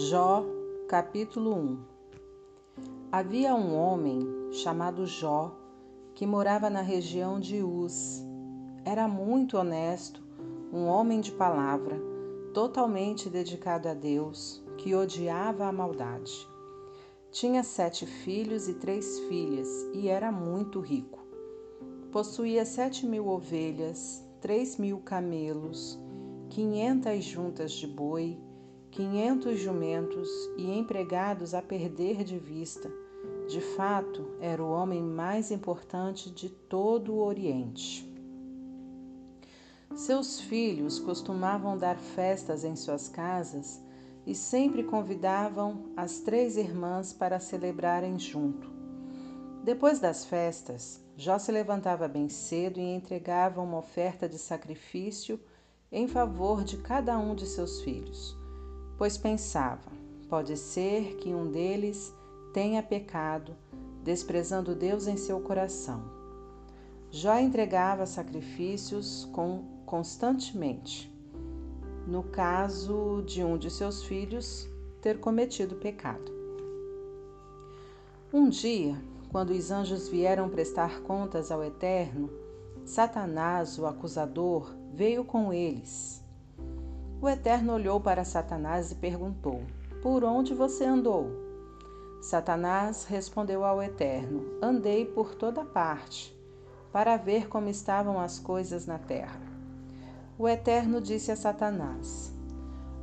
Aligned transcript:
Jó, 0.00 0.44
capítulo 0.86 1.56
1 1.56 1.78
Havia 3.10 3.52
um 3.52 3.74
homem 3.74 4.20
chamado 4.52 5.04
Jó 5.04 5.52
que 6.14 6.24
morava 6.24 6.70
na 6.70 6.82
região 6.82 7.40
de 7.40 7.64
Uz. 7.64 8.24
Era 8.84 9.08
muito 9.08 9.58
honesto, 9.58 10.22
um 10.72 10.86
homem 10.86 11.20
de 11.20 11.32
palavra, 11.32 12.00
totalmente 12.54 13.28
dedicado 13.28 13.88
a 13.88 13.94
Deus, 13.94 14.62
que 14.76 14.94
odiava 14.94 15.66
a 15.66 15.72
maldade. 15.72 16.46
Tinha 17.32 17.64
sete 17.64 18.06
filhos 18.06 18.68
e 18.68 18.74
três 18.74 19.18
filhas 19.22 19.68
e 19.92 20.06
era 20.06 20.30
muito 20.30 20.78
rico. 20.78 21.26
Possuía 22.12 22.64
sete 22.64 23.04
mil 23.04 23.26
ovelhas, 23.26 24.24
três 24.40 24.76
mil 24.76 25.00
camelos, 25.00 25.98
quinhentas 26.48 27.24
juntas 27.24 27.72
de 27.72 27.88
boi 27.88 28.38
quinhentos 28.98 29.60
jumentos 29.60 30.28
e 30.56 30.76
empregados 30.76 31.54
a 31.54 31.62
perder 31.62 32.24
de 32.24 32.36
vista. 32.36 32.90
De 33.46 33.60
fato, 33.60 34.28
era 34.40 34.60
o 34.60 34.72
homem 34.72 35.00
mais 35.00 35.52
importante 35.52 36.32
de 36.32 36.48
todo 36.48 37.14
o 37.14 37.24
Oriente. 37.24 38.12
Seus 39.94 40.40
filhos 40.40 40.98
costumavam 40.98 41.78
dar 41.78 41.96
festas 41.96 42.64
em 42.64 42.74
suas 42.74 43.08
casas 43.08 43.80
e 44.26 44.34
sempre 44.34 44.82
convidavam 44.82 45.92
as 45.96 46.18
três 46.18 46.56
irmãs 46.56 47.12
para 47.12 47.38
celebrarem 47.38 48.18
junto. 48.18 48.68
Depois 49.62 50.00
das 50.00 50.24
festas, 50.24 51.00
Jó 51.16 51.38
se 51.38 51.52
levantava 51.52 52.08
bem 52.08 52.28
cedo 52.28 52.80
e 52.80 52.94
entregava 52.96 53.62
uma 53.62 53.78
oferta 53.78 54.28
de 54.28 54.38
sacrifício 54.38 55.38
em 55.92 56.08
favor 56.08 56.64
de 56.64 56.78
cada 56.78 57.16
um 57.16 57.36
de 57.36 57.46
seus 57.46 57.80
filhos 57.82 58.36
pois 58.98 59.16
pensava: 59.16 59.90
pode 60.28 60.56
ser 60.56 61.14
que 61.16 61.32
um 61.32 61.50
deles 61.50 62.12
tenha 62.52 62.82
pecado, 62.82 63.56
desprezando 64.02 64.74
Deus 64.74 65.06
em 65.06 65.16
seu 65.16 65.40
coração. 65.40 66.02
Jó 67.10 67.38
entregava 67.38 68.04
sacrifícios 68.04 69.26
com, 69.32 69.62
constantemente. 69.86 71.10
No 72.06 72.22
caso 72.22 73.22
de 73.24 73.44
um 73.44 73.56
de 73.56 73.70
seus 73.70 74.02
filhos 74.02 74.68
ter 75.00 75.20
cometido 75.20 75.76
pecado. 75.76 76.36
Um 78.32 78.48
dia, 78.48 79.00
quando 79.30 79.50
os 79.50 79.70
anjos 79.70 80.08
vieram 80.08 80.50
prestar 80.50 81.00
contas 81.00 81.50
ao 81.50 81.62
Eterno, 81.62 82.30
Satanás, 82.84 83.78
o 83.78 83.86
acusador, 83.86 84.74
veio 84.92 85.24
com 85.24 85.52
eles 85.52 86.22
o 87.20 87.28
Eterno 87.28 87.74
olhou 87.74 88.00
para 88.00 88.24
Satanás 88.24 88.92
e 88.92 88.94
perguntou: 88.94 89.62
Por 90.02 90.22
onde 90.22 90.54
você 90.54 90.84
andou? 90.84 91.28
Satanás 92.22 93.04
respondeu 93.04 93.64
ao 93.64 93.82
Eterno: 93.82 94.44
Andei 94.62 95.04
por 95.04 95.34
toda 95.34 95.64
parte, 95.64 96.36
para 96.92 97.16
ver 97.16 97.48
como 97.48 97.68
estavam 97.68 98.20
as 98.20 98.38
coisas 98.38 98.86
na 98.86 98.98
terra. 98.98 99.40
O 100.38 100.48
Eterno 100.48 101.00
disse 101.00 101.32
a 101.32 101.36
Satanás: 101.36 102.32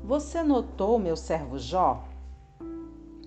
Você 0.03 0.41
notou 0.41 0.97
meu 0.97 1.17
servo 1.17 1.59
Jó? 1.59 2.08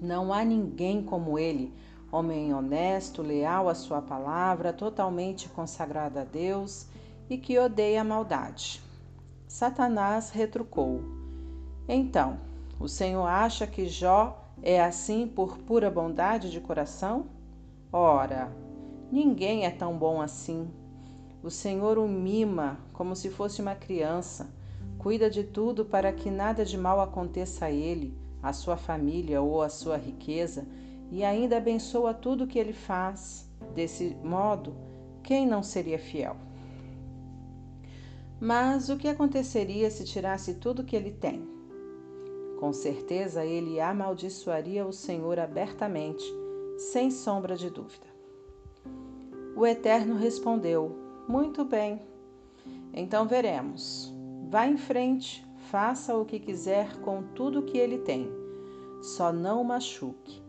Não 0.01 0.33
há 0.33 0.43
ninguém 0.43 1.03
como 1.03 1.39
ele, 1.39 1.75
homem 2.11 2.55
honesto, 2.55 3.21
leal 3.21 3.69
à 3.69 3.75
sua 3.75 4.01
palavra, 4.01 4.73
totalmente 4.73 5.51
consagrado 5.51 6.19
a 6.19 6.25
Deus 6.25 6.87
e 7.29 7.37
que 7.37 7.59
odeia 7.59 8.01
a 8.01 8.05
maldade. 8.05 8.88
Satanás 9.49 10.29
retrucou: 10.29 11.01
Então, 11.89 12.39
o 12.79 12.87
Senhor 12.87 13.27
acha 13.27 13.67
que 13.67 13.89
Jó 13.89 14.45
é 14.63 14.79
assim 14.79 15.27
por 15.27 15.57
pura 15.57 15.91
bondade 15.91 16.51
de 16.51 16.61
coração? 16.61 17.27
Ora, 17.91 18.53
ninguém 19.11 19.65
é 19.65 19.71
tão 19.71 19.97
bom 19.97 20.21
assim. 20.21 20.71
O 21.43 21.51
Senhor 21.51 21.97
o 21.97 22.07
mima 22.07 22.79
como 22.93 23.17
se 23.17 23.31
fosse 23.31 23.63
uma 23.63 23.75
criança, 23.75 24.53
cuida 24.99 25.31
de 25.31 25.43
tudo 25.43 25.83
para 25.83 26.13
que 26.13 26.31
nada 26.31 26.63
de 26.63 26.77
mal 26.77 27.01
aconteça 27.01 27.67
a 27.67 27.71
ele, 27.71 28.15
a 28.43 28.53
sua 28.53 28.77
família 28.77 29.41
ou 29.41 29.63
a 29.63 29.71
sua 29.71 29.97
riqueza, 29.97 30.67
e 31.11 31.25
ainda 31.25 31.57
abençoa 31.57 32.13
tudo 32.13 32.47
que 32.47 32.59
ele 32.59 32.75
faz. 32.75 33.51
Desse 33.75 34.15
modo, 34.23 34.77
quem 35.23 35.47
não 35.47 35.63
seria 35.63 35.99
fiel? 35.99 36.37
Mas 38.41 38.89
o 38.89 38.97
que 38.97 39.09
aconteceria 39.09 39.91
se 39.91 40.05
tirasse 40.05 40.55
tudo 40.55 40.85
que 40.85 40.95
ele 40.95 41.11
tem? 41.11 41.43
Com 42.61 42.73
certeza 42.73 43.45
ele 43.45 43.81
amaldiçoaria 43.81 44.87
o 44.87 44.93
Senhor 44.93 45.39
abertamente, 45.39 46.25
sem 46.77 47.11
sombra 47.11 47.57
de 47.57 47.69
dúvida. 47.69 48.07
O 49.57 49.67
Eterno 49.67 50.17
respondeu: 50.17 50.97
Muito 51.29 51.65
bem. 51.65 52.01
Então 52.93 53.27
veremos. 53.27 54.15
Vá 54.51 54.67
em 54.67 54.77
frente, 54.77 55.45
faça 55.71 56.17
o 56.17 56.25
que 56.25 56.39
quiser 56.39 56.97
com 57.01 57.23
tudo 57.35 57.63
que 57.63 57.77
ele 57.77 57.99
tem, 57.99 58.31
só 59.03 59.33
não 59.33 59.61
o 59.61 59.65
machuque. 59.65 60.43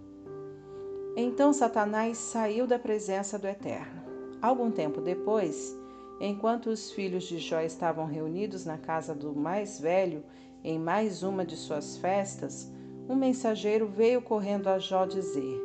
Então 1.15 1.51
Satanás 1.51 2.17
saiu 2.17 2.65
da 2.65 2.79
presença 2.79 3.37
do 3.37 3.47
Eterno. 3.47 4.01
Algum 4.41 4.71
tempo 4.71 5.01
depois, 5.01 5.77
Enquanto 6.19 6.67
os 6.67 6.91
filhos 6.91 7.23
de 7.23 7.37
Jó 7.37 7.61
estavam 7.61 8.05
reunidos 8.05 8.65
na 8.65 8.77
casa 8.77 9.15
do 9.15 9.33
mais 9.33 9.79
velho, 9.79 10.23
em 10.63 10.77
mais 10.77 11.23
uma 11.23 11.45
de 11.45 11.55
suas 11.55 11.97
festas, 11.97 12.69
um 13.07 13.15
mensageiro 13.15 13.87
veio 13.87 14.21
correndo 14.21 14.67
a 14.67 14.77
Jó 14.77 15.05
dizer: 15.05 15.61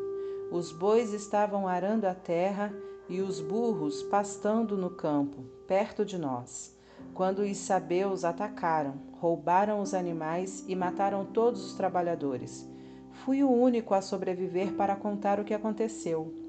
Os 0.53 0.71
bois 0.71 1.13
estavam 1.13 1.67
arando 1.67 2.05
a 2.05 2.15
terra 2.15 2.73
e 3.09 3.21
os 3.21 3.41
burros 3.41 4.03
pastando 4.05 4.77
no 4.77 4.91
campo, 4.91 5.43
perto 5.67 6.05
de 6.05 6.17
nós. 6.17 6.75
Quando 7.13 7.41
os 7.41 7.57
sabeus 7.57 8.25
atacaram, 8.25 8.95
roubaram 9.21 9.81
os 9.81 9.93
animais 9.93 10.65
e 10.69 10.77
mataram 10.77 11.25
todos 11.25 11.65
os 11.65 11.75
trabalhadores. 11.75 12.69
Fui 13.25 13.43
o 13.43 13.51
único 13.51 13.93
a 13.93 14.01
sobreviver 14.01 14.75
para 14.75 14.97
contar 14.97 15.41
o 15.41 15.45
que 15.45 15.55
aconteceu. 15.55 16.44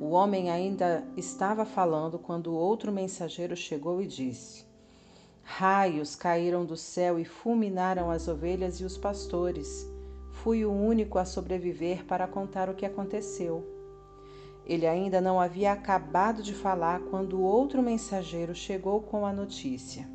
O 0.00 0.10
homem 0.10 0.48
ainda 0.48 1.02
estava 1.16 1.64
falando 1.64 2.20
quando 2.20 2.54
outro 2.54 2.92
mensageiro 2.92 3.56
chegou 3.56 4.00
e 4.00 4.06
disse: 4.06 4.64
Raios 5.42 6.14
caíram 6.14 6.64
do 6.64 6.76
céu 6.76 7.18
e 7.18 7.24
fulminaram 7.24 8.08
as 8.08 8.28
ovelhas 8.28 8.80
e 8.80 8.84
os 8.84 8.96
pastores. 8.96 9.88
Fui 10.30 10.64
o 10.64 10.70
único 10.70 11.18
a 11.18 11.24
sobreviver 11.24 12.04
para 12.04 12.28
contar 12.28 12.70
o 12.70 12.74
que 12.74 12.86
aconteceu. 12.86 13.66
Ele 14.64 14.86
ainda 14.86 15.20
não 15.20 15.40
havia 15.40 15.72
acabado 15.72 16.44
de 16.44 16.54
falar 16.54 17.00
quando 17.10 17.42
outro 17.42 17.82
mensageiro 17.82 18.54
chegou 18.54 19.00
com 19.00 19.26
a 19.26 19.32
notícia. 19.32 20.08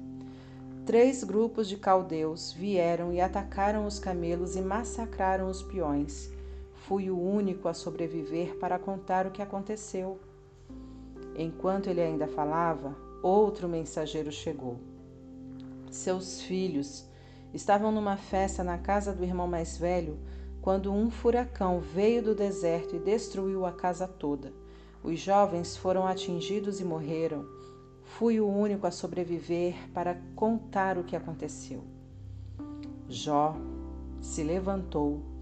Três 0.86 1.24
grupos 1.24 1.68
de 1.68 1.76
caldeus 1.76 2.54
vieram 2.54 3.12
e 3.12 3.20
atacaram 3.20 3.86
os 3.86 4.00
camelos 4.00 4.56
e 4.56 4.62
massacraram 4.62 5.50
os 5.50 5.62
peões. 5.62 6.33
Fui 6.88 7.10
o 7.10 7.18
único 7.18 7.70
a 7.70 7.74
sobreviver 7.74 8.58
para 8.58 8.78
contar 8.78 9.26
o 9.26 9.32
que 9.32 9.42
aconteceu. 9.42 10.20
Enquanto 11.38 11.88
ele 11.88 12.02
ainda 12.02 12.28
falava, 12.28 12.94
outro 13.22 13.70
mensageiro 13.70 14.32
chegou. 14.32 14.78
Seus 15.90 16.42
filhos 16.42 17.08
estavam 17.54 17.90
numa 17.90 18.18
festa 18.18 18.64
na 18.66 18.78
casa 18.78 19.14
do 19.14 19.24
irmão 19.24 19.48
mais 19.48 19.78
velho 19.78 20.20
quando 20.62 20.92
um 20.92 21.10
furacão 21.10 21.80
veio 21.80 22.22
do 22.22 22.36
deserto 22.36 22.98
e 22.98 23.00
destruiu 23.00 23.66
a 23.66 23.72
casa 23.72 24.06
toda. 24.06 24.52
Os 25.02 25.20
jovens 25.20 25.78
foram 25.78 26.06
atingidos 26.06 26.82
e 26.82 26.84
morreram. 26.84 27.46
Fui 28.04 28.42
o 28.42 28.48
único 28.48 28.86
a 28.86 28.92
sobreviver 28.92 29.90
para 29.94 30.20
contar 30.36 30.98
o 30.98 31.04
que 31.04 31.16
aconteceu. 31.16 31.84
Jó 33.08 33.56
se 34.22 34.44
levantou 34.44 35.33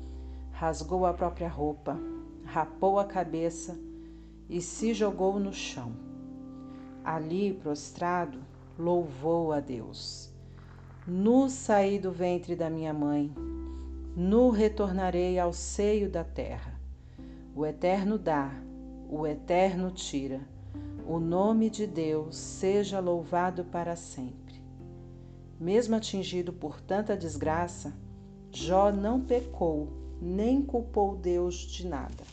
rasgou 0.62 1.08
a 1.08 1.14
própria 1.16 1.50
roupa, 1.50 2.00
rapou 2.46 3.00
a 3.00 3.04
cabeça 3.04 3.80
e 4.48 4.62
se 4.62 4.94
jogou 4.94 5.40
no 5.40 5.52
chão. 5.52 5.92
Ali, 7.04 7.52
prostrado, 7.52 8.38
louvou 8.78 9.54
a 9.54 9.60
Deus. 9.60 10.32
Nu 11.08 11.50
saí 11.50 11.98
do 11.98 12.12
ventre 12.12 12.56
da 12.56 12.70
minha 12.70 12.94
mãe, 12.94 13.34
nu 14.16 14.52
retornarei 14.52 15.40
ao 15.40 15.52
seio 15.52 16.08
da 16.08 16.24
terra. 16.24 16.80
O 17.56 17.66
Eterno 17.66 18.20
dá, 18.20 18.52
o 19.10 19.26
Eterno 19.26 19.90
tira. 19.90 20.42
O 21.08 21.20
nome 21.20 21.72
de 21.72 21.88
Deus 21.88 22.38
seja 22.38 23.00
louvado 23.00 23.66
para 23.66 23.96
sempre. 23.96 24.62
Mesmo 25.60 25.96
atingido 25.96 26.54
por 26.54 26.80
tanta 26.80 27.18
desgraça, 27.18 27.92
Jó 28.52 28.92
não 28.92 29.20
pecou 29.20 30.01
nem 30.22 30.62
culpou 30.62 31.16
Deus 31.16 31.56
de 31.56 31.88
nada. 31.88 32.24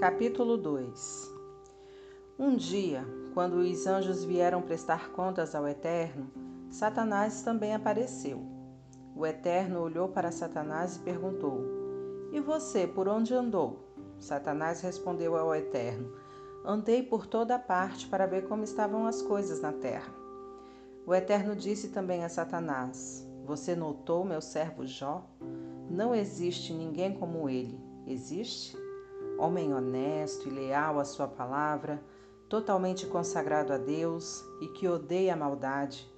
Capítulo 0.00 0.56
2 0.56 1.34
Um 2.38 2.56
dia, 2.56 3.04
quando 3.34 3.56
os 3.56 3.86
anjos 3.86 4.24
vieram 4.24 4.62
prestar 4.62 5.10
contas 5.10 5.54
ao 5.54 5.68
Eterno, 5.68 6.30
Satanás 6.70 7.42
também 7.42 7.74
apareceu. 7.74 8.40
O 9.14 9.26
Eterno 9.26 9.80
olhou 9.80 10.08
para 10.08 10.32
Satanás 10.32 10.96
e 10.96 11.00
perguntou: 11.00 11.60
E 12.32 12.40
você, 12.40 12.86
por 12.86 13.06
onde 13.06 13.34
andou? 13.34 13.84
Satanás 14.18 14.80
respondeu 14.80 15.36
ao 15.36 15.54
Eterno: 15.54 16.23
Andei 16.66 17.02
por 17.02 17.26
toda 17.26 17.58
parte 17.58 18.06
para 18.06 18.24
ver 18.24 18.48
como 18.48 18.64
estavam 18.64 19.06
as 19.06 19.20
coisas 19.20 19.60
na 19.60 19.70
terra. 19.70 20.10
O 21.06 21.14
Eterno 21.14 21.54
disse 21.54 21.88
também 21.88 22.24
a 22.24 22.28
Satanás: 22.30 23.28
Você 23.44 23.76
notou 23.76 24.24
meu 24.24 24.40
servo 24.40 24.86
Jó? 24.86 25.28
Não 25.90 26.14
existe 26.14 26.72
ninguém 26.72 27.12
como 27.12 27.50
ele. 27.50 27.78
Existe? 28.06 28.74
Homem 29.38 29.74
honesto 29.74 30.48
e 30.48 30.50
leal 30.50 30.98
à 30.98 31.04
sua 31.04 31.28
palavra, 31.28 32.02
totalmente 32.48 33.06
consagrado 33.06 33.70
a 33.72 33.76
Deus 33.76 34.42
e 34.62 34.68
que 34.68 34.88
odeia 34.88 35.34
a 35.34 35.36
maldade. 35.36 36.10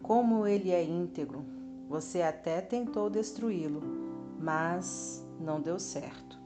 Como 0.00 0.46
ele 0.46 0.70
é 0.70 0.84
íntegro, 0.84 1.44
você 1.88 2.22
até 2.22 2.60
tentou 2.60 3.10
destruí-lo, 3.10 3.82
mas 4.38 5.26
não 5.40 5.60
deu 5.60 5.80
certo. 5.80 6.38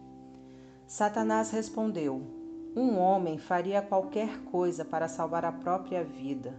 Satanás 0.86 1.50
respondeu: 1.50 2.35
Um 2.76 2.98
homem 2.98 3.38
faria 3.38 3.80
qualquer 3.80 4.38
coisa 4.52 4.84
para 4.84 5.08
salvar 5.08 5.46
a 5.46 5.50
própria 5.50 6.04
vida. 6.04 6.54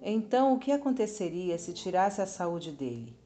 Então, 0.00 0.54
o 0.54 0.60
que 0.60 0.70
aconteceria 0.70 1.58
se 1.58 1.72
tirasse 1.72 2.22
a 2.22 2.26
saúde 2.26 2.70
dele? 2.70 3.18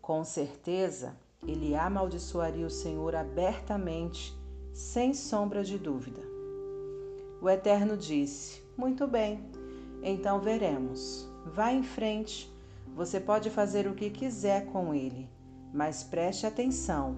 Com 0.00 0.24
certeza, 0.24 1.14
ele 1.46 1.74
amaldiçoaria 1.74 2.66
o 2.66 2.70
Senhor 2.70 3.14
abertamente, 3.14 4.34
sem 4.72 5.12
sombra 5.12 5.62
de 5.62 5.78
dúvida. 5.78 6.22
O 7.42 7.50
Eterno 7.50 7.94
disse: 7.94 8.62
Muito 8.74 9.06
bem, 9.06 9.44
então 10.02 10.40
veremos. 10.40 11.28
Vá 11.44 11.70
em 11.74 11.82
frente 11.82 12.50
você 12.96 13.20
pode 13.20 13.50
fazer 13.50 13.86
o 13.86 13.94
que 13.94 14.08
quiser 14.08 14.64
com 14.66 14.94
ele, 14.94 15.28
mas 15.74 16.02
preste 16.02 16.46
atenção, 16.46 17.16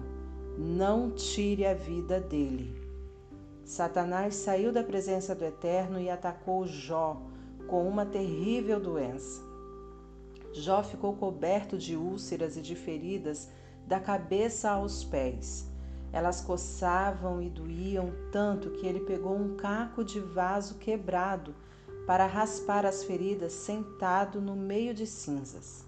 não 0.57 1.11
tire 1.11 1.65
a 1.65 1.73
vida 1.73 2.19
dele. 2.19 2.82
Satanás 3.65 4.35
saiu 4.35 4.71
da 4.71 4.83
presença 4.83 5.33
do 5.33 5.45
Eterno 5.45 5.99
e 5.99 6.09
atacou 6.09 6.67
Jó 6.67 7.21
com 7.67 7.87
uma 7.87 8.05
terrível 8.05 8.79
doença. 8.79 9.41
Jó 10.53 10.83
ficou 10.83 11.15
coberto 11.15 11.77
de 11.77 11.95
úlceras 11.95 12.57
e 12.57 12.61
de 12.61 12.75
feridas 12.75 13.49
da 13.87 13.99
cabeça 13.99 14.69
aos 14.69 15.03
pés. 15.03 15.67
Elas 16.11 16.41
coçavam 16.41 17.41
e 17.41 17.49
doíam 17.49 18.11
tanto 18.31 18.69
que 18.71 18.85
ele 18.85 18.99
pegou 18.99 19.35
um 19.35 19.55
caco 19.55 20.03
de 20.03 20.19
vaso 20.19 20.75
quebrado 20.75 21.55
para 22.05 22.27
raspar 22.27 22.85
as 22.85 23.03
feridas 23.03 23.53
sentado 23.53 24.39
no 24.39 24.55
meio 24.55 24.93
de 24.93 25.07
cinzas. 25.07 25.85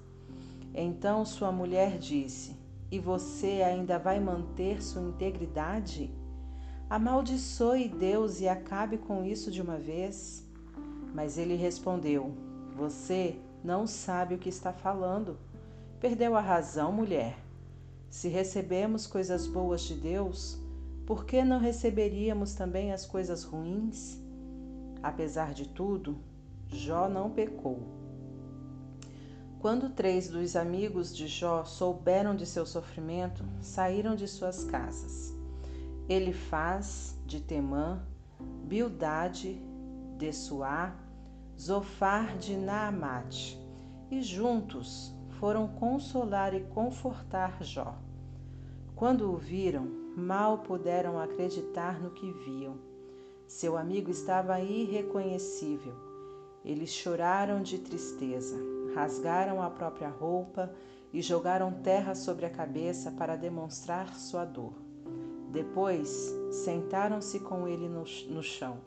Então 0.74 1.25
sua 1.25 1.51
mulher 1.51 2.00
disse: 2.00 2.56
E 2.89 3.00
você 3.00 3.62
ainda 3.62 4.00
vai 4.00 4.19
manter 4.19 4.81
sua 4.81 5.01
integridade? 5.01 6.12
Amaldiçoe 6.88 7.90
Deus 7.90 8.40
e 8.42 8.48
acabe 8.48 8.98
com 8.98 9.26
isso 9.26 9.50
de 9.50 9.60
uma 9.62 9.78
vez. 9.78 10.46
Mas 11.16 11.38
ele 11.38 11.56
respondeu: 11.56 12.32
Você 12.76 13.40
não 13.64 13.88
sabe 13.88 14.36
o 14.36 14.38
que 14.38 14.50
está 14.50 14.72
falando. 14.72 15.38
Perdeu 16.00 16.36
a 16.36 16.42
razão, 16.42 16.92
mulher. 16.92 17.40
Se 18.08 18.28
recebemos 18.28 19.08
coisas 19.08 19.48
boas 19.48 19.82
de 19.82 19.96
Deus, 19.96 20.60
por 21.08 21.26
que 21.26 21.44
não 21.44 21.60
receberíamos 21.60 22.54
também 22.54 22.94
as 22.94 23.06
coisas 23.06 23.44
ruins? 23.44 24.20
Apesar 25.02 25.54
de 25.54 25.68
tudo, 25.68 26.18
Jó 26.68 27.10
não 27.10 27.31
pecou. 27.31 27.80
Quando 29.60 29.90
três 29.90 30.30
dos 30.30 30.56
amigos 30.56 31.16
de 31.16 31.28
Jó 31.28 31.66
souberam 31.66 32.36
de 32.36 32.46
seu 32.46 32.66
sofrimento, 32.66 33.44
saíram 33.60 34.16
de 34.16 34.28
suas 34.28 34.64
casas. 34.64 35.35
Elifaz 36.07 37.19
de 37.25 37.40
Temã, 37.40 38.02
Bildade 38.63 39.62
de 40.18 40.31
Suá, 40.31 40.96
Zofar 41.60 42.38
de 42.38 42.56
Naamate, 42.56 43.60
e 44.12 44.22
juntos 44.22 45.13
foram 45.40 45.68
consolar 45.68 46.54
e 46.54 46.62
confortar 46.62 47.63
Jó. 47.63 47.98
Quando 48.96 49.31
o 49.31 49.38
viram, 49.38 49.86
mal 50.16 50.60
puderam 50.60 51.19
acreditar 51.19 52.00
no 52.00 52.12
que 52.12 52.31
viam 52.31 52.96
seu 53.48 53.78
amigo 53.78 54.10
estava 54.10 54.60
irreconhecível. 54.60 55.94
Eles 56.63 56.90
choraram 56.90 57.62
de 57.62 57.78
tristeza, 57.78 58.57
rasgaram 58.96 59.62
a 59.62 59.69
própria 59.69 60.10
roupa 60.10 60.74
e 61.13 61.22
jogaram 61.22 61.72
terra 61.72 62.16
sobre 62.16 62.46
a 62.46 62.50
cabeça 62.50 63.12
para 63.12 63.36
demonstrar 63.36 64.16
sua 64.16 64.44
dor. 64.44 64.74
Depois 65.56 66.36
sentaram-se 66.52 67.40
com 67.40 67.66
ele 67.66 67.88
no, 67.88 68.04
no 68.28 68.44
chão. 68.44 68.78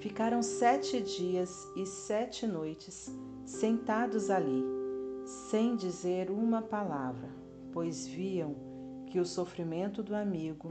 Ficaram 0.00 0.42
sete 0.42 1.00
dias 1.00 1.70
e 1.76 1.86
sete 1.86 2.48
noites 2.48 3.16
sentados 3.46 4.28
ali, 4.28 4.64
sem 5.24 5.76
dizer 5.76 6.32
uma 6.32 6.60
palavra, 6.60 7.28
pois 7.70 8.08
viam 8.08 8.56
que 9.06 9.20
o 9.20 9.24
sofrimento 9.24 10.02
do 10.02 10.16
amigo 10.16 10.68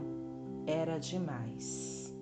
era 0.66 0.98
demais. 0.98 2.14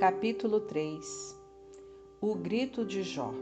Capítulo 0.00 0.58
3 0.62 1.41
O 2.24 2.36
grito 2.36 2.84
de 2.84 3.02
Jó. 3.02 3.34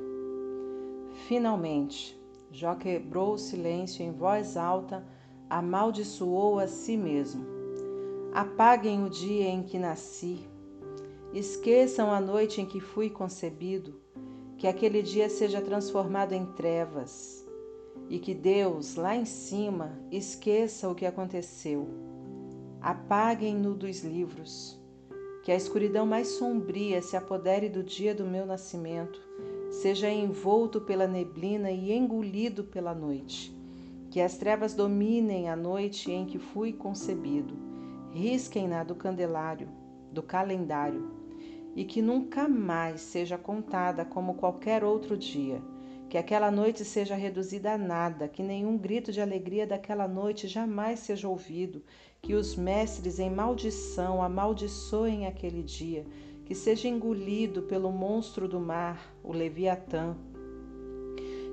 Finalmente, 1.29 2.19
Jó 2.51 2.75
quebrou 2.75 3.35
o 3.35 3.39
silêncio 3.39 4.03
em 4.03 4.11
voz 4.11 4.57
alta, 4.57 5.07
amaldiçoou 5.51 6.59
a 6.59 6.67
si 6.67 6.97
mesmo. 6.97 7.45
Apaguem 8.33 9.05
o 9.05 9.11
dia 9.11 9.51
em 9.51 9.63
que 9.63 9.79
nasci, 9.79 10.49
esqueçam 11.35 12.11
a 12.11 12.23
noite 12.23 12.63
em 12.63 12.65
que 12.65 12.81
fui 12.81 13.11
concebido, 13.11 14.01
que 14.57 14.67
aquele 14.67 15.03
dia 15.03 15.29
seja 15.29 15.61
transformado 15.61 16.33
em 16.33 16.47
trevas. 16.47 17.47
E 18.09 18.19
que 18.19 18.33
Deus, 18.33 18.95
lá 18.95 19.15
em 19.15 19.27
cima, 19.27 19.93
esqueça 20.11 20.89
o 20.89 20.95
que 20.95 21.05
aconteceu. 21.05 21.87
Apaguem-no 22.81 23.75
dos 23.75 24.03
livros 24.03 24.80
que 25.43 25.51
a 25.51 25.57
escuridão 25.57 26.05
mais 26.05 26.29
sombria 26.29 27.01
se 27.01 27.17
apodere 27.17 27.69
do 27.69 27.83
dia 27.83 28.15
do 28.15 28.25
meu 28.25 28.45
nascimento, 28.45 29.21
seja 29.71 30.11
envolto 30.11 30.81
pela 30.81 31.07
neblina 31.07 31.71
e 31.71 31.93
engolido 31.93 32.65
pela 32.65 32.95
noite. 32.95 33.55
Que 34.11 34.21
as 34.21 34.37
trevas 34.37 34.75
dominem 34.75 35.49
a 35.49 35.57
noite 35.57 36.11
em 36.11 36.27
que 36.27 36.39
fui 36.39 36.73
concebido, 36.73 37.55
risquem-na 38.13 38.83
do 38.83 38.95
candelário, 38.95 39.69
do 40.13 40.23
calendário, 40.23 41.11
e 41.77 41.85
que 41.85 42.03
nunca 42.03 42.49
mais 42.49 43.01
seja 43.01 43.39
contada 43.39 44.05
como 44.05 44.35
qualquer 44.35 44.83
outro 44.83 45.17
dia. 45.17 45.63
Que 46.11 46.19
aquela 46.19 46.51
noite 46.51 46.85
seja 46.85 47.15
reduzida 47.15 47.75
a 47.75 47.79
nada, 47.79 48.27
que 48.27 48.43
nenhum 48.43 48.77
grito 48.77 49.13
de 49.13 49.21
alegria 49.21 49.65
daquela 49.65 50.09
noite 50.09 50.49
jamais 50.49 50.99
seja 50.99 51.29
ouvido, 51.29 51.85
que 52.21 52.35
os 52.35 52.57
mestres 52.57 53.21
em 53.21 53.31
maldição 53.31 54.21
amaldiçoem 54.21 55.29
aquele 55.29 55.63
dia, 55.63 56.05
que 56.45 56.53
seja 56.53 56.89
engolido 56.89 57.63
pelo 57.63 57.93
monstro 57.93 58.49
do 58.49 58.59
mar, 58.59 59.15
o 59.23 59.33
Leviatã. 59.33 60.17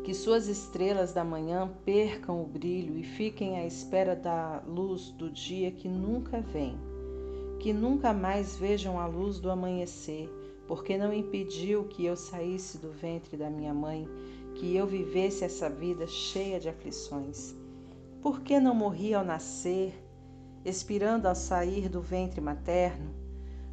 Que 0.03 0.11
suas 0.15 0.47
estrelas 0.47 1.13
da 1.13 1.23
manhã 1.23 1.71
percam 1.85 2.41
o 2.41 2.47
brilho 2.47 2.97
e 2.97 3.03
fiquem 3.03 3.59
à 3.59 3.65
espera 3.67 4.15
da 4.15 4.63
luz 4.67 5.11
do 5.11 5.29
dia 5.29 5.69
que 5.69 5.87
nunca 5.87 6.41
vem. 6.41 6.75
Que 7.59 7.71
nunca 7.71 8.11
mais 8.11 8.57
vejam 8.57 8.99
a 8.99 9.05
luz 9.05 9.39
do 9.39 9.51
amanhecer, 9.51 10.27
porque 10.67 10.97
não 10.97 11.13
impediu 11.13 11.83
que 11.83 12.03
eu 12.03 12.15
saísse 12.15 12.79
do 12.79 12.91
ventre 12.91 13.37
da 13.37 13.49
minha 13.51 13.73
mãe, 13.73 14.07
que 14.57 14.75
eu 14.75 14.87
vivesse 14.87 15.43
essa 15.43 15.69
vida 15.69 16.07
cheia 16.07 16.59
de 16.59 16.67
aflições. 16.67 17.55
Por 18.21 18.41
que 18.41 18.59
não 18.59 18.73
morri 18.73 19.13
ao 19.13 19.23
nascer? 19.23 20.03
expirando 20.65 21.29
ao 21.29 21.35
sair 21.35 21.87
do 21.87 22.01
ventre 22.01 22.41
materno? 22.41 23.15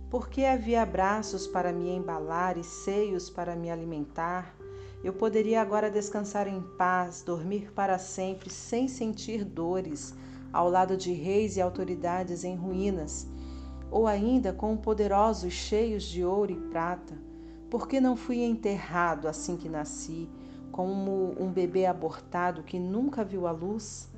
Porque 0.09 0.45
havia 0.45 0.87
braços 0.87 1.45
para 1.45 1.73
me 1.73 1.91
embalar 1.91 2.57
e 2.57 2.63
seios 2.63 3.29
para 3.29 3.57
me 3.57 3.69
alimentar? 3.69 4.55
Eu 5.03 5.13
poderia 5.13 5.61
agora 5.61 5.91
descansar 5.91 6.47
em 6.47 6.63
paz, 6.79 7.23
dormir 7.23 7.73
para 7.73 7.99
sempre, 7.99 8.49
sem 8.49 8.87
sentir 8.87 9.45
dores, 9.45 10.15
ao 10.53 10.71
lado 10.71 10.97
de 10.97 11.13
reis 11.13 11.57
e 11.57 11.61
autoridades 11.61 12.45
em 12.45 12.55
ruínas, 12.55 13.27
ou 13.91 14.07
ainda 14.07 14.53
com 14.53 14.77
poderosos 14.77 15.53
cheios 15.53 16.05
de 16.05 16.25
ouro 16.25 16.53
e 16.53 16.57
prata. 16.71 17.19
Porque 17.69 18.01
não 18.01 18.15
fui 18.15 18.45
enterrado 18.45 19.27
assim 19.27 19.57
que 19.57 19.69
nasci, 19.69 20.29
como 20.75 21.37
um 21.39 21.53
bebê 21.53 21.87
abortado 21.87 22.65
que 22.65 22.81
nunca 22.81 23.23
viu 23.23 23.47
a 23.47 23.53
luz? 23.53 24.09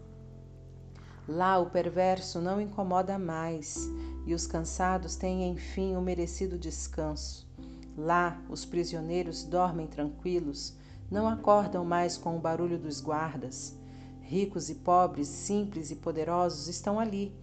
Lá 1.29 1.59
o 1.59 1.69
perverso 1.69 2.41
não 2.41 2.59
incomoda 2.59 3.19
mais 3.19 3.87
e 4.25 4.33
os 4.33 4.47
cansados 4.47 5.17
têm 5.17 5.47
enfim 5.51 5.97
o 5.97 6.01
merecido 6.01 6.59
descanso. 6.59 7.47
Lá 7.95 8.41
os 8.49 8.65
prisioneiros 8.65 9.45
dormem 9.45 9.87
tranquilos, 9.87 10.75
não 11.11 11.29
acordam 11.29 11.85
mais 11.85 12.17
com 12.17 12.39
o 12.39 12.41
barulho 12.41 12.79
dos 12.79 13.03
guardas. 13.03 13.77
Ricos 14.23 14.71
e 14.71 14.77
pobres, 14.77 15.29
simples 15.29 15.91
e 15.91 15.97
poderosos 15.97 16.69
estão 16.69 16.99
ali, 16.99 17.37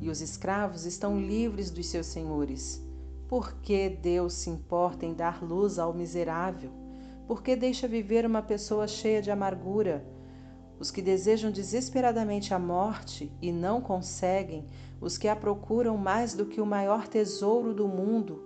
e 0.00 0.08
os 0.08 0.22
escravos 0.22 0.86
estão 0.86 1.20
livres 1.20 1.70
dos 1.70 1.84
seus 1.84 2.06
senhores. 2.06 2.82
Por 3.28 3.56
que 3.56 3.90
Deus 3.90 4.32
se 4.32 4.48
importa 4.48 5.04
em 5.04 5.12
dar 5.12 5.44
luz 5.44 5.78
ao 5.78 5.92
miserável? 5.92 6.83
Por 7.26 7.42
que 7.42 7.56
deixa 7.56 7.88
viver 7.88 8.26
uma 8.26 8.42
pessoa 8.42 8.86
cheia 8.86 9.22
de 9.22 9.30
amargura? 9.30 10.04
Os 10.78 10.90
que 10.90 11.00
desejam 11.00 11.50
desesperadamente 11.50 12.52
a 12.52 12.58
morte 12.58 13.32
e 13.40 13.50
não 13.50 13.80
conseguem, 13.80 14.66
os 15.00 15.16
que 15.16 15.28
a 15.28 15.34
procuram 15.34 15.96
mais 15.96 16.34
do 16.34 16.44
que 16.44 16.60
o 16.60 16.66
maior 16.66 17.08
tesouro 17.08 17.72
do 17.72 17.88
mundo, 17.88 18.42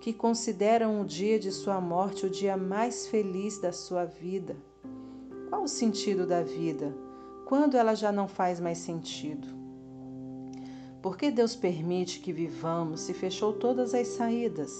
que 0.00 0.12
consideram 0.12 1.00
o 1.00 1.04
dia 1.04 1.38
de 1.38 1.50
sua 1.50 1.80
morte 1.80 2.26
o 2.26 2.30
dia 2.30 2.56
mais 2.56 3.06
feliz 3.08 3.58
da 3.58 3.72
sua 3.72 4.04
vida. 4.04 4.56
Qual 5.48 5.64
o 5.64 5.68
sentido 5.68 6.26
da 6.26 6.42
vida? 6.42 6.94
Quando 7.46 7.76
ela 7.76 7.94
já 7.94 8.12
não 8.12 8.28
faz 8.28 8.60
mais 8.60 8.78
sentido? 8.78 9.48
Por 11.02 11.16
que 11.16 11.30
Deus 11.30 11.56
permite 11.56 12.20
que 12.20 12.32
vivamos 12.32 13.00
se 13.00 13.12
fechou 13.12 13.52
todas 13.52 13.92
as 13.92 14.08
saídas? 14.08 14.72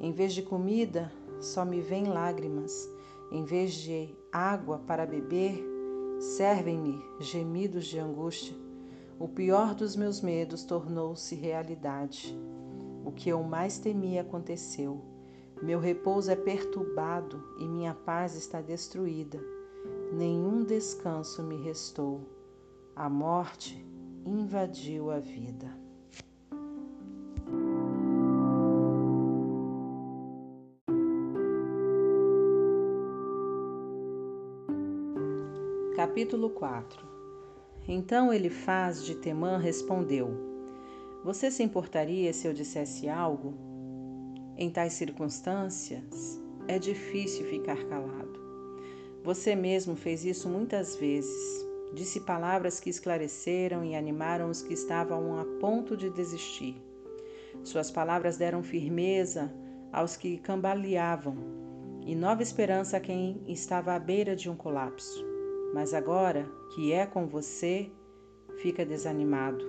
Em 0.00 0.12
vez 0.12 0.32
de 0.32 0.42
comida, 0.42 1.12
só 1.40 1.64
me 1.64 1.80
vêm 1.80 2.04
lágrimas. 2.04 2.88
Em 3.30 3.44
vez 3.44 3.74
de 3.74 4.14
água 4.32 4.78
para 4.78 5.06
beber, 5.06 5.64
servem-me 6.18 7.02
gemidos 7.20 7.86
de 7.86 7.98
angústia. 7.98 8.56
O 9.18 9.28
pior 9.28 9.74
dos 9.74 9.96
meus 9.96 10.20
medos 10.20 10.64
tornou-se 10.64 11.34
realidade. 11.34 12.38
O 13.04 13.12
que 13.12 13.28
eu 13.28 13.42
mais 13.42 13.78
temia 13.78 14.22
aconteceu. 14.22 15.02
Meu 15.62 15.80
repouso 15.80 16.30
é 16.30 16.36
perturbado 16.36 17.42
e 17.58 17.66
minha 17.66 17.92
paz 17.92 18.36
está 18.36 18.60
destruída. 18.60 19.40
Nenhum 20.12 20.64
descanso 20.64 21.42
me 21.42 21.56
restou. 21.56 22.20
A 22.94 23.08
morte 23.08 23.84
invadiu 24.24 25.10
a 25.10 25.18
vida. 25.18 25.87
Capítulo 36.18 36.50
4 36.50 37.06
Então 37.86 38.32
Elifaz 38.32 39.04
de 39.04 39.14
Temã 39.14 39.56
respondeu: 39.56 40.28
Você 41.22 41.48
se 41.48 41.62
importaria 41.62 42.32
se 42.32 42.48
eu 42.48 42.52
dissesse 42.52 43.08
algo? 43.08 43.54
Em 44.56 44.68
tais 44.68 44.94
circunstâncias, 44.94 46.42
é 46.66 46.76
difícil 46.76 47.46
ficar 47.46 47.84
calado. 47.84 48.36
Você 49.22 49.54
mesmo 49.54 49.94
fez 49.94 50.24
isso 50.24 50.48
muitas 50.48 50.96
vezes 50.96 51.64
Disse 51.94 52.18
palavras 52.18 52.80
que 52.80 52.90
esclareceram 52.90 53.84
e 53.84 53.94
animaram 53.94 54.50
os 54.50 54.60
que 54.60 54.74
estavam 54.74 55.38
a 55.38 55.44
ponto 55.60 55.96
de 55.96 56.10
desistir. 56.10 56.82
Suas 57.62 57.92
palavras 57.92 58.36
deram 58.36 58.64
firmeza 58.64 59.54
aos 59.92 60.16
que 60.16 60.38
cambaleavam 60.38 61.36
e 62.04 62.16
nova 62.16 62.42
esperança 62.42 62.96
a 62.96 63.00
quem 63.00 63.40
estava 63.46 63.94
à 63.94 64.00
beira 64.00 64.34
de 64.34 64.50
um 64.50 64.56
colapso. 64.56 65.27
Mas 65.72 65.92
agora 65.92 66.48
que 66.74 66.92
é 66.92 67.06
com 67.06 67.26
você, 67.26 67.90
fica 68.58 68.84
desanimado. 68.84 69.64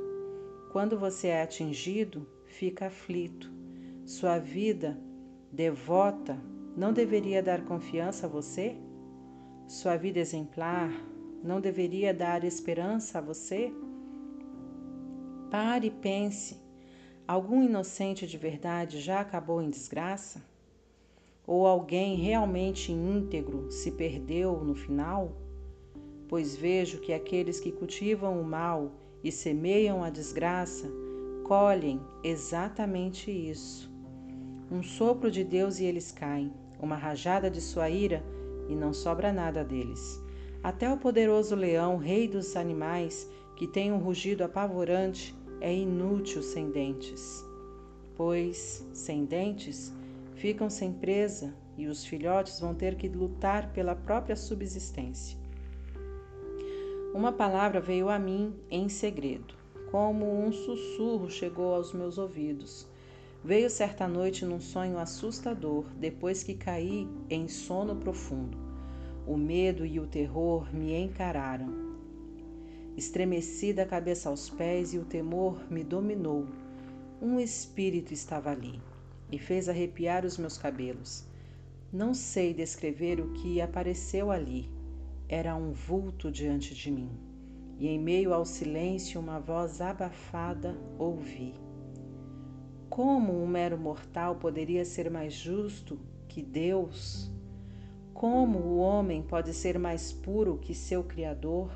Quando 0.71 0.97
você 0.97 1.27
é 1.27 1.41
atingido, 1.41 2.25
fica 2.45 2.87
aflito. 2.87 3.51
Sua 4.05 4.37
vida 4.37 4.99
devota 5.51 6.39
não 6.75 6.93
deveria 6.93 7.43
dar 7.43 7.65
confiança 7.65 8.25
a 8.25 8.29
você? 8.29 8.75
Sua 9.67 9.97
vida 9.97 10.19
exemplar 10.19 10.91
não 11.43 11.61
deveria 11.61 12.13
dar 12.13 12.43
esperança 12.43 13.19
a 13.19 13.21
você? 13.21 13.71
Pare 15.49 15.87
e 15.87 15.91
pense: 15.91 16.59
algum 17.27 17.63
inocente 17.63 18.25
de 18.25 18.37
verdade 18.37 18.99
já 18.99 19.19
acabou 19.19 19.61
em 19.61 19.69
desgraça? 19.69 20.43
Ou 21.45 21.65
alguém 21.65 22.15
realmente 22.15 22.91
íntegro 22.91 23.71
se 23.71 23.91
perdeu 23.91 24.63
no 24.63 24.75
final? 24.75 25.48
Pois 26.29 26.55
vejo 26.55 26.99
que 26.99 27.11
aqueles 27.11 27.59
que 27.59 27.71
cultivam 27.71 28.39
o 28.39 28.43
mal 28.45 28.91
e 29.23 29.31
semeiam 29.31 30.03
a 30.03 30.11
desgraça 30.11 30.87
colhem 31.43 31.99
exatamente 32.23 33.31
isso. 33.31 33.91
Um 34.71 34.83
sopro 34.83 35.31
de 35.31 35.43
Deus 35.43 35.79
e 35.79 35.85
eles 35.85 36.11
caem, 36.11 36.53
uma 36.79 36.95
rajada 36.95 37.49
de 37.49 37.59
sua 37.59 37.89
ira 37.89 38.23
e 38.69 38.75
não 38.75 38.93
sobra 38.93 39.33
nada 39.33 39.63
deles. 39.63 40.21
Até 40.61 40.93
o 40.93 40.97
poderoso 40.97 41.55
leão, 41.55 41.97
rei 41.97 42.27
dos 42.27 42.55
animais, 42.55 43.27
que 43.55 43.65
tem 43.65 43.91
um 43.91 43.97
rugido 43.97 44.43
apavorante, 44.43 45.35
é 45.59 45.73
inútil 45.73 46.43
sem 46.43 46.69
dentes. 46.69 47.43
Pois, 48.15 48.87
sem 48.93 49.25
dentes, 49.25 49.91
ficam 50.35 50.69
sem 50.69 50.93
presa 50.93 51.55
e 51.75 51.87
os 51.87 52.05
filhotes 52.05 52.59
vão 52.59 52.75
ter 52.75 52.95
que 52.95 53.07
lutar 53.07 53.73
pela 53.73 53.95
própria 53.95 54.35
subsistência. 54.35 55.38
Uma 57.13 57.31
palavra 57.31 57.81
veio 57.81 58.07
a 58.07 58.19
mim 58.19 58.53
em 58.69 58.87
segredo, 58.87 59.55
como 59.89 60.45
um 60.45 60.51
sussurro 60.51 61.27
chegou 61.29 61.73
aos 61.73 61.91
meus 61.91 62.19
ouvidos. 62.19 62.87
Veio 63.43 63.67
certa 63.67 64.07
noite 64.07 64.45
num 64.45 64.59
sonho 64.59 64.99
assustador, 64.99 65.85
depois 65.97 66.43
que 66.43 66.53
caí 66.53 67.07
em 67.27 67.47
sono 67.47 67.95
profundo. 67.95 68.55
O 69.25 69.35
medo 69.35 69.83
e 69.83 69.99
o 69.99 70.05
terror 70.05 70.71
me 70.71 70.95
encararam. 70.95 71.73
Estremeci 72.95 73.73
da 73.73 73.87
cabeça 73.87 74.29
aos 74.29 74.47
pés 74.47 74.93
e 74.93 74.99
o 74.99 75.05
temor 75.05 75.59
me 75.67 75.83
dominou. 75.83 76.45
Um 77.19 77.39
espírito 77.39 78.13
estava 78.13 78.51
ali 78.51 78.79
e 79.31 79.39
fez 79.39 79.67
arrepiar 79.67 80.25
os 80.25 80.37
meus 80.37 80.59
cabelos. 80.59 81.25
Não 81.91 82.13
sei 82.13 82.53
descrever 82.53 83.19
o 83.19 83.33
que 83.33 83.59
apareceu 83.61 84.29
ali. 84.29 84.69
Era 85.31 85.55
um 85.55 85.71
vulto 85.73 86.31
diante 86.31 86.73
de 86.73 86.89
mim. 86.89 87.11
E 87.77 87.87
em 87.87 87.99
meio 87.99 88.33
ao 88.33 88.43
silêncio, 88.43 89.21
uma 89.21 89.39
voz 89.39 89.79
abafada 89.79 90.75
ouvi. 90.97 91.53
Como 92.89 93.39
um 93.39 93.45
mero 93.45 93.77
mortal 93.77 94.37
poderia 94.37 94.83
ser 94.83 95.11
mais 95.11 95.33
justo 95.33 95.99
que 96.27 96.41
Deus? 96.41 97.31
Como 98.11 98.57
o 98.57 98.77
homem 98.79 99.21
pode 99.21 99.53
ser 99.53 99.77
mais 99.77 100.11
puro 100.11 100.57
que 100.57 100.73
seu 100.73 101.03
Criador? 101.03 101.71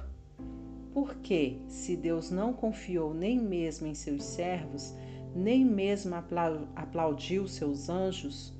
Porque, 0.91 1.59
se 1.67 1.95
Deus 1.95 2.31
não 2.31 2.53
confiou 2.53 3.13
nem 3.13 3.39
mesmo 3.39 3.85
em 3.85 3.93
seus 3.93 4.23
servos, 4.23 4.95
nem 5.35 5.63
mesmo 5.63 6.15
aplaudiu 6.75 7.47
seus 7.47 7.87
anjos, 7.87 8.51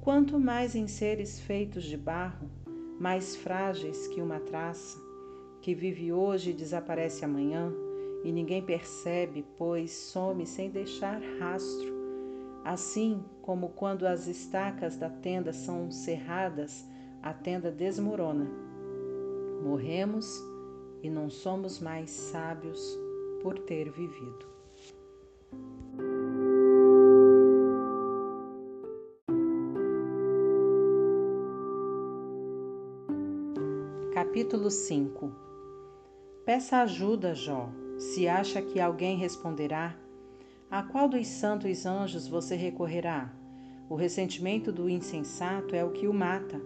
quanto 0.00 0.38
mais 0.38 0.76
em 0.76 0.86
seres 0.86 1.40
feitos 1.40 1.82
de 1.82 1.96
barro, 1.96 2.48
mais 2.98 3.36
frágeis 3.36 4.06
que 4.08 4.20
uma 4.20 4.40
traça, 4.40 4.98
que 5.60 5.74
vive 5.74 6.12
hoje 6.12 6.50
e 6.50 6.54
desaparece 6.54 7.24
amanhã, 7.24 7.72
e 8.24 8.32
ninguém 8.32 8.62
percebe, 8.62 9.44
pois 9.56 9.92
some 9.92 10.44
sem 10.44 10.70
deixar 10.70 11.20
rastro. 11.38 11.96
Assim 12.64 13.24
como 13.40 13.70
quando 13.70 14.06
as 14.06 14.26
estacas 14.26 14.96
da 14.96 15.08
tenda 15.08 15.52
são 15.52 15.90
cerradas, 15.90 16.84
a 17.22 17.32
tenda 17.32 17.70
desmorona. 17.70 18.46
Morremos 19.62 20.42
e 21.02 21.08
não 21.08 21.30
somos 21.30 21.80
mais 21.80 22.10
sábios 22.10 22.98
por 23.42 23.58
ter 23.58 23.90
vivido. 23.90 24.57
Capítulo 34.48 34.70
5 34.70 35.30
Peça 36.46 36.78
ajuda, 36.78 37.34
Jó, 37.34 37.68
se 37.98 38.26
acha 38.26 38.62
que 38.62 38.80
alguém 38.80 39.18
responderá. 39.18 39.94
A 40.70 40.82
qual 40.82 41.06
dos 41.06 41.26
santos 41.26 41.84
anjos 41.84 42.26
você 42.26 42.56
recorrerá? 42.56 43.30
O 43.90 43.94
ressentimento 43.94 44.72
do 44.72 44.88
insensato 44.88 45.76
é 45.76 45.84
o 45.84 45.90
que 45.90 46.08
o 46.08 46.14
mata 46.14 46.58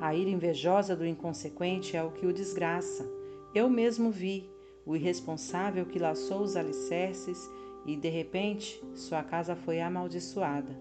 a 0.00 0.14
ira 0.14 0.30
invejosa 0.30 0.96
do 0.96 1.04
inconsequente 1.04 1.94
é 1.94 2.02
o 2.02 2.10
que 2.10 2.24
o 2.24 2.32
desgraça. 2.32 3.06
Eu 3.54 3.68
mesmo 3.68 4.10
vi 4.10 4.48
o 4.86 4.96
irresponsável 4.96 5.84
que 5.84 5.98
laçou 5.98 6.40
os 6.40 6.56
alicerces 6.56 7.38
e, 7.84 7.96
de 7.96 8.08
repente, 8.08 8.82
sua 8.94 9.22
casa 9.22 9.54
foi 9.54 9.82
amaldiçoada. 9.82 10.74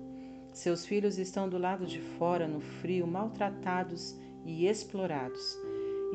Seus 0.54 0.86
filhos 0.86 1.18
estão 1.18 1.50
do 1.50 1.58
lado 1.58 1.86
de 1.86 2.00
fora, 2.00 2.48
no 2.48 2.62
frio, 2.62 3.06
maltratados 3.06 4.16
e 4.46 4.68
explorados, 4.68 5.58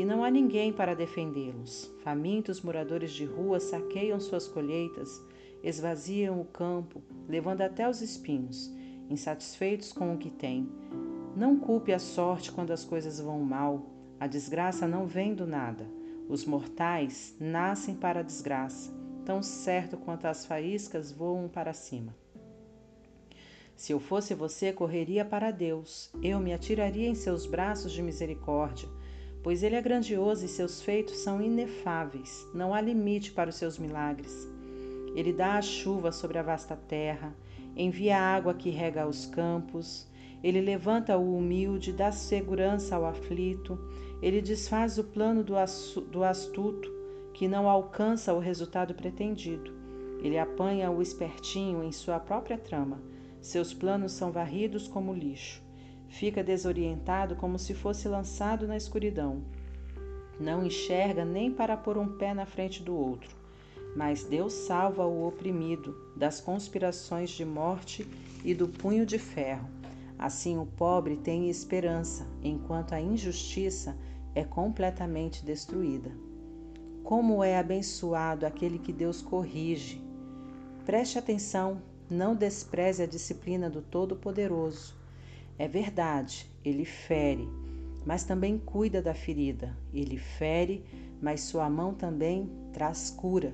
e 0.01 0.05
não 0.05 0.25
há 0.25 0.31
ninguém 0.31 0.73
para 0.73 0.95
defendê-los. 0.95 1.93
Famintos 2.03 2.63
moradores 2.63 3.13
de 3.13 3.27
rua 3.27 3.61
saqueiam 3.61 4.19
suas 4.19 4.49
colheitas, 4.49 5.23
esvaziam 5.63 6.41
o 6.41 6.45
campo, 6.47 7.03
levando 7.29 7.61
até 7.61 7.87
os 7.87 8.01
espinhos, 8.01 8.73
insatisfeitos 9.11 9.93
com 9.93 10.15
o 10.15 10.17
que 10.17 10.31
têm. 10.31 10.67
Não 11.37 11.59
culpe 11.59 11.93
a 11.93 11.99
sorte 11.99 12.51
quando 12.51 12.71
as 12.71 12.83
coisas 12.83 13.21
vão 13.21 13.41
mal. 13.41 13.91
A 14.19 14.27
desgraça 14.27 14.89
não 14.89 15.07
vem 15.07 15.35
do 15.35 15.47
nada. 15.47 15.87
Os 16.31 16.47
mortais 16.47 17.37
nascem 17.39 17.95
para 17.95 18.21
a 18.21 18.23
desgraça, 18.23 18.91
tão 19.27 19.43
certo 19.43 19.99
quanto 19.99 20.25
as 20.25 20.47
faíscas 20.47 21.13
voam 21.13 21.47
para 21.47 21.75
cima. 21.75 22.17
Se 23.77 23.93
eu 23.93 24.01
fosse 24.01 24.33
você, 24.33 24.73
correria 24.73 25.27
para 25.27 25.51
Deus. 25.51 26.11
Eu 26.23 26.41
me 26.41 26.55
atiraria 26.55 27.07
em 27.07 27.15
seus 27.15 27.45
braços 27.45 27.93
de 27.93 28.03
misericórdia, 28.03 28.89
pois 29.43 29.63
Ele 29.63 29.77
é 29.77 29.83
grandioso 29.83 30.45
e 30.45 30.49
seus 30.49 30.83
feitos 30.83 31.19
são 31.19 31.43
inefáveis. 31.43 32.47
Não 32.55 32.75
há 32.75 32.81
limite 32.81 33.33
para 33.33 33.51
os 33.51 33.57
seus 33.57 33.79
milagres. 33.79 34.49
Ele 35.15 35.33
dá 35.33 35.55
a 35.55 35.63
chuva 35.63 36.13
sobre 36.13 36.39
a 36.39 36.43
vasta 36.43 36.77
terra, 36.77 37.35
envia 37.77 38.19
a 38.19 38.35
água 38.37 38.55
que 38.55 38.71
rega 38.71 39.07
os 39.07 39.27
campos. 39.27 40.07
Ele 40.43 40.61
levanta 40.61 41.17
o 41.19 41.37
humilde, 41.37 41.93
dá 41.93 42.13
segurança 42.13 42.97
ao 42.97 43.05
aflito. 43.05 43.79
Ele 44.23 44.41
desfaz 44.41 44.99
o 44.99 45.05
plano 45.05 45.43
do, 45.43 45.57
astuto, 46.25 46.93
que 47.35 47.49
não 47.49 47.69
alcança 47.69 48.35
o 48.35 48.39
resultado 48.39 48.95
pretendido. 48.95 49.73
Ele 50.23 50.39
apanha 50.39 50.91
o 50.91 51.01
espertinho 51.01 51.83
em 51.83 51.93
sua 51.93 52.21
própria 52.21 52.59
trama 52.59 53.01
seus 53.41 53.73
planos 53.73 54.13
são 54.13 54.31
varridos 54.31 54.87
como 54.87 55.15
lixo. 55.15 55.63
Fica 56.11 56.43
desorientado 56.43 57.37
como 57.37 57.59
se 57.59 57.73
fosse 57.73 58.09
lançado 58.09 58.67
na 58.67 58.77
escuridão. 58.77 59.43
Não 60.39 60.67
enxerga 60.67 61.25
nem 61.25 61.51
para 61.51 61.77
pôr 61.77 61.97
um 61.97 62.19
pé 62.19 62.35
na 62.35 62.45
frente 62.45 62.83
do 62.83 62.95
outro. 62.95 63.35
Mas 63.97 64.25
Deus 64.25 64.53
salva 64.53 65.07
o 65.07 65.27
oprimido 65.27 65.97
das 66.17 66.41
conspirações 66.41 67.31
de 67.31 67.45
morte 67.45 68.07
e 68.45 68.53
do 68.53 68.69
punho 68.69 69.07
de 69.07 69.19
ferro. 69.19 69.69
Assim 70.19 70.59
o 70.59 70.67
pobre 70.67 71.17
tem 71.17 71.49
esperança, 71.49 72.27
enquanto 72.43 72.93
a 72.93 73.01
injustiça 73.01 73.97
é 74.35 74.45
completamente 74.45 75.45
destruída. 75.45 76.11
Como 77.05 77.43
é 77.43 77.57
abençoado 77.57 78.45
aquele 78.45 78.79
que 78.79 78.93
Deus 78.93 79.23
corrige! 79.23 80.03
Preste 80.85 81.19
atenção 81.19 81.81
não 82.11 82.35
despreze 82.35 83.03
a 83.03 83.07
disciplina 83.07 83.71
do 83.71 83.81
Todo-Poderoso. 83.81 85.00
É 85.61 85.69
verdade, 85.69 86.51
ele 86.65 86.87
fere, 86.87 87.47
mas 88.07 88.25
também 88.25 88.57
cuida 88.57 89.03
da 89.03 89.13
ferida. 89.13 89.77
Ele 89.93 90.17
fere, 90.17 90.83
mas 91.21 91.43
sua 91.43 91.69
mão 91.69 91.93
também 91.93 92.51
traz 92.73 93.11
cura. 93.11 93.53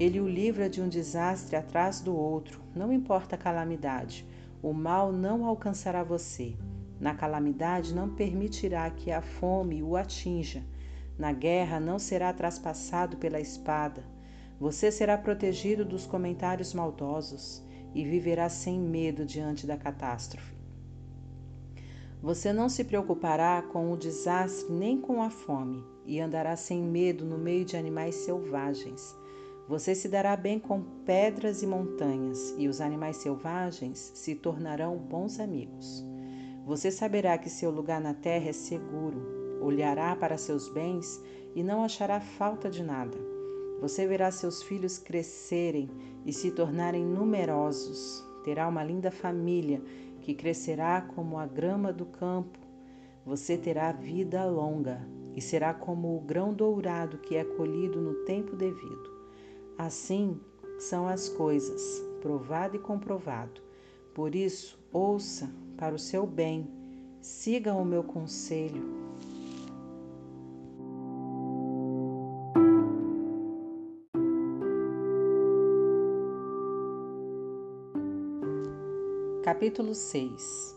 Ele 0.00 0.18
o 0.18 0.26
livra 0.26 0.66
de 0.66 0.80
um 0.80 0.88
desastre 0.88 1.56
atrás 1.56 2.00
do 2.00 2.16
outro, 2.16 2.58
não 2.74 2.90
importa 2.90 3.34
a 3.34 3.38
calamidade. 3.38 4.26
O 4.62 4.72
mal 4.72 5.12
não 5.12 5.44
alcançará 5.44 6.02
você. 6.02 6.56
Na 6.98 7.14
calamidade 7.14 7.94
não 7.94 8.08
permitirá 8.08 8.88
que 8.88 9.12
a 9.12 9.20
fome 9.20 9.82
o 9.82 9.96
atinja. 9.96 10.62
Na 11.18 11.32
guerra 11.32 11.78
não 11.78 11.98
será 11.98 12.32
traspassado 12.32 13.18
pela 13.18 13.38
espada. 13.38 14.02
Você 14.58 14.90
será 14.90 15.18
protegido 15.18 15.84
dos 15.84 16.06
comentários 16.06 16.72
maldosos 16.72 17.62
e 17.94 18.06
viverá 18.06 18.48
sem 18.48 18.80
medo 18.80 19.26
diante 19.26 19.66
da 19.66 19.76
catástrofe. 19.76 20.53
Você 22.24 22.54
não 22.54 22.70
se 22.70 22.82
preocupará 22.84 23.60
com 23.60 23.92
o 23.92 23.98
desastre 23.98 24.72
nem 24.72 24.98
com 24.98 25.22
a 25.22 25.28
fome 25.28 25.84
e 26.06 26.18
andará 26.18 26.56
sem 26.56 26.82
medo 26.82 27.22
no 27.22 27.36
meio 27.36 27.66
de 27.66 27.76
animais 27.76 28.14
selvagens. 28.14 29.14
Você 29.68 29.94
se 29.94 30.08
dará 30.08 30.34
bem 30.34 30.58
com 30.58 30.80
pedras 31.04 31.62
e 31.62 31.66
montanhas, 31.66 32.54
e 32.56 32.66
os 32.66 32.80
animais 32.80 33.18
selvagens 33.18 34.10
se 34.14 34.34
tornarão 34.34 34.96
bons 34.96 35.38
amigos. 35.38 36.02
Você 36.64 36.90
saberá 36.90 37.36
que 37.36 37.50
seu 37.50 37.70
lugar 37.70 38.00
na 38.00 38.14
terra 38.14 38.48
é 38.48 38.54
seguro, 38.54 39.60
olhará 39.60 40.16
para 40.16 40.38
seus 40.38 40.66
bens 40.70 41.20
e 41.54 41.62
não 41.62 41.84
achará 41.84 42.20
falta 42.20 42.70
de 42.70 42.82
nada. 42.82 43.18
Você 43.82 44.06
verá 44.06 44.30
seus 44.30 44.62
filhos 44.62 44.96
crescerem 44.96 45.90
e 46.24 46.32
se 46.32 46.50
tornarem 46.50 47.04
numerosos. 47.04 48.24
Terá 48.44 48.66
uma 48.66 48.82
linda 48.82 49.10
família 49.10 49.82
que 50.24 50.34
crescerá 50.34 51.02
como 51.02 51.38
a 51.38 51.46
grama 51.46 51.92
do 51.92 52.06
campo. 52.06 52.58
Você 53.26 53.58
terá 53.58 53.92
vida 53.92 54.42
longa 54.46 55.06
e 55.36 55.40
será 55.40 55.74
como 55.74 56.16
o 56.16 56.20
grão 56.20 56.54
dourado 56.54 57.18
que 57.18 57.36
é 57.36 57.44
colhido 57.44 58.00
no 58.00 58.14
tempo 58.24 58.56
devido. 58.56 59.12
Assim 59.76 60.40
são 60.78 61.06
as 61.06 61.28
coisas, 61.28 62.02
provado 62.22 62.74
e 62.74 62.78
comprovado. 62.78 63.60
Por 64.14 64.34
isso, 64.34 64.78
ouça 64.90 65.50
para 65.76 65.94
o 65.94 65.98
seu 65.98 66.26
bem, 66.26 66.70
siga 67.20 67.74
o 67.74 67.84
meu 67.84 68.02
conselho 68.02 69.03
Capítulo 79.54 79.94
6 79.94 80.76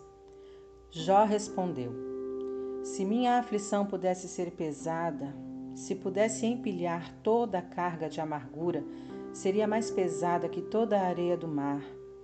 Jó 0.92 1.24
respondeu: 1.24 1.92
Se 2.84 3.04
minha 3.04 3.40
aflição 3.40 3.88
pudesse 3.88 4.28
ser 4.28 4.52
pesada, 4.52 5.36
se 5.74 5.96
pudesse 5.96 6.46
empilhar 6.46 7.12
toda 7.24 7.58
a 7.58 7.62
carga 7.64 8.08
de 8.08 8.22
amargura, 8.22 8.86
seria 9.34 9.68
mais 9.68 9.90
pesada 9.90 10.48
que 10.48 10.62
toda 10.62 10.96
a 10.96 11.08
areia 11.08 11.36
do 11.36 11.48
mar. 11.48 11.82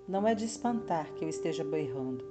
Não 0.07 0.27
é 0.27 0.35
de 0.35 0.45
espantar 0.45 1.11
que 1.15 1.25
eu 1.25 1.29
esteja 1.29 1.63
berrando, 1.63 2.23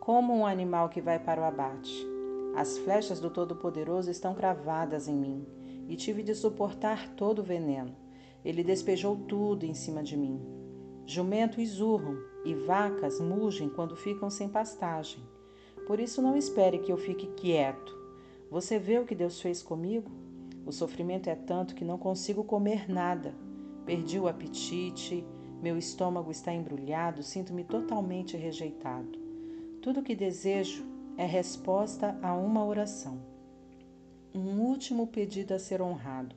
como 0.00 0.34
um 0.34 0.44
animal 0.44 0.90
que 0.90 1.00
vai 1.00 1.18
para 1.18 1.40
o 1.40 1.44
abate. 1.44 2.06
As 2.54 2.76
flechas 2.76 3.20
do 3.20 3.30
Todo-Poderoso 3.30 4.10
estão 4.10 4.34
cravadas 4.34 5.08
em 5.08 5.16
mim, 5.16 5.46
e 5.88 5.96
tive 5.96 6.22
de 6.22 6.34
suportar 6.34 7.08
todo 7.14 7.38
o 7.38 7.44
veneno. 7.44 7.96
Ele 8.44 8.62
despejou 8.62 9.16
tudo 9.16 9.64
em 9.64 9.72
cima 9.72 10.02
de 10.02 10.14
mim. 10.14 10.42
Jumentos 11.06 11.80
urram 11.80 12.35
e 12.46 12.54
vacas 12.54 13.20
mugem 13.20 13.68
quando 13.68 13.96
ficam 13.96 14.30
sem 14.30 14.48
pastagem. 14.48 15.20
Por 15.84 15.98
isso 15.98 16.22
não 16.22 16.36
espere 16.36 16.78
que 16.78 16.92
eu 16.92 16.96
fique 16.96 17.26
quieto. 17.36 17.92
Você 18.48 18.78
vê 18.78 19.00
o 19.00 19.04
que 19.04 19.16
Deus 19.16 19.40
fez 19.40 19.64
comigo? 19.64 20.08
O 20.64 20.70
sofrimento 20.70 21.28
é 21.28 21.34
tanto 21.34 21.74
que 21.74 21.84
não 21.84 21.98
consigo 21.98 22.44
comer 22.44 22.88
nada. 22.88 23.34
Perdi 23.84 24.20
o 24.20 24.28
apetite, 24.28 25.26
meu 25.60 25.76
estômago 25.76 26.30
está 26.30 26.52
embrulhado, 26.52 27.20
sinto-me 27.22 27.64
totalmente 27.64 28.36
rejeitado. 28.36 29.18
Tudo 29.82 29.98
o 29.98 30.02
que 30.02 30.14
desejo 30.14 30.84
é 31.16 31.26
resposta 31.26 32.16
a 32.22 32.32
uma 32.34 32.64
oração. 32.64 33.20
Um 34.32 34.60
último 34.60 35.08
pedido 35.08 35.52
a 35.52 35.58
ser 35.58 35.82
honrado. 35.82 36.36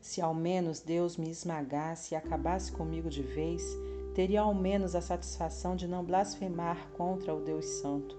Se 0.00 0.22
ao 0.22 0.32
menos 0.32 0.80
Deus 0.80 1.18
me 1.18 1.28
esmagasse 1.28 2.14
e 2.14 2.16
acabasse 2.16 2.72
comigo 2.72 3.10
de 3.10 3.22
vez, 3.22 3.62
teria 4.20 4.42
ao 4.42 4.52
menos 4.52 4.94
a 4.94 5.00
satisfação 5.00 5.74
de 5.74 5.88
não 5.88 6.04
blasfemar 6.04 6.90
contra 6.92 7.34
o 7.34 7.40
Deus 7.40 7.64
Santo, 7.64 8.14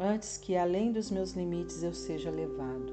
antes 0.00 0.36
que 0.36 0.56
além 0.56 0.90
dos 0.90 1.12
meus 1.12 1.30
limites 1.34 1.84
eu 1.84 1.94
seja 1.94 2.28
levado. 2.28 2.92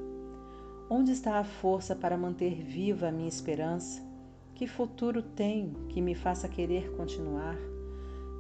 Onde 0.88 1.12
está 1.12 1.40
a 1.40 1.44
força 1.44 1.96
para 1.96 2.16
manter 2.16 2.62
viva 2.62 3.08
a 3.08 3.12
minha 3.12 3.28
esperança? 3.28 4.00
Que 4.54 4.68
futuro 4.68 5.24
tenho 5.24 5.88
que 5.90 6.00
me 6.00 6.14
faça 6.14 6.48
querer 6.48 6.96
continuar? 6.96 7.58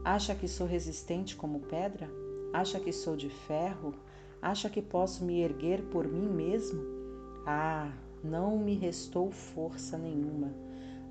Acha 0.03 0.35
que 0.35 0.47
sou 0.47 0.67
resistente 0.67 1.35
como 1.35 1.61
pedra? 1.61 2.07
Acha 2.53 2.79
que 2.79 2.93
sou 2.93 3.17
de 3.17 3.31
ferro? 3.31 3.95
Acha 4.39 4.69
que 4.69 4.83
posso 4.83 5.25
me 5.25 5.41
erguer 5.41 5.81
por 5.85 6.07
mim 6.07 6.27
mesmo? 6.27 6.79
Ah, 7.43 7.91
não 8.23 8.55
me 8.55 8.75
restou 8.75 9.31
força 9.31 9.97
nenhuma. 9.97 10.64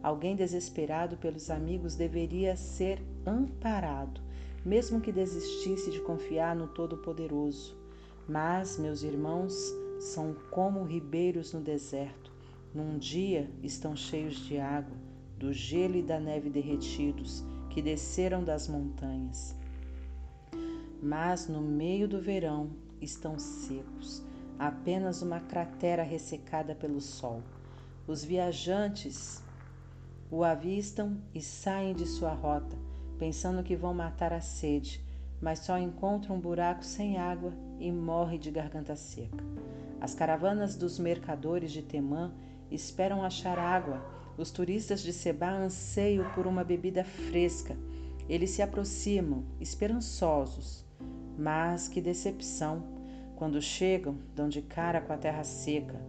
Alguém 0.05 0.37
desesperado 0.37 1.17
pelos 1.17 1.49
amigos 1.49 1.95
deveria 1.95 2.57
ser 2.57 3.01
amparado, 3.25 4.21
mesmo 4.63 5.01
que 5.01 5.11
desistisse 5.11 5.91
de 5.91 5.99
confiar 5.99 6.55
no 6.55 6.69
Todo-Poderoso. 6.69 7.75
Mas, 8.29 8.77
meus 8.77 9.03
irmãos, 9.03 9.55
são 9.99 10.37
como 10.51 10.85
ribeiros 10.85 11.55
no 11.55 11.63
deserto. 11.63 12.31
Num 12.75 12.99
dia 12.99 13.51
estão 13.63 13.97
cheios 13.97 14.37
de 14.45 14.59
água, 14.59 14.95
do 15.39 15.55
gelo 15.55 15.97
e 15.97 16.03
da 16.03 16.21
neve 16.21 16.51
derretidos 16.51 17.43
que 17.71 17.81
desceram 17.81 18.45
das 18.45 18.69
montanhas. 18.69 19.57
Mas 21.03 21.49
no 21.49 21.63
meio 21.63 22.07
do 22.07 22.21
verão 22.21 22.69
estão 23.01 23.39
secos, 23.39 24.23
apenas 24.59 25.23
uma 25.23 25.41
cratera 25.41 26.03
ressecada 26.03 26.75
pelo 26.75 27.01
sol. 27.01 27.43
Os 28.07 28.23
viajantes 28.23 29.43
o 30.35 30.43
avistam 30.43 31.17
e 31.33 31.41
saem 31.41 31.95
de 31.95 32.05
sua 32.05 32.35
rota, 32.35 32.77
pensando 33.21 33.63
que 33.63 33.77
vão 33.77 33.95
matar 33.95 34.33
a 34.33 34.41
sede, 34.41 35.01
mas 35.41 35.61
só 35.61 35.79
encontram 35.79 36.35
um 36.35 36.41
buraco 36.41 36.85
sem 36.85 37.19
água 37.19 37.53
e 37.79 37.93
morre 37.93 38.37
de 38.37 38.51
garganta 38.51 38.97
seca. 38.97 39.45
As 40.01 40.13
caravanas 40.13 40.75
dos 40.75 40.99
mercadores 40.99 41.71
de 41.71 41.83
Temã 41.83 42.33
esperam 42.69 43.23
achar 43.23 43.61
água. 43.61 44.05
Os 44.37 44.51
turistas 44.51 45.03
de 45.03 45.13
Seba 45.13 45.51
anseiam 45.51 46.29
por 46.33 46.49
uma 46.49 46.65
bebida 46.65 47.05
fresca. 47.05 47.77
Eles 48.29 48.51
se 48.51 48.61
aproximam, 48.61 49.45
esperançosos. 49.61 50.85
Mas 51.39 51.87
que 51.87 52.01
decepção! 52.01 52.83
Quando 53.37 53.63
chegam, 53.63 54.19
dão 54.35 54.49
de 54.49 54.63
cara 54.63 55.01
com 55.01 55.13
a 55.13 55.17
terra 55.17 55.45
seca. 55.45 56.01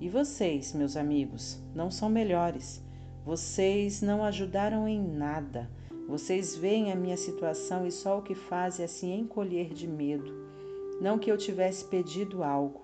E 0.00 0.08
vocês, 0.08 0.72
meus 0.72 0.96
amigos, 0.96 1.60
não 1.74 1.90
são 1.90 2.08
melhores. 2.08 2.81
Vocês 3.24 4.02
não 4.02 4.24
ajudaram 4.24 4.88
em 4.88 5.00
nada. 5.00 5.70
Vocês 6.08 6.56
veem 6.56 6.90
a 6.90 6.96
minha 6.96 7.16
situação 7.16 7.86
e 7.86 7.92
só 7.92 8.18
o 8.18 8.22
que 8.22 8.34
fazem 8.34 8.84
é 8.84 8.88
se 8.88 9.06
encolher 9.06 9.72
de 9.72 9.86
medo. 9.86 10.34
Não 11.00 11.18
que 11.18 11.30
eu 11.30 11.38
tivesse 11.38 11.84
pedido 11.84 12.42
algo. 12.42 12.80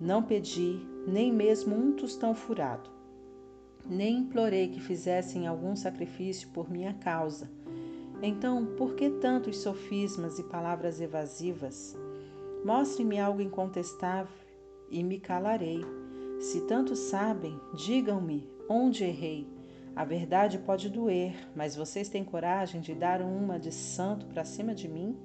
Não 0.00 0.22
pedi 0.22 0.78
nem 1.08 1.32
mesmo 1.32 1.74
um 1.74 1.92
tostão 1.92 2.34
furado. 2.36 2.88
Nem 3.84 4.18
implorei 4.18 4.68
que 4.68 4.80
fizessem 4.80 5.46
algum 5.46 5.74
sacrifício 5.74 6.48
por 6.50 6.70
minha 6.70 6.94
causa. 6.94 7.50
Então, 8.22 8.64
por 8.76 8.94
que 8.94 9.10
tantos 9.10 9.58
sofismas 9.58 10.38
e 10.38 10.44
palavras 10.44 11.00
evasivas? 11.00 11.96
Mostre-me 12.64 13.18
algo 13.18 13.42
incontestável 13.42 14.32
e 14.88 15.02
me 15.02 15.18
calarei. 15.18 15.84
Se 16.38 16.60
tanto 16.62 16.94
sabem, 16.94 17.60
digam-me 17.74 18.48
onde 18.68 19.04
errei. 19.04 19.53
A 19.96 20.04
verdade 20.04 20.58
pode 20.58 20.88
doer, 20.88 21.48
mas 21.54 21.76
vocês 21.76 22.08
têm 22.08 22.24
coragem 22.24 22.80
de 22.80 22.92
dar 22.94 23.22
uma 23.22 23.60
de 23.60 23.70
santo 23.70 24.26
para 24.26 24.44
cima 24.44 24.74
de 24.74 24.88
mim? 24.88 25.16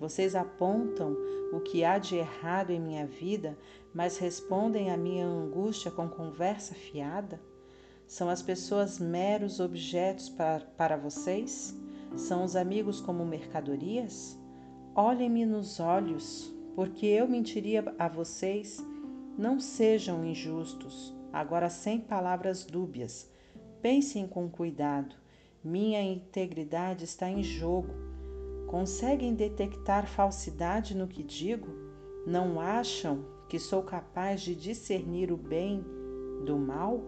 Vocês 0.00 0.34
apontam 0.34 1.14
o 1.52 1.60
que 1.60 1.84
há 1.84 1.98
de 1.98 2.16
errado 2.16 2.70
em 2.70 2.80
minha 2.80 3.06
vida, 3.06 3.56
mas 3.94 4.16
respondem 4.16 4.90
à 4.90 4.96
minha 4.96 5.26
angústia 5.26 5.90
com 5.90 6.08
conversa 6.08 6.74
fiada? 6.74 7.38
São 8.06 8.30
as 8.30 8.40
pessoas 8.40 8.98
meros 8.98 9.60
objetos 9.60 10.30
para, 10.30 10.60
para 10.60 10.96
vocês? 10.96 11.76
São 12.16 12.44
os 12.44 12.56
amigos 12.56 12.98
como 12.98 13.26
mercadorias? 13.26 14.38
Olhem-me 14.94 15.44
nos 15.44 15.80
olhos, 15.80 16.50
porque 16.74 17.04
eu 17.04 17.28
mentiria 17.28 17.94
a 17.98 18.08
vocês. 18.08 18.82
Não 19.36 19.60
sejam 19.60 20.24
injustos, 20.24 21.14
agora 21.30 21.68
sem 21.68 22.00
palavras 22.00 22.64
dúbias 22.64 23.31
Pensem 23.82 24.28
com 24.28 24.48
cuidado. 24.48 25.16
Minha 25.62 26.00
integridade 26.00 27.02
está 27.02 27.28
em 27.28 27.42
jogo. 27.42 27.92
Conseguem 28.68 29.34
detectar 29.34 30.06
falsidade 30.06 30.96
no 30.96 31.08
que 31.08 31.20
digo? 31.20 31.66
Não 32.24 32.60
acham 32.60 33.24
que 33.48 33.58
sou 33.58 33.82
capaz 33.82 34.40
de 34.40 34.54
discernir 34.54 35.32
o 35.32 35.36
bem 35.36 35.84
do 36.46 36.56
mal? 36.56 37.02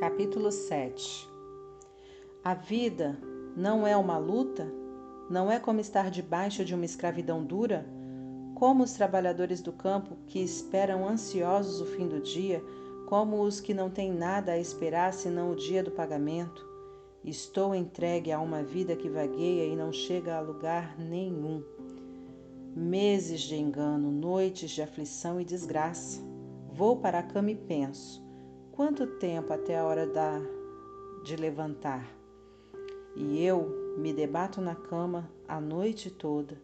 Capítulo 0.00 0.50
7 0.50 1.30
A 2.42 2.54
vida 2.54 3.16
não 3.56 3.86
é 3.86 3.96
uma 3.96 4.18
luta? 4.18 4.79
Não 5.30 5.50
é 5.50 5.60
como 5.60 5.78
estar 5.78 6.10
debaixo 6.10 6.64
de 6.64 6.74
uma 6.74 6.84
escravidão 6.84 7.44
dura? 7.44 7.86
Como 8.56 8.82
os 8.82 8.92
trabalhadores 8.92 9.62
do 9.62 9.72
campo 9.72 10.16
que 10.26 10.40
esperam 10.40 11.08
ansiosos 11.08 11.80
o 11.80 11.86
fim 11.86 12.08
do 12.08 12.20
dia, 12.20 12.60
como 13.06 13.40
os 13.42 13.60
que 13.60 13.72
não 13.72 13.88
têm 13.88 14.12
nada 14.12 14.52
a 14.52 14.58
esperar 14.58 15.12
senão 15.12 15.52
o 15.52 15.56
dia 15.56 15.84
do 15.84 15.92
pagamento? 15.92 16.68
Estou 17.24 17.76
entregue 17.76 18.32
a 18.32 18.40
uma 18.40 18.64
vida 18.64 18.96
que 18.96 19.08
vagueia 19.08 19.66
e 19.66 19.76
não 19.76 19.92
chega 19.92 20.36
a 20.36 20.40
lugar 20.40 20.98
nenhum. 20.98 21.62
Meses 22.74 23.42
de 23.42 23.54
engano, 23.54 24.10
noites 24.10 24.70
de 24.70 24.82
aflição 24.82 25.40
e 25.40 25.44
desgraça. 25.44 26.20
Vou 26.72 26.96
para 26.96 27.20
a 27.20 27.22
cama 27.22 27.52
e 27.52 27.56
penso: 27.56 28.20
quanto 28.72 29.06
tempo 29.06 29.52
até 29.52 29.78
a 29.78 29.84
hora 29.84 30.06
da 30.08 30.40
de 31.24 31.36
levantar? 31.36 32.08
E 33.14 33.44
eu 33.44 33.79
me 33.96 34.12
debato 34.12 34.60
na 34.60 34.74
cama 34.74 35.30
a 35.46 35.60
noite 35.60 36.10
toda. 36.10 36.60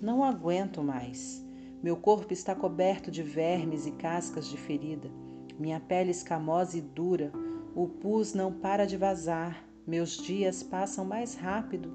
Não 0.00 0.22
aguento 0.22 0.82
mais. 0.82 1.44
Meu 1.82 1.96
corpo 1.96 2.32
está 2.32 2.54
coberto 2.54 3.10
de 3.10 3.22
vermes 3.22 3.86
e 3.86 3.92
cascas 3.92 4.48
de 4.48 4.56
ferida. 4.56 5.10
Minha 5.58 5.80
pele 5.80 6.10
escamosa 6.10 6.76
e 6.76 6.80
dura. 6.80 7.32
O 7.74 7.88
pus 7.88 8.34
não 8.34 8.52
para 8.52 8.86
de 8.86 8.96
vazar. 8.96 9.64
Meus 9.86 10.16
dias 10.18 10.62
passam 10.62 11.04
mais 11.04 11.34
rápido 11.34 11.92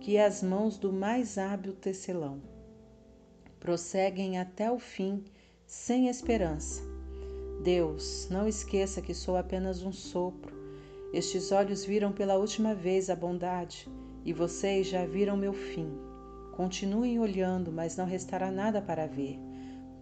que 0.00 0.18
as 0.18 0.42
mãos 0.42 0.78
do 0.78 0.92
mais 0.92 1.36
hábil 1.36 1.74
tecelão. 1.74 2.40
Prosseguem 3.58 4.38
até 4.38 4.70
o 4.70 4.78
fim, 4.78 5.24
sem 5.66 6.08
esperança. 6.08 6.82
Deus, 7.62 8.28
não 8.30 8.46
esqueça 8.46 9.02
que 9.02 9.12
sou 9.12 9.36
apenas 9.36 9.82
um 9.82 9.92
sopro. 9.92 10.55
Estes 11.12 11.52
olhos 11.52 11.84
viram 11.84 12.12
pela 12.12 12.36
última 12.36 12.74
vez 12.74 13.08
a 13.08 13.16
bondade 13.16 13.88
e 14.24 14.32
vocês 14.32 14.88
já 14.88 15.06
viram 15.06 15.36
meu 15.36 15.52
fim. 15.52 15.88
Continuem 16.52 17.18
olhando, 17.18 17.70
mas 17.70 17.96
não 17.96 18.06
restará 18.06 18.50
nada 18.50 18.82
para 18.82 19.06
ver. 19.06 19.38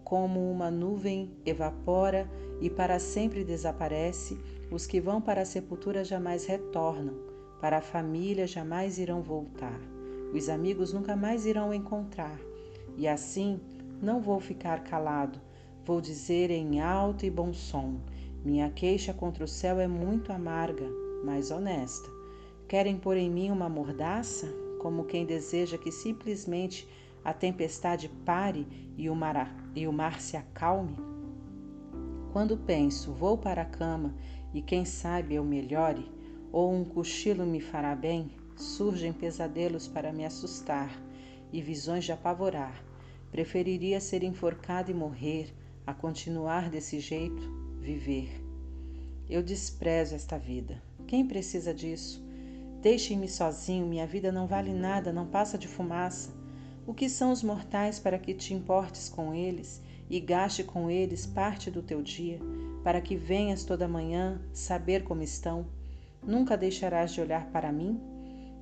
Como 0.02 0.50
uma 0.50 0.70
nuvem 0.70 1.30
evapora 1.44 2.30
e 2.60 2.70
para 2.70 2.98
sempre 2.98 3.44
desaparece, 3.44 4.38
os 4.70 4.86
que 4.86 5.00
vão 5.00 5.20
para 5.20 5.42
a 5.42 5.46
sepultura 5.46 6.04
jamais 6.04 6.46
retornam, 6.46 7.14
para 7.60 7.78
a 7.78 7.82
família 7.82 8.46
jamais 8.46 8.98
irão 8.98 9.22
voltar, 9.22 9.80
os 10.32 10.48
amigos 10.48 10.92
nunca 10.92 11.14
mais 11.14 11.46
irão 11.46 11.72
encontrar. 11.72 12.38
E 12.96 13.06
assim, 13.06 13.60
não 14.00 14.20
vou 14.20 14.40
ficar 14.40 14.84
calado, 14.84 15.40
vou 15.84 16.00
dizer 16.00 16.50
em 16.50 16.80
alto 16.80 17.24
e 17.24 17.30
bom 17.30 17.52
som: 17.52 18.00
minha 18.44 18.70
queixa 18.70 19.14
contra 19.14 19.42
o 19.42 19.48
céu 19.48 19.80
é 19.80 19.88
muito 19.88 20.30
amarga, 20.30 20.86
mas 21.24 21.50
honesta. 21.50 22.10
Querem 22.68 22.98
pôr 22.98 23.16
em 23.16 23.30
mim 23.30 23.50
uma 23.50 23.70
mordaça, 23.70 24.46
como 24.80 25.04
quem 25.04 25.24
deseja 25.24 25.78
que 25.78 25.90
simplesmente 25.90 26.86
a 27.24 27.32
tempestade 27.32 28.08
pare 28.24 28.66
e 28.98 29.08
o 29.08 29.14
mar, 29.14 29.56
e 29.74 29.88
o 29.88 29.92
mar 29.92 30.20
se 30.20 30.36
acalme? 30.36 30.96
Quando 32.32 32.58
penso, 32.58 33.12
vou 33.12 33.38
para 33.38 33.62
a 33.62 33.66
cama 33.66 34.14
e 34.52 34.60
quem 34.60 34.84
sabe 34.84 35.36
eu 35.36 35.44
melhore, 35.44 36.12
ou 36.52 36.70
um 36.70 36.84
cochilo 36.84 37.46
me 37.46 37.60
fará 37.60 37.96
bem, 37.96 38.30
surgem 38.56 39.12
pesadelos 39.12 39.88
para 39.88 40.12
me 40.12 40.24
assustar 40.24 40.90
e 41.50 41.62
visões 41.62 42.04
de 42.04 42.12
apavorar. 42.12 42.84
Preferiria 43.30 44.00
ser 44.00 44.22
enforcado 44.22 44.90
e 44.90 44.94
morrer, 44.94 45.54
a 45.86 45.94
continuar 45.94 46.70
desse 46.70 47.00
jeito, 47.00 47.63
viver. 47.84 48.42
Eu 49.28 49.42
desprezo 49.42 50.14
esta 50.14 50.38
vida. 50.38 50.82
Quem 51.06 51.26
precisa 51.26 51.74
disso? 51.74 52.24
Deixem-me 52.80 53.28
sozinho, 53.28 53.86
minha 53.86 54.06
vida 54.06 54.32
não 54.32 54.46
vale 54.46 54.72
nada, 54.72 55.12
não 55.12 55.26
passa 55.26 55.58
de 55.58 55.68
fumaça. 55.68 56.32
O 56.86 56.94
que 56.94 57.10
são 57.10 57.30
os 57.30 57.42
mortais 57.42 57.98
para 57.98 58.18
que 58.18 58.32
te 58.32 58.54
importes 58.54 59.10
com 59.10 59.34
eles 59.34 59.82
e 60.08 60.18
gaste 60.18 60.64
com 60.64 60.90
eles 60.90 61.26
parte 61.26 61.70
do 61.70 61.82
teu 61.82 62.02
dia, 62.02 62.38
para 62.82 63.02
que 63.02 63.16
venhas 63.16 63.64
toda 63.64 63.86
manhã 63.86 64.40
saber 64.52 65.04
como 65.04 65.22
estão? 65.22 65.66
Nunca 66.22 66.56
deixarás 66.56 67.12
de 67.12 67.20
olhar 67.20 67.50
para 67.50 67.70
mim? 67.70 68.00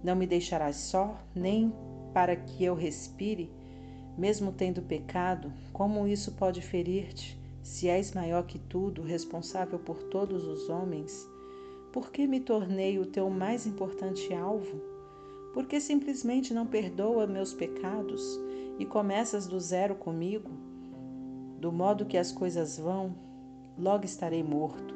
Não 0.03 0.17
me 0.17 0.27
deixarás 0.27 0.77
só, 0.77 1.17
nem 1.33 1.73
para 2.13 2.35
que 2.35 2.65
eu 2.65 2.75
respire? 2.75 3.51
Mesmo 4.19 4.53
tendo 4.53 4.83
pecado, 4.83 5.53
como 5.73 6.09
isso 6.09 6.33
pode 6.33 6.61
ferir-te, 6.61 7.41
se 7.63 7.89
és 7.89 8.13
maior 8.13 8.45
que 8.45 8.59
tudo, 8.59 9.03
responsável 9.03 9.79
por 9.79 10.03
todos 10.05 10.45
os 10.45 10.69
homens? 10.69 11.29
Por 11.93 12.11
que 12.11 12.27
me 12.27 12.41
tornei 12.41 12.99
o 12.99 13.07
teu 13.07 13.31
mais 13.31 13.67
importante 13.67 14.33
alvo? 14.35 14.81
Por 15.53 15.67
que 15.67 15.81
simplesmente 15.81 16.53
não 16.53 16.67
perdoa 16.67 17.27
meus 17.27 17.55
pecados 17.55 18.41
e 18.79 18.87
começas 18.87 19.47
do 19.47 19.61
zero 19.61 19.95
comigo? 19.95 20.51
Do 21.61 21.71
modo 21.71 22.07
que 22.07 22.17
as 22.17 22.33
coisas 22.33 22.79
vão, 22.79 23.15
logo 23.79 24.05
estarei 24.05 24.43
morto. 24.43 24.95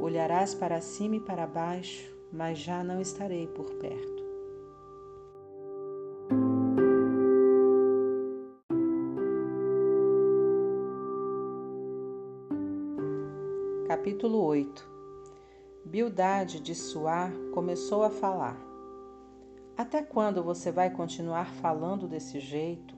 Olharás 0.00 0.54
para 0.54 0.80
cima 0.80 1.16
e 1.16 1.20
para 1.20 1.46
baixo, 1.46 2.12
mas 2.32 2.58
já 2.58 2.82
não 2.82 3.00
estarei 3.00 3.46
por 3.46 3.70
perto. 3.76 4.13
Capítulo 14.04 14.44
8 14.44 14.86
Bildade 15.82 16.60
de 16.60 16.74
Suá 16.74 17.30
começou 17.54 18.02
a 18.02 18.10
falar. 18.10 18.54
Até 19.78 20.02
quando 20.02 20.44
você 20.44 20.70
vai 20.70 20.90
continuar 20.90 21.46
falando 21.54 22.06
desse 22.06 22.38
jeito? 22.38 22.94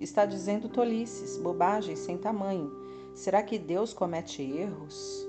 Está 0.00 0.24
dizendo 0.24 0.70
tolices, 0.70 1.36
bobagens 1.36 1.98
sem 1.98 2.16
tamanho. 2.16 2.72
Será 3.14 3.42
que 3.42 3.58
Deus 3.58 3.92
comete 3.92 4.40
erros? 4.40 5.22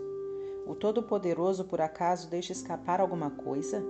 O 0.65 0.73
Todo-Poderoso 0.73 1.65
por 1.65 1.81
acaso 1.81 2.29
deixa 2.29 2.53
escapar 2.53 3.01
alguma 3.01 3.29
coisa? 3.29 3.83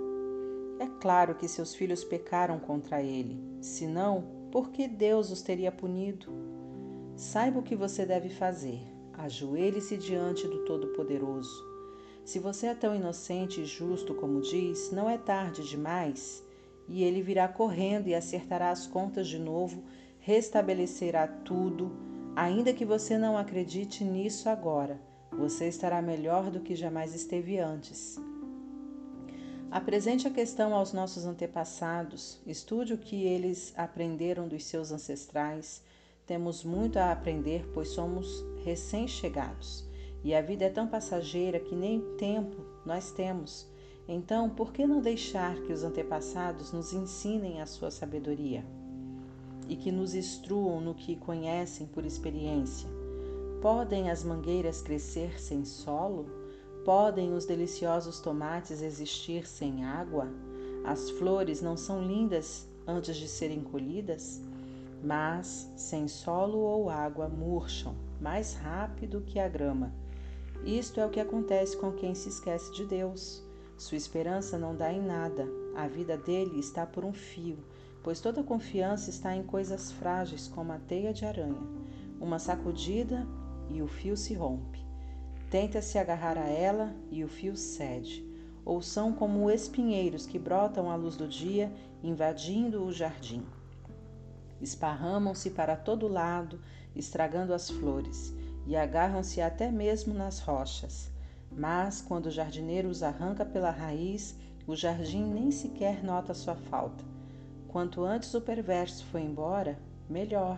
É 0.79 0.87
claro 0.99 1.35
que 1.35 1.47
seus 1.47 1.75
filhos 1.75 2.03
pecaram 2.03 2.57
contra 2.57 3.03
ele. 3.03 3.39
Se 3.61 3.85
não, 3.85 4.23
por 4.51 4.71
que 4.71 4.87
Deus 4.87 5.29
os 5.29 5.43
teria 5.43 5.71
punido? 5.71 6.33
Saiba 7.15 7.59
o 7.59 7.63
que 7.63 7.75
você 7.75 8.03
deve 8.03 8.29
fazer. 8.29 8.92
Ajoelhe-se 9.17 9.95
diante 9.95 10.47
do 10.47 10.65
Todo-Poderoso. 10.65 11.63
Se 12.25 12.39
você 12.39 12.67
é 12.67 12.73
tão 12.73 12.95
inocente 12.95 13.61
e 13.61 13.65
justo 13.65 14.15
como 14.15 14.41
diz, 14.41 14.91
não 14.91 15.09
é 15.09 15.17
tarde 15.17 15.67
demais. 15.67 16.43
E 16.87 17.03
ele 17.03 17.21
virá 17.21 17.47
correndo 17.47 18.07
e 18.07 18.15
acertará 18.15 18.71
as 18.71 18.87
contas 18.87 19.27
de 19.27 19.37
novo, 19.37 19.83
restabelecerá 20.19 21.27
tudo, 21.27 21.91
ainda 22.35 22.73
que 22.73 22.83
você 22.83 23.17
não 23.17 23.37
acredite 23.37 24.03
nisso 24.03 24.49
agora. 24.49 24.99
Você 25.31 25.67
estará 25.67 26.01
melhor 26.01 26.49
do 26.49 26.59
que 26.59 26.75
jamais 26.75 27.13
esteve 27.13 27.59
antes. 27.59 28.19
Apresente 29.69 30.27
a 30.27 30.31
questão 30.31 30.73
aos 30.73 30.93
nossos 30.93 31.25
antepassados, 31.25 32.39
estude 32.45 32.93
o 32.93 32.97
que 32.97 33.25
eles 33.25 33.73
aprenderam 33.75 34.47
dos 34.47 34.65
seus 34.65 34.91
ancestrais. 34.91 35.81
Temos 36.25 36.63
muito 36.63 36.97
a 36.97 37.11
aprender, 37.11 37.69
pois 37.73 37.89
somos 37.89 38.43
recém-chegados 38.63 39.85
e 40.23 40.33
a 40.33 40.41
vida 40.41 40.65
é 40.65 40.69
tão 40.69 40.87
passageira 40.87 41.59
que 41.59 41.75
nem 41.75 41.99
tempo 42.15 42.55
nós 42.85 43.11
temos. 43.11 43.67
Então, 44.07 44.49
por 44.49 44.71
que 44.71 44.85
não 44.85 45.01
deixar 45.01 45.55
que 45.61 45.73
os 45.73 45.83
antepassados 45.83 46.71
nos 46.71 46.93
ensinem 46.93 47.61
a 47.61 47.65
sua 47.65 47.91
sabedoria 47.91 48.65
e 49.67 49.75
que 49.75 49.91
nos 49.91 50.13
instruam 50.15 50.79
no 50.79 50.93
que 50.93 51.15
conhecem 51.15 51.87
por 51.87 52.05
experiência? 52.05 52.89
Podem 53.61 54.09
as 54.09 54.23
mangueiras 54.23 54.81
crescer 54.81 55.39
sem 55.41 55.65
solo? 55.65 56.25
Podem 56.85 57.33
os 57.33 57.45
deliciosos 57.45 58.19
tomates 58.19 58.81
existir 58.81 59.45
sem 59.45 59.85
água? 59.85 60.27
As 60.85 61.09
flores 61.11 61.61
não 61.61 61.77
são 61.77 62.01
lindas 62.01 62.67
antes 62.85 63.15
de 63.15 63.27
serem 63.27 63.61
colhidas? 63.61 64.41
Mas, 65.03 65.69
sem 65.75 66.07
solo 66.07 66.57
ou 66.59 66.89
água, 66.89 67.27
murcham 67.27 67.93
mais 68.21 68.53
rápido 68.53 69.19
que 69.19 69.37
a 69.37 69.49
grama. 69.49 69.93
Isto 70.65 71.01
é 71.01 71.05
o 71.05 71.09
que 71.09 71.19
acontece 71.19 71.75
com 71.75 71.91
quem 71.91 72.15
se 72.15 72.29
esquece 72.29 72.71
de 72.71 72.85
Deus. 72.85 73.43
Sua 73.77 73.97
esperança 73.97 74.57
não 74.57 74.73
dá 74.73 74.93
em 74.93 75.01
nada, 75.01 75.45
a 75.75 75.87
vida 75.87 76.15
dele 76.15 76.57
está 76.57 76.85
por 76.85 77.03
um 77.03 77.11
fio, 77.11 77.57
pois 78.01 78.21
toda 78.21 78.41
confiança 78.43 79.09
está 79.09 79.35
em 79.35 79.43
coisas 79.43 79.91
frágeis 79.91 80.47
como 80.47 80.71
a 80.71 80.77
teia 80.77 81.13
de 81.13 81.25
aranha. 81.25 81.61
Uma 82.21 82.39
sacudida 82.39 83.27
e 83.69 83.81
o 83.81 83.87
fio 83.87 84.15
se 84.15 84.33
rompe. 84.33 84.79
Tenta 85.49 85.81
se 85.81 85.97
agarrar 85.97 86.37
a 86.37 86.47
ela 86.47 86.95
e 87.11 87.25
o 87.25 87.27
fio 87.27 87.57
cede. 87.57 88.25
Ou 88.63 88.81
são 88.81 89.11
como 89.11 89.51
espinheiros 89.51 90.25
que 90.25 90.39
brotam 90.39 90.89
à 90.89 90.95
luz 90.95 91.17
do 91.17 91.27
dia, 91.27 91.69
invadindo 92.01 92.85
o 92.85 92.93
jardim. 92.93 93.43
Esparramam-se 94.63 95.49
para 95.49 95.75
todo 95.75 96.07
lado, 96.07 96.57
estragando 96.95 97.53
as 97.53 97.69
flores, 97.69 98.33
e 98.65 98.77
agarram-se 98.77 99.41
até 99.41 99.69
mesmo 99.69 100.13
nas 100.13 100.39
rochas. 100.39 101.11
Mas, 101.51 102.01
quando 102.01 102.27
o 102.27 102.31
jardineiro 102.31 102.87
os 102.87 103.03
arranca 103.03 103.43
pela 103.43 103.69
raiz, 103.69 104.39
o 104.65 104.73
jardim 104.73 105.25
nem 105.25 105.51
sequer 105.51 106.01
nota 106.01 106.33
sua 106.33 106.55
falta. 106.55 107.03
Quanto 107.67 108.05
antes 108.05 108.33
o 108.33 108.39
perverso 108.39 109.03
foi 109.07 109.21
embora, 109.21 109.77
melhor. 110.09 110.57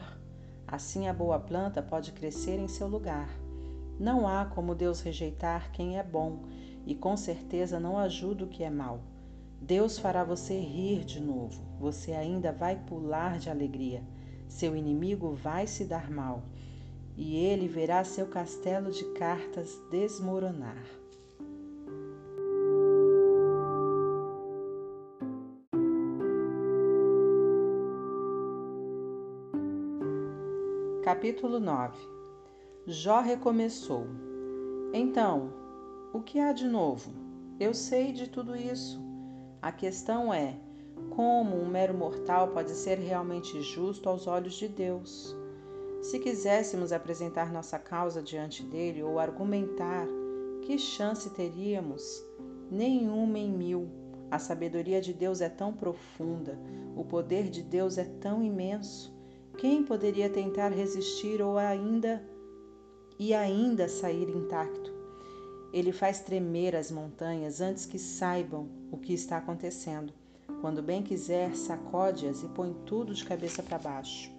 Assim 0.68 1.08
a 1.08 1.14
boa 1.14 1.40
planta 1.40 1.82
pode 1.82 2.12
crescer 2.12 2.60
em 2.60 2.68
seu 2.68 2.88
lugar. 2.88 3.30
Não 4.00 4.28
há 4.28 4.46
como 4.46 4.76
Deus 4.76 5.02
rejeitar 5.02 5.72
quem 5.72 5.98
é 5.98 6.04
bom 6.04 6.44
e 6.86 6.94
com 6.94 7.18
certeza 7.18 7.80
não 7.80 7.98
ajuda 7.98 8.44
o 8.44 8.48
que 8.48 8.64
é 8.64 8.70
mal. 8.70 9.00
Deus 9.60 9.98
fará 9.98 10.24
você 10.24 10.60
rir 10.60 11.04
de 11.04 11.20
novo. 11.20 11.65
Você 11.80 12.12
ainda 12.14 12.52
vai 12.52 12.76
pular 12.76 13.38
de 13.38 13.50
alegria. 13.50 14.04
Seu 14.48 14.76
inimigo 14.76 15.32
vai 15.34 15.68
se 15.68 15.86
dar 15.86 16.10
mal 16.10 16.44
e 17.18 17.36
ele 17.38 17.68
verá 17.68 18.04
seu 18.04 18.28
castelo 18.28 18.92
de 18.92 19.04
cartas 19.14 19.80
desmoronar. 19.90 20.84
Capítulo 31.04 31.60
9 31.60 31.98
Jó 32.88 33.22
recomeçou. 33.22 34.08
Então, 34.92 35.54
o 36.14 36.22
que 36.22 36.40
há 36.40 36.52
de 36.52 36.68
novo? 36.68 37.12
Eu 37.60 37.74
sei 37.74 38.12
de 38.12 38.28
tudo 38.28 38.56
isso. 38.56 39.00
A 39.62 39.72
questão 39.72 40.34
é: 40.34 40.60
como 41.10 41.56
um 41.56 41.68
mero 41.68 41.94
mortal 41.94 42.50
pode 42.50 42.72
ser 42.72 42.98
realmente 43.00 43.62
justo 43.62 44.10
aos 44.10 44.28
olhos 44.28 44.54
de 44.56 44.68
Deus? 44.68 45.36
Se 46.02 46.20
quiséssemos 46.20 46.92
apresentar 46.92 47.52
nossa 47.52 47.80
causa 47.80 48.22
diante 48.22 48.62
dele 48.64 49.02
ou 49.02 49.18
argumentar, 49.18 50.08
que 50.62 50.78
chance 50.78 51.30
teríamos? 51.32 52.24
Nenhuma 52.70 53.40
em 53.40 53.52
mil. 53.52 53.90
A 54.30 54.40
sabedoria 54.40 55.02
de 55.02 55.14
Deus 55.14 55.42
é 55.42 55.50
tão 55.50 55.72
profunda, 55.72 56.60
o 56.96 57.04
poder 57.04 57.50
de 57.50 57.62
Deus 57.62 57.98
é 57.98 58.04
tão 58.04 58.44
imenso. 58.44 59.16
Quem 59.58 59.84
poderia 59.84 60.30
tentar 60.30 60.70
resistir 60.70 61.42
ou 61.42 61.58
ainda 61.58 62.24
e 63.18 63.34
ainda 63.34 63.88
sair 63.88 64.30
intacto. 64.30 64.94
Ele 65.72 65.92
faz 65.92 66.20
tremer 66.20 66.76
as 66.76 66.92
montanhas 66.92 67.62
antes 67.62 67.86
que 67.86 68.00
saibam 68.00 68.70
o 68.92 68.98
que 68.98 69.14
está 69.14 69.38
acontecendo. 69.38 70.14
Quando 70.66 70.82
bem 70.82 71.04
quiser, 71.04 71.56
sacode-as 71.56 72.42
e 72.42 72.48
põe 72.48 72.74
tudo 72.88 73.14
de 73.14 73.24
cabeça 73.24 73.62
para 73.62 73.78
baixo. 73.78 74.32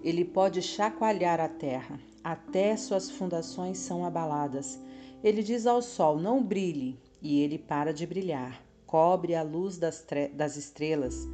Ele 0.00 0.24
pode 0.24 0.62
chacoalhar 0.62 1.40
a 1.40 1.48
terra, 1.48 1.98
até 2.22 2.76
suas 2.76 3.10
fundações 3.10 3.78
são 3.78 4.04
abaladas. 4.04 4.78
Ele 5.20 5.42
diz 5.42 5.66
ao 5.66 5.82
sol: 5.82 6.20
Não 6.20 6.40
brilhe, 6.40 7.00
e 7.20 7.40
ele 7.40 7.58
para 7.58 7.92
de 7.92 8.06
brilhar. 8.06 8.62
Cobre 8.86 9.34
a 9.34 9.42
luz 9.42 9.76
das, 9.76 10.06
das 10.34 10.56
estrelas. 10.56 11.26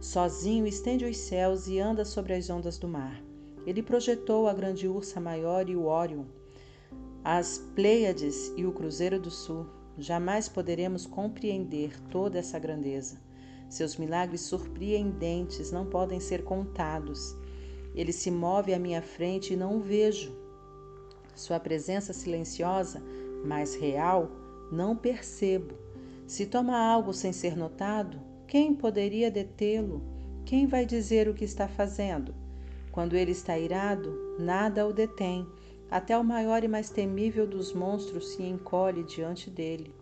Sozinho 0.00 0.64
estende 0.64 1.04
os 1.04 1.16
céus 1.16 1.66
e 1.66 1.80
anda 1.80 2.04
sobre 2.04 2.32
as 2.32 2.48
ondas 2.48 2.78
do 2.78 2.86
mar. 2.86 3.20
Ele 3.66 3.82
projetou 3.82 4.46
a 4.46 4.54
grande 4.54 4.86
ursa 4.86 5.18
maior 5.18 5.68
e 5.68 5.74
o 5.74 5.86
Órion, 5.86 6.26
as 7.24 7.58
Pleiades 7.74 8.52
e 8.56 8.64
o 8.64 8.70
Cruzeiro 8.70 9.18
do 9.18 9.32
Sul. 9.32 9.66
Jamais 9.98 10.48
poderemos 10.48 11.06
compreender 11.06 11.98
toda 12.10 12.38
essa 12.38 12.58
grandeza. 12.58 13.18
Seus 13.68 13.96
milagres 13.96 14.42
surpreendentes 14.42 15.72
não 15.72 15.86
podem 15.86 16.20
ser 16.20 16.44
contados. 16.44 17.34
Ele 17.94 18.12
se 18.12 18.30
move 18.30 18.74
à 18.74 18.78
minha 18.78 19.00
frente 19.00 19.54
e 19.54 19.56
não 19.56 19.76
o 19.76 19.80
vejo. 19.80 20.36
Sua 21.34 21.58
presença 21.58 22.12
silenciosa, 22.12 23.02
mas 23.44 23.74
real, 23.74 24.30
não 24.70 24.94
percebo. 24.94 25.74
Se 26.26 26.46
toma 26.46 26.78
algo 26.78 27.12
sem 27.12 27.32
ser 27.32 27.56
notado, 27.56 28.20
quem 28.46 28.74
poderia 28.74 29.30
detê-lo? 29.30 30.02
Quem 30.44 30.66
vai 30.66 30.84
dizer 30.84 31.28
o 31.28 31.34
que 31.34 31.44
está 31.44 31.66
fazendo? 31.66 32.34
Quando 32.92 33.16
ele 33.16 33.32
está 33.32 33.58
irado, 33.58 34.36
nada 34.38 34.86
o 34.86 34.92
detém. 34.92 35.46
Até 35.88 36.18
o 36.18 36.24
maior 36.24 36.64
e 36.64 36.68
mais 36.68 36.90
temível 36.90 37.46
dos 37.46 37.72
monstros 37.72 38.30
se 38.30 38.42
encolhe 38.42 39.04
diante 39.04 39.48
dele. 39.48 39.94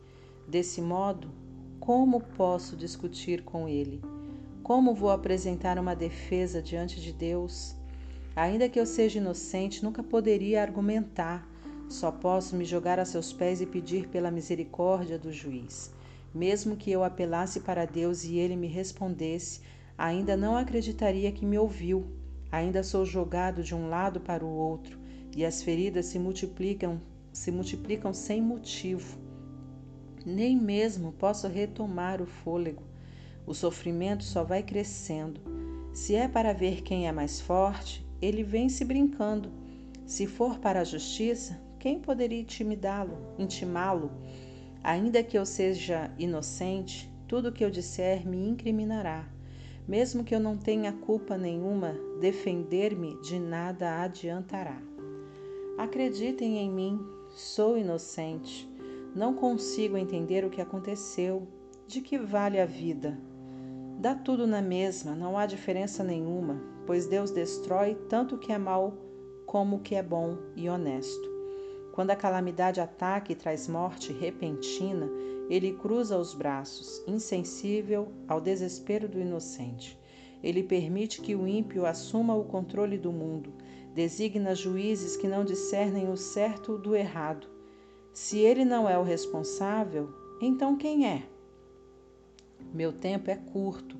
Desse 0.49 0.81
modo, 0.81 1.31
como 1.79 2.20
posso 2.20 2.75
discutir 2.75 3.42
com 3.42 3.68
ele? 3.68 4.01
Como 4.62 4.94
vou 4.94 5.11
apresentar 5.11 5.79
uma 5.79 5.94
defesa 5.94 6.62
diante 6.62 6.99
de 6.99 7.12
Deus? 7.12 7.77
Ainda 8.35 8.66
que 8.66 8.81
eu 8.81 8.87
seja 8.87 9.18
inocente, 9.18 9.85
nunca 9.85 10.03
poderia 10.03 10.62
argumentar. 10.62 11.47
Só 11.87 12.11
posso 12.11 12.57
me 12.57 12.64
jogar 12.64 12.99
a 12.99 13.05
seus 13.05 13.31
pés 13.31 13.61
e 13.61 13.66
pedir 13.66 14.09
pela 14.09 14.31
misericórdia 14.31 15.18
do 15.18 15.31
juiz. 15.31 15.92
Mesmo 16.35 16.77
que 16.77 16.90
eu 16.90 17.05
apelasse 17.05 17.61
para 17.61 17.85
Deus 17.85 18.25
e 18.25 18.38
ele 18.38 18.57
me 18.57 18.68
respondesse, 18.68 19.61
ainda 19.99 20.35
não 20.35 20.57
acreditaria 20.57 21.31
que 21.31 21.44
me 21.44 21.59
ouviu. 21.59 22.07
Ainda 22.51 22.83
sou 22.83 23.05
jogado 23.05 23.62
de 23.62 23.75
um 23.75 23.90
lado 23.90 24.18
para 24.18 24.42
o 24.42 24.49
outro 24.49 25.04
e 25.37 25.44
as 25.44 25.62
feridas 25.62 26.07
se 26.07 26.18
multiplicam, 26.18 27.01
se 27.33 27.51
multiplicam 27.51 28.12
sem 28.12 28.40
motivo. 28.40 29.18
Nem 30.25 30.57
mesmo 30.57 31.12
posso 31.12 31.49
retomar 31.49 32.23
o 32.23 32.27
fôlego. 32.27 32.83
O 33.47 33.53
sofrimento 33.53 34.25
só 34.25 34.42
vai 34.42 34.62
crescendo. 34.62 35.40
Se 35.92 36.14
é 36.14 36.27
para 36.27 36.53
ver 36.53 36.83
quem 36.83 37.07
é 37.07 37.12
mais 37.12 37.40
forte, 37.40 38.05
ele 38.20 38.42
vem 38.42 38.68
se 38.68 38.85
brincando. 38.85 39.53
Se 40.07 40.27
for 40.27 40.59
para 40.59 40.81
a 40.81 40.85
justiça, 40.85 41.61
quem 41.79 41.99
poderia 41.99 42.40
intimidá-lo, 42.40 43.18
intimá-lo? 43.38 44.11
Ainda 44.83 45.23
que 45.23 45.37
eu 45.37 45.44
seja 45.44 46.11
inocente, 46.18 47.11
tudo 47.29 47.53
que 47.53 47.64
eu 47.64 47.70
disser 47.70 48.27
me 48.27 48.49
incriminará. 48.49 49.29
Mesmo 49.87 50.25
que 50.25 50.35
eu 50.35 50.40
não 50.40 50.57
tenha 50.57 50.92
culpa 50.92 51.37
nenhuma, 51.37 51.94
defender-me 52.20 53.20
de 53.20 53.38
nada 53.38 54.03
adiantará. 54.03 54.93
Acreditem 55.76 56.58
em 56.58 56.70
mim, 56.70 57.04
sou 57.30 57.76
inocente. 57.76 58.68
Não 59.12 59.34
consigo 59.34 59.96
entender 59.96 60.44
o 60.44 60.50
que 60.50 60.60
aconteceu. 60.60 61.48
De 61.88 62.00
que 62.00 62.16
vale 62.16 62.60
a 62.60 62.64
vida? 62.64 63.18
Dá 63.98 64.14
tudo 64.14 64.46
na 64.46 64.62
mesma, 64.62 65.16
não 65.16 65.37
há 65.37 65.46
diferença 65.46 66.04
nenhuma, 66.04 66.62
pois 66.87 67.06
Deus 67.06 67.32
destrói 67.32 67.96
tanto 68.08 68.37
o 68.37 68.38
que 68.38 68.52
é 68.52 68.58
mal 68.58 68.94
como 69.46 69.76
o 69.76 69.80
que 69.80 69.96
é 69.96 70.02
bom 70.02 70.38
e 70.54 70.68
honesto. 70.68 71.28
Quando 71.92 72.10
a 72.10 72.16
calamidade 72.16 72.80
ataca 72.80 73.32
e 73.32 73.34
traz 73.34 73.66
morte 73.66 74.12
repentina, 74.12 75.10
ele 75.50 75.72
cruza 75.72 76.16
os 76.16 76.34
braços, 76.34 77.02
insensível 77.06 78.08
ao 78.28 78.40
desespero 78.40 79.08
do 79.08 79.20
inocente. 79.20 79.98
Ele 80.42 80.62
permite 80.62 81.20
que 81.20 81.34
o 81.34 81.48
ímpio 81.48 81.84
assuma 81.84 82.34
o 82.34 82.44
controle 82.44 82.96
do 82.96 83.12
mundo, 83.12 83.52
designa 83.94 84.57
juízes 84.57 85.16
que 85.16 85.28
não 85.28 85.44
discernem 85.44 86.11
o 86.11 86.16
certo 86.16 86.76
do 86.76 86.96
errado. 86.96 87.46
Se 88.12 88.38
ele 88.38 88.64
não 88.64 88.88
é 88.88 88.98
o 88.98 89.04
responsável, 89.04 90.12
então 90.40 90.76
quem 90.76 91.07
é? 91.07 91.22
Meu 92.72 92.92
tempo 92.92 93.30
é 93.30 93.37
curto. 93.37 93.96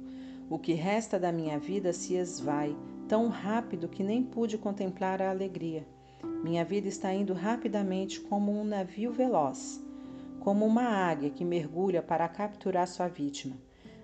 O 0.51 0.59
que 0.59 0.73
resta 0.73 1.19
da 1.19 1.31
minha 1.31 1.59
vida 1.59 1.93
se 1.93 2.15
esvai, 2.15 2.77
tão 3.09 3.29
rápido 3.29 3.89
que 3.89 4.03
nem 4.03 4.23
pude 4.23 4.59
contemplar 4.59 5.23
a 5.23 5.31
alegria. 5.31 5.87
Minha 6.43 6.65
vida 6.65 6.89
está 6.89 7.15
indo 7.15 7.33
rapidamente 7.33 8.21
como 8.21 8.53
um 8.53 8.65
navio 8.65 9.13
veloz, 9.13 9.83
como 10.41 10.67
uma 10.67 10.83
águia 10.83 11.31
que 11.31 11.45
mergulha 11.45 12.03
para 12.03 12.29
capturar 12.29 12.89
sua 12.89 13.07
vítima. 13.07 13.57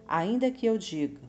Ainda 0.07 0.51
que 0.51 0.67
eu 0.67 0.79
diga, 0.79 1.21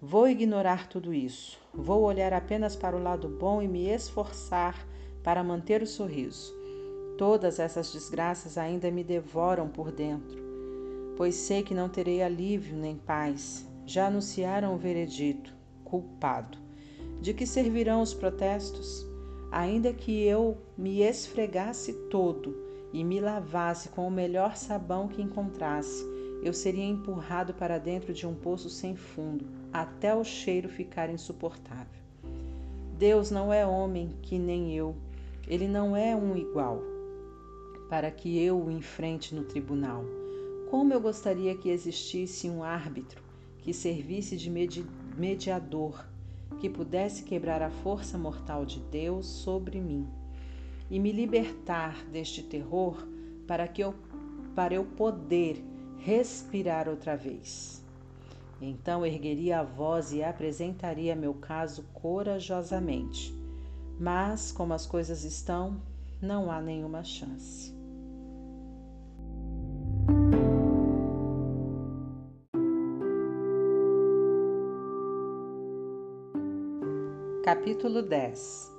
vou 0.00 0.28
ignorar 0.28 0.88
tudo 0.88 1.12
isso, 1.12 1.58
vou 1.72 2.02
olhar 2.02 2.32
apenas 2.32 2.76
para 2.76 2.96
o 2.96 3.02
lado 3.02 3.28
bom 3.28 3.62
e 3.62 3.68
me 3.68 3.88
esforçar 3.88 4.86
para 5.22 5.42
manter 5.42 5.82
o 5.82 5.86
sorriso. 5.86 6.52
Todas 7.16 7.58
essas 7.58 7.92
desgraças 7.92 8.58
ainda 8.58 8.90
me 8.90 9.04
devoram 9.04 9.68
por 9.68 9.92
dentro, 9.92 10.36
pois 11.16 11.34
sei 11.34 11.62
que 11.62 11.74
não 11.74 11.88
terei 11.88 12.22
alívio 12.22 12.76
nem 12.76 12.96
paz. 12.96 13.66
Já 13.86 14.06
anunciaram 14.06 14.74
o 14.74 14.78
veredito, 14.78 15.54
culpado. 15.84 16.58
De 17.20 17.32
que 17.32 17.46
servirão 17.46 18.02
os 18.02 18.12
protestos? 18.12 19.06
Ainda 19.52 19.92
que 19.92 20.24
eu 20.24 20.58
me 20.76 21.02
esfregasse 21.02 21.92
todo 22.10 22.56
e 22.92 23.04
me 23.04 23.20
lavasse 23.20 23.88
com 23.90 24.06
o 24.06 24.10
melhor 24.10 24.56
sabão 24.56 25.06
que 25.06 25.22
encontrasse, 25.22 26.04
eu 26.42 26.52
seria 26.52 26.84
empurrado 26.84 27.54
para 27.54 27.78
dentro 27.78 28.12
de 28.12 28.26
um 28.26 28.34
poço 28.34 28.68
sem 28.68 28.96
fundo, 28.96 29.46
até 29.74 30.14
o 30.14 30.22
cheiro 30.22 30.68
ficar 30.68 31.10
insuportável. 31.10 32.00
Deus 32.96 33.32
não 33.32 33.52
é 33.52 33.66
homem 33.66 34.16
que 34.22 34.38
nem 34.38 34.72
eu, 34.72 34.94
ele 35.48 35.66
não 35.66 35.96
é 35.96 36.14
um 36.14 36.36
igual, 36.36 36.80
para 37.90 38.08
que 38.08 38.38
eu 38.40 38.56
o 38.56 38.70
enfrente 38.70 39.34
no 39.34 39.42
tribunal. 39.42 40.04
Como 40.70 40.92
eu 40.92 41.00
gostaria 41.00 41.56
que 41.56 41.70
existisse 41.70 42.48
um 42.48 42.62
árbitro 42.62 43.20
que 43.58 43.74
servisse 43.74 44.36
de 44.36 44.48
mediador 45.16 46.06
que 46.60 46.70
pudesse 46.70 47.24
quebrar 47.24 47.60
a 47.60 47.70
força 47.70 48.16
mortal 48.16 48.64
de 48.64 48.78
Deus 48.78 49.26
sobre 49.26 49.80
mim 49.80 50.06
e 50.88 51.00
me 51.00 51.10
libertar 51.10 52.04
deste 52.12 52.44
terror 52.44 53.04
para 53.44 53.66
que 53.66 53.82
eu 53.82 53.92
para 54.54 54.72
eu 54.72 54.84
poder 54.84 55.64
respirar 55.98 56.88
outra 56.88 57.16
vez. 57.16 57.83
Então 58.60 59.04
ergueria 59.04 59.60
a 59.60 59.64
voz 59.64 60.12
e 60.12 60.22
apresentaria 60.22 61.14
meu 61.14 61.34
caso 61.34 61.84
corajosamente. 61.92 63.34
Mas, 63.98 64.50
como 64.50 64.72
as 64.72 64.86
coisas 64.86 65.24
estão, 65.24 65.80
não 66.20 66.50
há 66.50 66.60
nenhuma 66.60 67.04
chance. 67.04 67.74
Capítulo 77.44 78.02
10 78.02 78.72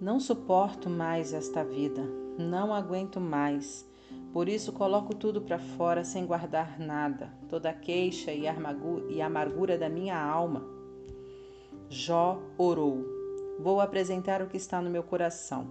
Não 0.00 0.20
suporto 0.20 0.88
mais 0.88 1.32
esta 1.32 1.64
vida, 1.64 2.02
não 2.38 2.72
aguento 2.72 3.20
mais. 3.20 3.84
Por 4.32 4.48
isso 4.48 4.72
coloco 4.72 5.14
tudo 5.14 5.40
para 5.40 5.58
fora 5.58 6.04
sem 6.04 6.26
guardar 6.26 6.78
nada, 6.78 7.32
toda 7.48 7.70
a 7.70 7.74
queixa 7.74 8.32
e 8.32 8.46
amargura 9.20 9.78
da 9.78 9.88
minha 9.88 10.20
alma. 10.20 10.64
Jó 11.88 12.40
orou. 12.56 13.04
Vou 13.58 13.80
apresentar 13.80 14.42
o 14.42 14.46
que 14.46 14.56
está 14.56 14.80
no 14.80 14.90
meu 14.90 15.02
coração. 15.02 15.66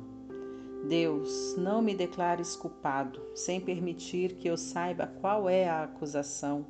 Deus, 0.88 1.56
não 1.58 1.82
me 1.82 1.96
declares 1.96 2.56
culpado, 2.56 3.22
sem 3.34 3.60
permitir 3.60 4.36
que 4.36 4.48
eu 4.48 4.58
saiba 4.58 5.08
qual 5.22 5.50
é 5.50 5.67
a 5.67 5.84
acusação. 5.84 6.65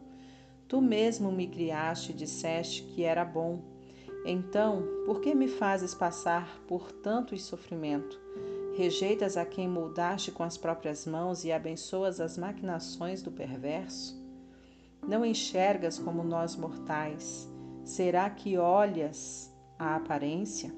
Tu 0.68 0.82
mesmo 0.82 1.32
me 1.32 1.48
criaste 1.48 2.12
e 2.12 2.16
disseste 2.16 2.84
que 2.84 3.04
era 3.04 3.24
bom 3.24 3.78
então, 4.30 4.84
por 5.06 5.22
que 5.22 5.34
me 5.34 5.48
fazes 5.48 5.96
passar 5.96 6.60
por 6.68 6.92
tanto 6.92 7.34
sofrimento? 7.38 8.20
Rejeitas 8.78 9.38
a 9.38 9.44
quem 9.44 9.68
moldaste 9.68 10.32
com 10.32 10.44
as 10.44 10.56
próprias 10.56 11.08
mãos 11.08 11.44
e 11.44 11.52
abençoas 11.52 12.20
as 12.20 12.38
maquinações 12.38 13.24
do 13.24 13.32
perverso? 13.32 14.16
Não 15.08 15.26
enxergas 15.26 15.98
como 15.98 16.24
nós 16.24 16.56
mortais? 16.56 17.50
Será 17.84 18.30
que 18.30 18.56
olhas 18.56 19.52
a 19.80 19.96
aparência? 19.96 20.72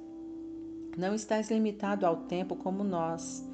Não 0.98 1.14
estás 1.14 1.52
limitado 1.52 2.06
ao 2.06 2.16
tempo 2.16 2.56
como 2.56 2.86
nós. 2.86 3.46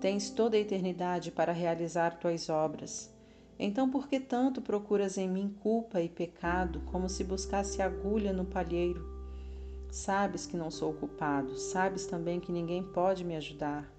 Tens 0.00 0.30
toda 0.30 0.56
a 0.56 0.60
eternidade 0.60 1.30
para 1.30 1.52
realizar 1.52 2.18
tuas 2.18 2.48
obras. 2.48 3.14
Então, 3.58 3.90
por 3.90 4.08
que 4.08 4.18
tanto 4.18 4.62
procuras 4.62 5.18
em 5.18 5.28
mim 5.28 5.54
culpa 5.60 6.00
e 6.00 6.08
pecado, 6.08 6.80
como 6.86 7.06
se 7.06 7.22
buscasse 7.22 7.82
agulha 7.82 8.32
no 8.32 8.46
palheiro? 8.46 9.19
Sabes 9.90 10.46
que 10.46 10.56
não 10.56 10.70
sou 10.70 10.92
culpado, 10.92 11.56
sabes 11.56 12.06
também 12.06 12.38
que 12.38 12.52
ninguém 12.52 12.80
pode 12.80 13.24
me 13.24 13.34
ajudar. 13.34 13.90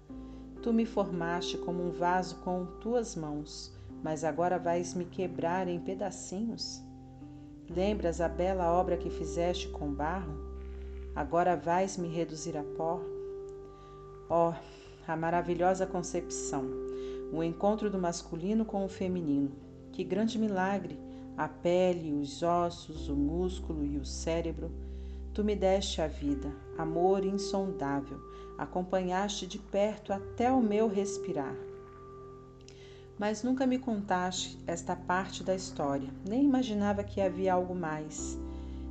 Tu 0.62 0.72
me 0.72 0.86
formaste 0.86 1.58
como 1.58 1.86
um 1.86 1.90
vaso 1.90 2.36
com 2.36 2.64
tuas 2.80 3.14
mãos, 3.14 3.70
mas 4.02 4.24
agora 4.24 4.58
vais 4.58 4.94
me 4.94 5.04
quebrar 5.04 5.68
em 5.68 5.78
pedacinhos? 5.78 6.82
Lembras 7.68 8.22
a 8.22 8.28
bela 8.28 8.72
obra 8.72 8.96
que 8.96 9.10
fizeste 9.10 9.68
com 9.68 9.92
barro? 9.92 10.34
Agora 11.14 11.56
vais 11.56 11.98
me 11.98 12.08
reduzir 12.08 12.56
a 12.56 12.64
pó? 12.64 12.98
Oh, 14.30 14.54
a 15.06 15.14
maravilhosa 15.14 15.86
concepção, 15.86 16.64
o 17.30 17.42
encontro 17.42 17.90
do 17.90 17.98
masculino 17.98 18.64
com 18.64 18.82
o 18.82 18.88
feminino. 18.88 19.52
Que 19.92 20.02
grande 20.02 20.38
milagre! 20.38 20.98
A 21.36 21.48
pele, 21.48 22.14
os 22.14 22.42
ossos, 22.42 23.10
o 23.10 23.14
músculo 23.14 23.84
e 23.84 23.98
o 23.98 24.04
cérebro 24.06 24.70
Tu 25.34 25.42
me 25.42 25.56
deste 25.56 26.02
a 26.02 26.06
vida, 26.06 26.54
amor 26.76 27.24
insondável, 27.24 28.20
acompanhaste 28.58 29.46
de 29.46 29.58
perto 29.58 30.12
até 30.12 30.52
o 30.52 30.60
meu 30.60 30.88
respirar. 30.88 31.56
Mas 33.18 33.42
nunca 33.42 33.66
me 33.66 33.78
contaste 33.78 34.58
esta 34.66 34.94
parte 34.94 35.42
da 35.42 35.54
história, 35.54 36.10
nem 36.28 36.44
imaginava 36.44 37.02
que 37.02 37.18
havia 37.18 37.54
algo 37.54 37.74
mais, 37.74 38.38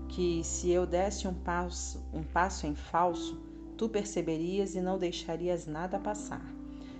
que 0.09 0.43
se 0.43 0.71
eu 0.71 0.87
desse 0.87 1.27
um 1.27 1.33
passo, 1.33 2.03
um 2.11 2.23
passo 2.23 2.65
em 2.65 2.73
falso, 2.73 3.39
tu 3.77 3.87
perceberias 3.87 4.73
e 4.73 4.81
não 4.81 4.97
deixarias 4.97 5.67
nada 5.67 5.99
passar. 5.99 6.45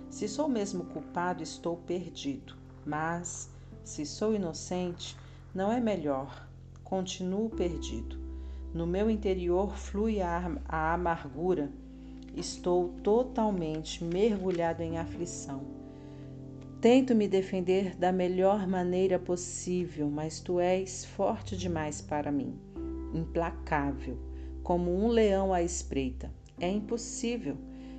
Se 0.08 0.28
sou 0.28 0.48
mesmo 0.48 0.84
culpado, 0.84 1.42
estou 1.42 1.78
perdido, 1.78 2.54
mas 2.86 3.50
se 3.82 4.06
sou 4.06 4.34
inocente, 4.34 5.16
não 5.52 5.72
é 5.72 5.80
melhor, 5.80 6.46
continuo 6.84 7.50
perdido. 7.50 8.21
No 8.74 8.86
meu 8.86 9.10
interior 9.10 9.76
flui 9.76 10.22
a, 10.22 10.56
a 10.66 10.94
amargura. 10.94 11.70
Estou 12.34 12.88
totalmente 13.02 14.02
mergulhado 14.02 14.82
em 14.82 14.96
aflição. 14.96 15.82
Tento 16.80 17.14
me 17.14 17.28
defender 17.28 17.94
da 17.94 18.10
melhor 18.10 18.66
maneira 18.66 19.18
possível, 19.18 20.10
mas 20.10 20.40
tu 20.40 20.58
és 20.58 21.04
forte 21.04 21.56
demais 21.56 22.00
para 22.00 22.32
mim, 22.32 22.58
implacável, 23.12 24.18
como 24.62 24.90
um 24.90 25.08
leão 25.08 25.52
à 25.52 25.62
espreita. 25.62 26.32
É 26.58 26.68
impossível. 26.68 27.56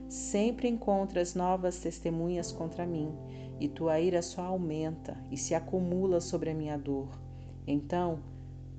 Sempre 0.10 0.68
encontras 0.68 1.36
novas 1.36 1.80
testemunhas 1.80 2.52
contra 2.52 2.86
mim, 2.86 3.14
e 3.60 3.70
tua 3.70 4.00
ira 4.00 4.22
só 4.22 4.42
aumenta 4.42 5.18
e 5.32 5.38
se 5.38 5.54
acumula 5.54 6.20
sobre 6.20 6.50
a 6.50 6.54
minha 6.54 6.78
dor. 6.78 7.10
Então, 7.66 8.20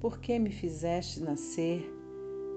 por 0.04 0.18
que 0.18 0.38
me 0.38 0.50
fizeste 0.50 1.18
nascer? 1.18 1.90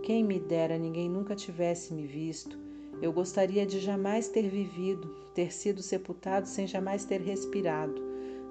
Quem 0.03 0.21
me 0.21 0.37
dera 0.37 0.77
ninguém 0.77 1.07
nunca 1.07 1.33
tivesse 1.33 1.93
me 1.93 2.05
visto. 2.05 2.59
Eu 3.01 3.13
gostaria 3.13 3.65
de 3.65 3.79
jamais 3.79 4.27
ter 4.27 4.49
vivido, 4.49 5.07
ter 5.33 5.53
sido 5.53 5.81
sepultado 5.81 6.45
sem 6.45 6.67
jamais 6.67 7.05
ter 7.05 7.21
respirado. 7.21 8.03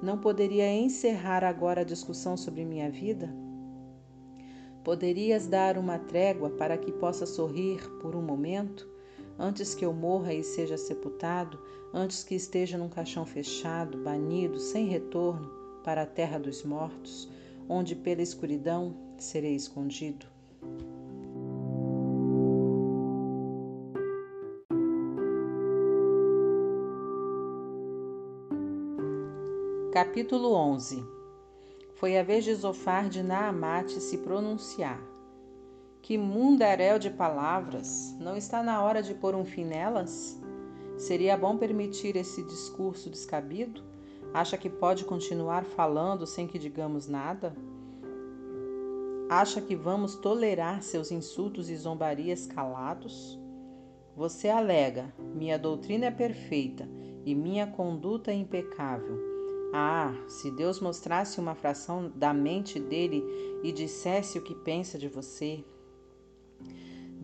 Não 0.02 0.16
poderia 0.16 0.72
encerrar 0.72 1.44
agora 1.44 1.82
a 1.82 1.84
discussão 1.84 2.38
sobre 2.38 2.64
minha 2.64 2.90
vida? 2.90 3.28
Poderias 4.82 5.46
dar 5.46 5.76
uma 5.76 5.98
trégua 5.98 6.48
para 6.48 6.78
que 6.78 6.90
possa 6.90 7.26
sorrir 7.26 7.86
por 8.00 8.16
um 8.16 8.22
momento? 8.22 8.88
antes 9.38 9.74
que 9.74 9.84
eu 9.84 9.92
morra 9.92 10.32
e 10.32 10.42
seja 10.42 10.78
sepultado, 10.78 11.58
antes 11.92 12.24
que 12.24 12.34
esteja 12.34 12.78
num 12.78 12.88
caixão 12.88 13.26
fechado, 13.26 13.98
banido, 13.98 14.58
sem 14.58 14.86
retorno, 14.86 15.50
para 15.84 16.04
a 16.04 16.06
terra 16.06 16.38
dos 16.38 16.64
mortos, 16.64 17.28
onde 17.68 17.94
pela 17.94 18.22
escuridão 18.22 18.94
serei 19.18 19.54
escondido. 19.54 20.26
Capítulo 29.92 30.52
11 30.52 31.02
Foi 31.94 32.18
a 32.18 32.22
vez 32.22 32.44
de 32.44 32.54
Zofar 32.54 33.08
de 33.08 33.22
Naamate 33.22 33.98
se 33.98 34.18
pronunciar. 34.18 35.00
Que 36.02 36.18
mundaréu 36.18 36.98
de 36.98 37.08
palavras! 37.08 38.14
Não 38.20 38.36
está 38.36 38.62
na 38.62 38.82
hora 38.82 39.02
de 39.02 39.14
pôr 39.14 39.34
um 39.34 39.44
fim 39.44 39.64
nelas? 39.64 40.38
Seria 40.98 41.36
bom 41.36 41.56
permitir 41.56 42.14
esse 42.14 42.42
discurso 42.42 43.08
descabido? 43.08 43.82
Acha 44.36 44.58
que 44.58 44.68
pode 44.68 45.02
continuar 45.06 45.64
falando 45.64 46.26
sem 46.26 46.46
que 46.46 46.58
digamos 46.58 47.08
nada? 47.08 47.56
Acha 49.30 49.62
que 49.62 49.74
vamos 49.74 50.14
tolerar 50.14 50.82
seus 50.82 51.10
insultos 51.10 51.70
e 51.70 51.74
zombarias 51.74 52.46
calados? 52.46 53.40
Você 54.14 54.50
alega: 54.50 55.10
minha 55.34 55.58
doutrina 55.58 56.04
é 56.04 56.10
perfeita 56.10 56.86
e 57.24 57.34
minha 57.34 57.66
conduta 57.66 58.30
é 58.30 58.34
impecável. 58.34 59.18
Ah, 59.72 60.12
se 60.28 60.50
Deus 60.50 60.80
mostrasse 60.80 61.40
uma 61.40 61.54
fração 61.54 62.12
da 62.14 62.34
mente 62.34 62.78
dele 62.78 63.24
e 63.62 63.72
dissesse 63.72 64.38
o 64.38 64.42
que 64.42 64.54
pensa 64.54 64.98
de 64.98 65.08
você, 65.08 65.64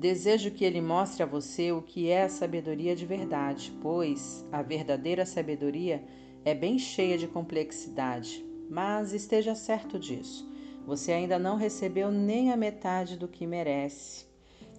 Desejo 0.02 0.50
que 0.50 0.64
ele 0.64 0.80
mostre 0.80 1.22
a 1.22 1.26
você 1.26 1.70
o 1.70 1.80
que 1.80 2.08
é 2.08 2.24
a 2.24 2.28
sabedoria 2.28 2.96
de 2.96 3.06
verdade, 3.06 3.72
pois 3.80 4.44
a 4.50 4.60
verdadeira 4.60 5.24
sabedoria 5.24 5.96
é 5.96 6.21
bem 6.54 6.78
cheia 6.78 7.16
de 7.16 7.28
complexidade. 7.28 8.44
Mas 8.68 9.12
esteja 9.12 9.54
certo 9.54 9.98
disso. 9.98 10.50
Você 10.86 11.12
ainda 11.12 11.38
não 11.38 11.56
recebeu 11.56 12.10
nem 12.10 12.52
a 12.52 12.56
metade 12.56 13.16
do 13.16 13.28
que 13.28 13.46
merece. 13.46 14.26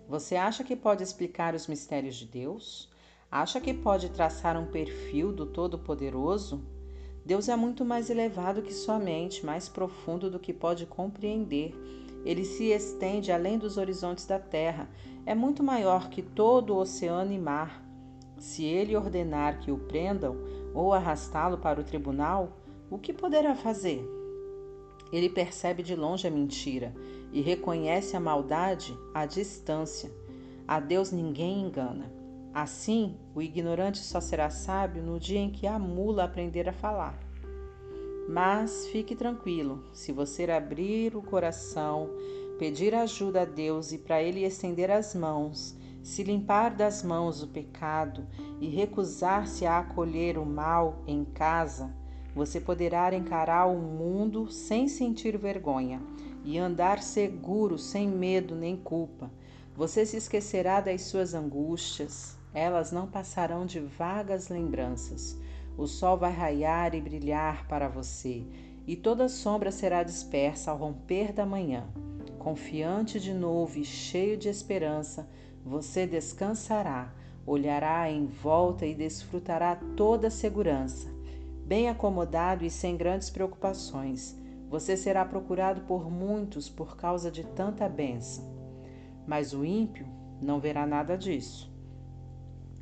Você 0.08 0.36
acha 0.36 0.64
que 0.64 0.76
pode 0.76 1.02
explicar 1.02 1.56
os 1.56 1.68
mistérios 1.68 2.16
de 2.16 2.26
Deus? 2.26 2.92
Acha 3.32 3.62
que 3.62 3.74
pode 3.74 4.10
traçar 4.10 4.58
um 4.58 4.66
perfil 4.66 5.32
do 5.32 5.46
Todo-Poderoso? 5.46 6.64
Deus 7.26 7.48
é 7.48 7.56
muito 7.56 7.86
mais 7.86 8.10
elevado 8.10 8.62
que 8.62 8.74
sua 8.74 9.00
mente, 9.00 9.46
mais 9.46 9.70
profundo 9.70 10.30
do 10.30 10.40
que 10.40 10.54
pode 10.54 10.86
compreender. 10.86 11.74
Ele 12.26 12.44
se 12.44 12.66
estende 12.66 13.32
além 13.32 13.58
dos 13.58 13.78
horizontes 13.78 14.26
da 14.26 14.40
terra 14.40 14.90
é 15.26 15.34
muito 15.34 15.64
maior 15.64 16.10
que 16.10 16.22
todo 16.22 16.74
o 16.74 16.78
oceano 16.78 17.32
e 17.32 17.40
mar. 17.40 17.82
Se 18.38 18.66
ele 18.66 18.96
ordenar 18.96 19.60
que 19.60 19.72
o 19.72 19.78
prendam 19.78 20.36
ou 20.74 20.94
arrastá-lo 20.94 21.58
para 21.58 21.80
o 21.80 21.84
tribunal, 21.84 22.58
o 22.90 22.98
que 22.98 23.14
poderá 23.14 23.56
fazer? 23.56 24.04
Ele 25.12 25.30
percebe 25.30 25.84
de 25.84 25.96
longe 25.96 26.28
a 26.28 26.32
mentira 26.32 26.94
e 27.32 27.42
reconhece 27.42 28.16
a 28.18 28.20
maldade 28.20 28.98
à 29.14 29.26
distância. 29.26 30.12
A 30.68 30.80
Deus 30.80 31.12
ninguém 31.12 31.62
engana. 31.62 32.12
Assim, 32.54 33.18
o 33.36 33.42
ignorante 33.42 34.00
só 34.00 34.20
será 34.22 34.50
sábio 34.50 35.04
no 35.04 35.20
dia 35.20 35.40
em 35.40 35.52
que 35.52 35.68
a 35.68 35.78
mula 35.78 36.24
aprender 36.24 36.70
a 36.70 36.74
falar. 36.74 37.20
Mas 38.30 38.88
fique 38.88 39.16
tranquilo, 39.16 39.84
se 39.92 40.12
você 40.12 40.50
abrir 40.50 41.16
o 41.16 41.22
coração 41.22 42.10
pedir 42.58 42.96
ajuda 42.96 43.42
a 43.42 43.46
Deus 43.46 43.92
e 43.92 43.98
para 43.98 44.22
Ele 44.22 44.44
estender 44.44 44.90
as 44.90 45.14
mãos, 45.14 45.76
se 46.04 46.22
limpar 46.22 46.76
das 46.76 47.02
mãos 47.02 47.42
o 47.42 47.48
pecado 47.48 48.28
e 48.60 48.68
recusar-se 48.68 49.66
a 49.66 49.80
acolher 49.80 50.38
o 50.38 50.46
mal 50.46 51.02
em 51.08 51.24
casa, 51.24 51.92
você 52.36 52.60
poderá 52.60 53.16
encarar 53.16 53.68
o 53.68 53.80
mundo 53.80 54.52
sem 54.52 54.88
sentir 54.88 55.38
vergonha 55.38 56.02
e 56.44 56.58
andar 56.60 57.02
seguro, 57.02 57.78
sem 57.78 58.08
medo 58.08 58.54
nem 58.54 58.76
culpa. 58.76 59.32
Você 59.76 60.06
se 60.06 60.18
esquecerá 60.18 60.82
das 60.82 61.04
suas 61.04 61.34
angústias, 61.34 62.38
elas 62.54 62.92
não 62.92 63.08
passarão 63.08 63.66
de 63.66 63.80
vagas 63.80 64.50
lembranças. 64.50 65.40
O 65.78 65.88
sol 65.88 66.18
vai 66.18 66.32
raiar 66.32 66.94
e 66.94 67.02
brilhar 67.02 67.68
para 67.68 67.88
você, 67.88 68.46
e 68.86 68.96
toda 68.96 69.30
sombra 69.30 69.72
será 69.72 70.04
dispersa 70.04 70.70
ao 70.70 70.78
romper 70.78 71.32
da 71.32 71.46
manhã. 71.46 71.88
Confiante 72.38 73.20
de 73.20 73.34
novo 73.34 73.80
e 73.80 73.86
cheio 73.86 74.38
de 74.38 74.50
esperança, 74.50 75.28
você 75.66 76.06
descansará, 76.06 77.14
olhará 77.46 78.10
em 78.10 78.26
volta 78.26 78.86
e 78.86 78.94
desfrutará 78.94 79.76
toda 79.96 80.28
a 80.28 80.32
segurança. 80.32 81.10
Bem 81.66 81.90
acomodado 81.90 82.66
e 82.66 82.70
sem 82.70 82.98
grandes 82.98 83.30
preocupações, 83.30 84.38
você 84.70 84.98
será 84.98 85.24
procurado 85.24 85.82
por 85.82 86.10
muitos 86.10 86.68
por 86.68 86.98
causa 86.98 87.32
de 87.32 87.44
tanta 87.44 87.88
bênção. 87.88 88.44
Mas 89.26 89.54
o 89.54 89.64
ímpio 89.64 90.06
não 90.42 90.60
verá 90.60 90.86
nada 90.86 91.18
disso. 91.18 91.72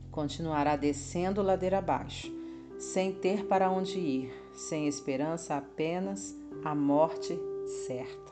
Continuará 0.10 0.76
descendo 0.76 1.42
ladeira 1.42 1.78
abaixo, 1.78 2.32
sem 2.80 3.14
ter 3.14 3.46
para 3.46 3.70
onde 3.70 4.00
ir, 4.00 4.34
sem 4.54 4.88
esperança 4.88 5.56
apenas 5.56 6.36
a 6.66 6.74
morte 6.74 7.38
certa. 7.86 8.31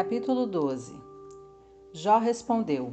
Capítulo 0.00 0.46
12 0.46 0.98
Jó 1.92 2.16
respondeu: 2.16 2.90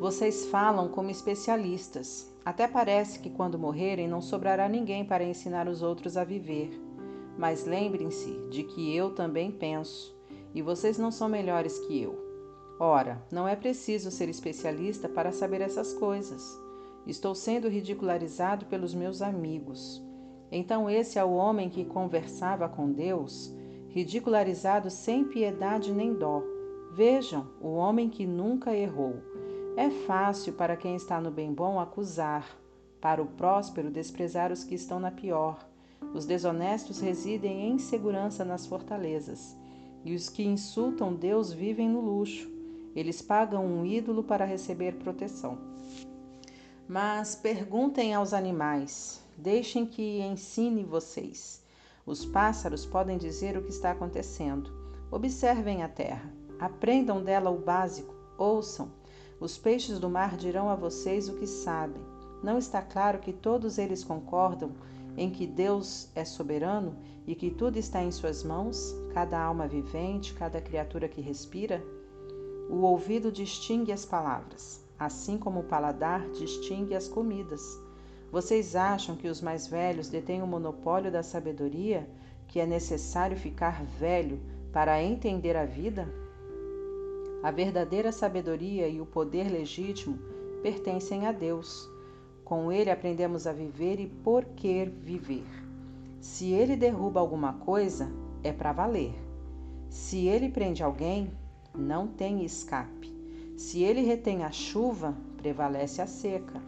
Vocês 0.00 0.46
falam 0.46 0.88
como 0.88 1.10
especialistas. 1.10 2.32
Até 2.42 2.66
parece 2.66 3.18
que 3.18 3.28
quando 3.28 3.58
morrerem 3.58 4.08
não 4.08 4.22
sobrará 4.22 4.66
ninguém 4.66 5.04
para 5.04 5.22
ensinar 5.22 5.68
os 5.68 5.82
outros 5.82 6.16
a 6.16 6.24
viver. 6.24 6.70
Mas 7.36 7.66
lembrem-se 7.66 8.30
de 8.48 8.64
que 8.64 8.96
eu 8.96 9.14
também 9.14 9.52
penso, 9.52 10.16
e 10.54 10.62
vocês 10.62 10.96
não 10.96 11.10
são 11.10 11.28
melhores 11.28 11.78
que 11.80 12.00
eu. 12.00 12.18
Ora, 12.80 13.22
não 13.30 13.46
é 13.46 13.54
preciso 13.54 14.10
ser 14.10 14.30
especialista 14.30 15.10
para 15.10 15.32
saber 15.32 15.60
essas 15.60 15.92
coisas. 15.92 16.58
Estou 17.06 17.34
sendo 17.34 17.68
ridicularizado 17.68 18.64
pelos 18.64 18.94
meus 18.94 19.20
amigos. 19.20 20.02
Então, 20.50 20.88
esse 20.88 21.18
é 21.18 21.22
o 21.22 21.34
homem 21.34 21.68
que 21.68 21.84
conversava 21.84 22.66
com 22.66 22.90
Deus 22.90 23.54
ridicularizado 23.90 24.88
sem 24.90 25.24
piedade 25.24 25.92
nem 25.92 26.14
dó. 26.14 26.42
Vejam, 26.92 27.46
o 27.60 27.74
homem 27.74 28.08
que 28.08 28.26
nunca 28.26 28.74
errou. 28.74 29.16
É 29.76 29.90
fácil 29.90 30.52
para 30.52 30.76
quem 30.76 30.96
está 30.96 31.20
no 31.20 31.30
bem 31.30 31.52
bom 31.52 31.78
acusar, 31.78 32.56
para 33.00 33.22
o 33.22 33.26
próspero 33.26 33.90
desprezar 33.90 34.52
os 34.52 34.64
que 34.64 34.74
estão 34.74 35.00
na 35.00 35.10
pior. 35.10 35.58
Os 36.14 36.24
desonestos 36.24 37.00
residem 37.00 37.68
em 37.68 37.78
segurança 37.78 38.44
nas 38.44 38.66
fortalezas, 38.66 39.56
e 40.04 40.14
os 40.14 40.28
que 40.28 40.42
insultam 40.42 41.14
Deus 41.14 41.52
vivem 41.52 41.88
no 41.88 42.00
luxo. 42.00 42.50
Eles 42.94 43.22
pagam 43.22 43.64
um 43.64 43.84
ídolo 43.84 44.24
para 44.24 44.44
receber 44.44 44.96
proteção. 44.96 45.58
Mas 46.88 47.36
perguntem 47.36 48.14
aos 48.14 48.32
animais, 48.32 49.24
deixem 49.36 49.86
que 49.86 50.20
ensine 50.20 50.82
vocês. 50.82 51.59
Os 52.10 52.24
pássaros 52.24 52.84
podem 52.84 53.16
dizer 53.16 53.56
o 53.56 53.62
que 53.62 53.70
está 53.70 53.92
acontecendo. 53.92 54.68
Observem 55.12 55.84
a 55.84 55.88
terra, 55.88 56.28
aprendam 56.58 57.22
dela 57.22 57.52
o 57.52 57.58
básico, 57.60 58.12
ouçam. 58.36 58.90
Os 59.38 59.56
peixes 59.56 60.00
do 60.00 60.10
mar 60.10 60.36
dirão 60.36 60.68
a 60.68 60.74
vocês 60.74 61.28
o 61.28 61.34
que 61.34 61.46
sabem. 61.46 62.02
Não 62.42 62.58
está 62.58 62.82
claro 62.82 63.20
que 63.20 63.32
todos 63.32 63.78
eles 63.78 64.02
concordam 64.02 64.72
em 65.16 65.30
que 65.30 65.46
Deus 65.46 66.08
é 66.16 66.24
soberano 66.24 66.96
e 67.28 67.36
que 67.36 67.48
tudo 67.48 67.76
está 67.76 68.02
em 68.02 68.10
suas 68.10 68.42
mãos, 68.42 68.92
cada 69.14 69.40
alma 69.40 69.68
vivente, 69.68 70.34
cada 70.34 70.60
criatura 70.60 71.08
que 71.08 71.20
respira? 71.20 71.80
O 72.68 72.78
ouvido 72.78 73.30
distingue 73.30 73.92
as 73.92 74.04
palavras, 74.04 74.84
assim 74.98 75.38
como 75.38 75.60
o 75.60 75.68
paladar 75.68 76.28
distingue 76.30 76.92
as 76.92 77.06
comidas. 77.06 77.62
Vocês 78.30 78.76
acham 78.76 79.16
que 79.16 79.28
os 79.28 79.40
mais 79.40 79.66
velhos 79.66 80.08
detêm 80.08 80.40
o 80.40 80.46
monopólio 80.46 81.10
da 81.10 81.22
sabedoria, 81.22 82.08
que 82.46 82.60
é 82.60 82.66
necessário 82.66 83.36
ficar 83.36 83.84
velho 83.84 84.40
para 84.72 85.02
entender 85.02 85.56
a 85.56 85.64
vida? 85.64 86.08
A 87.42 87.50
verdadeira 87.50 88.12
sabedoria 88.12 88.86
e 88.86 89.00
o 89.00 89.06
poder 89.06 89.50
legítimo 89.50 90.18
pertencem 90.62 91.26
a 91.26 91.32
Deus. 91.32 91.88
Com 92.44 92.70
ele 92.70 92.90
aprendemos 92.90 93.46
a 93.46 93.52
viver 93.52 93.98
e 93.98 94.06
por 94.06 94.44
que 94.44 94.84
viver. 94.84 95.46
Se 96.20 96.52
ele 96.52 96.76
derruba 96.76 97.18
alguma 97.18 97.54
coisa, 97.54 98.12
é 98.44 98.52
para 98.52 98.72
valer. 98.72 99.14
Se 99.88 100.26
ele 100.26 100.50
prende 100.50 100.82
alguém, 100.82 101.32
não 101.74 102.06
tem 102.06 102.44
escape. 102.44 103.10
Se 103.56 103.82
ele 103.82 104.02
retém 104.02 104.44
a 104.44 104.52
chuva, 104.52 105.16
prevalece 105.38 106.02
a 106.02 106.06
seca. 106.06 106.60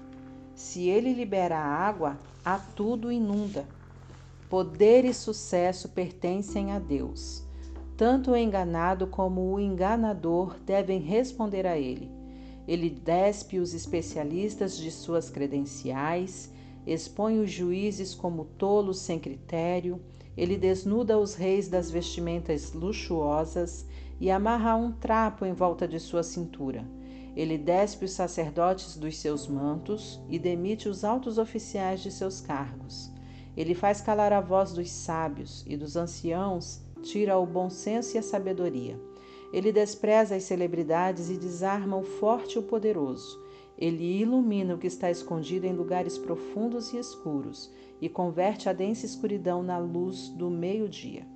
Se 0.54 0.88
ele 0.88 1.12
libera 1.12 1.58
a 1.58 1.64
água, 1.64 2.18
a 2.44 2.58
tudo 2.58 3.10
inunda. 3.10 3.66
Poder 4.48 5.04
e 5.04 5.14
sucesso 5.14 5.88
pertencem 5.88 6.72
a 6.72 6.78
Deus. 6.78 7.42
Tanto 7.96 8.32
o 8.32 8.36
enganado 8.36 9.06
como 9.06 9.52
o 9.52 9.60
enganador 9.60 10.56
devem 10.60 11.00
responder 11.00 11.66
a 11.66 11.78
ele. 11.78 12.10
Ele 12.66 12.90
despe 12.90 13.58
os 13.58 13.74
especialistas 13.74 14.76
de 14.76 14.90
suas 14.90 15.30
credenciais, 15.30 16.50
expõe 16.86 17.38
os 17.38 17.50
juízes 17.50 18.14
como 18.14 18.44
tolos 18.44 18.98
sem 18.98 19.18
critério, 19.18 20.00
ele 20.36 20.56
desnuda 20.56 21.18
os 21.18 21.34
reis 21.34 21.68
das 21.68 21.90
vestimentas 21.90 22.72
luxuosas 22.72 23.86
e 24.20 24.30
amarra 24.30 24.76
um 24.76 24.92
trapo 24.92 25.44
em 25.44 25.52
volta 25.52 25.86
de 25.86 25.98
sua 25.98 26.22
cintura. 26.22 26.84
Ele 27.34 27.56
despe 27.56 28.04
os 28.04 28.12
sacerdotes 28.12 28.96
dos 28.96 29.16
seus 29.18 29.46
mantos 29.46 30.20
e 30.28 30.38
demite 30.38 30.88
os 30.88 31.04
altos 31.04 31.38
oficiais 31.38 32.00
de 32.00 32.10
seus 32.10 32.40
cargos. 32.40 33.10
Ele 33.56 33.74
faz 33.74 34.00
calar 34.00 34.32
a 34.32 34.40
voz 34.40 34.72
dos 34.72 34.90
sábios 34.90 35.64
e 35.66 35.76
dos 35.76 35.96
anciãos 35.96 36.80
tira 37.02 37.38
o 37.38 37.46
bom 37.46 37.68
senso 37.68 38.16
e 38.16 38.18
a 38.18 38.22
sabedoria. 38.22 38.98
Ele 39.52 39.72
despreza 39.72 40.34
as 40.36 40.44
celebridades 40.44 41.28
e 41.28 41.36
desarma 41.36 41.96
o 41.96 42.02
forte 42.02 42.54
e 42.54 42.58
o 42.58 42.62
poderoso. 42.62 43.40
Ele 43.76 44.20
ilumina 44.20 44.74
o 44.74 44.78
que 44.78 44.86
está 44.86 45.10
escondido 45.10 45.66
em 45.66 45.72
lugares 45.72 46.16
profundos 46.16 46.92
e 46.92 46.98
escuros 46.98 47.70
e 48.00 48.08
converte 48.08 48.68
a 48.68 48.72
densa 48.72 49.04
escuridão 49.04 49.62
na 49.62 49.78
luz 49.78 50.28
do 50.28 50.48
meio-dia. 50.48 51.26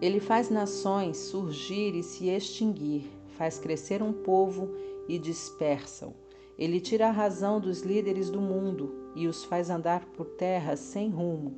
Ele 0.00 0.20
faz 0.20 0.50
nações 0.50 1.16
surgir 1.16 1.94
e 1.94 2.02
se 2.02 2.28
extinguir, 2.28 3.15
faz 3.36 3.58
crescer 3.58 4.02
um 4.02 4.12
povo 4.12 4.70
e 5.08 5.18
dispersa-o. 5.18 6.14
Ele 6.58 6.80
tira 6.80 7.08
a 7.08 7.12
razão 7.12 7.60
dos 7.60 7.82
líderes 7.82 8.30
do 8.30 8.40
mundo 8.40 9.12
e 9.14 9.26
os 9.26 9.44
faz 9.44 9.68
andar 9.68 10.06
por 10.06 10.26
terra 10.26 10.76
sem 10.76 11.10
rumo. 11.10 11.54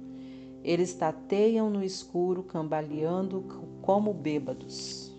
Eles 0.65 0.93
tateiam 0.93 1.71
no 1.71 1.83
escuro, 1.85 2.43
cambaleando 2.43 3.45
como 3.81 4.13
bêbados. 4.13 5.17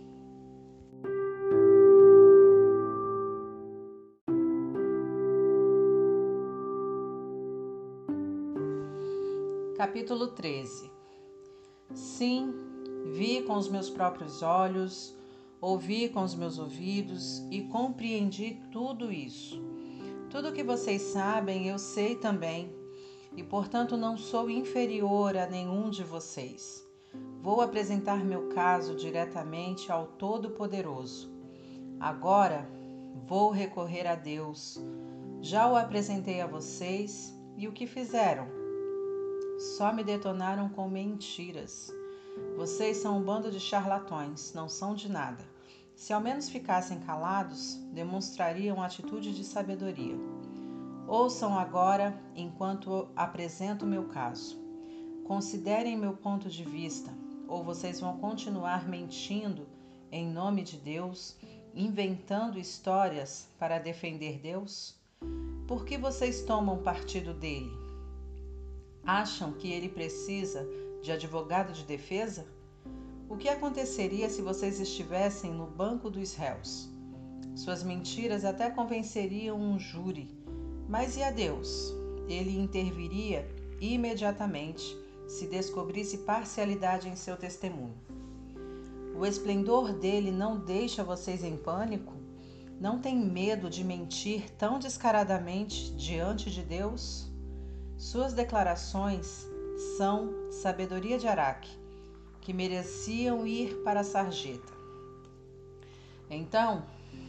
Capítulo 9.78 10.28
13 10.28 10.92
Sim, 11.94 12.54
vi 13.06 13.42
com 13.44 13.56
os 13.56 13.70
meus 13.70 13.90
próprios 13.90 14.44
olhos, 14.44 15.18
ouvi 15.62 16.10
com 16.10 16.24
os 16.24 16.36
meus 16.36 16.58
ouvidos 16.58 17.40
e 17.52 17.64
compreendi 17.64 18.62
tudo 18.72 19.12
isso. 19.12 19.62
Tudo 20.30 20.54
que 20.54 20.64
vocês 20.64 21.02
sabem, 21.02 21.68
eu 21.68 21.78
sei 21.78 22.16
também, 22.16 22.72
e 23.36 23.44
portanto 23.44 23.98
não 23.98 24.18
sou 24.18 24.50
inferior 24.50 25.36
a 25.36 25.48
nenhum 25.48 25.90
de 25.90 26.04
vocês. 26.04 26.86
Vou 27.42 27.62
apresentar 27.62 28.24
meu 28.24 28.50
caso 28.50 28.96
diretamente 28.96 29.92
ao 29.92 30.08
Todo-Poderoso. 30.08 31.32
Agora 32.00 32.70
vou 33.26 33.50
recorrer 33.50 34.08
a 34.08 34.16
Deus. 34.16 34.80
Já 35.42 35.70
o 35.70 35.76
apresentei 35.76 36.42
a 36.42 36.48
vocês 36.48 37.34
e 37.58 37.68
o 37.68 37.72
que 37.72 37.88
fizeram? 37.88 38.48
Só 39.58 39.92
me 39.92 40.04
detonaram 40.04 40.70
com 40.70 40.88
mentiras. 40.88 41.94
Vocês 42.56 42.98
são 42.98 43.18
um 43.18 43.24
bando 43.24 43.52
de 43.52 43.60
charlatões, 43.60 44.54
não 44.54 44.70
são 44.70 44.94
de 44.94 45.10
nada. 45.10 45.49
Se 46.00 46.14
ao 46.14 46.22
menos 46.22 46.48
ficassem 46.48 46.98
calados, 47.02 47.76
demonstrariam 47.92 48.82
atitude 48.82 49.36
de 49.36 49.44
sabedoria. 49.44 50.16
Ouçam 51.06 51.60
agora 51.60 52.18
enquanto 52.34 53.10
apresento 53.18 53.86
meu 53.86 54.06
caso. 54.06 54.58
Considerem 55.26 55.98
meu 55.98 56.14
ponto 56.14 56.48
de 56.48 56.64
vista, 56.64 57.12
ou 57.50 57.66
vocês 57.66 58.00
vão 58.00 58.18
continuar 58.18 58.88
mentindo 58.88 59.68
em 60.10 60.26
nome 60.26 60.64
de 60.64 60.78
Deus, 60.78 61.36
inventando 61.76 62.58
histórias 62.58 63.50
para 63.60 63.78
defender 63.78 64.40
Deus? 64.40 64.96
Por 65.68 65.84
que 65.84 65.98
vocês 65.98 66.42
tomam 66.44 66.82
partido 66.82 67.34
dele? 67.34 67.78
Acham 69.04 69.52
que 69.52 69.70
ele 69.70 69.90
precisa 69.90 70.66
de 71.04 71.12
advogado 71.12 71.74
de 71.74 71.84
defesa? 71.84 72.48
O 73.30 73.38
que 73.38 73.48
aconteceria 73.48 74.28
se 74.28 74.42
vocês 74.42 74.80
estivessem 74.80 75.54
no 75.54 75.68
banco 75.68 76.10
dos 76.10 76.34
réus? 76.34 76.90
Suas 77.56 77.84
mentiras 77.84 78.44
até 78.44 78.72
convenceriam 78.72 79.56
um 79.56 79.78
júri, 79.78 80.36
mas 80.88 81.16
e 81.16 81.22
a 81.22 81.30
Deus? 81.30 81.94
Ele 82.28 82.58
interviria 82.58 83.48
imediatamente 83.80 84.98
se 85.28 85.46
descobrisse 85.46 86.18
parcialidade 86.18 87.08
em 87.08 87.16
seu 87.16 87.38
testemunho. 87.38 87.96
O 89.16 89.24
esplendor 89.24 89.94
dele 89.94 90.32
não 90.32 90.60
deixa 90.60 91.04
vocês 91.04 91.44
em 91.44 91.56
pânico? 91.56 92.16
Não 92.82 93.00
tem 93.00 93.16
medo 93.16 93.70
de 93.70 93.84
mentir 93.84 94.50
tão 94.58 94.80
descaradamente 94.80 95.94
diante 95.94 96.50
de 96.50 96.64
Deus? 96.64 97.32
Suas 97.96 98.34
declarações 98.34 99.48
são 99.98 100.50
sabedoria 100.50 101.20
de 101.20 101.28
Araque, 101.28 101.79
que 102.42 102.54
mereciam 102.54 103.46
ir 103.46 103.82
para 103.84 104.02
a 104.02 104.04
sarjeta. 104.04 104.74
Então, 106.30 106.84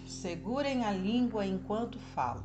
segurem 0.07 0.85
a 0.85 0.93
língua 0.93 1.47
enquanto 1.47 1.99
falo. 1.99 2.43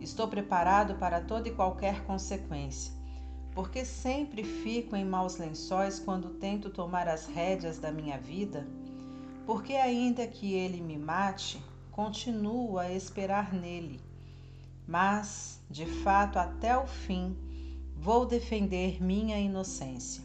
Estou 0.00 0.28
preparado 0.28 0.94
para 0.96 1.20
toda 1.20 1.48
e 1.48 1.54
qualquer 1.54 2.04
consequência, 2.04 2.92
porque 3.52 3.84
sempre 3.84 4.44
fico 4.44 4.94
em 4.94 5.04
maus 5.04 5.36
lençóis 5.38 5.98
quando 5.98 6.34
tento 6.34 6.70
tomar 6.70 7.08
as 7.08 7.26
rédeas 7.26 7.78
da 7.78 7.90
minha 7.90 8.18
vida, 8.18 8.66
porque 9.46 9.74
ainda 9.74 10.26
que 10.26 10.52
ele 10.52 10.80
me 10.80 10.98
mate, 10.98 11.62
continuo 11.90 12.78
a 12.78 12.92
esperar 12.92 13.52
nele. 13.52 14.00
Mas, 14.86 15.60
de 15.68 15.86
fato, 15.86 16.38
até 16.38 16.76
o 16.76 16.86
fim, 16.86 17.34
Vou 17.98 18.24
defender 18.24 19.02
minha 19.02 19.38
inocência. 19.38 20.22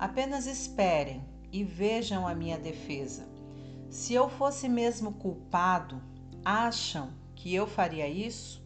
Apenas 0.00 0.46
esperem 0.46 1.22
e 1.52 1.62
vejam 1.62 2.26
a 2.26 2.34
minha 2.34 2.58
defesa. 2.58 3.28
Se 3.90 4.14
eu 4.14 4.30
fosse 4.30 4.66
mesmo 4.66 5.12
culpado, 5.12 6.00
acham 6.42 7.10
que 7.34 7.54
eu 7.54 7.66
faria 7.66 8.08
isso? 8.08 8.64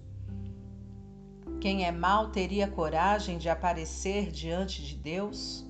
Quem 1.61 1.85
é 1.85 1.91
mau 1.91 2.31
teria 2.31 2.69
coragem 2.69 3.37
de 3.37 3.49
aparecer 3.49 4.31
diante 4.31 4.81
de 4.81 4.95
Deus? 4.95 5.67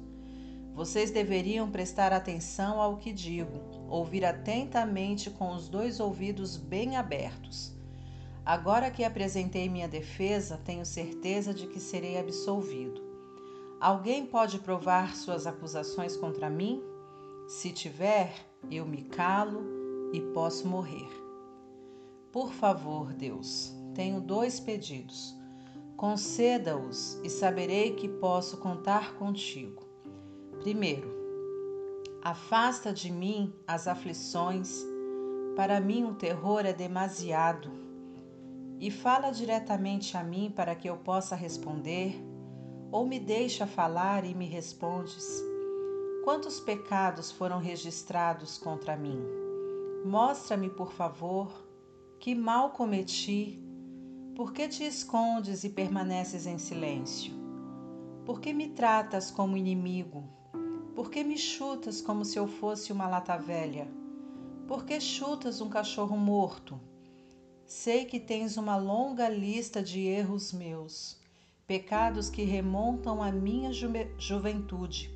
Vocês 0.75 1.11
deveriam 1.11 1.71
prestar 1.71 2.13
atenção 2.13 2.79
ao 2.79 2.99
que 2.99 3.11
digo, 3.11 3.59
ouvir 3.89 4.23
atentamente 4.23 5.31
com 5.31 5.55
os 5.55 5.67
dois 5.67 5.99
ouvidos 5.99 6.59
bem 6.59 6.97
abertos. 6.97 7.75
Agora 8.45 8.91
que 8.91 9.03
apresentei 9.03 9.67
minha 9.71 9.89
defesa, 9.89 10.61
tenho 10.63 10.85
certeza 10.85 11.55
de 11.55 11.67
que 11.69 11.81
serei 11.81 12.19
absolvido. 12.19 13.04
Alguém 13.85 14.25
pode 14.25 14.61
provar 14.61 15.15
suas 15.15 15.47
acusações 15.47 16.17
contra 16.17 16.49
mim? 16.49 16.83
Se 17.47 17.71
tiver, 17.71 18.35
eu 18.71 18.87
me 18.87 19.03
calo 19.03 19.63
e 20.11 20.23
posso 20.33 20.67
morrer. 20.67 21.07
Por 22.33 22.55
favor, 22.55 23.13
Deus, 23.13 23.75
tenho 23.95 24.23
dois 24.23 24.59
pedidos. 24.59 25.37
Conceda-os 25.99 27.21
e 27.23 27.29
saberei 27.29 27.95
que 27.95 28.09
posso 28.09 28.57
contar 28.57 29.17
contigo. 29.17 29.83
Primeiro, 30.61 31.15
afasta 32.23 32.91
de 32.91 33.13
mim 33.13 33.53
as 33.67 33.87
aflições. 33.87 34.83
Para 35.57 35.79
mim 35.79 36.05
o 36.05 36.15
terror 36.15 36.65
é 36.65 36.73
demasiado 36.73 37.71
e 38.81 38.91
fala 38.91 39.31
diretamente 39.31 40.17
a 40.17 40.25
mim 40.25 40.51
para 40.57 40.75
que 40.75 40.89
eu 40.89 40.97
possa 40.97 41.37
responder, 41.37 42.19
ou 42.95 43.05
me 43.05 43.19
deixa 43.19 43.67
falar 43.67 44.25
e 44.25 44.33
me 44.37 44.47
respondes? 44.47 45.43
Quantos 46.23 46.61
pecados 46.61 47.33
foram 47.33 47.59
registrados 47.59 48.57
contra 48.57 48.97
mim? 48.97 49.21
Mostra-me, 50.05 50.71
por 50.71 50.93
favor, 50.93 51.51
que 52.21 52.37
mal 52.37 52.71
cometi. 52.71 53.61
Por 54.37 54.53
que 54.53 54.69
te 54.69 54.85
escondes 54.85 55.65
e 55.65 55.71
permaneces 55.71 56.47
em 56.47 56.57
silêncio? 56.57 57.35
Por 58.25 58.41
que 58.41 58.53
me 58.53 58.69
tratas 58.69 59.29
como 59.29 59.57
inimigo? 59.57 60.23
Por 60.95 61.11
que 61.11 61.25
me 61.25 61.37
chutas 61.37 62.01
como 62.01 62.25
se 62.25 62.39
eu 62.39 62.47
fosse 62.47 62.93
uma 62.93 63.09
lata 63.09 63.37
velha? 63.37 63.89
Por 64.69 64.85
que 64.85 65.01
chutas 65.01 65.61
um 65.61 65.69
cachorro 65.69 66.17
morto? 66.17 66.81
Sei 67.67 68.05
que 68.05 68.21
tens 68.21 68.57
uma 68.57 68.77
longa 68.77 69.29
lista 69.29 69.83
de 69.83 70.07
erros 70.07 70.53
meus, 70.53 71.24
pecados 71.67 72.29
que 72.29 72.45
remontam 72.45 73.23
à 73.23 73.33
minha 73.33 73.73
ju 73.73 73.89
juventude. 74.19 75.11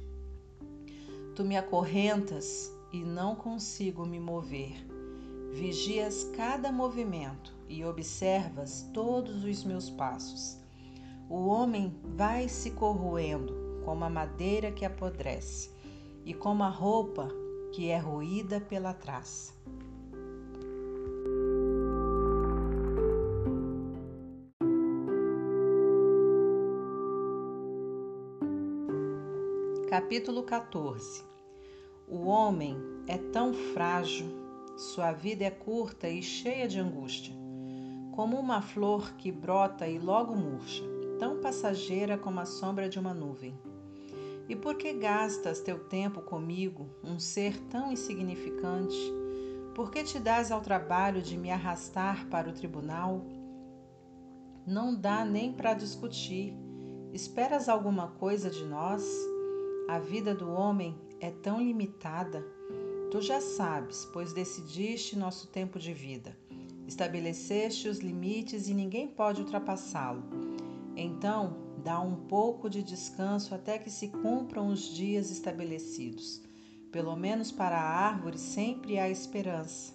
Tu 1.34 1.44
me 1.44 1.56
acorrentas 1.56 2.72
e 2.92 3.04
não 3.04 3.34
consigo 3.34 4.06
me 4.06 4.18
mover. 4.18 4.86
Vigias 5.52 6.24
cada 6.36 6.72
movimento 6.72 7.54
e 7.68 7.84
observas 7.84 8.88
todos 8.94 9.44
os 9.44 9.64
meus 9.64 9.90
passos. 9.90 10.58
O 11.28 11.46
homem 11.46 11.94
vai 12.16 12.48
se 12.48 12.70
corroendo 12.70 13.82
como 13.84 14.04
a 14.04 14.10
madeira 14.10 14.72
que 14.72 14.84
apodrece 14.84 15.70
e 16.24 16.32
como 16.32 16.62
a 16.62 16.68
roupa 16.68 17.28
que 17.72 17.88
é 17.90 17.98
roída 17.98 18.60
pela 18.60 18.94
traça. 18.94 19.57
Capítulo 29.98 30.44
14 30.44 31.24
O 32.06 32.26
homem 32.26 32.76
é 33.08 33.18
tão 33.18 33.52
frágil, 33.52 34.28
sua 34.76 35.10
vida 35.10 35.44
é 35.44 35.50
curta 35.50 36.08
e 36.08 36.22
cheia 36.22 36.68
de 36.68 36.78
angústia, 36.78 37.34
como 38.12 38.38
uma 38.38 38.62
flor 38.62 39.14
que 39.14 39.32
brota 39.32 39.88
e 39.88 39.98
logo 39.98 40.36
murcha, 40.36 40.84
tão 41.18 41.40
passageira 41.40 42.16
como 42.16 42.38
a 42.38 42.46
sombra 42.46 42.88
de 42.88 42.96
uma 42.96 43.12
nuvem. 43.12 43.58
E 44.48 44.54
por 44.54 44.76
que 44.76 44.92
gastas 44.92 45.60
teu 45.60 45.80
tempo 45.88 46.22
comigo, 46.22 46.88
um 47.02 47.18
ser 47.18 47.58
tão 47.62 47.90
insignificante? 47.90 49.12
Por 49.74 49.90
que 49.90 50.04
te 50.04 50.20
dás 50.20 50.52
ao 50.52 50.60
trabalho 50.60 51.20
de 51.20 51.36
me 51.36 51.50
arrastar 51.50 52.28
para 52.28 52.48
o 52.48 52.54
tribunal? 52.54 53.26
Não 54.64 54.94
dá 54.94 55.24
nem 55.24 55.52
para 55.52 55.74
discutir. 55.74 56.54
Esperas 57.12 57.68
alguma 57.68 58.12
coisa 58.12 58.48
de 58.48 58.64
nós? 58.64 59.02
A 59.88 59.98
vida 59.98 60.34
do 60.34 60.50
homem 60.50 60.94
é 61.18 61.30
tão 61.30 61.62
limitada. 61.62 62.44
Tu 63.10 63.22
já 63.22 63.40
sabes, 63.40 64.04
pois 64.12 64.34
decidiste 64.34 65.16
nosso 65.16 65.46
tempo 65.46 65.78
de 65.78 65.94
vida. 65.94 66.36
Estabeleceste 66.86 67.88
os 67.88 67.96
limites 67.96 68.68
e 68.68 68.74
ninguém 68.74 69.08
pode 69.08 69.40
ultrapassá-lo. 69.40 70.22
Então, 70.94 71.56
dá 71.82 71.98
um 72.02 72.16
pouco 72.26 72.68
de 72.68 72.82
descanso 72.82 73.54
até 73.54 73.78
que 73.78 73.88
se 73.88 74.08
cumpram 74.08 74.68
os 74.68 74.94
dias 74.94 75.30
estabelecidos. 75.30 76.42
Pelo 76.92 77.16
menos 77.16 77.50
para 77.50 77.78
a 77.78 78.08
árvore 78.08 78.36
sempre 78.36 78.98
há 78.98 79.08
esperança. 79.08 79.94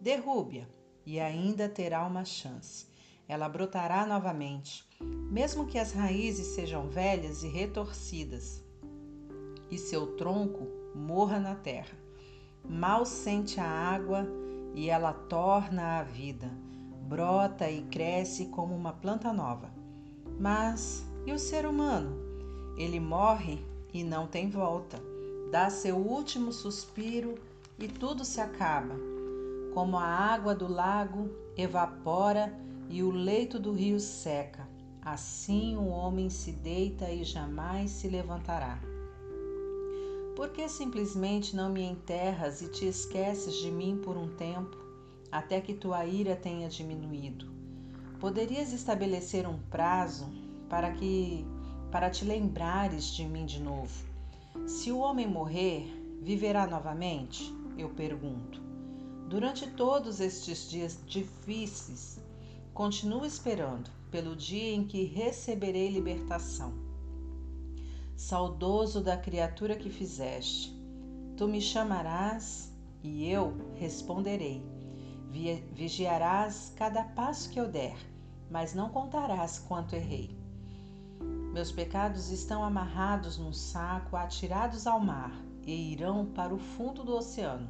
Derrube-a 0.00 0.68
e 1.04 1.18
ainda 1.18 1.68
terá 1.68 2.06
uma 2.06 2.24
chance. 2.24 2.86
Ela 3.26 3.48
brotará 3.48 4.06
novamente, 4.06 4.84
mesmo 5.28 5.66
que 5.66 5.76
as 5.76 5.90
raízes 5.90 6.54
sejam 6.54 6.88
velhas 6.88 7.42
e 7.42 7.48
retorcidas 7.48 8.63
e 9.74 9.78
seu 9.78 10.06
tronco 10.16 10.68
morra 10.94 11.40
na 11.40 11.56
terra. 11.56 11.98
Mal 12.64 13.04
sente 13.04 13.58
a 13.58 13.68
água 13.68 14.26
e 14.74 14.88
ela 14.88 15.12
torna 15.12 15.98
a 15.98 16.02
vida, 16.04 16.48
brota 17.08 17.68
e 17.68 17.82
cresce 17.82 18.46
como 18.46 18.74
uma 18.74 18.92
planta 18.92 19.32
nova. 19.32 19.68
Mas 20.38 21.04
e 21.26 21.32
o 21.32 21.38
ser 21.38 21.66
humano? 21.66 22.16
Ele 22.76 23.00
morre 23.00 23.64
e 23.92 24.04
não 24.04 24.26
tem 24.26 24.48
volta. 24.48 24.98
Dá 25.50 25.68
seu 25.70 25.96
último 25.96 26.52
suspiro 26.52 27.34
e 27.78 27.88
tudo 27.88 28.24
se 28.24 28.40
acaba. 28.40 28.94
Como 29.72 29.98
a 29.98 30.04
água 30.04 30.54
do 30.54 30.72
lago 30.72 31.28
evapora 31.56 32.54
e 32.88 33.02
o 33.02 33.10
leito 33.10 33.58
do 33.58 33.72
rio 33.72 33.98
seca, 33.98 34.68
assim 35.02 35.76
o 35.76 35.88
homem 35.88 36.30
se 36.30 36.52
deita 36.52 37.10
e 37.10 37.24
jamais 37.24 37.90
se 37.90 38.08
levantará. 38.08 38.93
Por 40.36 40.48
que 40.48 40.68
simplesmente 40.68 41.54
não 41.54 41.70
me 41.70 41.82
enterras 41.82 42.60
e 42.60 42.66
te 42.66 42.86
esqueces 42.86 43.54
de 43.54 43.70
mim 43.70 44.00
por 44.02 44.16
um 44.16 44.34
tempo, 44.34 44.76
até 45.30 45.60
que 45.60 45.72
tua 45.72 46.04
ira 46.06 46.34
tenha 46.34 46.68
diminuído? 46.68 47.52
Poderias 48.18 48.72
estabelecer 48.72 49.46
um 49.46 49.56
prazo 49.70 50.28
para 50.68 50.90
que 50.90 51.46
para 51.88 52.10
te 52.10 52.24
lembrares 52.24 53.14
de 53.14 53.24
mim 53.24 53.46
de 53.46 53.62
novo. 53.62 53.94
Se 54.66 54.90
o 54.90 54.98
homem 54.98 55.28
morrer, 55.28 55.86
viverá 56.20 56.66
novamente? 56.66 57.54
Eu 57.78 57.90
pergunto. 57.90 58.60
Durante 59.28 59.70
todos 59.70 60.18
estes 60.18 60.68
dias 60.68 60.98
difíceis, 61.06 62.18
continuo 62.72 63.24
esperando 63.24 63.88
pelo 64.10 64.34
dia 64.34 64.74
em 64.74 64.84
que 64.84 65.04
receberei 65.04 65.90
libertação 65.90 66.83
saudoso 68.16 69.00
da 69.00 69.16
criatura 69.16 69.76
que 69.76 69.90
fizeste. 69.90 70.72
Tu 71.36 71.48
me 71.48 71.60
chamarás 71.60 72.72
e 73.02 73.28
eu 73.28 73.54
responderei. 73.74 74.64
Vigiarás 75.72 76.72
cada 76.76 77.02
passo 77.02 77.50
que 77.50 77.58
eu 77.58 77.68
der, 77.68 77.96
mas 78.50 78.72
não 78.72 78.88
contarás 78.88 79.58
quanto 79.58 79.96
errei. 79.96 80.36
Meus 81.52 81.72
pecados 81.72 82.30
estão 82.30 82.64
amarrados 82.64 83.36
num 83.36 83.52
saco, 83.52 84.16
atirados 84.16 84.86
ao 84.86 85.00
mar, 85.00 85.32
e 85.66 85.92
irão 85.92 86.26
para 86.26 86.54
o 86.54 86.58
fundo 86.58 87.04
do 87.04 87.16
oceano. 87.16 87.68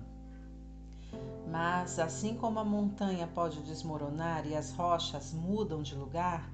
Mas, 1.50 1.98
assim 1.98 2.34
como 2.34 2.58
a 2.58 2.64
montanha 2.64 3.26
pode 3.26 3.62
desmoronar 3.62 4.46
e 4.46 4.54
as 4.54 4.72
rochas 4.72 5.32
mudam 5.32 5.82
de 5.82 5.94
lugar, 5.94 6.50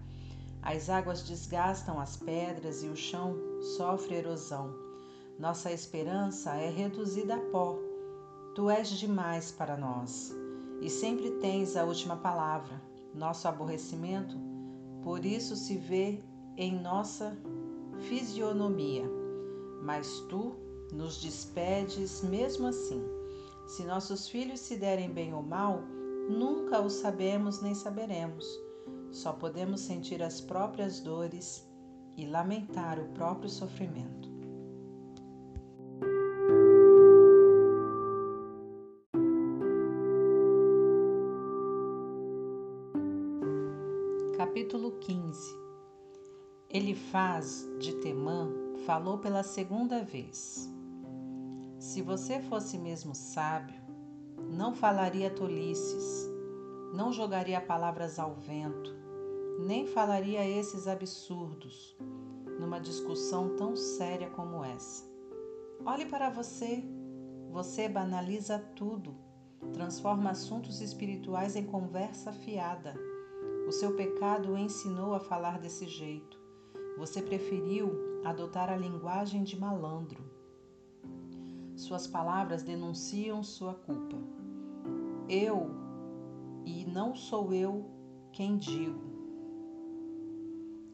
as 0.63 0.91
águas 0.91 1.23
desgastam 1.23 1.99
as 1.99 2.17
pedras 2.17 2.83
e 2.83 2.89
o 2.89 2.97
chão 2.97 3.35
sofre 3.77 4.17
erosão. 4.17 4.75
Nossa 5.39 5.73
esperança 5.73 6.55
é 6.55 6.69
reduzida 6.69 7.37
a 7.37 7.41
pó. 7.41 7.79
Tu 8.55 8.69
és 8.69 8.89
demais 8.91 9.51
para 9.51 9.77
nós 9.77 10.35
e 10.83 10.91
sempre 10.91 11.31
tens 11.41 11.77
a 11.77 11.85
última 11.85 12.17
palavra. 12.17 12.81
Nosso 13.15 13.49
aborrecimento, 13.49 14.37
por 15.03 15.25
isso, 15.25 15.57
se 15.57 15.77
vê 15.77 16.23
em 16.57 16.81
nossa 16.81 17.37
fisionomia. 18.01 19.11
Mas 19.83 20.21
tu 20.29 20.55
nos 20.93 21.21
despedes 21.21 22.23
mesmo 22.23 22.67
assim. 22.67 23.03
Se 23.67 23.83
nossos 23.85 24.29
filhos 24.29 24.61
se 24.61 24.77
derem 24.77 25.11
bem 25.11 25.33
ou 25.33 25.43
mal, 25.43 25.81
nunca 26.29 26.81
o 26.81 26.91
sabemos 26.91 27.63
nem 27.63 27.75
saberemos 27.75 28.70
só 29.11 29.33
podemos 29.33 29.81
sentir 29.81 30.23
as 30.23 30.41
próprias 30.41 31.01
dores 31.01 31.69
e 32.17 32.27
lamentar 32.27 32.99
o 32.99 33.09
próprio 33.09 33.49
sofrimento. 33.49 34.31
Capítulo 44.37 44.93
15 44.99 45.61
Elifaz 46.69 47.69
de 47.81 47.95
Temã 47.97 48.49
falou 48.87 49.19
pela 49.19 49.43
segunda 49.43 50.05
vez. 50.05 50.71
Se 51.79 52.01
você 52.01 52.41
fosse 52.41 52.79
mesmo 52.79 53.15
sábio, 53.15 53.81
não 54.51 54.75
falaria 54.75 55.31
tolices, 55.31 56.31
não 56.95 57.13
jogaria 57.13 57.61
palavras 57.61 58.19
ao 58.19 58.35
vento, 58.35 59.00
nem 59.61 59.87
falaria 59.87 60.47
esses 60.47 60.89
absurdos 60.89 61.97
numa 62.59 62.81
discussão 62.81 63.57
tão 63.57 63.77
séria 63.77 64.31
como 64.31 64.65
essa. 64.65 65.05
Olhe 65.85 66.07
para 66.07 66.31
você. 66.31 66.83
Você 67.51 67.89
banaliza 67.89 68.59
tudo, 68.77 69.17
transforma 69.73 70.31
assuntos 70.31 70.81
espirituais 70.81 71.57
em 71.57 71.65
conversa 71.65 72.33
fiada. 72.33 72.95
O 73.67 73.73
seu 73.73 73.97
pecado 73.97 74.53
o 74.53 74.59
ensinou 74.59 75.15
a 75.15 75.21
falar 75.21 75.59
desse 75.59 75.87
jeito. 75.89 76.39
Você 76.97 77.21
preferiu 77.21 77.91
adotar 78.25 78.71
a 78.71 78.77
linguagem 78.77 79.43
de 79.43 79.59
malandro. 79.59 80.23
Suas 81.75 82.07
palavras 82.07 82.63
denunciam 82.63 83.43
sua 83.43 83.75
culpa. 83.75 84.17
Eu, 85.29 85.71
e 86.65 86.85
não 86.85 87.17
sou 87.17 87.53
eu 87.53 87.91
quem 88.33 88.59
digo, 88.59 89.10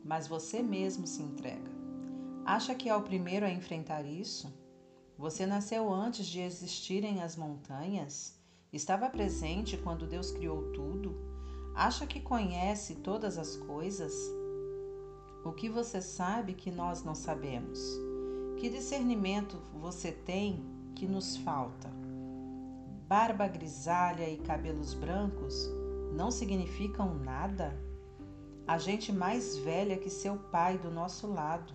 mas 0.07 0.29
você 0.29 0.63
mesmo 0.63 1.07
se 1.07 1.21
entrega. 1.21 1.71
Acha 2.45 2.75
que 2.75 2.89
é 2.89 2.95
o 2.95 3.03
primeiro 3.03 3.45
a 3.45 3.51
enfrentar 3.51 4.05
isso? 4.07 4.55
Você 5.19 5.45
nasceu 5.47 5.93
antes 5.93 6.27
de 6.27 6.41
existirem 6.41 7.23
as 7.23 7.37
montanhas? 7.37 8.39
Estava 8.73 9.11
presente 9.11 9.77
quando 9.77 10.07
Deus 10.07 10.31
criou 10.31 10.71
tudo? 10.73 11.17
Acha 11.75 12.07
que 12.07 12.21
conhece 12.21 12.97
todas 12.97 13.37
as 13.37 13.57
coisas? 13.57 14.15
O 15.45 15.53
que 15.53 15.69
você 15.69 16.01
sabe 16.01 16.55
que 16.55 16.71
nós 16.71 17.03
não 17.03 17.15
sabemos? 17.15 17.81
Que 18.59 18.69
discernimento 18.69 19.57
você 19.75 20.13
tem 20.13 20.65
que 20.95 21.07
nos 21.07 21.37
falta? 21.39 21.91
Barba 23.09 23.47
grisalha 23.49 24.29
e 24.29 24.39
cabelos 24.39 24.95
brancos 24.95 25.69
não 26.13 26.31
significam 26.31 27.15
nada? 27.15 27.86
A 28.67 28.79
gente 28.79 29.13
mais 29.13 29.57
velha 29.59 29.97
que 29.97 30.11
seu 30.11 30.37
pai 30.37 30.77
do 30.77 30.91
nosso 30.91 31.27
lado. 31.29 31.73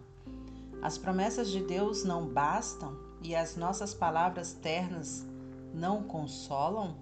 As 0.82 0.98
promessas 0.98 1.50
de 1.50 1.64
Deus 1.64 2.04
não 2.04 2.28
bastam 2.28 2.98
e 3.22 3.34
as 3.34 3.56
nossas 3.56 3.94
palavras 3.94 4.54
ternas 4.54 5.26
não 5.74 6.04
consolam? 6.04 6.98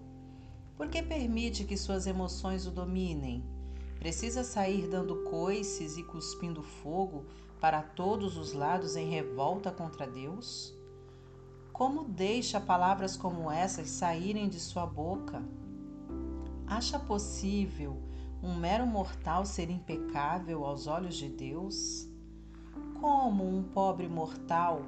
Por 0.78 0.90
que 0.90 1.02
permite 1.02 1.64
que 1.64 1.76
suas 1.76 2.06
emoções 2.06 2.68
o 2.68 2.72
dominem? 2.72 3.44
Precisa 3.98 4.44
sair 4.44 4.88
dando 4.88 5.24
coices 5.24 5.98
e 5.98 6.04
cuspindo 6.04 6.62
fogo 6.62 7.26
para 7.60 7.82
todos 7.82 8.38
os 8.38 8.54
lados 8.54 8.96
em 8.96 9.10
revolta 9.10 9.72
contra 9.72 10.06
Deus? 10.06 10.74
Como 11.74 12.04
deixa 12.04 12.62
palavras 12.62 13.18
como 13.18 13.50
essas 13.50 13.90
saírem 13.90 14.48
de 14.50 14.60
sua 14.60 14.86
boca? 14.86 15.44
Acha 16.68 17.00
possível 17.00 18.09
um 18.42 18.56
mero 18.56 18.88
mortal 18.88 19.46
ser 19.46 19.70
impecável 19.70 20.66
aos 20.66 20.88
olhos 20.88 21.16
de 21.16 21.30
Deus? 21.30 22.08
Como 23.00 23.48
um 23.48 23.64
pobre 23.64 24.08
mortal 24.08 24.86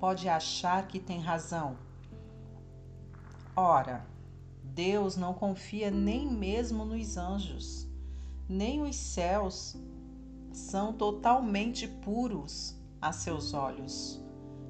pode 0.00 0.28
achar 0.28 0.86
que 0.86 0.98
tem 0.98 1.20
razão? 1.20 1.76
Ora, 3.54 4.06
Deus 4.62 5.16
não 5.16 5.34
confia 5.34 5.90
nem 5.90 6.30
mesmo 6.30 6.84
nos 6.84 7.16
anjos, 7.16 7.88
nem 8.48 8.82
os 8.82 8.94
céus 8.94 9.76
são 10.52 10.92
totalmente 10.92 11.86
puros 11.86 12.76
a 13.00 13.12
seus 13.12 13.52
olhos. 13.54 14.22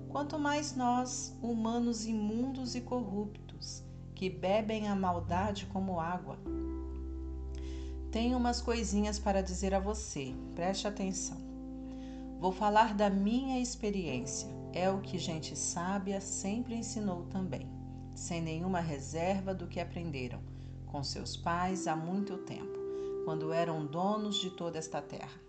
Quanto 0.09 0.39
mais 0.39 0.75
nós, 0.75 1.37
humanos 1.43 2.07
imundos 2.07 2.75
e 2.75 2.81
corruptos, 2.81 3.85
que 4.15 4.31
bebem 4.31 4.89
a 4.89 4.97
maldade 4.97 5.67
como 5.67 6.01
água. 6.01 6.39
Tenho 8.11 8.37
umas 8.39 8.61
coisinhas 8.61 9.19
para 9.19 9.43
dizer 9.43 9.75
a 9.75 9.81
você, 9.81 10.35
preste 10.55 10.87
atenção. 10.87 11.39
Vou 12.41 12.53
falar 12.53 12.95
da 12.95 13.11
minha 13.11 13.61
experiência, 13.61 14.49
é 14.73 14.91
o 14.91 15.01
que 15.01 15.19
gente 15.19 15.57
sábia 15.57 16.21
sempre 16.21 16.75
ensinou 16.75 17.25
também, 17.25 17.69
sem 18.15 18.41
nenhuma 18.41 18.81
reserva 18.81 19.53
do 19.53 19.67
que 19.67 19.81
aprenderam 19.81 20.41
com 20.91 21.03
seus 21.05 21.37
pais 21.37 21.87
há 21.87 21.95
muito 21.95 22.39
tempo, 22.39 22.79
quando 23.25 23.53
eram 23.53 23.85
donos 23.87 24.37
de 24.37 24.51
toda 24.51 24.79
esta 24.79 25.01
terra. 25.01 25.41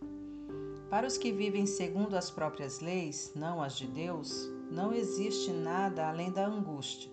Para 0.90 1.08
os 1.08 1.18
que 1.18 1.32
vivem 1.32 1.66
segundo 1.66 2.16
as 2.16 2.30
próprias 2.30 2.80
leis, 2.80 3.32
não 3.36 3.62
as 3.62 3.78
de 3.78 3.88
Deus, 3.88 4.50
não 4.72 4.92
existe 4.92 5.52
nada 5.52 6.10
além 6.10 6.32
da 6.32 6.46
angústia. 6.46 7.12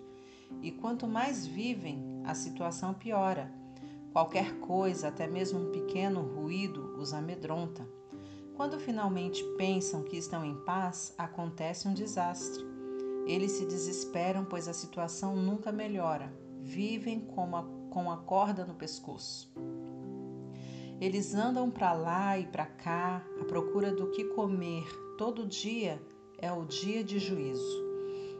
E 0.62 0.70
quanto 0.70 1.07
mais 1.07 1.47
vivem, 1.47 2.22
a 2.24 2.34
situação 2.34 2.94
piora. 2.94 3.53
Qualquer 4.16 4.60
coisa, 4.60 5.08
até 5.08 5.26
mesmo 5.26 5.60
um 5.60 5.70
pequeno 5.70 6.22
ruído, 6.22 6.96
os 6.96 7.12
amedronta. 7.12 7.86
Quando 8.54 8.80
finalmente 8.80 9.44
pensam 9.58 10.02
que 10.02 10.16
estão 10.16 10.42
em 10.42 10.54
paz, 10.64 11.14
acontece 11.18 11.86
um 11.86 11.92
desastre. 11.92 12.64
Eles 13.26 13.52
se 13.52 13.66
desesperam, 13.66 14.42
pois 14.42 14.68
a 14.68 14.72
situação 14.72 15.36
nunca 15.36 15.70
melhora. 15.70 16.32
Vivem 16.62 17.20
com 17.20 17.54
a, 17.54 17.62
com 17.90 18.10
a 18.10 18.16
corda 18.16 18.64
no 18.64 18.72
pescoço. 18.72 19.52
Eles 20.98 21.34
andam 21.34 21.70
para 21.70 21.92
lá 21.92 22.38
e 22.38 22.46
para 22.46 22.64
cá 22.64 23.22
à 23.38 23.44
procura 23.44 23.92
do 23.92 24.10
que 24.12 24.24
comer. 24.24 24.86
Todo 25.18 25.46
dia 25.46 26.00
é 26.38 26.50
o 26.50 26.64
dia 26.64 27.04
de 27.04 27.18
juízo. 27.18 27.84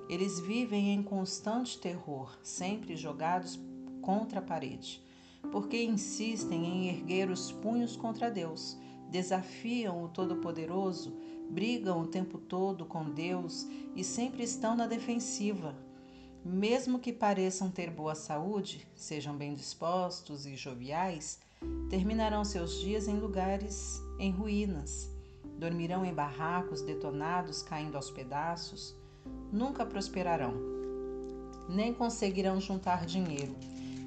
Eles 0.09 0.41
vivem 0.41 0.95
em 0.95 1.03
constante 1.03 1.79
terror, 1.79 2.35
sempre 2.43 2.97
jogados 2.97 3.61
contra 4.01 4.39
a 4.39 4.43
parede, 4.43 5.05
porque 5.51 5.83
insistem 5.83 6.65
em 6.65 6.89
erguer 6.89 7.31
os 7.31 7.53
punhos 7.53 7.97
contra 7.97 8.31
Deus, 8.31 8.77
desafiam 9.11 10.05
o 10.05 10.09
Todo-Poderoso, 10.09 11.17
brigam 11.51 12.01
o 12.01 12.07
tempo 12.07 12.39
todo 12.39 12.85
com 12.85 13.11
Deus 13.11 13.67
e 13.95 14.03
sempre 14.03 14.43
estão 14.43 14.77
na 14.77 14.87
defensiva. 14.87 15.75
Mesmo 16.45 16.99
que 16.99 17.13
pareçam 17.13 17.71
ter 17.71 17.91
boa 17.91 18.15
saúde, 18.15 18.87
sejam 18.95 19.37
bem 19.37 19.55
dispostos 19.55 20.47
e 20.47 20.57
joviais, 20.57 21.41
Terminarão 21.89 22.45
seus 22.45 22.81
dias 22.81 23.09
em 23.09 23.19
lugares 23.19 24.03
em 24.19 24.31
ruínas. 24.31 25.11
Dormirão 25.59 26.05
em 26.05 26.13
barracos 26.13 26.83
detonados, 26.83 27.63
caindo 27.63 27.97
aos 27.97 28.11
pedaços. 28.11 28.95
Nunca 29.53 29.87
prosperarão, 29.87 30.55
nem 31.69 31.95
conseguirão 31.95 32.61
juntar 32.61 33.07
dinheiro. 33.07 33.55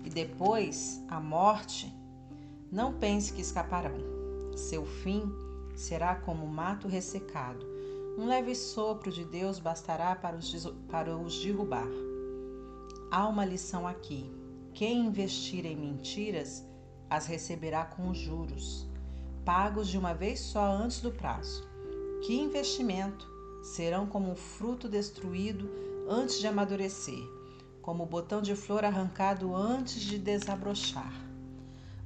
E 0.04 0.10
depois, 0.10 1.04
a 1.08 1.20
morte, 1.20 1.94
não 2.72 2.94
pense 2.94 3.34
que 3.34 3.42
escaparão. 3.42 3.98
Seu 4.56 4.86
fim 4.86 5.32
será 5.76 6.16
como 6.16 6.46
mato 6.48 6.88
ressecado. 6.88 7.66
Um 8.18 8.28
leve 8.28 8.54
sopro 8.54 9.12
de 9.12 9.24
Deus 9.24 9.60
bastará 9.60 10.16
para 10.16 10.36
os, 10.36 10.66
para 10.90 11.16
os 11.16 11.42
derrubar. 11.42 11.88
Há 13.10 13.28
uma 13.28 13.46
lição 13.46 13.88
aqui. 13.88 14.30
Quem 14.74 15.06
investir 15.06 15.66
em 15.66 15.76
mentiras 15.76 16.66
as 17.10 17.26
receberá 17.26 17.86
com 17.86 18.14
juros, 18.14 18.86
pagos 19.44 19.88
de 19.88 19.98
uma 19.98 20.14
vez 20.14 20.40
só 20.40 20.64
antes 20.64 21.02
do 21.02 21.12
prazo. 21.12 21.68
Que 22.22 22.36
investimento! 22.36 23.28
Serão 23.64 24.06
como 24.06 24.32
um 24.32 24.36
fruto 24.36 24.88
destruído 24.88 25.70
antes 26.08 26.40
de 26.40 26.48
amadurecer, 26.48 27.24
como 27.82 28.04
o 28.04 28.08
botão 28.08 28.42
de 28.42 28.56
flor 28.56 28.84
arrancado 28.84 29.56
antes 29.56 30.02
de 30.02 30.18
desabrochar. 30.18 31.14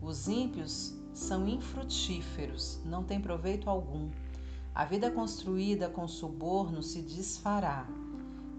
Os 0.01 0.27
ímpios 0.27 0.93
são 1.13 1.47
infrutíferos, 1.47 2.79
não 2.85 3.03
têm 3.03 3.21
proveito 3.21 3.69
algum. 3.69 4.09
A 4.73 4.85
vida 4.85 5.11
construída 5.11 5.89
com 5.89 6.07
suborno 6.07 6.81
se 6.81 7.01
desfará. 7.01 7.87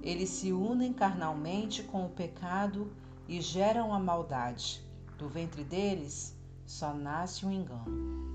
Eles 0.02 0.30
se 0.30 0.52
unem 0.52 0.92
carnalmente 0.92 1.82
com 1.82 2.06
o 2.06 2.10
pecado 2.10 2.90
e 3.28 3.40
geram 3.40 3.92
a 3.92 3.98
maldade. 3.98 4.82
Do 5.18 5.28
ventre 5.28 5.64
deles 5.64 6.36
só 6.66 6.92
nasce 6.94 7.44
um 7.44 7.50
engano. 7.50 8.33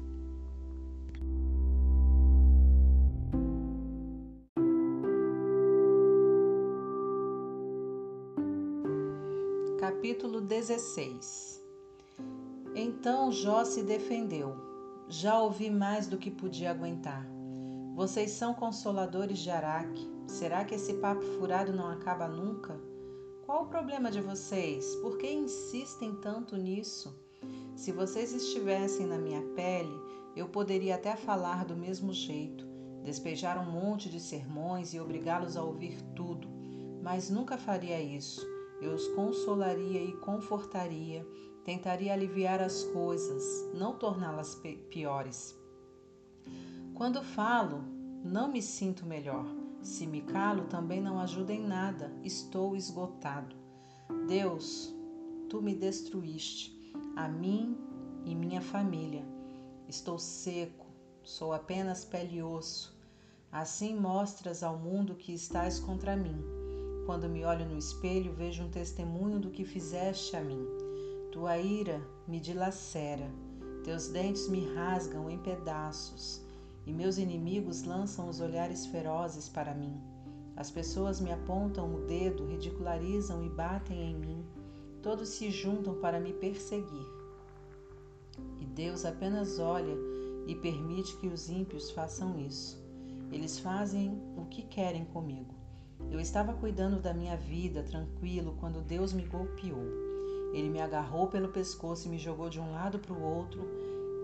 16 10.50 11.64
Então 12.74 13.32
Jó 13.32 13.64
se 13.64 13.84
defendeu. 13.84 14.56
Já 15.08 15.40
ouvi 15.40 15.70
mais 15.70 16.08
do 16.08 16.18
que 16.18 16.32
podia 16.32 16.72
aguentar. 16.72 17.24
Vocês 17.94 18.32
são 18.32 18.56
consoladores 18.56 19.38
de 19.38 19.52
Araque. 19.52 20.10
Será 20.26 20.66
que 20.66 20.74
esse 20.74 20.96
papo 20.96 21.22
furado 21.38 21.72
não 21.72 21.88
acaba 21.88 22.28
nunca? 22.28 22.76
Qual 23.46 23.66
o 23.66 23.68
problema 23.68 24.10
de 24.10 24.22
vocês? 24.22 24.96
Por 25.04 25.20
que 25.20 25.32
insistem 25.32 26.16
tanto 26.16 26.58
nisso? 26.58 27.16
Se 27.76 27.92
vocês 27.92 28.34
estivessem 28.34 29.06
na 29.06 29.20
minha 29.20 29.44
pele, 29.54 30.02
eu 30.36 30.50
poderia 30.50 30.96
até 30.96 31.16
falar 31.16 31.64
do 31.64 31.76
mesmo 31.76 32.12
jeito, 32.12 32.66
despejar 33.04 33.62
um 33.62 33.72
monte 33.72 34.10
de 34.10 34.20
sermões 34.20 34.96
e 34.96 35.00
obrigá-los 35.00 35.56
a 35.56 35.64
ouvir 35.64 36.02
tudo, 36.16 36.48
mas 37.04 37.30
nunca 37.30 37.56
faria 37.56 38.02
isso. 38.02 38.59
Eu 38.82 38.94
os 38.94 39.08
consolaria 39.10 40.02
e 40.04 40.14
confortaria, 40.18 41.28
tentaria 41.64 42.14
aliviar 42.14 42.62
as 42.62 42.84
coisas, 42.86 43.70
não 43.74 43.98
torná-las 43.98 44.62
piores. 44.90 45.58
Quando 46.94 47.22
falo, 47.22 47.84
não 48.24 48.52
me 48.52 48.62
sinto 48.62 49.06
melhor. 49.06 49.46
Se 49.82 50.06
me 50.06 50.22
calo, 50.22 50.66
também 50.66 51.02
não 51.02 51.20
ajuda 51.20 51.54
em 51.54 51.66
nada. 51.66 52.12
Estou 52.24 52.76
esgotado. 52.76 53.56
Deus, 54.28 54.94
tu 55.50 55.62
me 55.62 55.74
destruíste 55.74 56.78
a 57.16 57.28
mim 57.28 57.78
e 58.26 58.36
minha 58.36 58.62
família. 58.62 59.26
Estou 59.88 60.20
seco, 60.20 60.86
sou 61.24 61.54
apenas 61.54 62.04
pele 62.04 62.38
e 62.38 62.44
osso. 62.44 62.98
Assim 63.52 63.96
mostras 63.96 64.62
ao 64.62 64.78
mundo 64.78 65.16
que 65.16 65.34
estás 65.34 65.80
contra 65.80 66.16
mim. 66.16 66.59
Quando 67.10 67.28
me 67.28 67.44
olho 67.44 67.66
no 67.66 67.76
espelho, 67.76 68.32
vejo 68.34 68.62
um 68.62 68.70
testemunho 68.70 69.40
do 69.40 69.50
que 69.50 69.66
fizeste 69.66 70.36
a 70.36 70.42
mim. 70.42 70.64
Tua 71.32 71.58
ira 71.58 72.00
me 72.28 72.40
dilacera, 72.40 73.28
teus 73.84 74.10
dentes 74.10 74.48
me 74.48 74.72
rasgam 74.76 75.28
em 75.28 75.40
pedaços, 75.40 76.40
e 76.86 76.94
meus 76.94 77.18
inimigos 77.18 77.82
lançam 77.82 78.30
os 78.30 78.40
olhares 78.40 78.86
ferozes 78.86 79.50
para 79.50 79.74
mim. 79.74 80.00
As 80.56 80.70
pessoas 80.70 81.20
me 81.20 81.32
apontam 81.32 81.96
o 81.96 82.06
dedo, 82.06 82.46
ridicularizam 82.46 83.44
e 83.44 83.50
batem 83.50 84.12
em 84.12 84.16
mim. 84.16 84.46
Todos 85.02 85.30
se 85.30 85.50
juntam 85.50 85.96
para 85.96 86.20
me 86.20 86.32
perseguir. 86.32 87.08
E 88.62 88.66
Deus 88.66 89.04
apenas 89.04 89.58
olha 89.58 89.98
e 90.46 90.54
permite 90.54 91.18
que 91.18 91.28
os 91.28 91.50
ímpios 91.50 91.90
façam 91.90 92.40
isso. 92.40 92.80
Eles 93.32 93.58
fazem 93.58 94.16
o 94.38 94.46
que 94.46 94.62
querem 94.62 95.06
comigo. 95.06 95.59
Eu 96.12 96.20
estava 96.20 96.54
cuidando 96.54 97.02
da 97.02 97.14
minha 97.14 97.38
vida 97.38 97.84
tranquilo 97.84 98.56
quando 98.60 98.82
Deus 98.82 99.14
me 99.14 99.24
golpeou. 99.24 99.84
Ele 100.54 100.70
me 100.70 100.82
agarrou 100.82 101.28
pelo 101.28 101.50
pescoço 101.50 102.08
e 102.08 102.10
me 102.10 102.18
jogou 102.18 102.50
de 102.50 102.60
um 102.60 102.72
lado 102.72 103.00
para 103.00 103.14
o 103.14 103.22
outro. 103.22 103.62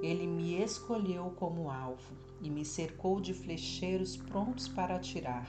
Ele 0.01 0.25
me 0.25 0.61
escolheu 0.61 1.33
como 1.35 1.69
alvo 1.69 2.15
e 2.41 2.49
me 2.49 2.65
cercou 2.65 3.21
de 3.21 3.33
flecheiros 3.33 4.17
prontos 4.17 4.67
para 4.67 4.95
atirar. 4.95 5.47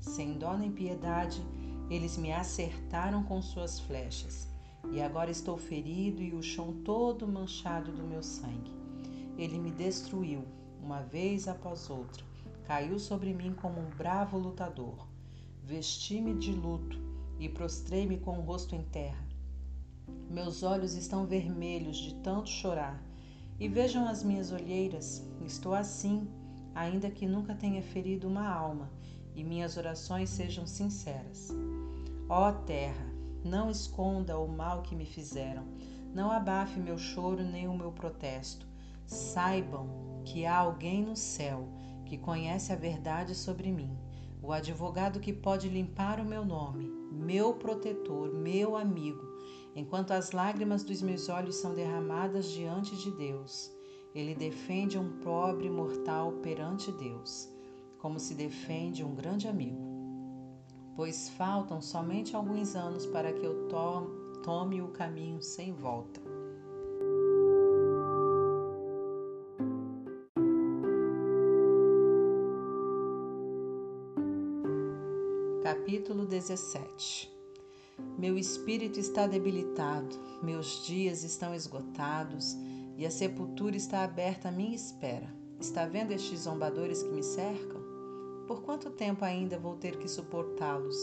Sem 0.00 0.34
dó 0.34 0.56
nem 0.56 0.70
piedade, 0.70 1.42
eles 1.90 2.16
me 2.16 2.32
acertaram 2.32 3.22
com 3.22 3.40
suas 3.40 3.80
flechas 3.80 4.48
e 4.92 5.00
agora 5.00 5.30
estou 5.30 5.56
ferido 5.56 6.22
e 6.22 6.34
o 6.34 6.42
chão 6.42 6.72
todo 6.84 7.26
manchado 7.26 7.92
do 7.92 8.04
meu 8.04 8.22
sangue. 8.22 8.72
Ele 9.36 9.58
me 9.58 9.70
destruiu, 9.70 10.44
uma 10.82 11.00
vez 11.00 11.48
após 11.48 11.88
outra, 11.90 12.24
caiu 12.64 12.98
sobre 12.98 13.32
mim 13.32 13.54
como 13.54 13.80
um 13.80 13.88
bravo 13.90 14.38
lutador. 14.38 15.07
Vesti-me 15.68 16.32
de 16.32 16.50
luto 16.50 16.98
e 17.38 17.46
prostrei-me 17.46 18.16
com 18.16 18.38
o 18.38 18.40
rosto 18.40 18.74
em 18.74 18.82
terra. 18.84 19.22
Meus 20.30 20.62
olhos 20.62 20.94
estão 20.94 21.26
vermelhos 21.26 21.98
de 21.98 22.14
tanto 22.22 22.48
chorar, 22.48 22.98
e 23.60 23.68
vejam 23.68 24.08
as 24.08 24.24
minhas 24.24 24.50
olheiras, 24.50 25.22
estou 25.44 25.74
assim, 25.74 26.26
ainda 26.74 27.10
que 27.10 27.26
nunca 27.26 27.54
tenha 27.54 27.82
ferido 27.82 28.26
uma 28.26 28.48
alma, 28.48 28.90
e 29.34 29.44
minhas 29.44 29.76
orações 29.76 30.30
sejam 30.30 30.66
sinceras. 30.66 31.50
Ó 32.30 32.50
terra, 32.50 33.06
não 33.44 33.70
esconda 33.70 34.38
o 34.38 34.48
mal 34.48 34.80
que 34.80 34.96
me 34.96 35.04
fizeram, 35.04 35.64
não 36.14 36.30
abafe 36.30 36.80
meu 36.80 36.96
choro 36.96 37.44
nem 37.44 37.68
o 37.68 37.76
meu 37.76 37.92
protesto. 37.92 38.66
Saibam 39.04 39.86
que 40.24 40.46
há 40.46 40.56
alguém 40.56 41.02
no 41.04 41.14
céu 41.14 41.68
que 42.06 42.16
conhece 42.16 42.72
a 42.72 42.76
verdade 42.76 43.34
sobre 43.34 43.70
mim, 43.70 43.94
o 44.42 44.52
advogado 44.52 45.20
que 45.20 45.32
pode 45.32 45.68
limpar 45.68 46.20
o 46.20 46.24
meu 46.24 46.44
nome, 46.44 46.90
meu 47.10 47.54
protetor, 47.54 48.32
meu 48.32 48.76
amigo, 48.76 49.26
enquanto 49.74 50.12
as 50.12 50.32
lágrimas 50.32 50.82
dos 50.82 51.02
meus 51.02 51.28
olhos 51.28 51.56
são 51.56 51.74
derramadas 51.74 52.50
diante 52.50 52.96
de 52.96 53.10
Deus. 53.10 53.72
Ele 54.14 54.34
defende 54.34 54.98
um 54.98 55.18
pobre 55.20 55.68
mortal 55.68 56.32
perante 56.42 56.90
Deus, 56.92 57.48
como 57.98 58.18
se 58.18 58.34
defende 58.34 59.04
um 59.04 59.14
grande 59.14 59.48
amigo. 59.48 59.86
Pois 60.96 61.28
faltam 61.30 61.80
somente 61.80 62.34
alguns 62.34 62.74
anos 62.74 63.06
para 63.06 63.32
que 63.32 63.44
eu 63.44 63.68
tome 64.42 64.80
o 64.80 64.88
caminho 64.88 65.42
sem 65.42 65.72
volta. 65.72 66.37
Capítulo 75.88 76.26
17 76.26 77.32
Meu 78.18 78.36
espírito 78.36 79.00
está 79.00 79.26
debilitado, 79.26 80.14
meus 80.42 80.84
dias 80.84 81.24
estão 81.24 81.54
esgotados 81.54 82.54
e 82.98 83.06
a 83.06 83.10
sepultura 83.10 83.74
está 83.74 84.04
aberta 84.04 84.50
à 84.50 84.52
minha 84.52 84.76
espera. 84.76 85.26
Está 85.58 85.86
vendo 85.86 86.12
estes 86.12 86.40
zombadores 86.40 87.02
que 87.02 87.08
me 87.08 87.22
cercam? 87.22 87.80
Por 88.46 88.60
quanto 88.60 88.90
tempo 88.90 89.24
ainda 89.24 89.58
vou 89.58 89.76
ter 89.76 89.96
que 89.96 90.06
suportá-los? 90.08 90.94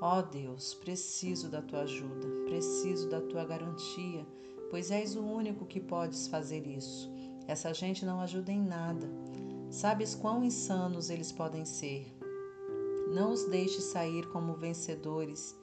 Ó 0.00 0.20
oh 0.20 0.22
Deus, 0.22 0.72
preciso 0.72 1.50
da 1.50 1.60
tua 1.60 1.82
ajuda, 1.82 2.26
preciso 2.46 3.10
da 3.10 3.20
tua 3.20 3.44
garantia, 3.44 4.26
pois 4.70 4.90
és 4.90 5.16
o 5.16 5.20
único 5.20 5.66
que 5.66 5.80
podes 5.80 6.28
fazer 6.28 6.66
isso. 6.66 7.12
Essa 7.46 7.74
gente 7.74 8.06
não 8.06 8.22
ajuda 8.22 8.50
em 8.50 8.64
nada. 8.64 9.06
Sabes 9.68 10.14
quão 10.14 10.42
insanos 10.42 11.10
eles 11.10 11.30
podem 11.30 11.66
ser. 11.66 12.21
Não 13.12 13.30
os 13.30 13.44
deixe 13.44 13.82
sair 13.82 14.26
como 14.30 14.54
vencedores. 14.54 15.54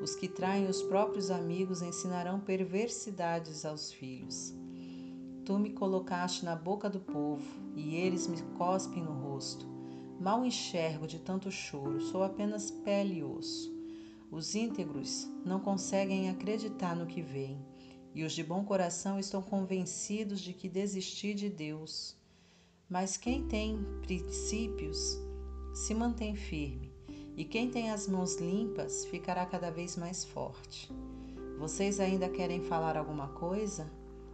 Os 0.00 0.16
que 0.16 0.26
traem 0.26 0.66
os 0.66 0.80
próprios 0.82 1.30
amigos 1.30 1.82
ensinarão 1.82 2.40
perversidades 2.40 3.66
aos 3.66 3.92
filhos. 3.92 4.54
Tu 5.44 5.58
me 5.58 5.68
colocaste 5.68 6.46
na 6.46 6.56
boca 6.56 6.88
do 6.88 7.00
povo, 7.00 7.44
e 7.76 7.94
eles 7.94 8.26
me 8.26 8.40
cospem 8.56 9.04
no 9.04 9.12
rosto. 9.12 9.66
Mal 10.18 10.46
enxergo 10.46 11.06
de 11.06 11.18
tanto 11.18 11.50
choro, 11.50 12.00
sou 12.00 12.24
apenas 12.24 12.70
pele 12.70 13.18
e 13.18 13.22
osso. 13.22 13.70
Os 14.30 14.54
íntegros 14.54 15.28
não 15.44 15.60
conseguem 15.60 16.30
acreditar 16.30 16.96
no 16.96 17.04
que 17.04 17.20
veem, 17.20 17.62
e 18.14 18.24
os 18.24 18.32
de 18.32 18.42
bom 18.42 18.64
coração 18.64 19.18
estão 19.18 19.42
convencidos 19.42 20.40
de 20.40 20.54
que 20.54 20.70
desisti 20.70 21.34
de 21.34 21.50
Deus. 21.50 22.16
Mas 22.88 23.18
quem 23.18 23.46
tem 23.46 23.84
princípios 24.00 25.18
se 25.74 25.92
mantém 25.92 26.36
firme, 26.36 26.83
e 27.36 27.44
quem 27.44 27.68
tem 27.68 27.90
as 27.90 28.06
mãos 28.06 28.36
limpas 28.36 29.04
ficará 29.06 29.44
cada 29.44 29.70
vez 29.70 29.96
mais 29.96 30.24
forte. 30.24 30.92
Vocês 31.58 31.98
ainda 31.98 32.28
querem 32.28 32.60
falar 32.62 32.96
alguma 32.96 33.28
coisa? 33.28 33.90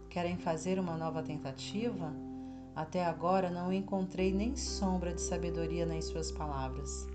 Querem 0.09 0.37
fazer 0.37 0.79
uma 0.79 0.97
nova 0.97 1.23
tentativa? 1.23 2.13
Até 2.75 3.03
agora 3.03 3.49
não 3.49 3.73
encontrei 3.73 4.31
nem 4.33 4.55
sombra 4.55 5.13
de 5.13 5.21
sabedoria 5.21 5.85
nas 5.85 6.05
suas 6.05 6.31
palavras. 6.31 7.07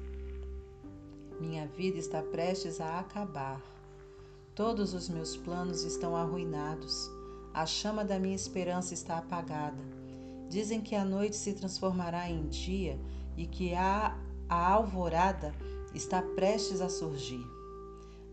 Minha 1.41 1.67
vida 1.67 1.99
está 1.99 2.23
prestes 2.23 2.81
a 2.81 2.99
acabar. 2.99 3.61
Todos 4.55 4.95
os 4.95 5.09
meus 5.09 5.37
planos 5.37 5.83
estão 5.85 6.17
arruinados. 6.17 7.11
A 7.53 7.65
chama 7.65 8.05
da 8.05 8.19
minha 8.19 8.35
esperança 8.35 8.95
está 8.95 9.19
apagada. 9.19 9.83
Dizem 10.49 10.81
que 10.81 10.95
a 10.95 11.05
noite 11.05 11.37
se 11.37 11.53
transformará 11.53 12.29
em 12.31 12.47
dia 12.49 12.99
e 13.37 13.47
que 13.47 13.75
a, 13.75 14.17
a 14.49 14.73
alvorada 14.73 15.55
está 15.97 16.21
prestes 16.21 16.81
a 16.81 16.89
surgir. 16.89 17.45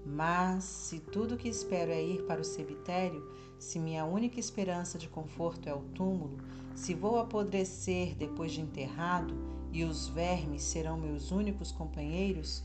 Mas, 0.05 0.63
se 0.65 0.99
tudo 0.99 1.37
que 1.37 1.47
espero 1.47 1.91
é 1.91 2.03
ir 2.03 2.23
para 2.23 2.41
o 2.41 2.43
cemitério, 2.43 3.25
se 3.57 3.79
minha 3.79 4.03
única 4.03 4.39
esperança 4.39 4.97
de 4.97 5.07
conforto 5.07 5.69
é 5.69 5.73
o 5.73 5.81
túmulo, 5.95 6.37
se 6.75 6.93
vou 6.93 7.19
apodrecer 7.19 8.15
depois 8.15 8.51
de 8.51 8.61
enterrado 8.61 9.33
e 9.71 9.85
os 9.85 10.07
vermes 10.07 10.63
serão 10.63 10.97
meus 10.97 11.31
únicos 11.31 11.71
companheiros, 11.71 12.63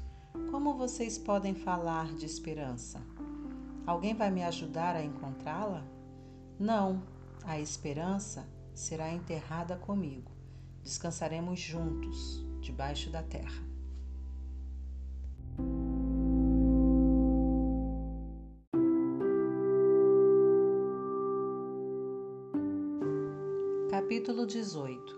como 0.50 0.74
vocês 0.74 1.16
podem 1.16 1.54
falar 1.54 2.12
de 2.14 2.26
esperança? 2.26 3.00
Alguém 3.86 4.14
vai 4.14 4.30
me 4.30 4.42
ajudar 4.42 4.96
a 4.96 5.04
encontrá-la? 5.04 5.86
Não, 6.58 7.02
a 7.44 7.60
esperança 7.60 8.46
será 8.74 9.12
enterrada 9.12 9.76
comigo. 9.76 10.30
Descansaremos 10.82 11.60
juntos, 11.60 12.44
debaixo 12.60 13.10
da 13.10 13.22
terra. 13.22 13.67
Capítulo 24.18 24.48
18 24.48 25.16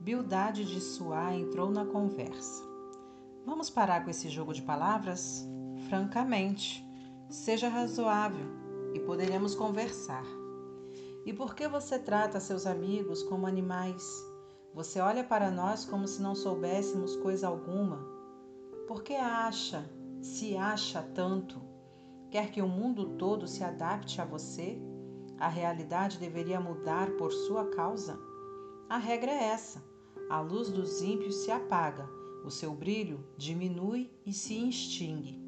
Bildade 0.00 0.64
de 0.64 0.80
Suá 0.80 1.34
entrou 1.34 1.70
na 1.70 1.84
conversa. 1.84 2.64
Vamos 3.44 3.68
parar 3.68 4.02
com 4.02 4.08
esse 4.08 4.30
jogo 4.30 4.54
de 4.54 4.62
palavras? 4.62 5.46
Francamente, 5.86 6.82
seja 7.28 7.68
razoável 7.68 8.46
e 8.94 9.00
poderemos 9.00 9.54
conversar. 9.54 10.24
E 11.26 11.32
por 11.34 11.54
que 11.54 11.68
você 11.68 11.98
trata 11.98 12.40
seus 12.40 12.64
amigos 12.64 13.22
como 13.22 13.46
animais? 13.46 14.02
Você 14.72 14.98
olha 14.98 15.22
para 15.22 15.50
nós 15.50 15.84
como 15.84 16.08
se 16.08 16.22
não 16.22 16.34
soubéssemos 16.34 17.16
coisa 17.16 17.48
alguma 17.48 18.02
por 18.88 19.02
que 19.02 19.14
acha, 19.14 19.84
se 20.22 20.56
acha 20.56 21.02
tanto? 21.02 21.60
Quer 22.30 22.50
que 22.50 22.62
o 22.62 22.66
mundo 22.66 23.18
todo 23.18 23.46
se 23.46 23.62
adapte 23.62 24.22
a 24.22 24.24
você? 24.24 24.80
A 25.40 25.48
realidade 25.48 26.18
deveria 26.18 26.60
mudar 26.60 27.10
por 27.12 27.32
sua 27.32 27.64
causa? 27.70 28.16
A 28.88 28.98
regra 28.98 29.32
é 29.32 29.44
essa: 29.44 29.82
a 30.28 30.40
luz 30.40 30.70
dos 30.70 31.02
ímpios 31.02 31.34
se 31.36 31.50
apaga, 31.50 32.08
o 32.44 32.50
seu 32.50 32.72
brilho 32.74 33.24
diminui 33.36 34.10
e 34.24 34.32
se 34.32 34.68
extingue. 34.68 35.40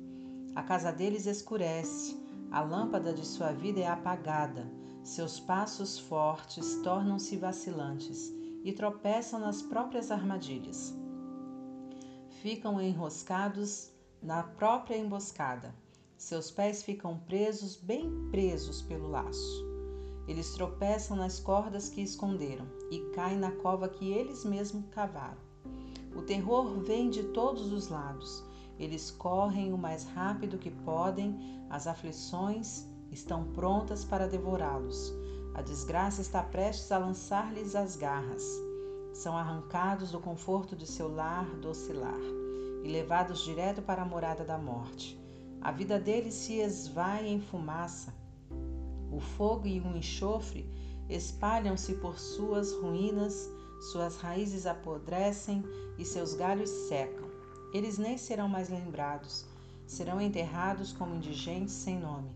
A 0.57 0.63
casa 0.63 0.91
deles 0.91 1.27
escurece, 1.27 2.19
a 2.51 2.61
lâmpada 2.63 3.13
de 3.13 3.25
sua 3.25 3.53
vida 3.53 3.81
é 3.81 3.87
apagada, 3.87 4.69
seus 5.05 5.39
passos 5.39 5.99
fortes 5.99 6.77
tornam-se 6.83 7.37
vacilantes 7.37 8.33
e 8.65 8.73
tropeçam 8.73 9.39
nas 9.39 9.63
próprias 9.63 10.11
armadilhas 10.11 11.01
ficam 12.43 12.81
enroscados 12.81 13.93
na 14.21 14.43
própria 14.43 14.97
emboscada. 14.97 15.73
Seus 16.19 16.51
pés 16.51 16.83
ficam 16.83 17.17
presos, 17.21 17.77
bem 17.77 18.29
presos 18.31 18.83
pelo 18.83 19.09
laço. 19.09 19.72
Eles 20.27 20.53
tropeçam 20.53 21.17
nas 21.17 21.41
cordas 21.41 21.89
que 21.89 22.01
esconderam 22.01 22.67
e 22.91 23.01
caem 23.15 23.39
na 23.39 23.51
cova 23.51 23.89
que 23.89 24.11
eles 24.11 24.45
mesmos 24.45 24.85
cavaram. 24.91 25.41
O 26.15 26.23
terror 26.23 26.81
vem 26.81 27.11
de 27.11 27.23
todos 27.25 27.73
os 27.73 27.89
lados. 27.89 28.45
Eles 28.79 29.11
correm 29.11 29.73
o 29.73 29.79
mais 29.79 30.05
rápido 30.05 30.59
que 30.59 30.71
podem, 30.71 31.39
as 31.71 31.87
aflições 31.87 32.87
estão 33.11 33.45
prontas 33.53 34.05
para 34.05 34.29
devorá-los. 34.29 35.13
A 35.55 35.63
desgraça 35.63 36.21
está 36.21 36.43
prestes 36.43 36.91
a 36.93 36.99
lançar-lhes 36.99 37.75
as 37.75 37.97
garras 37.97 38.43
são 39.13 39.37
arrancados 39.37 40.11
do 40.11 40.21
conforto 40.21 40.75
de 40.75 40.87
seu 40.87 41.15
lar 41.15 41.45
docilar 41.57 42.21
e 42.83 42.89
levados 42.89 43.45
direto 43.45 43.83
para 43.83 44.03
a 44.03 44.07
morada 44.07 44.45
da 44.45 44.59
morte. 44.59 45.21
A 45.61 45.71
vida 45.71 46.01
deles 46.01 46.35
se 46.35 46.55
esvai 46.55 47.29
em 47.29 47.41
fumaça. 47.41 48.13
O 49.13 49.21
fogo 49.21 49.67
e 49.67 49.79
o 49.79 49.97
enxofre 49.97 50.67
espalham-se 51.09 51.95
por 51.97 52.19
suas 52.19 52.73
ruínas, 52.73 53.51
suas 53.93 54.17
raízes 54.17 54.65
apodrecem 54.65 55.63
e 55.99 56.05
seus 56.05 56.35
galhos 56.35 56.71
secam. 56.89 57.29
Eles 57.75 57.99
nem 57.99 58.17
serão 58.17 58.49
mais 58.49 58.71
lembrados, 58.71 59.45
serão 59.87 60.21
enterrados 60.21 60.93
como 60.93 61.15
indigentes 61.15 61.75
sem 61.75 61.99
nome. 61.99 62.31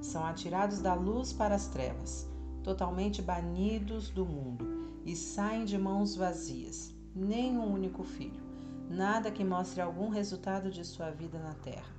São 0.00 0.24
atirados 0.24 0.80
da 0.80 0.94
luz 0.94 1.32
para 1.32 1.54
as 1.54 1.66
trevas, 1.68 2.26
totalmente 2.62 3.20
banidos 3.20 4.08
do 4.08 4.24
mundo 4.24 4.66
e 5.04 5.14
saem 5.14 5.64
de 5.64 5.76
mãos 5.76 6.16
vazias. 6.16 6.94
nem 7.14 7.56
um 7.56 7.72
único 7.72 8.04
filho, 8.04 8.42
nada 8.90 9.30
que 9.30 9.42
mostre 9.44 9.80
algum 9.80 10.08
resultado 10.08 10.70
de 10.70 10.84
sua 10.84 11.10
vida 11.10 11.38
na 11.38 11.54
terra. 11.54 11.94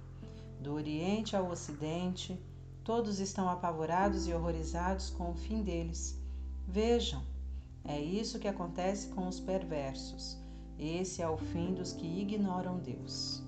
Do 0.60 0.74
Oriente 0.74 1.36
ao 1.36 1.50
Ocidente, 1.50 2.40
todos 2.88 3.20
estão 3.20 3.50
apavorados 3.50 4.30
e 4.30 4.34
horrorizados 4.34 5.10
com 5.10 5.32
o 5.32 5.36
fim 5.36 5.62
deles. 5.62 6.18
Vejam, 6.66 7.22
é 7.84 8.00
isso 8.00 8.40
que 8.40 8.48
acontece 8.48 9.10
com 9.10 9.28
os 9.28 9.42
perversos. 9.42 10.38
Esse 10.80 11.22
é 11.22 11.28
o 11.28 11.36
fim 11.36 11.74
dos 11.74 11.92
que 11.92 12.08
ignoram 12.08 12.80
Deus. 12.80 13.44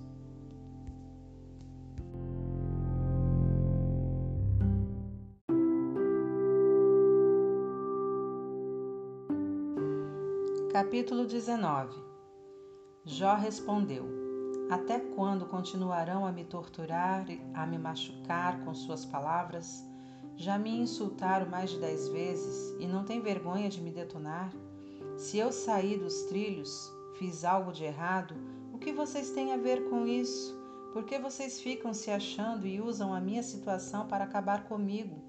Capítulo 10.70 11.26
19 11.26 11.98
Jó 13.06 13.36
respondeu: 13.36 14.19
Até 14.70 15.00
quando 15.00 15.46
continuarão 15.46 16.24
a 16.24 16.30
me 16.30 16.44
torturar, 16.44 17.26
a 17.54 17.66
me 17.66 17.76
machucar 17.76 18.64
com 18.64 18.72
suas 18.72 19.04
palavras? 19.04 19.84
Já 20.36 20.56
me 20.56 20.70
insultaram 20.70 21.50
mais 21.50 21.70
de 21.70 21.80
dez 21.80 22.06
vezes 22.06 22.76
e 22.78 22.86
não 22.86 23.02
tem 23.04 23.20
vergonha 23.20 23.68
de 23.68 23.80
me 23.80 23.90
detonar? 23.90 24.52
Se 25.16 25.38
eu 25.38 25.50
saí 25.50 25.98
dos 25.98 26.22
trilhos, 26.22 26.88
fiz 27.18 27.44
algo 27.44 27.72
de 27.72 27.82
errado, 27.82 28.36
o 28.72 28.78
que 28.78 28.92
vocês 28.92 29.32
têm 29.32 29.52
a 29.52 29.56
ver 29.56 29.90
com 29.90 30.06
isso? 30.06 30.56
Por 30.92 31.02
que 31.02 31.18
vocês 31.18 31.60
ficam 31.60 31.92
se 31.92 32.12
achando 32.12 32.64
e 32.64 32.80
usam 32.80 33.12
a 33.12 33.20
minha 33.20 33.42
situação 33.42 34.06
para 34.06 34.22
acabar 34.22 34.68
comigo? 34.68 35.20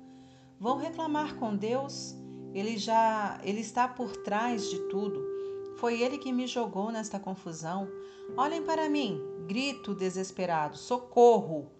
Vão 0.60 0.78
reclamar 0.78 1.36
com 1.38 1.56
Deus? 1.56 2.16
Ele 2.54 2.78
já 2.78 3.40
ele 3.44 3.62
está 3.62 3.88
por 3.88 4.16
trás 4.18 4.70
de 4.70 4.78
tudo. 4.82 5.31
Foi 5.82 6.00
ele 6.00 6.20
que 6.20 6.32
me 6.32 6.46
jogou 6.46 6.92
nesta 6.92 7.20
confusão. 7.20 7.90
Olhem 8.38 8.62
para 8.62 8.88
mim, 8.88 9.20
grito 9.48 9.96
desesperado: 9.96 10.78
socorro! 10.78 11.72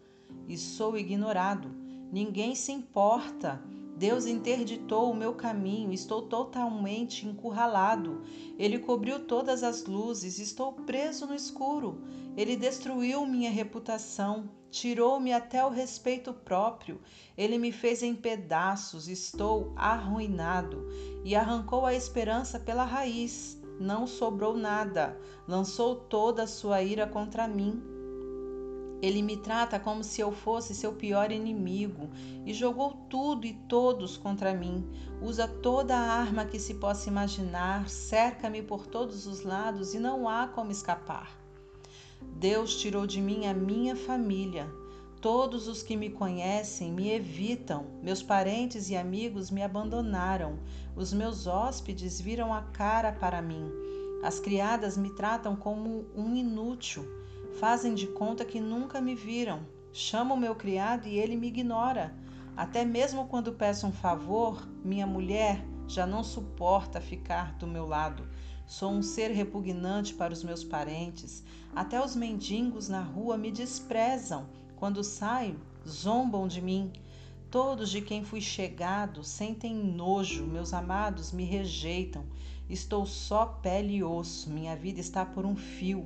E 0.48 0.58
sou 0.58 0.98
ignorado. 0.98 1.70
Ninguém 2.12 2.56
se 2.56 2.72
importa. 2.72 3.62
Deus 3.96 4.26
interditou 4.26 5.12
o 5.12 5.16
meu 5.16 5.36
caminho, 5.36 5.94
estou 5.94 6.24
totalmente 6.24 7.28
encurralado. 7.28 8.24
Ele 8.58 8.80
cobriu 8.80 9.20
todas 9.20 9.62
as 9.62 9.86
luzes, 9.86 10.40
estou 10.40 10.74
preso 10.74 11.28
no 11.28 11.36
escuro. 11.36 12.02
Ele 12.36 12.56
destruiu 12.56 13.24
minha 13.28 13.52
reputação, 13.52 14.50
tirou-me 14.72 15.32
até 15.32 15.64
o 15.64 15.70
respeito 15.70 16.34
próprio. 16.34 17.00
Ele 17.38 17.60
me 17.60 17.72
fez 17.72 18.02
em 18.02 18.16
pedaços, 18.16 19.08
estou 19.08 19.72
arruinado 19.76 20.88
e 21.24 21.36
arrancou 21.36 21.86
a 21.86 21.94
esperança 21.94 22.60
pela 22.60 22.84
raiz 22.84 23.61
não 23.82 24.06
sobrou 24.06 24.56
nada, 24.56 25.20
lançou 25.48 25.96
toda 25.96 26.44
a 26.44 26.48
sua 26.48 26.82
ira 26.82 27.08
contra 27.08 27.48
mim. 27.48 27.82
Ele 29.02 29.24
me 29.24 29.36
trata 29.36 29.80
como 29.80 30.04
se 30.04 30.22
eu 30.22 30.32
fosse 30.32 30.76
seu 30.76 30.94
pior 30.94 31.32
inimigo 31.32 32.08
e 32.46 32.54
jogou 32.54 32.94
tudo 33.10 33.48
e 33.48 33.54
todos 33.68 34.16
contra 34.16 34.54
mim. 34.54 34.88
Usa 35.20 35.48
toda 35.48 35.96
a 35.96 36.14
arma 36.14 36.46
que 36.46 36.60
se 36.60 36.76
possa 36.76 37.10
imaginar, 37.10 37.90
cerca-me 37.90 38.62
por 38.62 38.86
todos 38.86 39.26
os 39.26 39.42
lados 39.42 39.96
e 39.96 40.00
não 40.00 40.30
há 40.30 40.48
como 40.48 40.72
escapar. 40.72 41.36
Deus 42.22 42.76
tirou 42.76 43.08
de 43.08 43.20
mim 43.20 43.48
a 43.48 43.54
minha 43.54 43.96
família, 43.96 44.72
Todos 45.22 45.68
os 45.68 45.84
que 45.84 45.96
me 45.96 46.10
conhecem 46.10 46.92
me 46.92 47.12
evitam, 47.12 47.86
meus 48.02 48.24
parentes 48.24 48.90
e 48.90 48.98
amigos 48.98 49.52
me 49.52 49.62
abandonaram, 49.62 50.58
os 50.96 51.14
meus 51.14 51.46
hóspedes 51.46 52.20
viram 52.20 52.52
a 52.52 52.64
cara 52.64 53.12
para 53.12 53.40
mim. 53.40 53.72
As 54.24 54.40
criadas 54.40 54.98
me 54.98 55.12
tratam 55.12 55.56
como 55.56 56.08
um 56.16 56.36
inútil, 56.36 57.08
fazem 57.60 57.94
de 57.94 58.08
conta 58.08 58.44
que 58.44 58.60
nunca 58.60 59.00
me 59.00 59.14
viram. 59.14 59.60
Chamo 59.94 60.36
meu 60.36 60.56
criado 60.56 61.08
e 61.08 61.20
ele 61.20 61.36
me 61.36 61.50
ignora. 61.50 62.16
Até 62.58 62.84
mesmo 62.84 63.28
quando 63.28 63.54
peço 63.54 63.86
um 63.86 63.92
favor, 63.92 64.68
minha 64.84 65.06
mulher 65.06 65.64
já 65.88 66.08
não 66.08 66.24
suporta 66.24 67.00
ficar 67.00 67.54
do 67.60 67.68
meu 67.68 67.88
lado. 67.88 68.28
Sou 68.66 68.92
um 68.92 69.04
ser 69.04 69.30
repugnante 69.30 70.16
para 70.16 70.34
os 70.34 70.44
meus 70.44 70.64
parentes. 70.64 71.44
Até 71.76 72.04
os 72.04 72.16
mendigos 72.16 72.90
na 72.90 73.04
rua 73.04 73.38
me 73.38 73.52
desprezam 73.52 74.50
quando 74.82 75.04
saio, 75.04 75.60
zombam 75.88 76.48
de 76.48 76.60
mim. 76.60 76.92
Todos 77.52 77.92
de 77.92 78.02
quem 78.02 78.24
fui 78.24 78.42
chegado 78.42 79.24
sentem 79.24 79.76
nojo, 79.76 80.44
meus 80.48 80.74
amados 80.74 81.32
me 81.32 81.44
rejeitam. 81.44 82.26
Estou 82.68 83.06
só 83.06 83.46
pele 83.46 83.98
e 83.98 84.04
osso, 84.04 84.50
minha 84.50 84.76
vida 84.76 85.00
está 85.00 85.24
por 85.24 85.46
um 85.46 85.56
fio. 85.56 86.04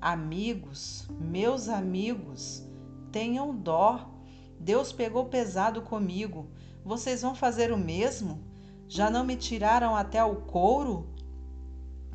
Amigos, 0.00 1.04
meus 1.18 1.68
amigos, 1.68 2.62
tenham 3.10 3.56
dó. 3.56 4.08
Deus 4.56 4.92
pegou 4.92 5.24
pesado 5.24 5.82
comigo. 5.82 6.46
Vocês 6.84 7.22
vão 7.22 7.34
fazer 7.34 7.72
o 7.72 7.76
mesmo? 7.76 8.38
Já 8.86 9.10
não 9.10 9.24
me 9.24 9.34
tiraram 9.34 9.96
até 9.96 10.22
o 10.22 10.36
couro? 10.42 11.08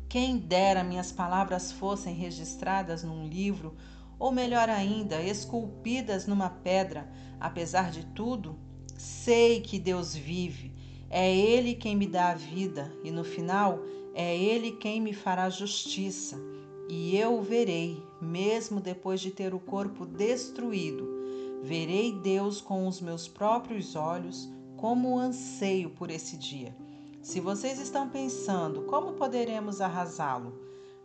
Quem 0.08 0.38
dera 0.38 0.82
minhas 0.82 1.12
palavras 1.12 1.70
fossem 1.70 2.14
registradas 2.14 3.04
num 3.04 3.28
livro 3.28 3.76
ou 4.18 4.32
melhor 4.32 4.68
ainda, 4.68 5.22
esculpidas 5.22 6.26
numa 6.26 6.50
pedra. 6.50 7.08
Apesar 7.38 7.90
de 7.90 8.04
tudo, 8.06 8.58
sei 8.96 9.60
que 9.60 9.78
Deus 9.78 10.14
vive. 10.14 10.72
É 11.08 11.34
Ele 11.34 11.74
quem 11.74 11.96
me 11.96 12.06
dá 12.06 12.30
a 12.30 12.34
vida 12.34 12.92
e 13.04 13.10
no 13.10 13.24
final 13.24 13.80
é 14.14 14.36
Ele 14.36 14.72
quem 14.72 15.00
me 15.00 15.12
fará 15.12 15.48
justiça. 15.48 16.36
E 16.88 17.16
eu 17.16 17.38
o 17.38 17.42
verei, 17.42 18.02
mesmo 18.20 18.80
depois 18.80 19.20
de 19.20 19.30
ter 19.30 19.54
o 19.54 19.60
corpo 19.60 20.04
destruído. 20.04 21.06
Verei 21.62 22.12
Deus 22.12 22.60
com 22.60 22.86
os 22.86 23.00
meus 23.00 23.28
próprios 23.28 23.94
olhos, 23.94 24.48
como 24.76 25.18
anseio 25.18 25.90
por 25.90 26.10
esse 26.10 26.36
dia. 26.36 26.74
Se 27.20 27.40
vocês 27.40 27.78
estão 27.78 28.08
pensando 28.08 28.82
como 28.82 29.12
poderemos 29.12 29.80
arrasá-lo, 29.80 30.58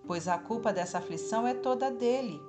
pois 0.05 0.27
a 0.27 0.37
culpa 0.37 0.71
dessa 0.71 0.99
aflição 0.99 1.45
é 1.45 1.53
toda 1.53 1.91
dele 1.91 2.39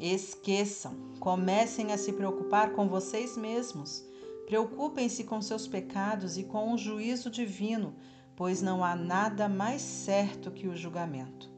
Esqueçam, 0.00 0.94
comecem 1.18 1.92
a 1.92 1.98
se 1.98 2.12
preocupar 2.12 2.72
com 2.72 2.88
vocês 2.88 3.36
mesmos. 3.36 4.04
Preocupem-se 4.46 5.24
com 5.24 5.42
seus 5.42 5.66
pecados 5.66 6.38
e 6.38 6.44
com 6.44 6.72
o 6.72 6.78
juízo 6.78 7.28
divino, 7.28 7.96
pois 8.36 8.62
não 8.62 8.84
há 8.84 8.94
nada 8.94 9.48
mais 9.48 9.82
certo 9.82 10.52
que 10.52 10.68
o 10.68 10.76
julgamento. 10.76 11.50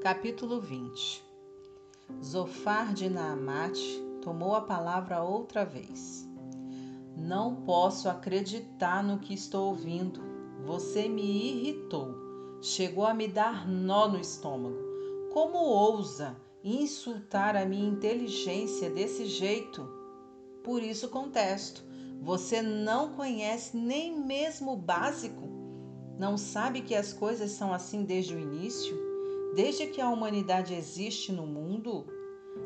Capítulo 0.00 0.60
20 0.60 1.24
Zofar 2.22 2.94
de 2.94 3.08
Naamate 3.08 4.00
tomou 4.22 4.54
a 4.54 4.60
palavra 4.60 5.22
outra 5.22 5.64
vez. 5.64 6.33
Não 7.16 7.54
posso 7.54 8.08
acreditar 8.08 9.02
no 9.02 9.18
que 9.18 9.34
estou 9.34 9.68
ouvindo. 9.68 10.20
Você 10.64 11.08
me 11.08 11.22
irritou. 11.22 12.14
Chegou 12.60 13.06
a 13.06 13.14
me 13.14 13.28
dar 13.28 13.68
nó 13.68 14.08
no 14.08 14.18
estômago. 14.18 14.76
Como 15.32 15.58
ousa 15.58 16.36
insultar 16.62 17.56
a 17.56 17.64
minha 17.64 17.88
inteligência 17.88 18.90
desse 18.90 19.26
jeito? 19.26 19.88
Por 20.64 20.82
isso 20.82 21.08
contesto. 21.08 21.84
Você 22.20 22.62
não 22.62 23.12
conhece 23.12 23.76
nem 23.76 24.18
mesmo 24.18 24.72
o 24.72 24.76
básico? 24.76 25.48
Não 26.18 26.38
sabe 26.38 26.80
que 26.80 26.94
as 26.94 27.12
coisas 27.12 27.50
são 27.52 27.72
assim 27.72 28.04
desde 28.04 28.34
o 28.34 28.38
início? 28.38 28.96
Desde 29.54 29.86
que 29.86 30.00
a 30.00 30.08
humanidade 30.08 30.74
existe 30.74 31.30
no 31.30 31.46
mundo? 31.46 32.06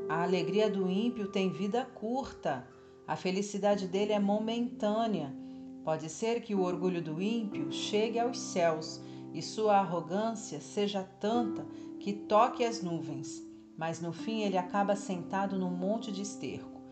A 0.09 0.23
alegria 0.23 0.71
do 0.71 0.89
ímpio 0.89 1.29
tem 1.29 1.51
vida 1.51 1.85
curta 1.85 2.67
a 3.09 3.17
felicidade 3.17 3.89
dele 3.89 4.13
é 4.13 4.21
momentânea. 4.21 5.35
Pode 5.83 6.11
ser 6.11 6.43
que 6.43 6.55
o 6.55 6.61
orgulho 6.61 7.01
do 7.01 7.23
ímpio 7.23 7.73
chegue 7.73 8.19
aos 8.19 8.39
céus 8.39 9.01
e 9.33 9.41
sua 9.41 9.79
arrogância 9.79 10.61
seja 10.61 11.03
tanta 11.19 11.65
que 11.99 12.13
toque 12.13 12.63
as 12.63 12.83
nuvens, 12.83 13.43
mas 13.79 13.99
no 13.99 14.13
fim 14.13 14.43
ele 14.43 14.59
acaba 14.59 14.95
sentado 14.95 15.59
num 15.59 15.71
monte 15.71 16.13
de 16.13 16.21
esterco. 16.21 16.83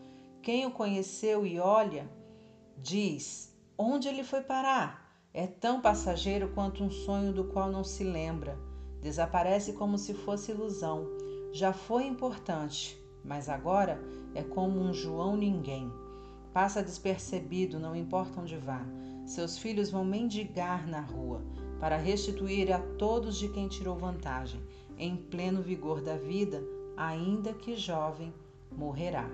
Quem 0.41 0.65
o 0.65 0.71
conheceu 0.71 1.45
e 1.45 1.59
olha, 1.59 2.09
diz: 2.75 3.55
onde 3.77 4.07
ele 4.07 4.23
foi 4.23 4.41
parar? 4.41 5.21
É 5.31 5.45
tão 5.45 5.81
passageiro 5.81 6.51
quanto 6.55 6.83
um 6.83 6.89
sonho 6.89 7.31
do 7.31 7.43
qual 7.43 7.71
não 7.71 7.83
se 7.83 8.03
lembra. 8.03 8.57
Desaparece 9.03 9.73
como 9.73 9.99
se 9.99 10.15
fosse 10.15 10.51
ilusão. 10.51 11.05
Já 11.51 11.71
foi 11.71 12.07
importante, 12.07 12.99
mas 13.23 13.47
agora 13.47 14.01
é 14.33 14.41
como 14.41 14.79
um 14.79 14.91
João 14.91 15.37
ninguém. 15.37 15.91
Passa 16.57 16.81
despercebido, 16.81 17.79
não 17.79 17.95
importa 17.95 18.41
onde 18.41 18.57
vá. 18.57 18.83
Seus 19.27 19.59
filhos 19.59 19.91
vão 19.91 20.03
mendigar 20.03 20.87
na 20.87 21.01
rua 21.01 21.39
para 21.79 21.97
restituir 21.97 22.73
a 22.73 22.79
todos 22.97 23.37
de 23.37 23.47
quem 23.47 23.67
tirou 23.67 23.95
vantagem. 23.95 24.59
Em 24.97 25.15
pleno 25.15 25.61
vigor 25.61 26.01
da 26.01 26.17
vida, 26.17 26.63
ainda 26.97 27.53
que 27.53 27.75
jovem, 27.75 28.33
morrerá. 28.75 29.29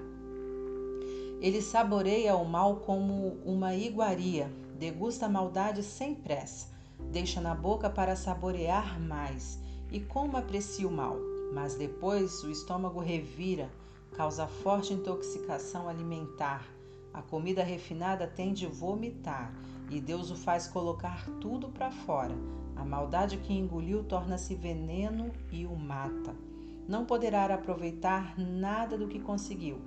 Ele 1.40 1.62
saboreia 1.62 2.36
o 2.36 2.44
mal 2.44 2.82
como 2.82 3.38
uma 3.46 3.74
iguaria, 3.74 4.52
degusta 4.78 5.28
a 5.28 5.30
maldade 5.30 5.82
sem 5.82 6.14
pressa, 6.14 6.68
deixa 7.10 7.40
na 7.40 7.56
boca 7.56 7.90
para 7.90 8.18
saborear 8.18 9.00
mais, 9.00 9.58
e 9.90 10.02
como 10.02 10.36
aprecia 10.36 10.86
o 10.86 10.92
mal. 10.92 11.16
Mas 11.54 11.76
depois 11.76 12.44
o 12.44 12.52
estômago 12.52 13.00
revira, 13.00 13.72
causa 14.12 14.46
forte 14.46 14.92
intoxicação 14.94 15.88
alimentar. 15.88 16.73
A 17.14 17.22
comida 17.22 17.64
refinada 17.64 18.28
tem 18.28 18.54
de 18.54 18.66
vomitar, 18.66 19.54
e 19.90 20.02
Deus 20.02 20.32
o 20.32 20.36
faz 20.36 20.68
colocar 20.68 21.30
tudo 21.40 21.70
para 21.70 21.92
fora. 21.92 22.36
A 22.76 22.84
maldade 22.84 23.38
que 23.38 23.54
engoliu 23.54 24.04
torna-se 24.04 24.56
veneno 24.56 25.32
e 25.52 25.66
o 25.66 25.76
mata. 25.76 26.36
Não 26.88 27.06
poderá 27.06 27.46
aproveitar 27.46 28.38
nada 28.38 28.98
do 28.98 29.08
que 29.08 29.20
conseguiu 29.20 29.80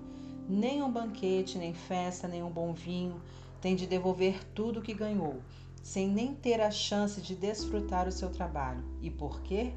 nem 0.48 0.82
um 0.82 0.90
banquete, 0.90 1.58
nem 1.58 1.74
festa, 1.74 2.28
nem 2.28 2.42
um 2.42 2.50
bom 2.50 2.72
vinho, 2.72 3.20
tem 3.60 3.74
de 3.74 3.86
devolver 3.86 4.44
tudo 4.54 4.80
o 4.80 4.82
que 4.82 4.94
ganhou, 4.94 5.40
sem 5.82 6.08
nem 6.08 6.34
ter 6.34 6.60
a 6.60 6.70
chance 6.70 7.20
de 7.20 7.34
desfrutar 7.34 8.06
o 8.06 8.12
seu 8.12 8.30
trabalho. 8.30 8.84
E 9.02 9.10
por 9.10 9.40
quê? 9.40 9.72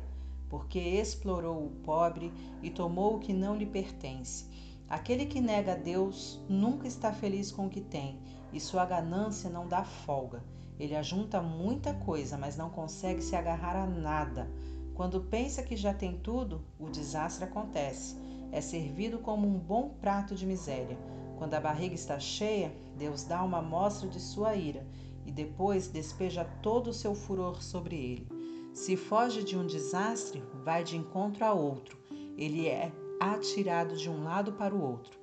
Porque 0.50 0.80
explorou 0.80 1.66
o 1.66 1.72
pobre 1.84 2.32
e 2.62 2.70
tomou 2.70 3.16
o 3.16 3.20
que 3.20 3.34
não 3.34 3.56
lhe 3.56 3.66
pertence. 3.66 4.46
Aquele 4.90 5.28
que 5.28 5.40
nega 5.40 5.74
a 5.74 5.76
Deus 5.76 6.42
nunca 6.50 6.88
está 6.88 7.14
feliz 7.14 7.52
com 7.52 7.68
o 7.68 7.70
que 7.70 7.82
tem, 7.82 8.20
e 8.52 8.60
sua 8.60 8.86
ganância 8.86 9.50
não 9.50 9.68
dá 9.68 9.84
folga. 9.84 10.44
Ele 10.80 10.96
ajunta 10.96 11.42
muita 11.42 11.94
coisa, 11.94 12.38
mas 12.38 12.58
não 12.58 12.70
consegue 12.70 13.22
se 13.22 13.36
agarrar 13.36 13.76
a 13.76 13.86
nada. 13.86 14.50
Quando 14.96 15.22
pensa 15.22 15.62
que 15.62 15.76
já 15.76 15.94
tem 15.94 16.18
tudo, 16.18 16.66
o 16.80 16.90
desastre 16.90 17.46
acontece 17.46 18.18
é 18.52 18.62
servido 18.62 19.20
como 19.20 19.48
um 19.48 19.60
bom 19.60 19.90
prato 20.02 20.34
de 20.34 20.46
miséria. 20.46 20.98
Quando 21.38 21.54
a 21.54 21.62
barriga 21.62 21.94
está 21.94 22.20
cheia, 22.20 22.74
Deus 22.98 23.24
dá 23.24 23.44
uma 23.44 23.60
amostra 23.60 24.10
de 24.10 24.20
sua 24.20 24.56
ira 24.56 24.86
e 25.26 25.32
depois 25.32 25.88
despeja 25.88 26.44
todo 26.64 26.88
o 26.88 26.94
seu 26.94 27.14
furor 27.14 27.62
sobre 27.62 27.96
ele. 27.96 28.28
Se 28.74 28.98
foge 28.98 29.44
de 29.44 29.56
um 29.56 29.66
desastre, 29.66 30.44
vai 30.64 30.84
de 30.84 30.98
encontro 30.98 31.46
a 31.46 31.54
outro. 31.54 31.98
Ele 32.36 32.68
é 32.68 32.92
atirado 33.20 33.98
de 33.98 34.10
um 34.10 34.24
lado 34.24 34.54
para 34.54 34.74
o 34.74 34.82
outro, 34.82 35.20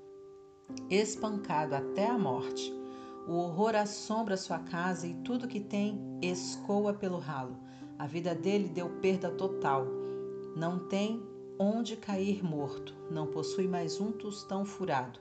espancado 0.90 1.74
até 1.74 2.07
a 2.07 2.18
morte. 2.18 2.72
O 3.26 3.32
horror 3.32 3.74
assombra 3.74 4.36
sua 4.36 4.59
casa 4.59 5.07
e 5.07 5.14
tudo 5.14 5.49
que 5.49 5.61
tem 5.61 5.99
escoa 6.22 6.92
pelo 6.92 7.18
ralo. 7.18 7.57
A 7.99 8.07
vida 8.07 8.34
dele 8.34 8.68
deu 8.68 8.90
perda 9.01 9.30
total. 9.30 9.86
Não 10.55 10.78
tem 10.78 11.22
onde 11.59 11.97
cair 11.97 12.44
morto, 12.44 12.94
não 13.11 13.26
possui 13.26 13.66
mais 13.66 13.99
um 14.01 14.12
tostão 14.12 14.64
furado. 14.64 15.18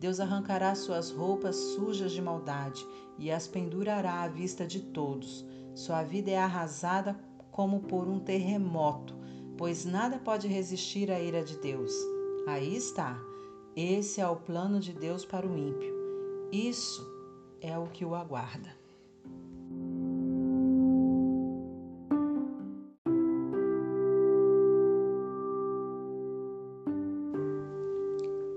Deus 0.00 0.18
arrancará 0.18 0.74
suas 0.74 1.10
roupas 1.10 1.54
sujas 1.54 2.12
de 2.12 2.22
maldade 2.22 2.84
e 3.18 3.30
as 3.30 3.46
pendurará 3.46 4.22
à 4.22 4.28
vista 4.28 4.66
de 4.66 4.80
todos. 4.80 5.44
Sua 5.74 6.02
vida 6.02 6.30
é 6.30 6.38
arrasada 6.38 7.18
como 7.50 7.80
por 7.80 8.08
um 8.08 8.18
terremoto, 8.18 9.14
pois 9.56 9.84
nada 9.84 10.18
pode 10.18 10.48
resistir 10.48 11.10
à 11.10 11.20
ira 11.20 11.44
de 11.44 11.56
Deus. 11.58 12.13
Aí 12.46 12.76
está. 12.76 13.18
Esse 13.74 14.20
é 14.20 14.28
o 14.28 14.36
plano 14.36 14.78
de 14.78 14.92
Deus 14.92 15.24
para 15.24 15.46
o 15.46 15.56
ímpio. 15.56 15.94
Isso 16.52 17.02
é 17.58 17.78
o 17.78 17.86
que 17.86 18.04
o 18.04 18.14
aguarda. 18.14 18.76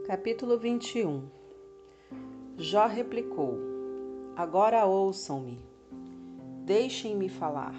Capítulo 0.05 0.57
21 0.57 1.23
Jó 2.57 2.87
replicou: 2.87 3.57
Agora 4.35 4.85
ouçam-me. 4.85 5.61
Deixem-me 6.65 7.29
falar. 7.29 7.75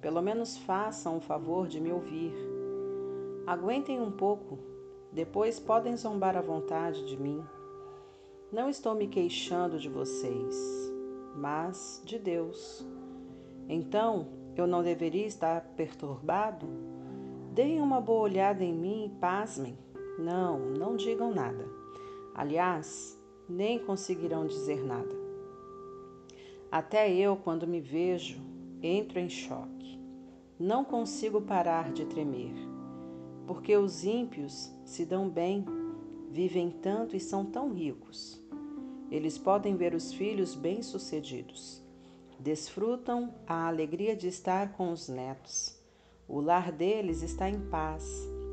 Pelo 0.00 0.22
menos 0.22 0.56
façam 0.56 1.18
o 1.18 1.20
favor 1.20 1.68
de 1.68 1.78
me 1.78 1.92
ouvir. 1.92 2.32
Aguentem 3.46 4.00
um 4.00 4.10
pouco, 4.10 4.71
depois 5.12 5.60
podem 5.60 5.96
zombar 5.96 6.36
à 6.36 6.40
vontade 6.40 7.06
de 7.06 7.20
mim. 7.20 7.44
Não 8.50 8.70
estou 8.70 8.94
me 8.94 9.06
queixando 9.06 9.78
de 9.78 9.88
vocês, 9.88 10.56
mas 11.36 12.02
de 12.04 12.18
Deus. 12.18 12.84
Então, 13.68 14.28
eu 14.56 14.66
não 14.66 14.82
deveria 14.82 15.26
estar 15.26 15.60
perturbado? 15.76 16.66
Deem 17.52 17.80
uma 17.80 18.00
boa 18.00 18.22
olhada 18.22 18.64
em 18.64 18.72
mim 18.72 19.06
e 19.06 19.20
pasmem. 19.20 19.76
Não, 20.18 20.58
não 20.58 20.96
digam 20.96 21.32
nada. 21.32 21.66
Aliás, 22.34 23.18
nem 23.48 23.78
conseguirão 23.78 24.46
dizer 24.46 24.82
nada. 24.82 25.14
Até 26.70 27.12
eu, 27.12 27.36
quando 27.36 27.66
me 27.66 27.80
vejo, 27.80 28.40
entro 28.82 29.18
em 29.18 29.28
choque. 29.28 30.00
Não 30.58 30.84
consigo 30.84 31.40
parar 31.40 31.92
de 31.92 32.06
tremer, 32.06 32.54
porque 33.46 33.76
os 33.76 34.04
ímpios 34.04 34.72
se 34.84 35.04
dão 35.04 35.28
bem, 35.28 35.64
vivem 36.30 36.70
tanto 36.70 37.16
e 37.16 37.20
são 37.20 37.44
tão 37.44 37.72
ricos. 37.72 38.42
Eles 39.10 39.36
podem 39.38 39.76
ver 39.76 39.94
os 39.94 40.12
filhos 40.12 40.54
bem-sucedidos. 40.54 41.82
Desfrutam 42.38 43.34
a 43.46 43.68
alegria 43.68 44.16
de 44.16 44.28
estar 44.28 44.72
com 44.72 44.90
os 44.90 45.08
netos. 45.08 45.78
O 46.26 46.40
lar 46.40 46.72
deles 46.72 47.22
está 47.22 47.48
em 47.48 47.60
paz 47.68 48.04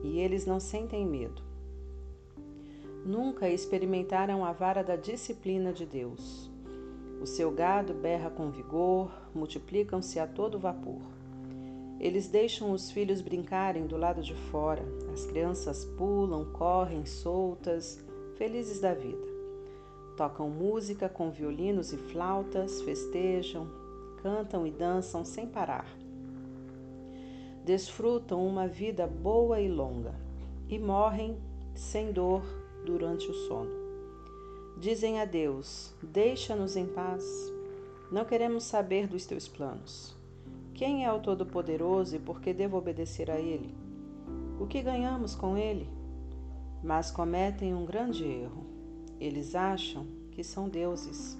e 0.03 0.19
eles 0.19 0.45
não 0.45 0.59
sentem 0.59 1.05
medo 1.05 1.49
nunca 3.05 3.49
experimentaram 3.49 4.45
a 4.45 4.51
vara 4.51 4.83
da 4.83 4.95
disciplina 4.95 5.71
de 5.71 5.85
Deus. 5.85 6.49
O 7.21 7.25
seu 7.25 7.51
gado 7.51 7.93
berra 7.93 8.29
com 8.29 8.49
vigor, 8.49 9.11
multiplicam-se 9.33 10.19
a 10.19 10.27
todo 10.27 10.59
vapor. 10.59 11.01
Eles 11.99 12.27
deixam 12.27 12.71
os 12.71 12.89
filhos 12.89 13.19
brincarem 13.19 13.85
do 13.85 13.97
lado 13.97 14.21
de 14.21 14.33
fora, 14.33 14.85
as 15.11 15.25
crianças 15.25 15.83
pulam, 15.83 16.45
correm 16.53 17.05
soltas, 17.05 17.99
felizes 18.37 18.79
da 18.79 18.93
vida. 18.93 19.27
Tocam 20.15 20.49
música 20.49 21.09
com 21.09 21.29
violinos 21.29 21.91
e 21.91 21.97
flautas, 21.97 22.81
festejam, 22.81 23.67
cantam 24.21 24.65
e 24.65 24.71
dançam 24.71 25.25
sem 25.25 25.45
parar. 25.45 25.87
Desfrutam 27.65 28.47
uma 28.47 28.67
vida 28.67 29.05
boa 29.05 29.59
e 29.59 29.69
longa 29.69 30.15
e 30.69 30.79
morrem 30.79 31.37
sem 31.75 32.11
dor 32.11 32.43
durante 32.85 33.27
o 33.29 33.33
sono. 33.33 33.71
Dizem 34.77 35.19
a 35.19 35.25
Deus: 35.25 35.93
Deixa-nos 36.01 36.77
em 36.77 36.85
paz. 36.85 37.25
Não 38.09 38.23
queremos 38.23 38.63
saber 38.63 39.05
dos 39.07 39.25
teus 39.25 39.47
planos. 39.47 40.18
Quem 40.79 41.03
é 41.03 41.11
o 41.11 41.19
Todo-Poderoso 41.19 42.15
e 42.15 42.19
por 42.19 42.39
que 42.39 42.53
devo 42.53 42.77
obedecer 42.77 43.29
a 43.29 43.37
Ele? 43.37 43.75
O 44.57 44.65
que 44.65 44.81
ganhamos 44.81 45.35
com 45.35 45.57
Ele? 45.57 45.89
Mas 46.81 47.11
cometem 47.11 47.75
um 47.75 47.85
grande 47.85 48.23
erro. 48.23 48.65
Eles 49.19 49.55
acham 49.55 50.07
que 50.31 50.41
são 50.41 50.69
deuses. 50.69 51.37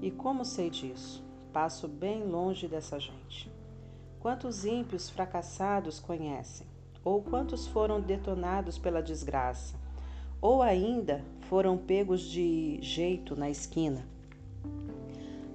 E 0.00 0.08
como 0.08 0.44
sei 0.44 0.70
disso? 0.70 1.20
Passo 1.52 1.88
bem 1.88 2.22
longe 2.22 2.68
dessa 2.68 3.00
gente. 3.00 3.52
Quantos 4.20 4.64
ímpios 4.64 5.10
fracassados 5.10 5.98
conhecem? 5.98 6.68
Ou 7.02 7.24
quantos 7.24 7.66
foram 7.66 8.00
detonados 8.00 8.78
pela 8.78 9.02
desgraça? 9.02 9.82
ou 10.40 10.60
ainda 10.60 11.24
foram 11.48 11.78
pegos 11.78 12.20
de 12.20 12.78
jeito 12.82 13.34
na 13.34 13.48
esquina. 13.48 14.06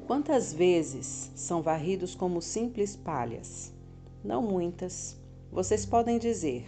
Quantas 0.10 0.52
vezes 0.52 1.32
são 1.36 1.62
varridos 1.62 2.16
como 2.16 2.42
simples 2.42 2.96
palhas? 2.96 3.72
Não 4.24 4.42
muitas. 4.42 5.16
Vocês 5.52 5.86
podem 5.86 6.18
dizer: 6.18 6.66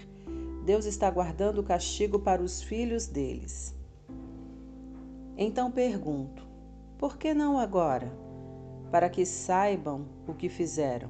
Deus 0.63 0.85
está 0.85 1.09
guardando 1.09 1.57
o 1.57 1.63
castigo 1.63 2.19
para 2.19 2.43
os 2.43 2.61
filhos 2.61 3.07
deles. 3.07 3.75
Então 5.35 5.71
pergunto: 5.71 6.47
por 6.99 7.17
que 7.17 7.33
não 7.33 7.57
agora? 7.57 8.15
Para 8.91 9.09
que 9.09 9.25
saibam 9.25 10.05
o 10.27 10.35
que 10.35 10.47
fizeram. 10.47 11.09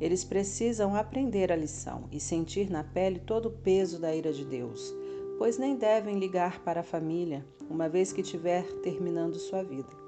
Eles 0.00 0.24
precisam 0.24 0.96
aprender 0.96 1.52
a 1.52 1.56
lição 1.56 2.08
e 2.10 2.18
sentir 2.18 2.68
na 2.68 2.82
pele 2.82 3.20
todo 3.20 3.46
o 3.46 3.52
peso 3.52 4.00
da 4.00 4.12
ira 4.12 4.32
de 4.32 4.44
Deus 4.44 4.92
pois 5.38 5.56
nem 5.56 5.74
devem 5.74 6.18
ligar 6.18 6.60
para 6.60 6.80
a 6.80 6.84
família, 6.84 7.42
uma 7.70 7.88
vez 7.88 8.12
que 8.12 8.20
estiver 8.20 8.62
terminando 8.82 9.36
sua 9.36 9.62
vida. 9.62 9.99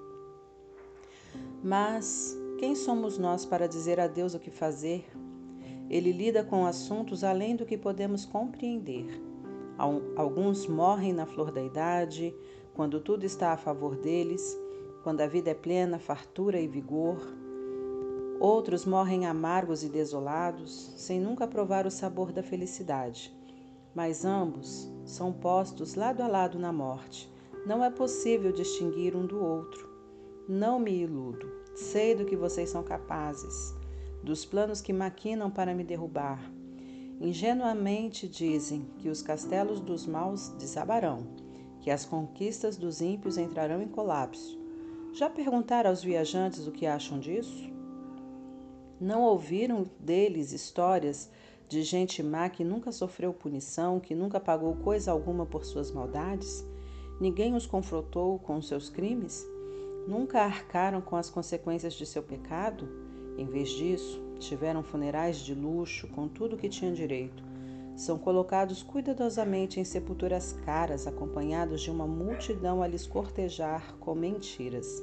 Mas 1.63 2.37
quem 2.59 2.75
somos 2.75 3.19
nós 3.19 3.45
para 3.45 3.69
dizer 3.69 4.01
a 4.01 4.07
Deus 4.07 4.35
o 4.35 4.39
que 4.39 4.51
fazer? 4.51 5.05
Ele 5.89 6.13
lida 6.13 6.43
com 6.43 6.67
assuntos 6.67 7.23
além 7.23 7.55
do 7.55 7.67
que 7.67 7.77
podemos 7.77 8.25
compreender. 8.25 9.23
Alguns 10.17 10.67
morrem 10.67 11.13
na 11.13 11.27
flor 11.27 11.51
da 11.51 11.63
idade, 11.63 12.35
quando 12.75 13.01
tudo 13.01 13.25
está 13.25 13.53
a 13.53 13.57
favor 13.57 13.97
deles, 13.97 14.59
quando 15.03 15.21
a 15.21 15.27
vida 15.27 15.51
é 15.51 15.55
plena, 15.55 15.99
fartura 15.99 16.61
e 16.61 16.69
vigor. 16.69 17.19
Outros 18.41 18.85
morrem 18.85 19.27
amargos 19.27 19.85
e 19.85 19.89
desolados, 19.89 20.93
sem 20.97 21.21
nunca 21.21 21.47
provar 21.47 21.87
o 21.87 21.91
sabor 21.91 22.33
da 22.33 22.43
felicidade 22.43 23.35
mas 23.95 24.25
ambos 24.25 24.91
são 25.05 25.33
postos 25.33 25.95
lado 25.95 26.23
a 26.23 26.29
lado 26.29 26.59
na 26.59 26.73
morte, 26.73 27.31
Não 27.65 27.85
é 27.85 27.91
possível 27.91 28.51
distinguir 28.51 29.15
um 29.15 29.25
do 29.25 29.41
outro. 29.41 29.92
Não 30.49 30.81
me 30.81 30.91
iludo. 30.91 31.49
Sei 31.77 32.17
do 32.17 32.25
que 32.25 32.37
vocês 32.37 32.69
são 32.69 32.83
capazes, 32.83 33.73
dos 34.25 34.45
planos 34.45 34.81
que 34.81 34.93
maquinam 34.93 35.49
para 35.49 35.73
me 35.73 35.85
derrubar. 35.85 36.43
Ingenuamente 37.21 38.27
dizem 38.27 38.85
que 38.99 39.09
os 39.09 39.23
castelos 39.23 39.79
dos 39.79 40.05
maus 40.05 40.49
desabarão, 40.59 41.29
que 41.81 41.93
as 41.93 42.05
conquistas 42.05 42.77
dos 42.77 43.01
ímpios 43.01 43.39
entrarão 43.39 43.81
em 43.81 43.87
colapso. 43.87 44.61
Já 45.13 45.31
perguntaram 45.31 45.91
aos 45.91 46.03
viajantes 46.03 46.67
o 46.67 46.73
que 46.73 46.87
acham 46.87 47.21
disso? 47.21 47.71
Não 49.01 49.23
ouviram 49.23 49.89
deles 50.01 50.53
histórias 50.53 51.31
de 51.69 51.83
gente 51.85 52.21
má 52.21 52.49
que 52.49 52.65
nunca 52.65 52.91
sofreu 52.91 53.33
punição, 53.33 54.01
que 54.01 54.15
nunca 54.15 54.41
pagou 54.41 54.75
coisa 54.77 55.13
alguma 55.13 55.47
por 55.47 55.65
suas 55.65 55.93
maldades? 55.93 56.67
Ninguém 57.21 57.55
os 57.55 57.65
confrontou 57.65 58.41
com 58.41 58.61
seus 58.61 58.91
crimes? 58.91 59.47
Nunca 60.07 60.41
arcaram 60.41 61.01
com 61.01 61.17
as 61.17 61.31
consequências 61.31 61.95
de 61.95 62.05
seu 62.05 62.23
pecado? 62.23 62.89
Em 63.39 63.47
vez 63.47 63.71
disso, 63.71 64.21
tiveram 64.39 64.83
funerais 64.83 65.39
de 65.39 65.55
luxo 65.55 66.09
com 66.09 66.27
tudo 66.27 66.57
o 66.57 66.59
que 66.59 66.69
tinham 66.69 66.93
direito. 66.93 67.43
São 67.95 68.19
colocados 68.19 68.83
cuidadosamente 68.83 69.79
em 69.79 69.85
sepulturas 69.85 70.55
caras, 70.65 71.07
acompanhados 71.07 71.81
de 71.83 71.91
uma 71.91 72.07
multidão 72.07 72.83
a 72.83 72.87
lhes 72.87 73.07
cortejar 73.07 73.97
com 74.01 74.15
mentiras. 74.15 75.03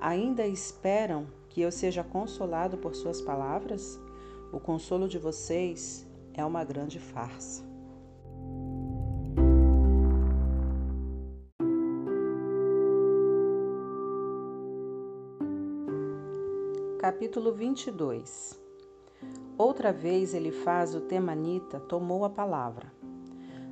Ainda 0.00 0.46
esperam 0.46 1.26
que 1.48 1.60
eu 1.60 1.70
seja 1.70 2.02
consolado 2.02 2.78
por 2.78 2.94
suas 2.94 3.20
palavras? 3.20 3.98
O 4.52 4.58
consolo 4.58 5.08
de 5.08 5.18
vocês 5.18 6.06
é 6.32 6.44
uma 6.44 6.64
grande 6.64 6.98
farsa. 6.98 7.73
Capítulo 17.04 17.52
22 17.52 18.58
Outra 19.58 19.92
vez 19.92 20.32
ele 20.32 20.50
faz 20.50 20.94
o 20.94 21.02
temanita 21.02 21.78
tomou 21.78 22.24
a 22.24 22.30
palavra. 22.30 22.90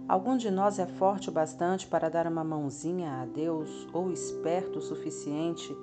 Algum 0.06 0.36
de 0.36 0.50
nós 0.50 0.78
é 0.78 0.86
forte 0.86 1.30
o 1.30 1.32
bastante 1.32 1.86
para 1.86 2.10
dar 2.10 2.26
uma 2.26 2.44
mãozinha 2.44 3.22
a 3.22 3.24
Deus 3.24 3.88
ou 3.90 4.12
esperto 4.12 4.80
o 4.80 4.82
suficiente 4.82 5.74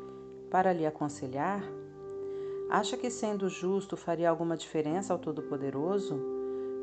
para 0.51 0.71
lhe 0.71 0.85
aconselhar? 0.85 1.63
Acha 2.69 2.95
que 2.95 3.09
sendo 3.09 3.49
justo 3.49 3.97
faria 3.97 4.29
alguma 4.29 4.55
diferença 4.55 5.11
ao 5.11 5.17
Todo-Poderoso? 5.17 6.21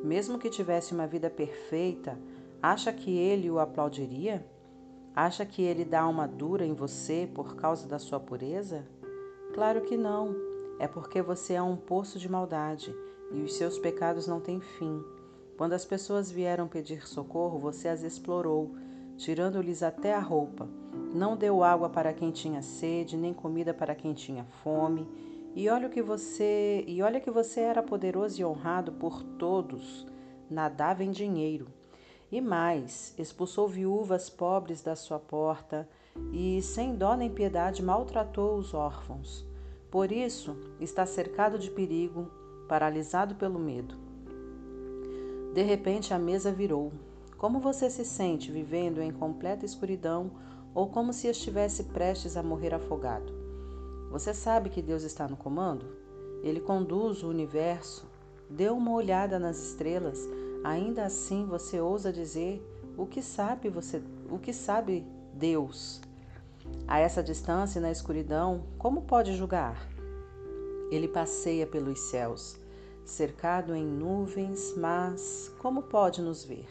Mesmo 0.03 0.37
que 0.37 0.51
tivesse 0.51 0.93
uma 0.93 1.07
vida 1.07 1.31
perfeita, 1.31 2.19
acha 2.61 2.93
que 2.93 3.17
ele 3.17 3.49
o 3.49 3.61
aplaudiria? 3.61 4.45
Acha 5.15 5.47
que 5.47 5.63
ele 5.63 5.85
dá 5.85 6.09
uma 6.09 6.27
dura 6.27 6.67
em 6.67 6.75
você 6.75 7.31
por 7.33 7.55
causa 7.55 7.87
da 7.87 8.01
sua 8.01 8.19
pureza? 8.19 8.85
Claro 9.55 9.83
que 9.83 9.97
não. 9.97 10.46
É 10.79 10.87
porque 10.87 11.23
você 11.23 11.55
é 11.55 11.63
um 11.63 11.77
poço 11.77 12.19
de 12.19 12.29
maldade 12.29 12.95
e 13.33 13.41
os 13.43 13.55
seus 13.55 13.79
pecados 13.79 14.27
não 14.27 14.41
têm 14.41 14.61
fim. 14.61 15.03
Quando 15.57 15.73
as 15.73 15.85
pessoas 15.85 16.31
vieram 16.31 16.69
pedir 16.69 17.07
socorro, 17.07 17.59
você 17.59 17.89
as 17.89 18.03
explorou, 18.03 18.75
tirando-lhes 19.17 19.83
até 19.83 20.15
a 20.15 20.21
roupa. 20.21 20.69
Não 21.15 21.37
deu 21.37 21.63
água 21.63 21.89
para 21.89 22.13
quem 22.13 22.31
tinha 22.31 22.61
sede, 22.61 23.17
nem 23.17 23.33
comida 23.33 23.73
para 23.73 23.95
quem 23.95 24.13
tinha 24.13 24.45
fome 24.63 25.09
e 25.57 25.71
olha 25.71 25.89
que 25.89 26.03
você, 26.03 26.85
e 26.87 27.01
olha 27.01 27.19
que 27.19 27.31
você 27.31 27.61
era 27.61 27.83
poderoso 27.83 28.39
e 28.39 28.45
honrado 28.45 28.93
por 28.93 29.23
todos, 29.23 30.07
nadava 30.51 31.03
em 31.03 31.11
dinheiro. 31.11 31.67
E 32.31 32.43
mais, 32.43 33.15
expulsou 33.17 33.67
viúvas 33.67 34.29
pobres 34.29 34.83
da 34.83 34.95
sua 34.95 35.19
porta 35.19 35.89
e, 36.31 36.61
sem 36.61 36.95
dó 36.95 37.17
nem 37.17 37.31
piedade, 37.31 37.83
maltratou 37.83 38.59
os 38.59 38.75
órfãos. 38.75 39.46
Por 39.91 40.11
isso, 40.11 40.57
está 40.81 41.07
cercado 41.07 41.59
de 41.59 41.71
perigo, 41.71 42.31
paralisado 42.69 43.35
pelo 43.37 43.59
medo. 43.59 43.95
De 45.55 45.63
repente, 45.63 46.13
a 46.13 46.19
mesa 46.19 46.53
virou. 46.53 46.93
Como 47.39 47.61
você 47.61 47.89
se 47.89 48.05
sente 48.05 48.51
vivendo 48.51 49.01
em 49.01 49.11
completa 49.11 49.65
escuridão 49.65 50.31
ou 50.75 50.89
como 50.89 51.13
se 51.13 51.29
estivesse 51.29 51.85
prestes 51.85 52.37
a 52.37 52.43
morrer 52.43 52.75
afogado? 52.75 53.33
Você 54.11 54.35
sabe 54.35 54.71
que 54.71 54.83
Deus 54.83 55.03
está 55.03 55.29
no 55.29 55.37
comando? 55.37 55.87
Ele 56.43 56.61
conduz 56.61 57.23
o 57.23 57.29
universo. 57.29 58.07
Dê 58.49 58.69
uma 58.69 58.93
olhada 58.93 59.39
nas 59.39 59.59
estrelas. 59.59 60.19
Ainda 60.65 61.05
assim, 61.05 61.47
você 61.47 61.81
ousa 61.81 62.13
dizer 62.13 62.63
o 62.97 63.07
que 63.07 63.23
sabe 63.23 63.69
você, 63.69 64.03
o 64.31 64.39
que 64.39 64.53
sabe 64.53 65.07
Deus. 65.35 66.01
A 66.89 66.99
essa 66.99 67.23
distância 67.23 67.79
e 67.79 67.83
na 67.83 67.91
escuridão, 67.91 68.65
como 68.79 69.03
pode 69.03 69.35
julgar? 69.35 69.89
Ele 70.91 71.09
passeia 71.09 71.67
pelos 71.67 71.99
céus, 71.99 72.57
cercado 73.05 73.75
em 73.75 73.85
nuvens, 73.85 74.75
mas 74.77 75.53
como 75.59 75.83
pode 75.83 76.23
nos 76.23 76.45
ver? 76.45 76.69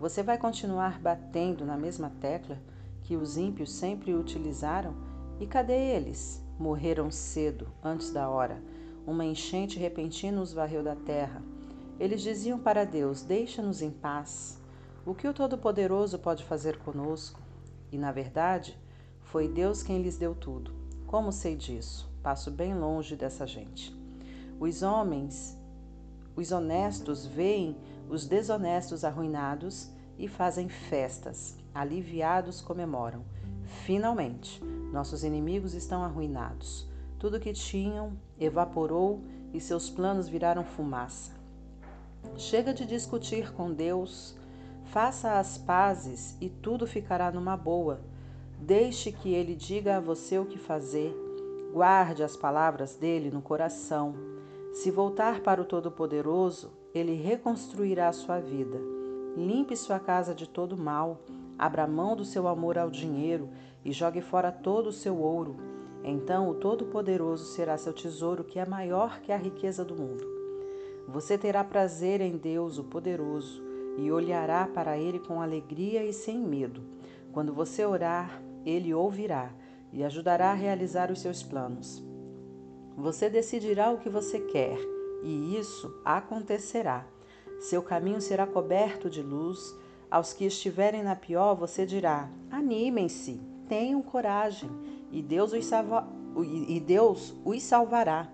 Você 0.00 0.22
vai 0.22 0.38
continuar 0.38 0.98
batendo 0.98 1.64
na 1.64 1.76
mesma 1.76 2.10
tecla 2.20 2.58
que 3.02 3.16
os 3.16 3.36
ímpios 3.36 3.72
sempre 3.72 4.14
utilizaram? 4.14 4.94
E 5.38 5.46
cadê 5.46 5.76
eles? 5.94 6.42
Morreram 6.58 7.10
cedo, 7.10 7.68
antes 7.84 8.10
da 8.10 8.28
hora. 8.28 8.62
Uma 9.06 9.24
enchente 9.24 9.78
repentina 9.78 10.40
os 10.40 10.52
varreu 10.52 10.82
da 10.82 10.96
terra. 10.96 11.42
Eles 12.00 12.22
diziam 12.22 12.58
para 12.58 12.84
Deus: 12.84 13.22
Deixa-nos 13.22 13.82
em 13.82 13.90
paz. 13.90 14.60
O 15.04 15.14
que 15.14 15.28
o 15.28 15.34
Todo-Poderoso 15.34 16.18
pode 16.18 16.44
fazer 16.44 16.78
conosco? 16.78 17.40
E, 17.90 17.98
na 17.98 18.10
verdade, 18.10 18.78
foi 19.32 19.48
Deus 19.48 19.82
quem 19.82 20.02
lhes 20.02 20.18
deu 20.18 20.34
tudo. 20.34 20.74
Como 21.06 21.32
sei 21.32 21.56
disso? 21.56 22.06
Passo 22.22 22.50
bem 22.50 22.74
longe 22.74 23.16
dessa 23.16 23.46
gente. 23.46 23.90
Os 24.60 24.82
homens, 24.82 25.56
os 26.36 26.52
honestos, 26.52 27.24
veem 27.24 27.74
os 28.10 28.26
desonestos 28.26 29.04
arruinados 29.06 29.88
e 30.18 30.28
fazem 30.28 30.68
festas. 30.68 31.56
Aliviados 31.74 32.60
comemoram. 32.60 33.24
Finalmente, 33.86 34.62
nossos 34.92 35.24
inimigos 35.24 35.72
estão 35.72 36.04
arruinados. 36.04 36.86
Tudo 37.18 37.40
que 37.40 37.54
tinham 37.54 38.12
evaporou 38.38 39.22
e 39.54 39.60
seus 39.62 39.88
planos 39.88 40.28
viraram 40.28 40.62
fumaça. 40.62 41.32
Chega 42.36 42.74
de 42.74 42.84
discutir 42.84 43.50
com 43.54 43.72
Deus, 43.72 44.36
faça 44.84 45.38
as 45.38 45.56
pazes 45.56 46.36
e 46.38 46.50
tudo 46.50 46.86
ficará 46.86 47.32
numa 47.32 47.56
boa. 47.56 48.11
Deixe 48.64 49.10
que 49.10 49.34
ele 49.34 49.56
diga 49.56 49.96
a 49.96 50.00
você 50.00 50.38
o 50.38 50.44
que 50.46 50.56
fazer. 50.56 51.12
Guarde 51.72 52.22
as 52.22 52.36
palavras 52.36 52.94
dele 52.94 53.28
no 53.28 53.42
coração. 53.42 54.14
Se 54.72 54.88
voltar 54.88 55.40
para 55.40 55.60
o 55.60 55.64
Todo-Poderoso, 55.64 56.70
ele 56.94 57.12
reconstruirá 57.14 58.12
sua 58.12 58.38
vida. 58.38 58.78
Limpe 59.36 59.76
sua 59.76 59.98
casa 59.98 60.32
de 60.32 60.48
todo 60.48 60.76
mal. 60.76 61.18
Abra 61.58 61.88
mão 61.88 62.14
do 62.14 62.24
seu 62.24 62.46
amor 62.46 62.78
ao 62.78 62.88
dinheiro 62.88 63.50
e 63.84 63.90
jogue 63.90 64.20
fora 64.20 64.52
todo 64.52 64.86
o 64.86 64.92
seu 64.92 65.18
ouro. 65.18 65.56
Então 66.04 66.48
o 66.48 66.54
Todo-Poderoso 66.54 67.46
será 67.46 67.76
seu 67.76 67.92
tesouro, 67.92 68.44
que 68.44 68.60
é 68.60 68.64
maior 68.64 69.18
que 69.22 69.32
a 69.32 69.36
riqueza 69.36 69.84
do 69.84 69.96
mundo. 69.96 70.24
Você 71.08 71.36
terá 71.36 71.64
prazer 71.64 72.20
em 72.20 72.36
Deus, 72.36 72.78
o 72.78 72.84
Poderoso, 72.84 73.60
e 73.98 74.12
olhará 74.12 74.68
para 74.72 74.96
Ele 74.96 75.18
com 75.18 75.42
alegria 75.42 76.04
e 76.04 76.12
sem 76.12 76.38
medo. 76.38 76.80
Quando 77.32 77.52
você 77.52 77.84
orar, 77.84 78.40
Ele 78.64 78.94
ouvirá 78.94 79.50
e 79.92 80.02
ajudará 80.02 80.50
a 80.50 80.54
realizar 80.54 81.10
os 81.10 81.20
seus 81.20 81.42
planos. 81.42 82.02
Você 82.96 83.28
decidirá 83.28 83.90
o 83.90 83.98
que 83.98 84.08
você 84.08 84.38
quer, 84.40 84.78
e 85.22 85.56
isso 85.58 85.92
acontecerá. 86.04 87.06
Seu 87.60 87.82
caminho 87.82 88.20
será 88.20 88.46
coberto 88.46 89.08
de 89.08 89.22
luz. 89.22 89.74
Aos 90.10 90.32
que 90.32 90.44
estiverem 90.44 91.02
na 91.02 91.16
pior, 91.16 91.54
você 91.54 91.86
dirá: 91.86 92.28
animem-se, 92.50 93.40
tenham 93.68 94.02
coragem 94.02 94.70
e 95.10 95.22
Deus 95.22 95.52
os, 95.52 95.64
salva, 95.66 96.08
e 96.36 96.80
Deus 96.80 97.34
os 97.44 97.62
salvará. 97.62 98.28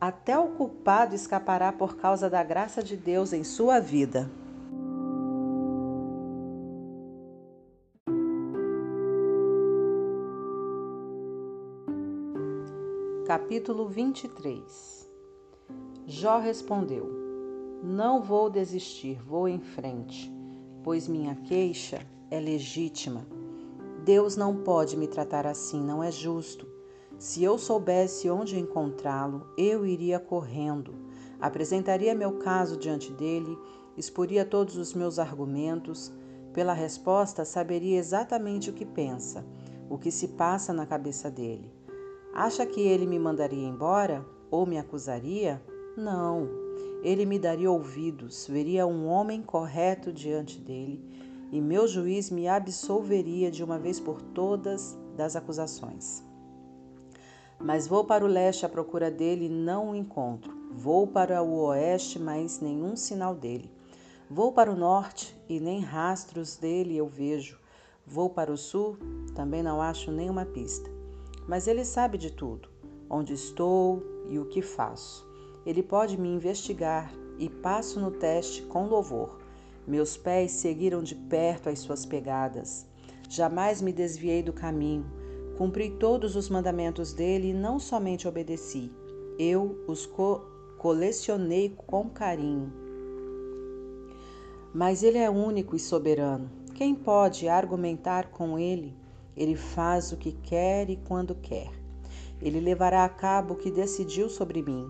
Até 0.00 0.38
o 0.38 0.48
culpado 0.48 1.14
escapará 1.14 1.72
por 1.72 1.96
causa 1.96 2.28
da 2.28 2.42
graça 2.42 2.82
de 2.82 2.96
Deus 2.96 3.32
em 3.32 3.44
sua 3.44 3.80
vida. 3.80 4.30
Capítulo 13.26 13.88
23 13.88 15.10
Jó 16.06 16.38
respondeu: 16.38 17.10
Não 17.82 18.22
vou 18.22 18.48
desistir, 18.48 19.20
vou 19.20 19.48
em 19.48 19.58
frente, 19.58 20.32
pois 20.84 21.08
minha 21.08 21.34
queixa 21.34 22.06
é 22.30 22.38
legítima 22.38 23.26
Deus 24.04 24.36
não 24.36 24.62
pode 24.62 24.96
me 24.96 25.08
tratar 25.08 25.44
assim, 25.44 25.82
não 25.82 26.04
é 26.04 26.12
justo. 26.12 26.68
Se 27.18 27.42
eu 27.42 27.58
soubesse 27.58 28.30
onde 28.30 28.60
encontrá-lo, 28.60 29.48
eu 29.58 29.84
iria 29.84 30.20
correndo, 30.20 30.94
apresentaria 31.40 32.14
meu 32.14 32.38
caso 32.38 32.76
diante 32.76 33.12
dele, 33.12 33.58
exporia 33.96 34.44
todos 34.44 34.76
os 34.76 34.94
meus 34.94 35.18
argumentos, 35.18 36.12
pela 36.52 36.72
resposta 36.72 37.44
saberia 37.44 37.98
exatamente 37.98 38.70
o 38.70 38.72
que 38.72 38.86
pensa, 38.86 39.44
o 39.90 39.98
que 39.98 40.12
se 40.12 40.28
passa 40.28 40.72
na 40.72 40.86
cabeça 40.86 41.28
dele. 41.28 41.75
Acha 42.38 42.66
que 42.66 42.82
ele 42.82 43.06
me 43.06 43.18
mandaria 43.18 43.66
embora 43.66 44.22
ou 44.50 44.66
me 44.66 44.76
acusaria? 44.76 45.58
Não. 45.96 46.46
Ele 47.02 47.24
me 47.24 47.38
daria 47.38 47.70
ouvidos, 47.70 48.46
veria 48.46 48.86
um 48.86 49.06
homem 49.06 49.40
correto 49.40 50.12
diante 50.12 50.60
dele 50.60 51.02
e 51.50 51.62
meu 51.62 51.88
juiz 51.88 52.30
me 52.30 52.46
absolveria 52.46 53.50
de 53.50 53.64
uma 53.64 53.78
vez 53.78 53.98
por 53.98 54.20
todas 54.20 54.94
das 55.16 55.34
acusações. 55.34 56.22
Mas 57.58 57.86
vou 57.86 58.04
para 58.04 58.22
o 58.22 58.28
leste 58.28 58.66
à 58.66 58.68
procura 58.68 59.10
dele 59.10 59.46
e 59.46 59.48
não 59.48 59.92
o 59.92 59.96
encontro. 59.96 60.54
Vou 60.72 61.06
para 61.06 61.42
o 61.42 61.56
oeste, 61.68 62.18
mas 62.18 62.60
nenhum 62.60 62.96
sinal 62.96 63.34
dele. 63.34 63.72
Vou 64.28 64.52
para 64.52 64.70
o 64.70 64.76
norte 64.76 65.34
e 65.48 65.58
nem 65.58 65.80
rastros 65.80 66.58
dele 66.58 66.98
eu 66.98 67.06
vejo. 67.06 67.58
Vou 68.06 68.28
para 68.28 68.52
o 68.52 68.58
sul, 68.58 68.98
também 69.34 69.62
não 69.62 69.80
acho 69.80 70.12
nenhuma 70.12 70.44
pista. 70.44 70.95
Mas 71.46 71.68
ele 71.68 71.84
sabe 71.84 72.18
de 72.18 72.30
tudo, 72.30 72.68
onde 73.08 73.32
estou 73.32 74.02
e 74.28 74.38
o 74.38 74.46
que 74.46 74.62
faço. 74.62 75.26
Ele 75.64 75.82
pode 75.82 76.18
me 76.18 76.28
investigar 76.28 77.12
e 77.38 77.48
passo 77.48 78.00
no 78.00 78.10
teste 78.10 78.62
com 78.62 78.86
louvor. 78.86 79.38
Meus 79.86 80.16
pés 80.16 80.52
seguiram 80.52 81.02
de 81.02 81.14
perto 81.14 81.68
as 81.68 81.78
suas 81.78 82.04
pegadas. 82.04 82.86
Jamais 83.28 83.80
me 83.80 83.92
desviei 83.92 84.42
do 84.42 84.52
caminho. 84.52 85.06
Cumpri 85.56 85.90
todos 85.90 86.36
os 86.36 86.48
mandamentos 86.48 87.12
dele 87.12 87.50
e 87.50 87.54
não 87.54 87.78
somente 87.78 88.28
obedeci, 88.28 88.92
eu 89.38 89.82
os 89.86 90.04
co 90.04 90.42
colecionei 90.76 91.74
com 91.86 92.10
carinho. 92.10 92.72
Mas 94.74 95.02
ele 95.02 95.18
é 95.18 95.30
único 95.30 95.74
e 95.74 95.78
soberano. 95.78 96.50
Quem 96.74 96.94
pode 96.94 97.48
argumentar 97.48 98.30
com 98.30 98.58
ele? 98.58 98.94
Ele 99.36 99.54
faz 99.54 100.12
o 100.12 100.16
que 100.16 100.32
quer 100.32 100.88
e 100.88 100.96
quando 100.96 101.34
quer. 101.34 101.70
Ele 102.40 102.60
levará 102.60 103.04
a 103.04 103.08
cabo 103.08 103.54
o 103.54 103.56
que 103.56 103.70
decidiu 103.70 104.28
sobre 104.28 104.62
mim 104.62 104.88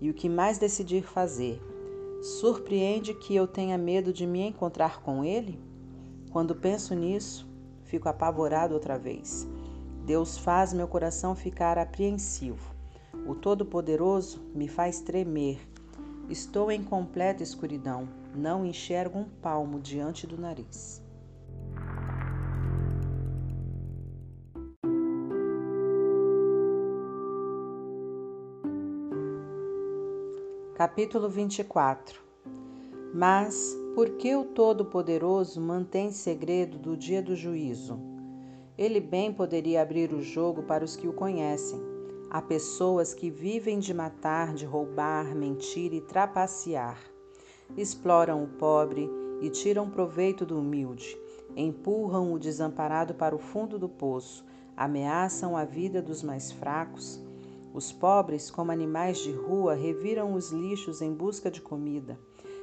e 0.00 0.10
o 0.10 0.14
que 0.14 0.28
mais 0.28 0.58
decidir 0.58 1.04
fazer. 1.04 1.62
Surpreende 2.22 3.14
que 3.14 3.34
eu 3.34 3.46
tenha 3.46 3.76
medo 3.76 4.12
de 4.12 4.26
me 4.26 4.40
encontrar 4.40 5.02
com 5.02 5.24
ele? 5.24 5.60
Quando 6.30 6.54
penso 6.54 6.94
nisso, 6.94 7.46
fico 7.84 8.08
apavorado 8.08 8.74
outra 8.74 8.98
vez. 8.98 9.46
Deus 10.04 10.36
faz 10.36 10.72
meu 10.72 10.88
coração 10.88 11.34
ficar 11.34 11.78
apreensivo. 11.78 12.74
O 13.26 13.34
Todo-Poderoso 13.34 14.40
me 14.54 14.68
faz 14.68 15.00
tremer. 15.00 15.60
Estou 16.28 16.72
em 16.72 16.82
completa 16.82 17.42
escuridão, 17.42 18.08
não 18.34 18.64
enxergo 18.64 19.18
um 19.18 19.24
palmo 19.24 19.78
diante 19.78 20.26
do 20.26 20.38
nariz. 20.38 21.03
Capítulo 30.84 31.30
24 31.30 32.20
Mas 33.14 33.74
por 33.94 34.18
que 34.18 34.36
o 34.36 34.44
Todo-Poderoso 34.44 35.58
mantém 35.58 36.12
segredo 36.12 36.76
do 36.76 36.94
dia 36.94 37.22
do 37.22 37.34
juízo? 37.34 37.98
Ele 38.76 39.00
bem 39.00 39.32
poderia 39.32 39.80
abrir 39.80 40.12
o 40.12 40.20
jogo 40.20 40.62
para 40.64 40.84
os 40.84 40.94
que 40.94 41.08
o 41.08 41.12
conhecem. 41.14 41.80
Há 42.28 42.42
pessoas 42.42 43.14
que 43.14 43.30
vivem 43.30 43.78
de 43.78 43.94
matar, 43.94 44.52
de 44.52 44.66
roubar, 44.66 45.34
mentir 45.34 45.94
e 45.94 46.02
trapacear. 46.02 46.98
Exploram 47.78 48.44
o 48.44 48.48
pobre 48.48 49.08
e 49.40 49.48
tiram 49.48 49.88
proveito 49.88 50.44
do 50.44 50.58
humilde. 50.58 51.16
Empurram 51.56 52.30
o 52.30 52.38
desamparado 52.38 53.14
para 53.14 53.34
o 53.34 53.38
fundo 53.38 53.78
do 53.78 53.88
poço, 53.88 54.44
ameaçam 54.76 55.56
a 55.56 55.64
vida 55.64 56.02
dos 56.02 56.22
mais 56.22 56.52
fracos 56.52 57.23
os 57.74 57.90
pobres, 57.90 58.52
como 58.52 58.70
animais 58.70 59.18
de 59.18 59.32
rua, 59.32 59.74
reviram 59.74 60.32
os 60.34 60.52
lixos 60.52 61.02
em 61.02 61.12
busca 61.12 61.50
de 61.50 61.60
comida. 61.60 62.16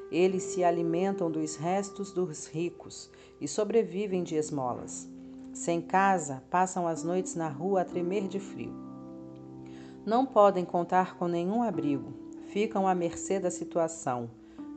Eles 0.10 0.44
se 0.44 0.64
alimentam 0.64 1.30
dos 1.30 1.58
restos 1.58 2.14
dos 2.14 2.48
ricos 2.48 3.12
e 3.40 3.46
sobrevivem 3.46 4.24
de 4.24 4.36
esmolas. 4.36 5.10
Sem 5.54 5.82
casa, 5.82 6.42
passam 6.50 6.88
as 6.88 7.04
noites 7.04 7.36
na 7.36 7.50
rua 7.50 7.82
a 7.82 7.86
tremer 7.86 8.30
de 8.30 8.40
frio. 8.40 8.74
Não 10.06 10.26
podem 10.26 10.64
contar 10.64 11.18
com 11.18 11.28
nenhum 11.28 11.62
abrigo, 11.62 12.14
ficam 12.48 12.88
à 12.88 12.96
mercê 12.96 13.38
da 13.38 13.52
situação, 13.52 14.30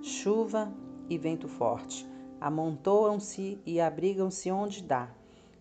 chuva 0.02 0.74
e 1.08 1.16
vento 1.16 1.46
forte. 1.46 2.04
Amontoam-se 2.40 3.60
e 3.64 3.80
abrigam-se 3.80 4.50
onde 4.50 4.82
dá. 4.82 5.08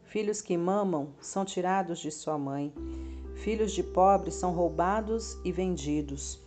Filhos 0.04 0.42
que 0.42 0.58
mamam 0.58 1.10
são 1.22 1.46
tirados 1.46 2.00
de 2.00 2.12
sua 2.12 2.40
mãe 2.40 2.74
Filhos 3.36 3.74
de 3.74 3.84
pobres 3.84 4.36
são 4.36 4.54
roubados 4.54 5.38
e 5.44 5.52
vendidos. 5.52 6.40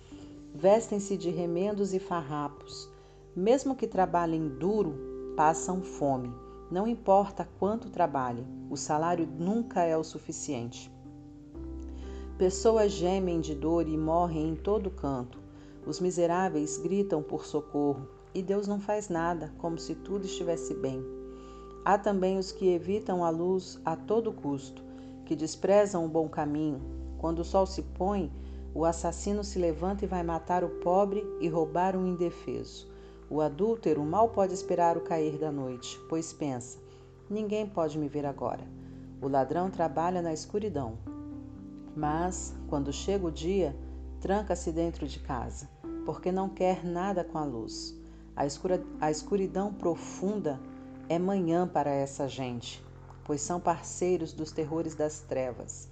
Vestem-se 0.55 1.17
de 1.17 1.29
remendos 1.29 1.93
e 1.93 1.99
farrapos. 1.99 2.89
Mesmo 3.35 3.77
que 3.77 3.87
trabalhem 3.87 4.49
duro, 4.49 5.35
passam 5.37 5.83
fome. 5.83 6.33
Não 6.71 6.87
importa 6.87 7.47
quanto 7.59 7.91
trabalhem, 7.91 8.47
o 8.71 8.77
salário 8.77 9.27
nunca 9.27 9.83
é 9.83 9.97
o 9.97 10.03
suficiente. 10.03 10.91
Pessoas 12.39 12.93
gemem 12.93 13.41
de 13.41 13.55
dor 13.55 13.87
e 13.87 13.97
morrem 13.97 14.51
em 14.51 14.57
todo 14.57 14.91
canto. 14.91 15.39
Os 15.87 16.01
miseráveis 16.01 16.79
gritam 16.79 17.23
por 17.23 17.45
socorro 17.45 18.09
e 18.35 18.43
Deus 18.43 18.67
não 18.67 18.81
faz 18.81 19.09
nada, 19.09 19.53
como 19.59 19.79
se 19.79 19.95
tudo 19.95 20.25
estivesse 20.25 20.73
bem. 20.73 21.05
Há 21.85 21.99
também 21.99 22.39
os 22.39 22.51
que 22.51 22.69
evitam 22.69 23.23
a 23.23 23.29
luz 23.29 23.79
a 23.85 23.95
todo 23.95 24.33
custo 24.33 24.86
que 25.27 25.37
desprezam 25.37 26.07
o 26.07 26.09
bom 26.09 26.29
caminho. 26.29 26.81
Quando 27.19 27.41
o 27.41 27.45
sol 27.45 27.67
se 27.67 27.83
põe, 27.83 28.33
o 28.73 28.85
assassino 28.85 29.43
se 29.43 29.59
levanta 29.59 30.05
e 30.05 30.09
vai 30.09 30.23
matar 30.23 30.65
o 30.65 30.69
pobre 30.69 31.23
e 31.41 31.49
roubar 31.49 31.97
um 31.97 32.07
indefeso. 32.07 32.89
O 33.29 33.41
adúltero 33.41 34.03
mal 34.05 34.29
pode 34.29 34.55
esperar 34.55 34.97
o 34.97 35.01
cair 35.01 35.37
da 35.37 35.51
noite, 35.51 35.99
pois 36.09 36.33
pensa: 36.33 36.79
ninguém 37.29 37.67
pode 37.67 37.99
me 37.99 38.09
ver 38.09 38.25
agora. 38.25 38.63
O 39.21 39.29
ladrão 39.29 39.69
trabalha 39.69 40.23
na 40.23 40.33
escuridão. 40.33 40.97
Mas, 41.97 42.55
quando 42.69 42.93
chega 42.93 43.27
o 43.27 43.33
dia, 43.33 43.75
tranca-se 44.21 44.71
dentro 44.71 45.09
de 45.09 45.19
casa, 45.19 45.69
porque 46.05 46.31
não 46.31 46.49
quer 46.49 46.85
nada 46.85 47.25
com 47.25 47.39
a 47.39 47.45
luz. 47.45 47.99
A, 48.37 48.47
escura, 48.47 48.85
a 49.01 49.11
escuridão 49.11 49.73
profunda 49.73 50.61
é 51.09 51.19
manhã 51.19 51.67
para 51.67 51.91
essa 51.91 52.29
gente 52.29 52.86
pois 53.27 53.41
são 53.41 53.59
parceiros 53.59 54.33
dos 54.33 54.53
terrores 54.53 54.95
das 54.95 55.19
trevas. 55.19 55.89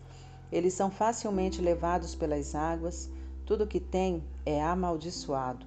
Eles 0.52 0.73
são 0.73 0.89
facilmente 0.89 1.61
levados 1.61 2.15
pelas 2.15 2.55
águas, 2.55 3.11
tudo 3.44 3.66
que 3.66 3.81
tem 3.81 4.23
é 4.47 4.62
amaldiçoado. 4.62 5.66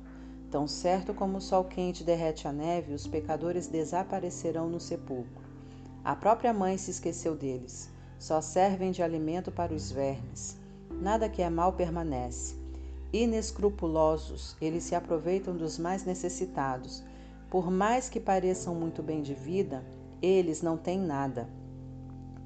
Tão 0.49 0.65
certo 0.65 1.13
como 1.13 1.39
o 1.39 1.41
sol 1.41 1.65
quente 1.65 2.05
derrete 2.05 2.47
a 2.47 2.53
neve, 2.53 2.93
os 2.93 3.05
pecadores 3.05 3.67
desaparecerão 3.67 4.69
no 4.69 4.79
sepulcro. 4.79 5.45
A 6.05 6.15
própria 6.15 6.53
mãe 6.53 6.77
se 6.77 6.89
esqueceu 6.89 7.35
deles. 7.35 7.89
Só 8.17 8.39
servem 8.39 8.91
de 8.91 9.03
alimento 9.03 9.51
para 9.51 9.73
os 9.73 9.91
vermes. 9.91 10.55
Nada 10.89 11.27
que 11.27 11.41
é 11.41 11.49
mal 11.49 11.73
permanece. 11.73 12.55
Inescrupulosos, 13.11 14.55
eles 14.61 14.85
se 14.85 14.95
aproveitam 14.95 15.55
dos 15.55 15.77
mais 15.77 16.05
necessitados. 16.05 17.03
Por 17.49 17.69
mais 17.69 18.07
que 18.07 18.21
pareçam 18.21 18.73
muito 18.73 19.03
bem 19.03 19.21
de 19.21 19.33
vida, 19.33 19.83
eles 20.21 20.61
não 20.61 20.77
têm 20.77 20.97
nada. 20.97 21.47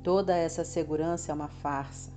Toda 0.03 0.35
essa 0.35 0.63
segurança 0.63 1.31
é 1.31 1.35
uma 1.35 1.47
farsa. 1.47 2.11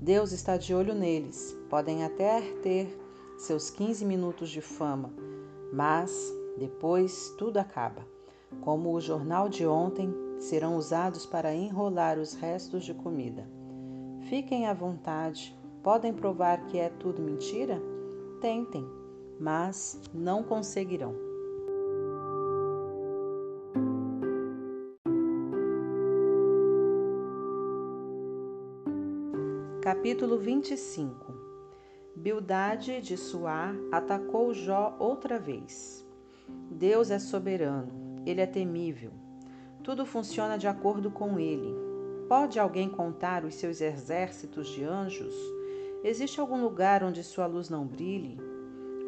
Deus 0.00 0.32
está 0.32 0.56
de 0.56 0.74
olho 0.74 0.92
neles. 0.92 1.56
Podem 1.70 2.02
até 2.02 2.40
ter 2.62 2.98
seus 3.38 3.70
15 3.70 4.04
minutos 4.04 4.50
de 4.50 4.60
fama, 4.60 5.12
mas 5.72 6.12
depois 6.58 7.32
tudo 7.38 7.58
acaba. 7.58 8.04
Como 8.60 8.92
o 8.92 9.00
jornal 9.00 9.48
de 9.48 9.64
ontem, 9.64 10.12
serão 10.40 10.76
usados 10.76 11.24
para 11.24 11.54
enrolar 11.54 12.18
os 12.18 12.34
restos 12.34 12.84
de 12.84 12.92
comida. 12.92 13.48
Fiquem 14.28 14.66
à 14.66 14.74
vontade. 14.74 15.56
Podem 15.80 16.12
provar 16.12 16.66
que 16.66 16.78
é 16.78 16.88
tudo 16.88 17.22
mentira? 17.22 17.80
Tentem, 18.40 18.84
mas 19.38 20.00
não 20.12 20.42
conseguirão. 20.42 21.31
Capítulo 30.02 30.36
25 30.36 31.32
Bildade 32.16 33.00
de 33.00 33.16
Suá 33.16 33.72
atacou 33.92 34.52
Jó 34.52 34.96
outra 34.98 35.38
vez. 35.38 36.04
Deus 36.68 37.08
é 37.08 37.20
soberano, 37.20 38.20
ele 38.26 38.40
é 38.40 38.46
temível. 38.46 39.12
Tudo 39.80 40.04
funciona 40.04 40.58
de 40.58 40.66
acordo 40.66 41.08
com 41.08 41.38
ele. 41.38 41.72
Pode 42.28 42.58
alguém 42.58 42.88
contar 42.88 43.44
os 43.44 43.54
seus 43.54 43.80
exércitos 43.80 44.66
de 44.70 44.82
anjos? 44.82 45.36
Existe 46.02 46.40
algum 46.40 46.60
lugar 46.60 47.04
onde 47.04 47.22
sua 47.22 47.46
luz 47.46 47.70
não 47.70 47.86
brilhe? 47.86 48.36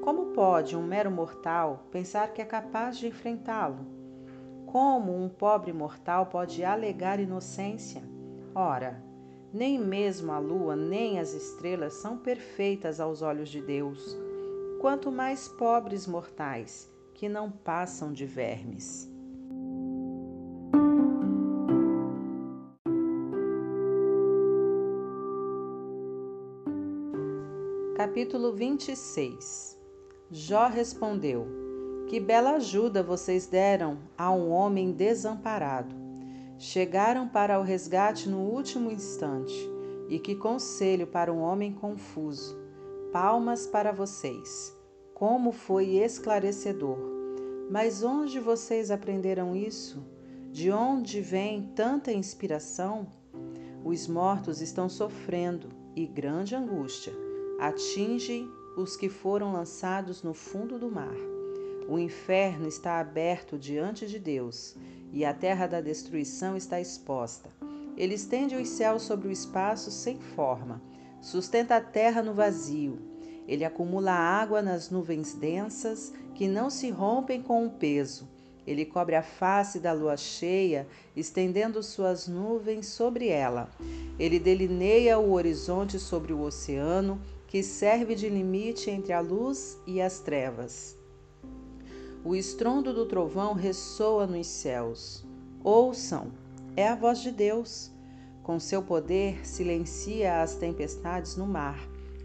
Como 0.01 0.27
pode 0.27 0.77
um 0.77 0.87
mero 0.87 1.11
mortal 1.11 1.89
pensar 1.91 2.33
que 2.33 2.41
é 2.41 2.45
capaz 2.45 2.97
de 2.97 3.09
enfrentá-lo? 3.09 3.85
Como 4.65 5.13
um 5.13 5.29
pobre 5.29 5.73
mortal 5.73 6.27
pode 6.27 6.63
alegar 6.65 7.19
inocência? 7.19 8.01
Ora, 8.55 9.03
nem 9.55 9.79
mesmo 9.79 10.33
a 10.33 10.39
lua 10.41 10.75
nem 10.75 11.21
as 11.21 11.33
estrelas 11.33 11.95
são 11.95 12.19
perfeitas 12.19 12.99
aos 12.99 13.23
olhos 13.23 13.49
de 13.49 13.63
Deus, 13.63 14.19
quanto 14.81 15.13
mais 15.13 15.47
pobres 15.47 16.09
mortais, 16.09 16.91
que 17.15 17.29
não 17.29 17.49
passam 17.53 18.13
de 18.13 18.27
vermes. 18.27 19.09
Capítulo 27.97 28.53
26 28.53 29.81
Jó 30.33 30.67
respondeu: 30.67 31.47
Que 32.09 32.19
bela 32.19 32.57
ajuda 32.57 33.05
vocês 33.05 33.47
deram 33.47 33.99
a 34.19 34.33
um 34.33 34.51
homem 34.51 34.91
desamparado. 34.91 36.04
Chegaram 36.67 37.29
para 37.29 37.61
o 37.61 37.63
resgate 37.63 38.27
no 38.27 38.39
último 38.39 38.91
instante. 38.91 39.71
E 40.09 40.19
que 40.19 40.35
conselho 40.35 41.07
para 41.07 41.31
um 41.31 41.43
homem 41.43 41.71
confuso. 41.75 42.57
Palmas 43.13 43.67
para 43.67 43.93
vocês. 43.93 44.75
Como 45.13 45.53
foi 45.53 45.99
esclarecedor. 45.99 46.97
Mas 47.71 48.03
onde 48.03 48.41
vocês 48.41 48.91
aprenderam 48.91 49.55
isso? 49.55 50.03
De 50.51 50.71
onde 50.71 51.21
vem 51.21 51.71
tanta 51.77 52.11
inspiração? 52.11 53.09
Os 53.85 54.09
mortos 54.09 54.63
estão 54.63 54.89
sofrendo 54.89 55.69
e 55.95 56.07
grande 56.07 56.55
angústia 56.55 57.13
atinge 57.61 58.49
os 58.75 58.97
que 58.97 59.11
foram 59.11 59.53
lançados 59.53 60.23
no 60.23 60.33
fundo 60.33 60.79
do 60.79 60.91
mar. 60.91 61.15
O 61.87 61.99
inferno 61.99 62.67
está 62.67 63.01
aberto 63.01 63.59
diante 63.59 64.07
de 64.07 64.19
Deus 64.19 64.75
e 65.15 65.25
a 65.25 65.33
terra 65.33 65.69
da 65.69 65.81
destruição 65.81 66.57
está 66.57 66.81
exposta. 66.81 67.49
Ele 67.97 68.15
estende 68.15 68.57
os 68.57 68.69
céus 68.69 69.03
sobre 69.03 69.29
o 69.29 69.31
espaço 69.31 69.93
sem 69.93 70.19
forma, 70.19 70.83
sustenta 71.23 71.77
a 71.77 71.81
terra 71.81 72.21
no 72.21 72.35
vazio. 72.35 72.99
Ele 73.47 73.65
acumula 73.65 74.11
água 74.11 74.61
nas 74.61 74.91
nuvens 74.91 75.33
densas 75.35 76.13
que 76.35 76.49
não 76.49 76.69
se 76.69 76.91
rompem 76.91 77.41
com 77.41 77.65
o 77.65 77.71
peso. 77.71 78.29
Ele 78.67 78.85
cobre 78.85 79.15
a 79.15 79.23
face 79.23 79.79
da 79.79 79.93
lua 79.93 80.17
cheia, 80.17 80.89
estendendo 81.15 81.83
suas 81.83 82.27
nuvens 82.27 82.87
sobre 82.87 83.29
ela. 83.29 83.71
Ele 84.19 84.41
delineia 84.41 85.19
o 85.19 85.33
horizonte 85.33 85.99
sobre 85.99 86.33
o 86.33 86.41
oceano 86.41 87.21
que 87.47 87.63
serve 87.63 88.17
de 88.17 88.29
limite 88.29 88.91
entre 88.91 89.13
a 89.13 89.21
luz 89.21 89.79
e 89.87 90.01
as 90.01 90.19
trevas. 90.19 90.94
O 92.25 92.35
estrondo 92.35 92.95
do 92.95 93.05
trovão 93.05 93.53
ressoa 93.53 94.27
nos 94.27 94.47
céus. 94.47 95.25
Ouçam, 95.63 96.33
é 96.75 96.89
a 96.89 96.95
voz 96.95 97.21
de 97.21 97.31
Deus. 97.31 97.91
Com 98.43 98.59
seu 98.59 98.83
poder, 98.83 99.47
silencia 99.47 100.41
as 100.43 100.55
tempestades 100.55 101.37
no 101.37 101.47
mar. 101.47 101.79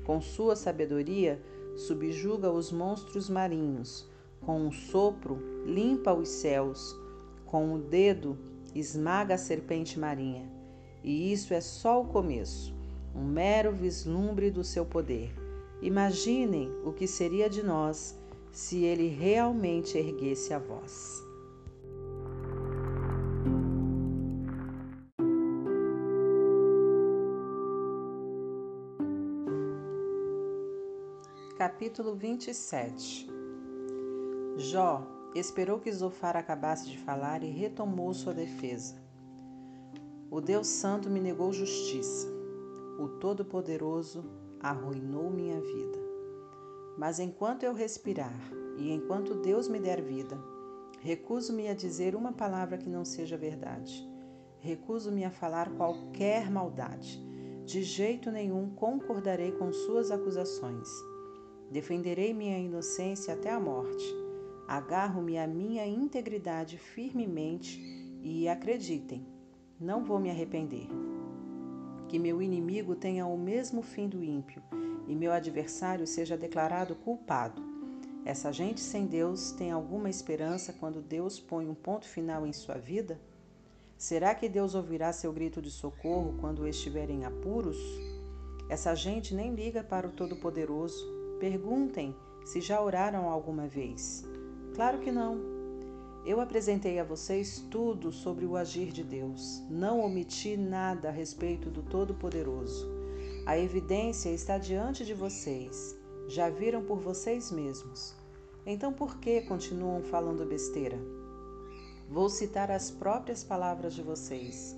Com 0.05 0.21
sua 0.21 0.55
sabedoria, 0.55 1.41
subjuga 1.75 2.51
os 2.51 2.71
monstros 2.71 3.29
marinhos. 3.29 4.09
Com 4.41 4.61
um 4.61 4.71
sopro, 4.71 5.37
limpa 5.65 6.13
os 6.13 6.29
céus. 6.29 6.95
Com 7.45 7.73
o 7.73 7.77
dedo, 7.77 8.37
esmaga 8.73 9.35
a 9.35 9.37
serpente 9.37 9.99
marinha. 9.99 10.49
E 11.03 11.31
isso 11.31 11.53
é 11.53 11.61
só 11.61 12.01
o 12.01 12.07
começo 12.07 12.73
um 13.15 13.23
mero 13.23 13.71
vislumbre 13.71 14.51
do 14.51 14.63
seu 14.63 14.85
poder. 14.85 15.33
Imaginem 15.81 16.71
o 16.83 16.91
que 16.91 17.07
seria 17.07 17.49
de 17.49 17.63
nós 17.63 18.18
se 18.51 18.83
ele 18.83 19.07
realmente 19.07 19.97
erguesse 19.97 20.53
a 20.53 20.59
voz. 20.59 21.23
Capítulo 31.57 32.15
27 32.15 33.27
Jó 34.57 35.05
esperou 35.35 35.79
que 35.79 35.91
Zofar 35.91 36.37
acabasse 36.37 36.89
de 36.89 36.97
falar 36.97 37.43
e 37.43 37.49
retomou 37.49 38.13
sua 38.13 38.33
defesa. 38.33 38.95
O 40.31 40.39
Deus 40.39 40.67
Santo 40.67 41.09
me 41.09 41.19
negou 41.19 41.51
justiça 41.51 42.39
o 42.99 43.07
Todo-Poderoso 43.07 44.25
arruinou 44.59 45.29
minha 45.29 45.61
vida. 45.61 45.98
Mas 46.99 47.17
enquanto 47.17 47.63
eu 47.63 47.73
respirar 47.73 48.37
e 48.77 48.91
enquanto 48.91 49.33
Deus 49.33 49.69
me 49.69 49.79
der 49.79 50.01
vida, 50.01 50.37
recuso-me 50.99 51.69
a 51.69 51.73
dizer 51.73 52.13
uma 52.13 52.33
palavra 52.33 52.77
que 52.77 52.89
não 52.89 53.05
seja 53.05 53.37
verdade. 53.37 54.05
Recuso-me 54.59 55.23
a 55.23 55.31
falar 55.31 55.69
qualquer 55.77 56.51
maldade. 56.51 57.17
De 57.63 57.83
jeito 57.83 58.29
nenhum 58.29 58.71
concordarei 58.71 59.53
com 59.53 59.71
suas 59.71 60.11
acusações. 60.11 60.89
Defenderei 61.71 62.33
minha 62.33 62.59
inocência 62.59 63.33
até 63.33 63.49
a 63.49 63.61
morte. 63.61 64.05
Agarro-me 64.67 65.37
à 65.37 65.47
minha 65.47 65.87
integridade 65.87 66.77
firmemente 66.77 67.79
e 68.21 68.49
acreditem, 68.49 69.25
não 69.79 70.03
vou 70.03 70.19
me 70.19 70.29
arrepender 70.29 70.89
que 72.09 72.17
meu 72.17 72.41
inimigo 72.41 72.95
tenha 72.95 73.27
o 73.27 73.37
mesmo 73.37 73.83
fim 73.83 74.09
do 74.09 74.23
ímpio 74.23 74.63
e 75.07 75.15
meu 75.15 75.31
adversário 75.31 76.07
seja 76.07 76.35
declarado 76.35 76.95
culpado. 76.95 77.61
Essa 78.25 78.51
gente 78.51 78.81
sem 78.81 79.05
Deus 79.05 79.51
tem 79.51 79.71
alguma 79.71 80.09
esperança 80.09 80.73
quando 80.73 81.01
Deus 81.01 81.39
põe 81.39 81.69
um 81.69 81.75
ponto 81.75 82.07
final 82.07 82.45
em 82.47 82.51
sua 82.51 82.75
vida? 82.75 83.19
Será 83.95 84.33
que 84.33 84.49
Deus 84.49 84.73
ouvirá 84.73 85.13
seu 85.13 85.31
grito 85.31 85.61
de 85.61 85.69
socorro 85.69 86.35
quando 86.41 86.67
estiver 86.67 87.09
em 87.11 87.25
apuros? 87.25 87.77
Essa 88.69 88.95
gente 88.95 89.35
nem 89.35 89.53
liga 89.53 89.83
para 89.83 90.07
o 90.07 90.11
Todo-Poderoso. 90.11 91.05
Perguntem 91.39 92.15
se 92.43 92.59
já 92.59 92.81
oraram 92.81 93.29
alguma 93.29 93.67
vez. 93.67 94.25
Claro 94.73 94.99
que 94.99 95.11
não. 95.11 95.58
Eu 96.25 96.41
apresentei 96.41 96.99
a 96.99 97.03
vocês 97.03 97.65
tudo 97.71 98.11
sobre 98.11 98.45
o 98.45 98.57
agir 98.57 98.91
de 98.91 99.03
Deus. 99.03 99.63
Não 99.69 100.01
omiti 100.01 100.57
nada 100.57 101.07
a 101.07 101.11
respeito 101.11 101.69
do 101.69 101.81
Todo-Poderoso. 101.81 102.89
A 103.45 103.57
evidência 103.57 104.29
está 104.29 104.57
diante 104.57 105.05
de 105.05 105.13
vocês. 105.13 105.97
Já 106.27 106.49
viram 106.49 106.83
por 106.83 106.99
vocês 106.99 107.51
mesmos. 107.51 108.13
Então 108.65 108.91
por 108.91 109.17
que 109.17 109.41
continuam 109.41 110.03
falando 110.03 110.45
besteira? 110.45 110.99
Vou 112.09 112.29
citar 112.29 112.69
as 112.69 112.91
próprias 112.91 113.43
palavras 113.43 113.93
de 113.93 114.03
vocês. 114.03 114.75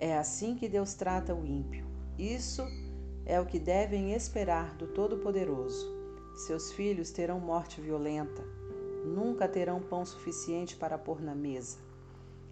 É 0.00 0.18
assim 0.18 0.56
que 0.56 0.68
Deus 0.68 0.94
trata 0.94 1.32
o 1.32 1.46
ímpio. 1.46 1.86
Isso 2.18 2.62
é 3.24 3.40
o 3.40 3.46
que 3.46 3.60
devem 3.60 4.12
esperar 4.14 4.74
do 4.76 4.88
Todo-Poderoso. 4.88 5.94
Seus 6.34 6.72
filhos 6.72 7.12
terão 7.12 7.38
morte 7.38 7.80
violenta 7.80 8.55
nunca 9.06 9.48
terão 9.48 9.80
pão 9.80 10.04
suficiente 10.04 10.76
para 10.76 10.98
pôr 10.98 11.22
na 11.22 11.34
mesa. 11.34 11.78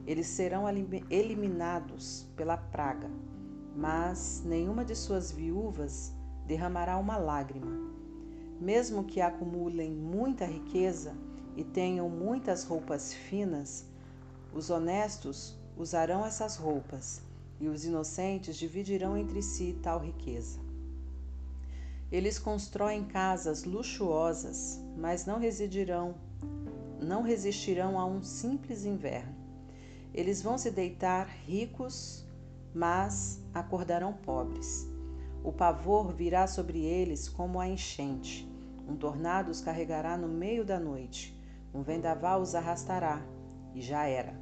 Eles 0.06 0.28
serão 0.28 0.64
eliminados 1.10 2.26
pela 2.36 2.56
praga, 2.56 3.10
mas 3.76 4.42
nenhuma 4.44 4.84
de 4.84 4.94
suas 4.94 5.32
viúvas 5.32 6.14
derramará 6.46 6.96
uma 6.98 7.16
lágrima. 7.16 7.92
Mesmo 8.60 9.04
que 9.04 9.20
acumulem 9.20 9.90
muita 9.90 10.44
riqueza 10.44 11.14
e 11.56 11.64
tenham 11.64 12.08
muitas 12.08 12.64
roupas 12.64 13.12
finas, 13.12 13.86
os 14.52 14.70
honestos 14.70 15.58
usarão 15.76 16.24
essas 16.24 16.56
roupas 16.56 17.22
e 17.58 17.66
os 17.66 17.84
inocentes 17.84 18.56
dividirão 18.56 19.16
entre 19.16 19.42
si 19.42 19.78
tal 19.82 19.98
riqueza. 19.98 20.60
Eles 22.12 22.38
constroem 22.38 23.04
casas 23.04 23.64
luxuosas, 23.64 24.80
mas 24.96 25.26
não 25.26 25.38
residirão 25.38 26.14
não 27.04 27.22
resistirão 27.22 27.98
a 27.98 28.04
um 28.04 28.22
simples 28.22 28.84
inverno. 28.84 29.34
Eles 30.12 30.42
vão 30.42 30.56
se 30.56 30.70
deitar 30.70 31.28
ricos, 31.44 32.24
mas 32.74 33.42
acordarão 33.52 34.12
pobres. 34.12 34.88
O 35.42 35.52
pavor 35.52 36.12
virá 36.12 36.46
sobre 36.46 36.80
eles 36.84 37.28
como 37.28 37.60
a 37.60 37.68
enchente. 37.68 38.48
Um 38.88 38.96
tornado 38.96 39.50
os 39.50 39.60
carregará 39.60 40.16
no 40.16 40.28
meio 40.28 40.64
da 40.64 40.80
noite. 40.80 41.38
Um 41.72 41.82
vendaval 41.82 42.40
os 42.40 42.54
arrastará, 42.54 43.20
e 43.74 43.80
já 43.80 44.06
era. 44.06 44.34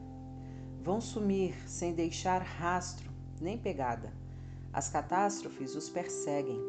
Vão 0.82 1.00
sumir 1.00 1.54
sem 1.68 1.94
deixar 1.94 2.42
rastro 2.42 3.10
nem 3.40 3.56
pegada. 3.56 4.12
As 4.72 4.88
catástrofes 4.88 5.74
os 5.74 5.88
perseguem. 5.88 6.60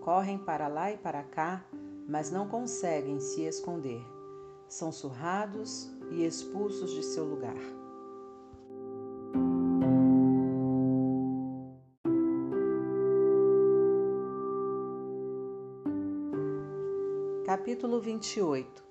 Correm 0.00 0.38
para 0.38 0.68
lá 0.68 0.92
e 0.92 0.96
para 0.96 1.22
cá, 1.22 1.64
mas 2.08 2.30
não 2.30 2.46
conseguem 2.46 3.18
se 3.20 3.42
esconder 3.42 4.13
são 4.68 4.90
surrados 4.90 5.90
e 6.10 6.24
expulsos 6.24 6.90
de 6.90 7.02
seu 7.02 7.24
lugar. 7.24 7.56
Capítulo 17.44 18.00
28 18.00 18.84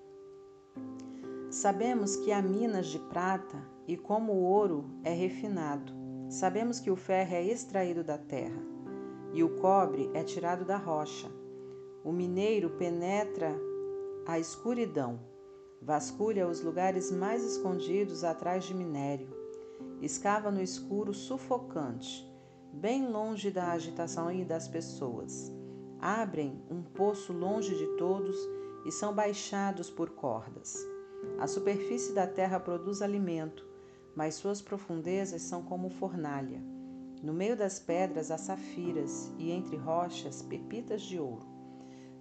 Sabemos 1.50 2.16
que 2.16 2.32
há 2.32 2.42
minas 2.42 2.88
de 2.88 2.98
prata 2.98 3.62
e 3.88 3.96
como 3.96 4.34
o 4.34 4.44
ouro 4.44 4.86
é 5.04 5.14
refinado. 5.14 5.94
Sabemos 6.30 6.80
que 6.80 6.90
o 6.90 6.96
ferro 6.96 7.36
é 7.36 7.44
extraído 7.44 8.04
da 8.04 8.18
terra 8.18 8.62
e 9.34 9.44
o 9.44 9.50
cobre 9.58 10.10
é 10.14 10.24
tirado 10.24 10.66
da 10.66 10.78
rocha. 10.78 11.30
O 12.04 12.12
mineiro 12.12 12.72
penetra 12.72 13.56
a 14.26 14.40
escuridão, 14.40 15.20
vasculha 15.84 16.48
os 16.48 16.62
lugares 16.62 17.12
mais 17.12 17.44
escondidos 17.44 18.24
atrás 18.24 18.64
de 18.64 18.74
minério, 18.74 19.28
escava 20.02 20.50
no 20.50 20.62
escuro 20.62 21.14
sufocante, 21.14 22.26
bem 22.72 23.08
longe 23.08 23.52
da 23.52 23.72
agitação 23.72 24.32
e 24.32 24.46
das 24.46 24.68
pessoas. 24.68 25.52
Abrem 26.00 26.64
um 26.70 26.82
poço 26.82 27.34
longe 27.34 27.76
de 27.76 27.86
todos 27.98 28.36
e 28.86 28.92
são 28.92 29.14
baixados 29.14 29.90
por 29.90 30.12
cordas. 30.12 30.78
A 31.38 31.48
superfície 31.48 32.14
da 32.14 32.28
terra 32.28 32.60
produz 32.60 33.02
alimento, 33.02 33.66
mas 34.16 34.36
suas 34.36 34.62
profundezas 34.62 35.42
são 35.42 35.64
como 35.64 35.90
fornalha. 35.90 36.62
No 37.22 37.34
meio 37.34 37.56
das 37.56 37.80
pedras 37.80 38.32
há 38.32 38.38
safiras 38.38 39.32
e 39.38 39.52
entre 39.52 39.78
rochas 39.78 40.42
pepitas 40.42 41.02
de 41.02 41.20
ouro. 41.20 41.53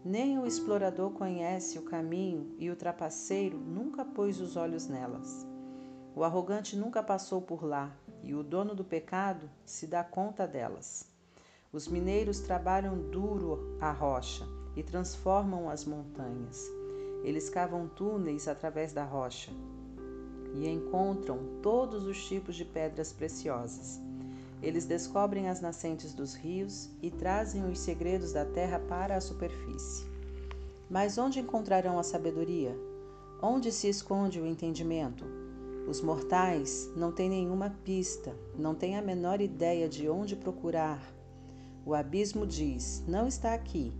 Nem 0.05 0.37
o 0.37 0.47
explorador 0.47 1.12
conhece 1.12 1.79
o 1.79 1.83
caminho 1.83 2.57
e 2.59 2.69
o 2.69 2.74
trapaceiro 2.74 3.57
nunca 3.57 4.05
pôs 4.05 4.41
os 4.41 4.57
olhos 4.57 4.89
nelas. 4.89 5.47
O 6.16 6.24
arrogante 6.24 6.77
nunca 6.77 7.01
passou 7.05 7.41
por 7.41 7.65
lá 7.65 7.97
e 8.20 8.35
o 8.35 8.43
dono 8.43 8.74
do 8.74 8.85
pecado 8.85 9.49
se 9.65 9.87
dá 9.87 10.03
conta 10.03 10.45
delas. 10.45 11.09
Os 11.73 11.87
mineiros 11.87 12.41
trabalham 12.41 12.99
duro 13.11 13.79
a 13.81 13.93
rocha 13.93 14.45
e 14.74 14.83
transformam 14.83 15.70
as 15.70 15.85
montanhas. 15.85 16.69
Eles 17.23 17.49
cavam 17.49 17.87
túneis 17.87 18.49
através 18.49 18.93
da 18.93 19.05
rocha 19.05 19.53
e 20.55 20.69
encontram 20.69 21.61
todos 21.62 22.05
os 22.07 22.27
tipos 22.27 22.57
de 22.57 22.65
pedras 22.65 23.12
preciosas. 23.12 24.01
Eles 24.63 24.87
descobrem 24.87 25.49
as 25.49 25.61
nascentes 25.61 26.15
dos 26.15 26.35
rios 26.35 26.89
e 27.03 27.11
trazem 27.11 27.69
os 27.69 27.81
segredos 27.81 28.33
da 28.33 28.45
terra 28.45 28.79
para 28.79 29.17
a 29.17 29.21
superfície. 29.21 30.07
Mas 30.89 31.19
onde 31.19 31.41
encontrarão 31.41 31.99
a 31.99 32.03
sabedoria? 32.03 32.79
Onde 33.43 33.73
se 33.73 33.89
esconde 33.89 34.41
o 34.41 34.47
entendimento? 34.47 35.25
Os 35.89 36.01
mortais 36.01 36.89
não 36.95 37.11
têm 37.11 37.29
nenhuma 37.29 37.77
pista, 37.85 38.33
não 38.57 38.73
têm 38.73 38.97
a 38.97 39.03
menor 39.03 39.41
ideia 39.41 39.89
de 39.89 40.09
onde 40.09 40.37
procurar. 40.37 41.03
O 41.85 41.93
abismo 41.93 42.47
diz: 42.47 43.03
Não 43.09 43.27
está 43.27 43.53
aqui. 43.55 43.93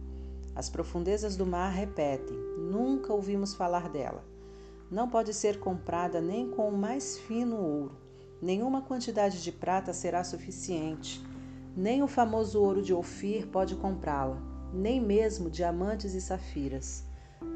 As 0.55 0.71
profundezas 0.71 1.37
do 1.37 1.45
mar 1.45 1.73
repetem: 1.73 2.37
Nunca 2.57 3.13
ouvimos 3.13 3.53
falar 3.55 3.89
dela. 3.89 4.25
Não 4.89 5.09
pode 5.09 5.35
ser 5.35 5.59
comprada 5.59 6.21
nem 6.21 6.51
com 6.51 6.69
o 6.69 6.79
mais 6.79 7.19
fino 7.19 7.57
ouro. 7.57 8.02
Nenhuma 8.43 8.83
quantidade 8.83 9.41
de 9.41 9.53
prata 9.53 9.93
será 9.93 10.25
suficiente. 10.25 11.25
Nem 11.77 12.03
o 12.03 12.09
famoso 12.09 12.61
ouro 12.61 12.83
de 12.83 12.93
Ofir 12.93 13.47
pode 13.47 13.77
comprá-la, 13.77 14.37
nem 14.75 15.01
mesmo 15.01 15.49
diamantes 15.49 16.13
e 16.13 16.21
safiras. 16.21 17.05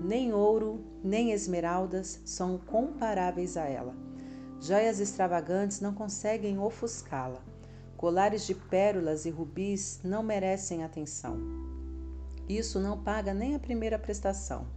Nem 0.01 0.33
ouro, 0.33 0.85
nem 1.03 1.33
esmeraldas 1.33 2.21
são 2.25 2.57
comparáveis 2.57 3.57
a 3.57 3.65
ela. 3.65 3.97
Joias 4.61 5.01
extravagantes 5.01 5.81
não 5.81 5.93
conseguem 5.93 6.57
ofuscá-la. 6.57 7.43
Colares 7.97 8.47
de 8.47 8.55
pérolas 8.55 9.27
e 9.27 9.31
rubis 9.31 9.99
não 10.05 10.23
merecem 10.23 10.85
atenção. 10.85 11.37
Isso 12.49 12.79
não 12.79 13.03
paga 13.03 13.35
nem 13.35 13.57
a 13.57 13.59
primeira 13.59 13.99
prestação. 13.99 14.76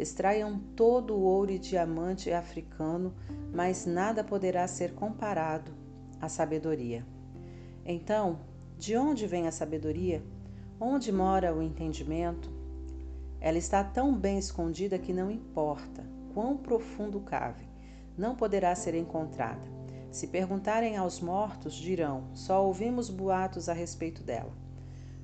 Extraiam 0.00 0.58
todo 0.74 1.14
o 1.14 1.20
ouro 1.20 1.50
e 1.50 1.58
diamante 1.58 2.32
africano, 2.32 3.14
mas 3.52 3.84
nada 3.84 4.24
poderá 4.24 4.66
ser 4.66 4.94
comparado 4.94 5.72
à 6.18 6.26
sabedoria. 6.26 7.06
Então, 7.84 8.40
de 8.78 8.96
onde 8.96 9.26
vem 9.26 9.46
a 9.46 9.52
sabedoria? 9.52 10.24
Onde 10.80 11.12
mora 11.12 11.54
o 11.54 11.62
entendimento? 11.62 12.50
Ela 13.38 13.58
está 13.58 13.84
tão 13.84 14.16
bem 14.16 14.38
escondida 14.38 14.98
que 14.98 15.12
não 15.12 15.30
importa 15.30 16.02
quão 16.32 16.56
profundo 16.56 17.20
cave, 17.20 17.68
não 18.16 18.34
poderá 18.34 18.74
ser 18.74 18.94
encontrada. 18.94 19.68
Se 20.10 20.28
perguntarem 20.28 20.96
aos 20.96 21.20
mortos, 21.20 21.74
dirão: 21.74 22.24
só 22.32 22.66
ouvimos 22.66 23.10
boatos 23.10 23.68
a 23.68 23.74
respeito 23.74 24.22
dela. 24.22 24.56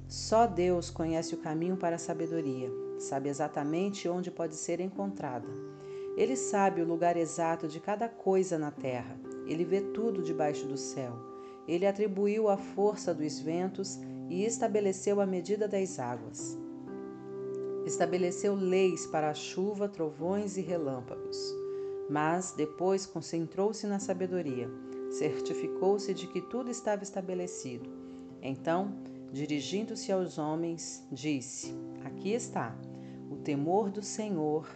Só 0.07 0.47
Deus 0.47 0.91
conhece 0.91 1.35
o 1.35 1.39
caminho 1.39 1.79
para 1.79 1.97
a 1.97 1.99
sabedoria, 1.99 2.71
sabe 2.99 3.29
exatamente 3.29 4.09
onde 4.09 4.31
pode 4.31 4.55
ser 4.55 4.81
encontrada. 4.81 5.49
Ele 6.17 6.37
sabe 6.37 6.81
o 6.81 6.87
lugar 6.87 7.17
exato 7.17 7.69
de 7.69 7.79
cada 7.79 8.09
coisa 8.09 8.59
na 8.59 8.71
terra, 8.71 9.19
ele 9.47 9.65
vê 9.65 9.81
tudo 9.81 10.23
debaixo 10.23 10.67
do 10.67 10.77
céu. 10.77 11.13
Ele 11.69 11.87
atribuiu 11.87 12.49
a 12.49 12.57
força 12.57 13.13
dos 13.13 13.41
ventos 13.41 13.99
e 14.29 14.45
estabeleceu 14.45 15.21
a 15.21 15.27
medida 15.27 15.69
das 15.69 15.99
águas. 15.99 16.59
Estabeleceu 17.85 18.55
leis 18.55 19.07
para 19.07 19.31
a 19.31 19.35
chuva, 19.35 19.89
trovões 19.89 20.57
e 20.57 20.61
relâmpagos. 20.61 21.39
Mas 22.09 22.53
depois 22.53 23.05
concentrou-se 23.05 23.87
na 23.87 23.99
sabedoria, 23.99 24.71
certificou-se 25.11 26.13
de 26.15 26.27
que 26.29 26.41
tudo 26.41 26.71
estava 26.71 27.03
estabelecido. 27.03 27.89
Então, 28.43 28.93
Dirigindo-se 29.33 30.11
aos 30.13 30.39
homens, 30.39 31.07
disse: 31.11 31.75
Aqui 32.05 32.33
está. 32.33 32.77
O 33.31 33.37
temor 33.37 33.91
do 33.91 34.03
Senhor 34.03 34.69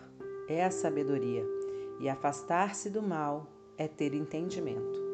é 0.48 0.64
a 0.64 0.70
sabedoria, 0.70 1.44
e 2.00 2.08
afastar-se 2.08 2.90
do 2.90 3.00
mal 3.00 3.46
é 3.78 3.86
ter 3.86 4.12
entendimento. 4.12 5.10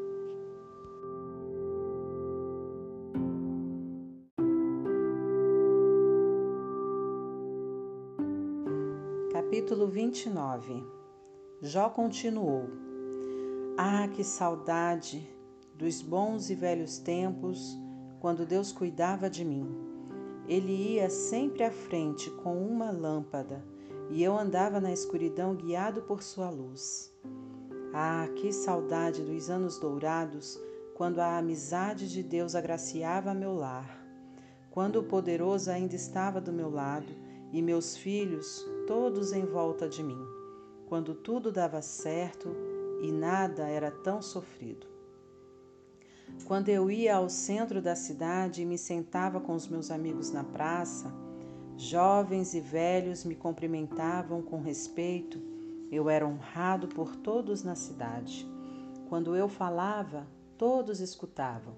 Capítulo 9.33 9.87
29 9.87 10.83
Jó 11.63 11.89
continuou: 11.91 12.65
Ah, 13.77 14.09
que 14.09 14.25
saudade 14.25 15.29
dos 15.75 16.03
bons 16.03 16.51
e 16.51 16.55
velhos 16.55 16.99
tempos 16.99 17.79
quando 18.21 18.47
Deus 18.47 18.73
cuidava 18.73 19.29
de 19.29 19.45
mim. 19.45 19.67
Ele 20.49 20.95
ia 20.95 21.11
sempre 21.11 21.65
à 21.65 21.71
frente 21.71 22.31
com 22.31 22.57
uma 22.57 22.91
lâmpada 22.91 23.65
e 24.11 24.23
eu 24.23 24.37
andava 24.37 24.81
na 24.81 24.93
escuridão 24.93 25.55
guiado 25.55 26.03
por 26.03 26.23
sua 26.23 26.51
luz. 26.51 27.13
Ah, 27.93 28.29
que 28.37 28.53
saudade 28.53 29.23
dos 29.23 29.51
anos 29.51 29.79
dourados 29.79 30.61
quando 30.95 31.19
a 31.19 31.39
amizade 31.39 32.11
de 32.11 32.23
Deus 32.23 32.55
agraciava 32.55 33.35
meu 33.35 33.55
lar, 33.55 34.03
quando 34.71 35.01
o 35.01 35.03
poderoso 35.03 35.71
ainda 35.71 35.95
estava 35.95 36.41
do 36.41 36.53
meu 36.53 36.71
lado 36.71 37.13
e 37.53 37.61
meus 37.61 37.97
filhos 37.97 38.67
todos 38.87 39.33
em 39.33 39.45
volta 39.45 39.89
de 39.89 40.03
mim, 40.03 40.25
quando 40.89 41.15
tudo 41.15 41.53
dava 41.53 41.83
certo 41.83 42.49
e 43.03 43.13
nada 43.13 43.69
era 43.69 43.91
tão 43.91 44.23
sofrido. 44.23 44.96
Quando 46.47 46.69
eu 46.69 46.91
ia 46.91 47.17
ao 47.17 47.29
centro 47.29 47.83
da 47.83 47.97
cidade 47.97 48.63
e 48.63 48.65
me 48.65 48.79
sentava 48.79 49.41
com 49.41 49.55
os 49.55 49.67
meus 49.67 49.91
amigos 49.91 50.31
na 50.31 50.45
praça, 50.45 51.13
jovens 51.77 52.55
e 52.55 52.61
velhos 52.61 53.25
me 53.25 53.35
cumprimentavam 53.35 54.41
com 54.43 54.61
respeito. 54.61 55.41
Eu 55.91 56.09
era 56.09 56.27
honrado 56.27 56.89
por 56.89 57.17
todos 57.17 57.65
na 57.65 57.75
cidade. 57.75 58.47
Quando 59.09 59.35
eu 59.35 59.49
falava, 59.49 60.27
todos 60.57 61.01
escutavam. 61.01 61.75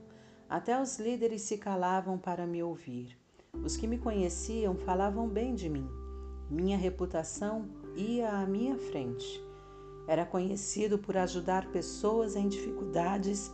Até 0.49 0.81
os 0.81 0.99
líderes 0.99 1.43
se 1.43 1.59
calavam 1.59 2.19
para 2.19 2.47
me 2.47 2.62
ouvir. 2.62 3.19
Os 3.65 3.77
que 3.77 3.87
me 3.87 3.99
conheciam 3.99 4.75
falavam 4.75 5.29
bem 5.29 5.55
de 5.55 5.69
mim. 5.69 5.89
Minha 6.51 6.79
reputação 6.79 7.69
ia 7.97 8.31
à 8.31 8.47
minha 8.47 8.79
frente. 8.79 9.43
Era 10.07 10.25
conhecido 10.25 10.99
por 10.99 11.16
ajudar 11.19 11.70
pessoas 11.70 12.35
em 12.35 12.49
dificuldades 12.49 13.53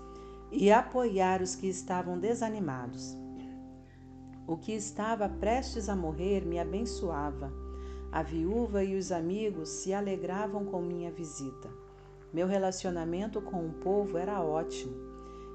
e 0.56 0.70
apoiar 0.70 1.43
os 1.43 1.56
que 1.56 1.66
estavam 1.66 2.16
desanimados. 2.16 3.18
O 4.47 4.56
que 4.56 4.72
estava 4.72 5.28
prestes 5.28 5.89
a 5.89 5.97
morrer 5.97 6.47
me 6.47 6.60
abençoava. 6.60 7.52
A 8.12 8.22
viúva 8.22 8.85
e 8.85 8.94
os 8.97 9.10
amigos 9.10 9.68
se 9.68 9.93
alegravam 9.93 10.64
com 10.64 10.81
minha 10.81 11.10
visita. 11.10 11.68
Meu 12.32 12.47
relacionamento 12.47 13.43
com 13.43 13.66
o 13.66 13.72
povo 13.72 14.16
era 14.16 14.40
ótimo. 14.40 14.94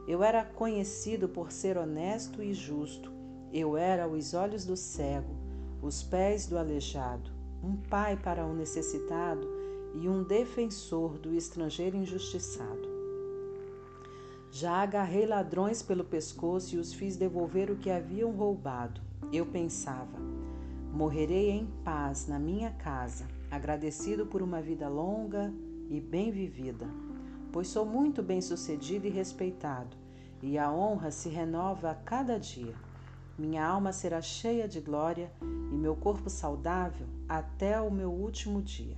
Eu 0.06 0.22
era 0.22 0.44
conhecido 0.44 1.30
por 1.30 1.50
ser 1.50 1.78
honesto 1.78 2.44
e 2.44 2.54
justo. 2.54 3.12
Eu 3.54 3.78
era 3.78 4.06
os 4.06 4.34
olhos 4.34 4.66
do 4.66 4.76
cego, 4.76 5.34
os 5.82 6.04
pés 6.04 6.46
do 6.46 6.58
aleijado, 6.58 7.32
um 7.64 7.78
pai 7.78 8.18
para 8.18 8.46
o 8.46 8.54
necessitado 8.54 9.48
e 9.96 10.10
um 10.10 10.24
defensor 10.24 11.18
do 11.18 11.34
estrangeiro 11.34 11.96
injustiçado. 11.96 12.89
Já 14.52 14.82
agarrei 14.82 15.28
ladrões 15.28 15.84
pelo 15.84 16.04
pescoço 16.04 16.76
e 16.76 16.80
os 16.80 16.94
fiz 16.94 17.16
devolver 17.16 17.70
o 17.70 17.78
que 17.78 17.92
haviam 17.92 18.32
roubado. 18.32 19.00
Eu 19.32 19.46
pensava: 19.46 20.18
morrerei 20.92 21.52
em 21.52 21.68
paz 21.84 22.28
na 22.28 22.40
minha 22.40 22.72
casa, 22.72 23.28
agradecido 23.52 24.26
por 24.26 24.42
uma 24.42 24.62
vida 24.62 24.90
longa 24.90 25.54
e 25.88 26.00
bem 26.00 26.32
vivida, 26.32 26.88
pois 27.52 27.68
sou 27.68 27.86
muito 27.86 28.24
bem-sucedido 28.24 29.06
e 29.06 29.10
respeitado, 29.12 29.96
e 30.42 30.58
a 30.58 30.72
honra 30.72 31.12
se 31.12 31.30
renova 31.30 31.92
a 31.92 31.96
cada 31.96 32.40
dia. 32.40 32.74
Minha 33.38 33.66
alma 33.66 33.94
será 33.94 34.22
cheia 34.22 34.68
de 34.68 34.82
glória 34.82 35.32
e 35.42 35.76
meu 35.76 35.96
corpo 35.96 36.30
saudável 36.30 37.08
até 37.28 37.80
o 37.80 37.92
meu 37.92 38.12
último 38.12 38.62
dia. 38.62 38.98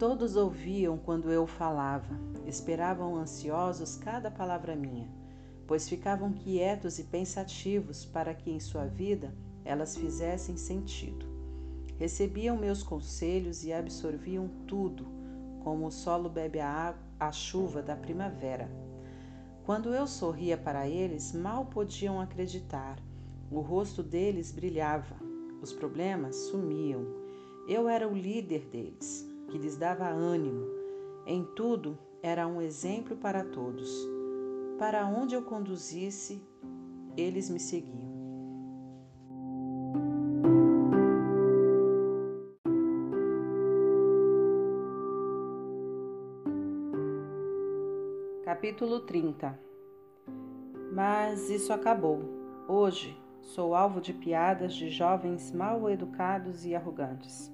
Todos 0.00 0.34
ouviam 0.34 0.96
quando 0.96 1.30
eu 1.30 1.46
falava, 1.46 2.18
esperavam 2.46 3.16
ansiosos 3.16 3.96
cada 3.96 4.30
palavra 4.30 4.74
minha, 4.74 5.06
pois 5.66 5.90
ficavam 5.90 6.32
quietos 6.32 6.98
e 6.98 7.04
pensativos 7.04 8.06
para 8.06 8.32
que 8.32 8.50
em 8.50 8.58
sua 8.58 8.86
vida 8.86 9.34
elas 9.62 9.94
fizessem 9.94 10.56
sentido. 10.56 11.26
Recebiam 11.98 12.56
meus 12.56 12.82
conselhos 12.82 13.62
e 13.62 13.74
absorviam 13.74 14.48
tudo, 14.66 15.06
como 15.62 15.86
o 15.86 15.90
solo 15.90 16.30
bebe 16.30 16.60
a, 16.60 16.66
água, 16.66 17.02
a 17.20 17.30
chuva 17.30 17.82
da 17.82 17.94
primavera. 17.94 18.70
Quando 19.66 19.92
eu 19.92 20.06
sorria 20.06 20.56
para 20.56 20.88
eles, 20.88 21.34
mal 21.34 21.66
podiam 21.66 22.18
acreditar. 22.18 22.98
O 23.50 23.60
rosto 23.60 24.02
deles 24.02 24.50
brilhava, 24.50 25.16
os 25.60 25.74
problemas 25.74 26.36
sumiam. 26.36 27.04
Eu 27.68 27.86
era 27.86 28.08
o 28.08 28.16
líder 28.16 28.64
deles, 28.72 29.29
que 29.50 29.58
lhes 29.58 29.76
dava 29.76 30.08
ânimo. 30.08 30.66
Em 31.26 31.44
tudo, 31.44 31.98
era 32.22 32.46
um 32.46 32.62
exemplo 32.62 33.16
para 33.16 33.44
todos. 33.44 33.90
Para 34.78 35.06
onde 35.06 35.34
eu 35.34 35.42
conduzisse, 35.42 36.42
eles 37.16 37.50
me 37.50 37.60
seguiam. 37.60 38.08
Capítulo 48.44 49.00
30 49.00 49.58
Mas 50.92 51.50
isso 51.50 51.72
acabou. 51.72 52.20
Hoje 52.68 53.16
sou 53.40 53.74
alvo 53.74 54.00
de 54.00 54.12
piadas 54.12 54.74
de 54.74 54.90
jovens 54.90 55.50
mal 55.50 55.88
educados 55.90 56.64
e 56.64 56.74
arrogantes. 56.74 57.49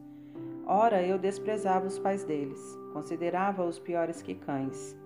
Ora, 0.69 1.01
eu 1.01 1.17
desprezava 1.17 1.87
os 1.87 1.97
pais 1.97 2.25
deles, 2.25 2.77
considerava-os 2.93 3.79
piores 3.79 4.21
que 4.21 4.35
cães, 4.35 4.99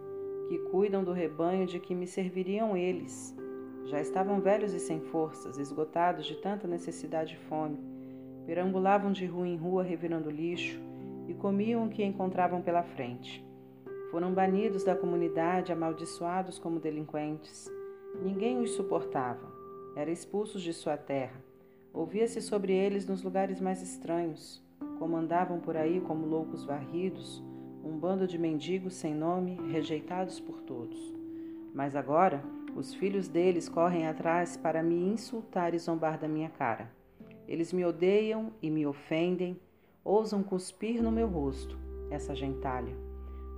que 0.49 0.57
cuidam 0.71 1.05
do 1.05 1.13
rebanho 1.13 1.67
de 1.67 1.79
que 1.79 1.95
me 1.95 2.07
serviriam 2.07 2.75
eles. 2.75 3.37
Já 3.85 4.01
estavam 4.01 4.41
velhos 4.41 4.73
e 4.73 4.81
sem 4.81 5.01
forças, 5.01 5.59
esgotados 5.59 6.25
de 6.25 6.37
tanta 6.37 6.67
necessidade 6.67 7.35
e 7.35 7.47
fome. 7.47 7.79
Perambulavam 8.47 9.13
de 9.13 9.27
rua 9.27 9.47
em 9.47 9.59
rua 9.59 9.83
revirando 9.83 10.31
lixo 10.31 10.81
e 11.29 11.35
comiam 11.35 11.85
o 11.85 11.91
que 11.91 12.03
encontravam 12.03 12.63
pela 12.63 12.83
frente. 12.83 13.45
Foram 14.11 14.33
banidos 14.33 14.83
da 14.83 14.97
comunidade, 14.97 15.73
amaldiçoados 15.73 16.59
como 16.59 16.81
delinquentes. 16.81 17.71
Ninguém 18.23 18.63
os 18.63 18.71
suportava. 18.71 19.53
Eram 19.95 20.11
expulsos 20.11 20.63
de 20.63 20.73
sua 20.73 20.97
terra. 20.97 21.39
Ouvia-se 21.93 22.41
sobre 22.41 22.73
eles 22.73 23.07
nos 23.07 23.23
lugares 23.23 23.61
mais 23.61 23.83
estranhos. 23.83 24.70
Como 24.99 25.17
andavam 25.17 25.61
por 25.61 25.77
aí 25.77 26.01
como 26.01 26.27
loucos 26.27 26.65
varridos, 26.65 27.43
um 27.85 27.99
bando 27.99 28.27
de 28.27 28.39
mendigos 28.39 28.95
sem 28.95 29.15
nome, 29.15 29.59
rejeitados 29.71 30.39
por 30.39 30.61
todos. 30.61 31.15
Mas 31.75 31.97
agora, 31.97 32.43
os 32.75 32.95
filhos 32.95 33.29
deles 33.29 33.69
correm 33.69 34.07
atrás 34.07 34.57
para 34.57 34.83
me 34.83 34.95
insultar 34.95 35.75
e 35.75 35.79
zombar 35.79 36.19
da 36.19 36.29
minha 36.29 36.51
cara. 36.51 36.91
Eles 37.49 37.73
me 37.73 37.85
odeiam 37.85 38.53
e 38.63 38.71
me 38.71 38.87
ofendem, 38.87 39.59
ousam 40.05 40.43
cuspir 40.43 41.03
no 41.03 41.11
meu 41.11 41.27
rosto, 41.27 41.79
essa 42.11 42.35
gentalha. 42.35 42.95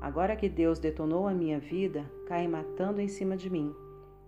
Agora 0.00 0.34
que 0.34 0.48
Deus 0.48 0.78
detonou 0.78 1.28
a 1.28 1.34
minha 1.34 1.60
vida, 1.60 2.04
caem 2.26 2.48
matando 2.48 3.00
em 3.00 3.08
cima 3.08 3.36
de 3.36 3.48
mim. 3.48 3.74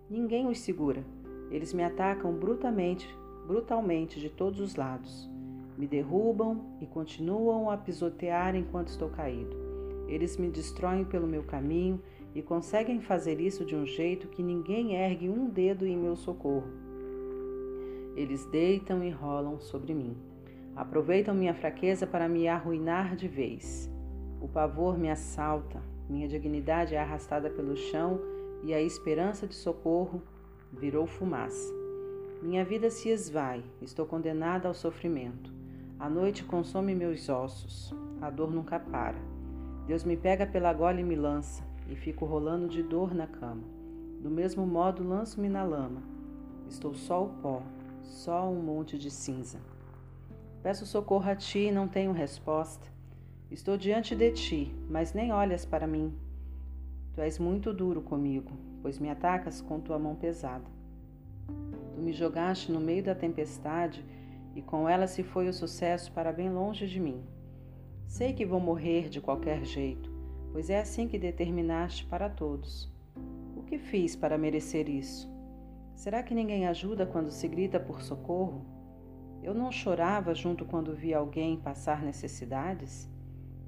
Ninguém 0.09 0.47
os 0.47 0.59
segura. 0.59 1.03
Eles 1.51 1.73
me 1.73 1.83
atacam 1.83 2.33
brutalmente, 2.33 3.07
brutalmente 3.45 4.19
de 4.19 4.29
todos 4.29 4.59
os 4.59 4.75
lados. 4.75 5.34
Me 5.77 5.87
derrubam 5.87 6.77
e 6.79 6.85
continuam 6.85 7.69
a 7.69 7.77
pisotear 7.77 8.55
enquanto 8.55 8.87
estou 8.87 9.09
caído. 9.09 9.55
Eles 10.07 10.37
me 10.37 10.49
destroem 10.49 11.03
pelo 11.03 11.27
meu 11.27 11.43
caminho 11.43 12.01
e 12.33 12.41
conseguem 12.41 13.01
fazer 13.01 13.39
isso 13.39 13.65
de 13.65 13.75
um 13.75 13.85
jeito 13.85 14.27
que 14.27 14.43
ninguém 14.43 14.95
ergue 14.95 15.29
um 15.29 15.49
dedo 15.49 15.85
em 15.85 15.97
meu 15.97 16.15
socorro. 16.15 16.67
Eles 18.15 18.45
deitam 18.45 19.03
e 19.03 19.09
rolam 19.09 19.59
sobre 19.59 19.93
mim. 19.93 20.15
Aproveitam 20.75 21.33
minha 21.33 21.53
fraqueza 21.53 22.05
para 22.05 22.27
me 22.27 22.47
arruinar 22.47 23.15
de 23.15 23.27
vez. 23.27 23.89
O 24.41 24.47
pavor 24.47 24.97
me 24.97 25.09
assalta, 25.09 25.81
minha 26.09 26.27
dignidade 26.27 26.93
é 26.93 26.99
arrastada 26.99 27.49
pelo 27.49 27.75
chão 27.75 28.19
e 28.63 28.73
a 28.73 28.81
esperança 28.81 29.47
de 29.47 29.55
socorro 29.55 30.21
virou 30.71 31.07
fumaça. 31.07 31.73
Minha 32.41 32.63
vida 32.63 32.89
se 32.89 33.09
esvai, 33.09 33.63
estou 33.81 34.05
condenada 34.05 34.67
ao 34.67 34.73
sofrimento. 34.73 35.54
A 36.05 36.09
noite 36.09 36.43
consome 36.43 36.93
meus 36.93 37.27
ossos, 37.29 37.91
a 38.21 38.29
dor 38.29 38.51
nunca 38.51 38.79
para. 38.79 39.17
Deus 39.87 40.03
me 40.03 40.15
pega 40.15 40.45
pela 40.45 40.71
gola 40.71 41.01
e 41.01 41.03
me 41.03 41.15
lança, 41.15 41.63
e 41.89 41.95
fico 41.95 42.25
rolando 42.25 42.67
de 42.67 42.83
dor 42.83 43.11
na 43.15 43.25
cama. 43.25 43.63
Do 44.21 44.29
mesmo 44.29 44.67
modo, 44.67 45.03
lanço-me 45.03 45.49
na 45.49 45.63
lama. 45.63 46.03
Estou 46.69 46.93
só 46.93 47.25
o 47.25 47.29
pó, 47.29 47.63
só 48.03 48.47
um 48.47 48.61
monte 48.61 48.99
de 48.99 49.09
cinza. 49.09 49.57
Peço 50.61 50.85
socorro 50.85 51.27
a 51.27 51.35
ti 51.35 51.69
e 51.69 51.71
não 51.71 51.87
tenho 51.87 52.11
resposta. 52.11 52.87
Estou 53.49 53.75
diante 53.75 54.15
de 54.15 54.31
ti, 54.31 54.75
mas 54.87 55.11
nem 55.11 55.33
olhas 55.33 55.65
para 55.65 55.87
mim. 55.87 56.13
Tu 57.15 57.21
és 57.21 57.39
muito 57.39 57.73
duro 57.73 58.03
comigo, 58.03 58.51
pois 58.83 58.99
me 58.99 59.09
atacas 59.09 59.59
com 59.59 59.79
tua 59.79 59.97
mão 59.97 60.13
pesada. 60.13 60.69
Tu 61.95 61.99
me 61.99 62.13
jogaste 62.13 62.71
no 62.71 62.79
meio 62.79 63.01
da 63.01 63.15
tempestade 63.15 64.05
e 64.55 64.61
com 64.61 64.87
ela 64.87 65.05
se 65.05 65.21
foi 65.21 65.49
o 65.49 65.53
sucesso 65.53 66.11
para 66.13 66.31
bem 66.31 66.49
longe 66.49 66.87
de 66.87 66.99
mim. 66.99 67.21
Sei 68.07 68.33
que 68.33 68.45
vou 68.45 68.59
morrer 68.59 69.09
de 69.09 69.19
qualquer 69.19 69.65
jeito, 69.65 70.09
pois 70.51 70.69
é 70.69 70.79
assim 70.79 71.07
que 71.07 71.19
determinaste 71.19 72.05
para 72.05 72.29
todos. 72.29 72.89
O 73.55 73.63
que 73.63 73.77
fiz 73.77 74.15
para 74.15 74.37
merecer 74.37 74.87
isso? 74.87 75.29
Será 75.93 76.23
que 76.23 76.33
ninguém 76.33 76.67
ajuda 76.67 77.05
quando 77.05 77.31
se 77.31 77.47
grita 77.47 77.79
por 77.79 78.01
socorro? 78.01 78.65
Eu 79.43 79.53
não 79.53 79.71
chorava 79.71 80.33
junto 80.33 80.65
quando 80.65 80.95
vi 80.95 81.13
alguém 81.13 81.57
passar 81.57 82.01
necessidades? 82.01 83.09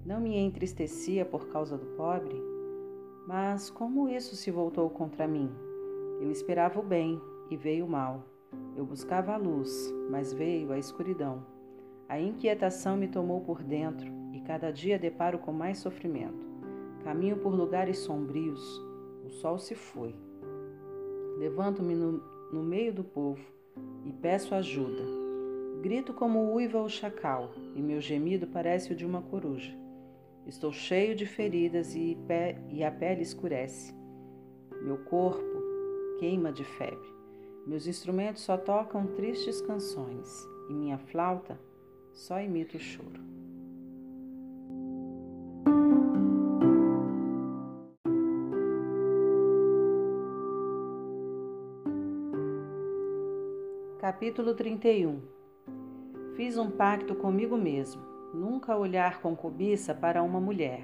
Não 0.06 0.22
me 0.22 0.38
entristecia 0.38 1.26
por 1.26 1.50
causa 1.50 1.78
do 1.78 1.86
pobre, 1.98 2.36
mas 3.28 3.70
como 3.70 4.08
isso 4.08 4.36
se 4.36 4.50
voltou 4.50 4.90
contra 4.90 5.28
mim? 5.28 5.52
Eu 6.22 6.32
esperava 6.32 6.80
o 6.80 6.84
bem 6.84 7.22
e 7.52 7.58
veio 7.58 7.86
o 7.86 7.90
mal. 7.90 8.24
Eu 8.76 8.86
buscava 8.86 9.34
a 9.34 9.38
luz, 9.38 9.94
mas 10.10 10.34
veio 10.34 10.72
a 10.72 10.78
escuridão. 10.78 11.46
A 12.08 12.20
inquietação 12.20 12.96
me 12.96 13.08
tomou 13.08 13.42
por 13.42 13.62
dentro 13.62 14.08
e 14.32 14.40
cada 14.42 14.72
dia 14.72 14.98
deparo 14.98 15.40
com 15.40 15.52
mais 15.52 15.80
sofrimento. 15.80 16.48
Caminho 17.04 17.38
por 17.38 17.54
lugares 17.54 18.00
sombrios, 18.00 18.62
o 19.26 19.30
sol 19.30 19.58
se 19.58 19.76
foi. 19.76 20.16
Levanto-me 21.38 21.96
no, 21.96 22.24
no 22.52 22.64
meio 22.64 22.94
do 22.94 23.04
povo 23.04 23.44
e 24.06 24.12
peço 24.12 24.56
ajuda. 24.56 25.04
Grito 25.82 26.14
como 26.14 26.54
uiva 26.54 26.82
o 26.82 26.90
chacal 26.90 27.52
e 27.76 27.82
meu 27.82 28.02
gemido 28.02 28.48
parece 28.48 28.94
o 28.94 28.96
de 28.96 29.06
uma 29.06 29.22
coruja. 29.22 29.74
Estou 30.46 30.72
cheio 30.72 31.16
de 31.16 31.26
feridas 31.26 31.94
e, 31.94 32.18
e 32.70 32.84
a 32.84 32.92
pele 32.92 33.22
escurece. 33.22 33.94
Meu 34.82 34.98
corpo 35.00 35.44
queima 36.20 36.52
de 36.52 36.64
febre. 36.64 37.17
Meus 37.68 37.86
instrumentos 37.86 38.44
só 38.44 38.56
tocam 38.56 39.06
tristes 39.08 39.60
canções 39.60 40.48
e 40.70 40.74
minha 40.74 40.98
flauta 40.98 41.60
só 42.14 42.40
imita 42.40 42.78
o 42.78 42.80
choro. 42.80 43.20
Capítulo 54.00 54.56
31 54.56 55.22
Fiz 56.38 56.58
um 56.58 56.72
pacto 56.72 57.16
comigo 57.16 57.58
mesmo 57.58 58.02
nunca 58.34 58.78
olhar 58.78 59.20
com 59.20 59.36
cobiça 59.36 59.94
para 59.94 60.24
uma 60.24 60.40
mulher. 60.40 60.82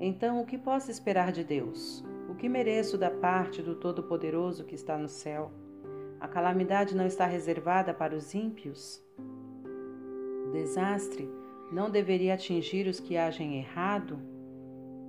Então, 0.00 0.40
o 0.40 0.46
que 0.46 0.58
posso 0.58 0.90
esperar 0.90 1.30
de 1.30 1.44
Deus? 1.44 2.04
O 2.28 2.34
que 2.34 2.48
mereço 2.48 2.98
da 2.98 3.12
parte 3.12 3.62
do 3.62 3.76
Todo-Poderoso 3.76 4.64
que 4.64 4.74
está 4.74 4.98
no 4.98 5.08
céu? 5.08 5.52
A 6.24 6.26
calamidade 6.26 6.96
não 6.96 7.06
está 7.06 7.26
reservada 7.26 7.92
para 7.92 8.16
os 8.16 8.32
ímpios? 8.32 8.98
O 10.48 10.52
desastre 10.52 11.30
não 11.70 11.90
deveria 11.90 12.32
atingir 12.32 12.86
os 12.86 12.98
que 12.98 13.14
agem 13.14 13.58
errado? 13.58 14.18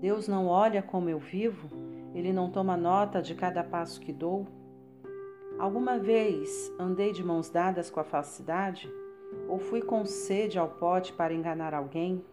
Deus 0.01 0.27
não 0.27 0.47
olha 0.47 0.83
como 0.83 1.09
eu 1.09 1.17
vivo? 1.17 1.69
Ele 2.13 2.33
não 2.33 2.51
toma 2.51 2.75
nota 2.75 3.21
de 3.21 3.33
cada 3.33 3.63
passo 3.63 4.01
que 4.01 4.11
dou? 4.11 4.45
Alguma 5.57 5.97
vez 5.97 6.69
andei 6.77 7.13
de 7.13 7.23
mãos 7.23 7.49
dadas 7.49 7.89
com 7.89 8.01
a 8.01 8.03
falsidade? 8.03 8.91
Ou 9.47 9.57
fui 9.57 9.81
com 9.81 10.03
sede 10.03 10.59
ao 10.59 10.67
pote 10.67 11.13
para 11.13 11.33
enganar 11.33 11.73
alguém? 11.73 12.25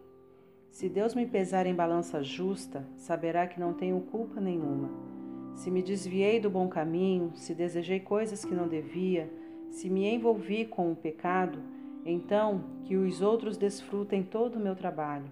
Se 0.72 0.88
Deus 0.88 1.14
me 1.14 1.24
pesar 1.24 1.66
em 1.66 1.74
balança 1.74 2.20
justa, 2.20 2.84
saberá 2.96 3.46
que 3.46 3.60
não 3.60 3.74
tenho 3.74 4.00
culpa 4.00 4.40
nenhuma. 4.40 5.11
Se 5.54 5.70
me 5.70 5.82
desviei 5.82 6.40
do 6.40 6.50
bom 6.50 6.68
caminho, 6.68 7.32
se 7.34 7.54
desejei 7.54 8.00
coisas 8.00 8.44
que 8.44 8.54
não 8.54 8.66
devia, 8.66 9.30
se 9.70 9.88
me 9.88 10.06
envolvi 10.06 10.64
com 10.64 10.92
o 10.92 10.96
pecado, 10.96 11.58
então 12.04 12.64
que 12.84 12.96
os 12.96 13.22
outros 13.22 13.56
desfrutem 13.56 14.22
todo 14.22 14.56
o 14.56 14.60
meu 14.60 14.74
trabalho. 14.74 15.30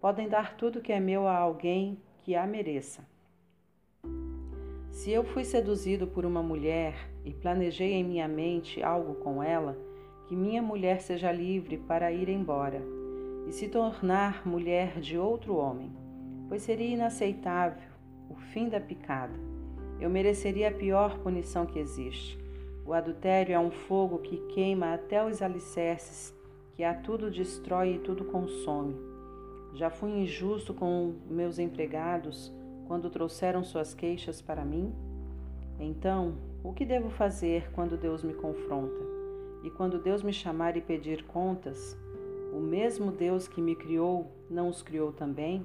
Podem 0.00 0.28
dar 0.28 0.56
tudo 0.56 0.80
que 0.80 0.92
é 0.92 1.00
meu 1.00 1.26
a 1.26 1.36
alguém 1.36 1.98
que 2.22 2.34
a 2.34 2.46
mereça. 2.46 3.04
Se 4.90 5.10
eu 5.10 5.24
fui 5.24 5.44
seduzido 5.44 6.06
por 6.06 6.24
uma 6.24 6.42
mulher 6.42 6.94
e 7.24 7.32
planejei 7.32 7.92
em 7.92 8.04
minha 8.04 8.28
mente 8.28 8.82
algo 8.82 9.14
com 9.16 9.42
ela, 9.42 9.76
que 10.28 10.36
minha 10.36 10.62
mulher 10.62 11.00
seja 11.00 11.32
livre 11.32 11.76
para 11.76 12.12
ir 12.12 12.28
embora 12.28 12.82
e 13.48 13.52
se 13.52 13.68
tornar 13.68 14.46
mulher 14.46 15.00
de 15.00 15.18
outro 15.18 15.56
homem, 15.56 15.90
pois 16.48 16.62
seria 16.62 16.94
inaceitável 16.94 17.90
o 18.30 18.34
fim 18.34 18.68
da 18.68 18.80
picada. 18.80 19.51
Eu 20.02 20.10
mereceria 20.10 20.68
a 20.68 20.72
pior 20.72 21.16
punição 21.18 21.64
que 21.64 21.78
existe. 21.78 22.36
O 22.84 22.92
adultério 22.92 23.54
é 23.54 23.58
um 23.60 23.70
fogo 23.70 24.18
que 24.18 24.36
queima 24.48 24.92
até 24.92 25.24
os 25.24 25.40
alicerces, 25.40 26.34
que 26.74 26.82
a 26.82 26.92
tudo 26.92 27.30
destrói 27.30 27.94
e 27.94 27.98
tudo 28.00 28.24
consome. 28.24 28.96
Já 29.74 29.90
fui 29.90 30.10
injusto 30.10 30.74
com 30.74 31.14
meus 31.30 31.56
empregados 31.60 32.52
quando 32.88 33.08
trouxeram 33.08 33.62
suas 33.62 33.94
queixas 33.94 34.42
para 34.42 34.64
mim? 34.64 34.92
Então, 35.78 36.34
o 36.64 36.72
que 36.72 36.84
devo 36.84 37.08
fazer 37.08 37.70
quando 37.70 37.96
Deus 37.96 38.24
me 38.24 38.34
confronta? 38.34 39.04
E 39.62 39.70
quando 39.70 40.02
Deus 40.02 40.20
me 40.20 40.32
chamar 40.32 40.76
e 40.76 40.80
pedir 40.80 41.22
contas, 41.26 41.96
o 42.52 42.58
mesmo 42.58 43.12
Deus 43.12 43.46
que 43.46 43.62
me 43.62 43.76
criou 43.76 44.32
não 44.50 44.68
os 44.68 44.82
criou 44.82 45.12
também? 45.12 45.64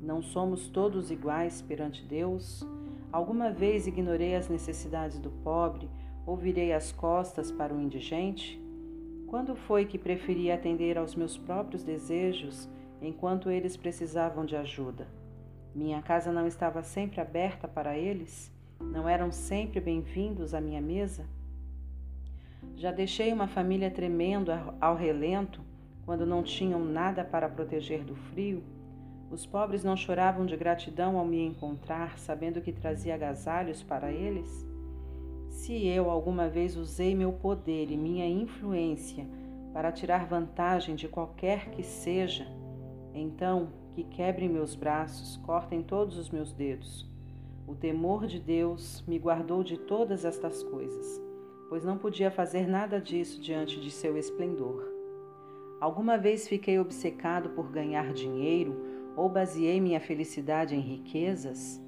Não 0.00 0.22
somos 0.22 0.68
todos 0.68 1.10
iguais 1.10 1.60
perante 1.60 2.04
Deus? 2.04 2.64
Alguma 3.12 3.50
vez 3.50 3.86
ignorei 3.86 4.34
as 4.34 4.48
necessidades 4.48 5.18
do 5.18 5.30
pobre 5.30 5.86
ou 6.24 6.34
virei 6.34 6.72
as 6.72 6.90
costas 6.90 7.52
para 7.52 7.74
o 7.74 7.78
indigente? 7.78 8.58
Quando 9.26 9.54
foi 9.54 9.84
que 9.84 9.98
preferi 9.98 10.50
atender 10.50 10.96
aos 10.96 11.14
meus 11.14 11.36
próprios 11.36 11.84
desejos 11.84 12.70
enquanto 13.02 13.50
eles 13.50 13.76
precisavam 13.76 14.46
de 14.46 14.56
ajuda? 14.56 15.06
Minha 15.74 16.00
casa 16.00 16.32
não 16.32 16.46
estava 16.46 16.82
sempre 16.82 17.20
aberta 17.20 17.68
para 17.68 17.98
eles? 17.98 18.50
Não 18.80 19.06
eram 19.06 19.30
sempre 19.30 19.78
bem-vindos 19.78 20.54
à 20.54 20.60
minha 20.60 20.80
mesa? 20.80 21.26
Já 22.76 22.90
deixei 22.90 23.30
uma 23.30 23.46
família 23.46 23.90
tremendo 23.90 24.50
ao 24.80 24.96
relento 24.96 25.60
quando 26.06 26.24
não 26.24 26.42
tinham 26.42 26.82
nada 26.82 27.22
para 27.22 27.48
proteger 27.48 28.04
do 28.04 28.14
frio, 28.14 28.62
os 29.32 29.46
pobres 29.46 29.82
não 29.82 29.96
choravam 29.96 30.44
de 30.44 30.54
gratidão 30.58 31.16
ao 31.16 31.24
me 31.24 31.42
encontrar, 31.42 32.18
sabendo 32.18 32.60
que 32.60 32.70
trazia 32.70 33.14
agasalhos 33.14 33.82
para 33.82 34.12
eles? 34.12 34.66
Se 35.48 35.86
eu 35.86 36.10
alguma 36.10 36.50
vez 36.50 36.76
usei 36.76 37.14
meu 37.14 37.32
poder 37.32 37.90
e 37.90 37.96
minha 37.96 38.28
influência 38.28 39.26
para 39.72 39.90
tirar 39.90 40.26
vantagem 40.26 40.94
de 40.94 41.08
qualquer 41.08 41.70
que 41.70 41.82
seja, 41.82 42.46
então 43.14 43.68
que 43.94 44.04
quebrem 44.04 44.50
meus 44.50 44.74
braços, 44.74 45.38
cortem 45.38 45.82
todos 45.82 46.18
os 46.18 46.28
meus 46.28 46.52
dedos. 46.52 47.10
O 47.66 47.74
temor 47.74 48.26
de 48.26 48.38
Deus 48.38 49.02
me 49.08 49.18
guardou 49.18 49.64
de 49.64 49.78
todas 49.78 50.26
estas 50.26 50.62
coisas, 50.62 51.22
pois 51.70 51.82
não 51.82 51.96
podia 51.96 52.30
fazer 52.30 52.66
nada 52.66 53.00
disso 53.00 53.40
diante 53.40 53.80
de 53.80 53.90
seu 53.90 54.18
esplendor. 54.18 54.92
Alguma 55.80 56.18
vez 56.18 56.46
fiquei 56.46 56.78
obcecado 56.78 57.50
por 57.50 57.70
ganhar 57.70 58.12
dinheiro 58.12 58.91
ou 59.16 59.28
baseei 59.28 59.80
minha 59.80 60.00
felicidade 60.00 60.74
em 60.74 60.80
riquezas? 60.80 61.80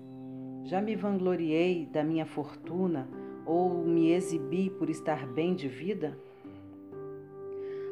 Já 0.65 0.81
me 0.81 0.97
vangloriei 0.97 1.87
da 1.87 2.03
minha 2.03 2.25
fortuna 2.25 3.09
ou 3.45 3.85
me 3.85 4.11
exibi 4.13 4.71
por 4.71 4.89
estar 4.89 5.27
bem 5.27 5.55
de 5.55 5.69
vida? 5.69 6.19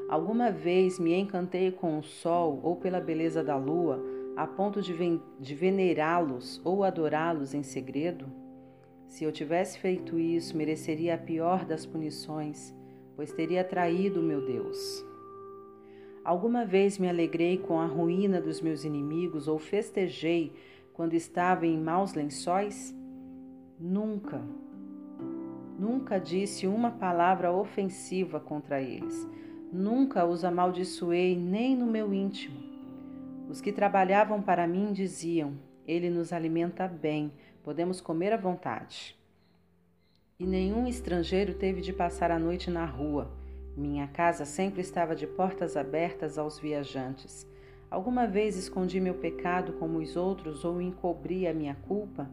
Alguma 0.09 0.51
vez 0.51 0.99
me 0.99 1.15
encantei 1.15 1.71
com 1.71 1.99
o 1.99 2.03
sol 2.03 2.61
ou 2.63 2.77
pela 2.77 3.01
beleza 3.01 3.43
da 3.43 3.57
lua 3.57 4.03
a 4.37 4.47
ponto 4.47 4.81
de, 4.81 4.95
de 5.39 5.55
venerá-los 5.55 6.61
ou 6.65 6.85
adorá-los 6.85 7.55
em 7.55 7.63
segredo? 7.63 8.27
Se 9.07 9.25
eu 9.25 9.33
tivesse 9.33 9.79
feito 9.79 10.19
isso, 10.19 10.57
mereceria 10.57 11.15
a 11.15 11.19
pior 11.19 11.67
das 11.67 11.85
punições, 11.85 12.75
pois 13.15 13.33
teria 13.33 13.63
traído 13.63 14.23
meu 14.23 14.45
Deus. 14.45 15.12
Alguma 16.25 16.65
vez 16.65 16.99
me 16.99 17.09
alegrei 17.09 17.59
com 17.59 17.81
a 17.81 17.87
ruína 17.87 18.41
dos 18.41 18.61
meus 18.61 18.85
inimigos 18.85 19.49
ou 19.49 19.59
festejei 19.59 20.53
quando 20.93 21.15
estava 21.15 21.67
em 21.67 21.77
maus 21.77 22.15
lençóis? 22.15 22.95
Nunca. 23.77 24.41
Nunca 25.77 26.21
disse 26.21 26.65
uma 26.65 26.93
palavra 26.93 27.51
ofensiva 27.51 28.39
contra 28.39 28.81
eles. 28.81 29.27
Nunca 29.73 30.25
os 30.25 30.45
amaldiçoei 30.45 31.37
nem 31.37 31.77
no 31.77 31.87
meu 31.87 32.15
íntimo. 32.15 32.63
Os 33.49 33.61
que 33.61 33.73
trabalhavam 33.73 34.41
para 34.41 34.65
mim 34.65 34.93
diziam: 34.93 35.55
Ele 35.85 36.09
nos 36.09 36.33
alimenta 36.33 36.87
bem, 36.87 37.33
podemos 37.65 38.01
comer 38.01 38.33
à 38.33 38.37
vontade. 38.37 39.19
E 40.39 40.47
nenhum 40.47 40.87
estrangeiro 40.87 41.55
teve 41.55 41.81
de 41.81 41.93
passar 41.93 42.31
a 42.31 42.39
noite 42.39 42.71
na 42.71 42.85
rua 42.85 43.42
minha 43.77 44.07
casa 44.07 44.45
sempre 44.45 44.81
estava 44.81 45.17
de 45.17 45.27
portas 45.27 45.77
abertas 45.77 46.37
aos 46.37 46.59
viajantes. 46.59 47.47
Alguma 47.91 48.27
vez 48.27 48.57
escondi 48.57 49.01
meu 49.01 49.15
pecado 49.15 49.75
como 49.75 49.99
os 49.99 50.17
outros 50.17 50.65
ou 50.65 50.81
encobri 50.81 51.47
a 51.47 51.55
minha 51.55 51.75
culpa? 51.87 52.29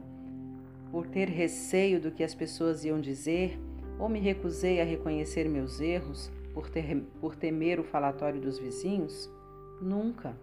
Por 0.92 1.08
ter 1.08 1.30
receio 1.30 2.00
do 2.00 2.12
que 2.12 2.24
as 2.24 2.34
pessoas 2.34 2.84
iam 2.84 3.00
dizer, 3.00 3.60
ou 3.98 4.10
me 4.10 4.20
recusei 4.20 4.82
a 4.82 4.86
reconhecer 4.86 5.48
meus 5.48 5.80
erros 5.80 6.32
por, 6.54 6.70
ter, 6.70 7.04
por 7.20 7.36
temer 7.36 7.80
o 7.80 7.84
falatório 7.84 8.40
dos 8.40 8.58
vizinhos? 8.58 9.30
Nunca. 9.82 10.36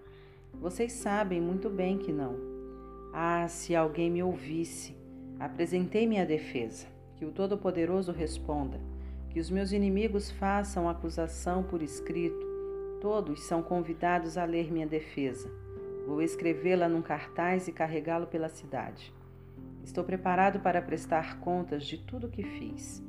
Vocês 0.55 0.93
sabem 0.93 1.41
muito 1.41 1.69
bem 1.69 1.99
que 1.99 2.13
não. 2.13 2.37
Ah, 3.13 3.47
se 3.49 3.75
alguém 3.75 4.11
me 4.11 4.23
ouvisse! 4.23 4.95
Apresentei 5.39 6.07
minha 6.07 6.25
defesa. 6.25 6.87
Que 7.17 7.25
o 7.25 7.33
Todo-Poderoso 7.33 8.13
responda. 8.13 8.79
Que 9.37 9.41
os 9.41 9.51
meus 9.51 9.71
inimigos 9.71 10.31
façam 10.31 10.89
acusação 10.89 11.63
por 11.63 11.83
escrito. 11.83 12.47
Todos 13.03 13.43
são 13.43 13.63
convidados 13.63 14.39
a 14.39 14.47
ler 14.47 14.73
minha 14.73 14.87
defesa. 14.87 15.53
Vou 16.07 16.23
escrevê-la 16.23 16.89
num 16.89 17.03
cartaz 17.03 17.69
e 17.69 17.73
carregá-lo 17.73 18.27
pela 18.27 18.49
cidade. 18.49 19.13
Estou 19.85 20.05
preparado 20.05 20.61
para 20.61 20.81
prestar 20.81 21.39
contas 21.39 21.85
de 21.85 21.99
tudo 21.99 22.29
o 22.29 22.31
que 22.31 22.43
fiz, 22.43 23.05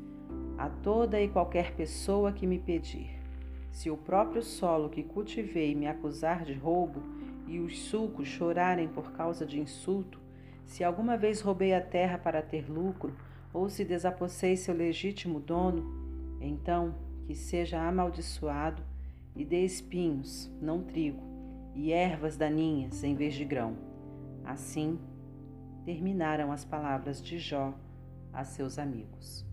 a 0.58 0.68
toda 0.68 1.18
e 1.22 1.30
qualquer 1.30 1.74
pessoa 1.76 2.34
que 2.34 2.46
me 2.46 2.60
pedir. 2.60 3.10
Se 3.72 3.90
o 3.90 3.96
próprio 3.96 4.44
solo 4.44 4.90
que 4.90 5.04
cultivei 5.04 5.74
me 5.74 5.88
acusar 5.88 6.44
de 6.44 6.56
roubo 6.56 7.02
e 7.48 7.58
os 7.58 7.84
sulcos 7.84 8.28
chorarem 8.28 8.90
por 8.90 9.14
causa 9.14 9.46
de 9.46 9.62
insulto, 9.62 10.20
se 10.66 10.84
alguma 10.84 11.16
vez 11.16 11.40
roubei 11.40 11.74
a 11.74 11.80
terra 11.80 12.18
para 12.18 12.42
ter 12.42 12.70
lucro, 12.70 13.16
ou 13.54 13.70
se 13.70 13.86
desapossei 13.86 14.58
seu 14.58 14.76
legítimo 14.76 15.40
dono, 15.40 16.06
então 16.48 16.96
que 17.26 17.36
seja 17.36 17.82
amaldiçoado 17.82 18.82
e 19.36 19.44
dê 19.44 19.64
espinhos, 19.64 20.50
não 20.62 20.82
trigo, 20.82 21.22
e 21.76 21.92
ervas 21.92 22.38
daninhas 22.38 23.04
em 23.04 23.14
vez 23.14 23.36
de 23.36 23.46
grão. 23.46 23.78
Assim 24.44 24.98
terminaram 25.86 26.52
as 26.52 26.66
palavras 26.66 27.22
de 27.22 27.38
Jó 27.38 27.74
a 28.34 28.44
seus 28.44 28.80
amigos. 28.80 29.46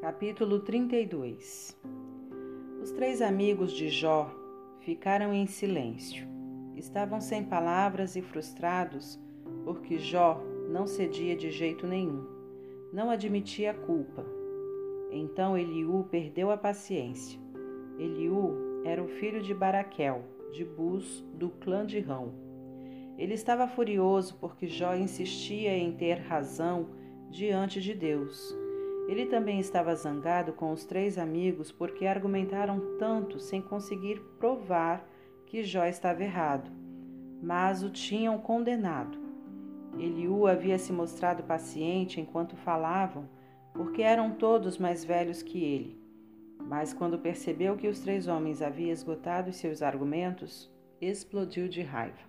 Capítulo 0.00 0.60
32 0.60 1.76
Os 2.82 2.90
três 2.92 3.20
amigos 3.20 3.72
de 3.72 3.90
Jó 3.90 4.30
ficaram 4.80 5.32
em 5.34 5.46
silêncio 5.46 6.35
estavam 6.76 7.20
sem 7.20 7.42
palavras 7.42 8.14
e 8.14 8.22
frustrados 8.22 9.18
porque 9.64 9.98
Jó 9.98 10.40
não 10.68 10.86
cedia 10.86 11.34
de 11.34 11.50
jeito 11.50 11.86
nenhum, 11.86 12.24
não 12.92 13.10
admitia 13.10 13.74
culpa. 13.74 14.24
Então 15.10 15.56
Eliú 15.56 16.06
perdeu 16.10 16.50
a 16.50 16.56
paciência. 16.56 17.40
Eliú 17.98 18.82
era 18.84 19.02
o 19.02 19.08
filho 19.08 19.42
de 19.42 19.54
Baraquel, 19.54 20.22
de 20.52 20.64
Bus, 20.64 21.24
do 21.34 21.48
clã 21.48 21.84
de 21.84 21.98
Rão. 21.98 22.32
Ele 23.18 23.34
estava 23.34 23.66
furioso 23.66 24.36
porque 24.40 24.66
Jó 24.66 24.94
insistia 24.94 25.76
em 25.76 25.92
ter 25.92 26.18
razão 26.18 26.90
diante 27.30 27.80
de 27.80 27.94
Deus. 27.94 28.54
Ele 29.08 29.26
também 29.26 29.58
estava 29.58 29.94
zangado 29.94 30.52
com 30.52 30.72
os 30.72 30.84
três 30.84 31.16
amigos 31.16 31.72
porque 31.72 32.06
argumentaram 32.06 32.96
tanto 32.98 33.38
sem 33.38 33.62
conseguir 33.62 34.20
provar 34.38 35.08
que 35.56 35.64
Jó 35.64 35.86
estava 35.86 36.22
errado, 36.22 36.70
mas 37.42 37.82
o 37.82 37.88
tinham 37.88 38.36
condenado. 38.36 39.18
Eliú 39.98 40.46
havia 40.46 40.78
se 40.78 40.92
mostrado 40.92 41.44
paciente 41.44 42.20
enquanto 42.20 42.54
falavam, 42.56 43.26
porque 43.72 44.02
eram 44.02 44.32
todos 44.32 44.76
mais 44.76 45.02
velhos 45.02 45.42
que 45.42 45.64
ele. 45.64 45.98
Mas 46.68 46.92
quando 46.92 47.18
percebeu 47.18 47.74
que 47.74 47.88
os 47.88 48.00
três 48.00 48.28
homens 48.28 48.60
haviam 48.60 48.90
esgotado 48.90 49.50
seus 49.50 49.80
argumentos, 49.80 50.70
explodiu 51.00 51.68
de 51.68 51.80
raiva. 51.80 52.20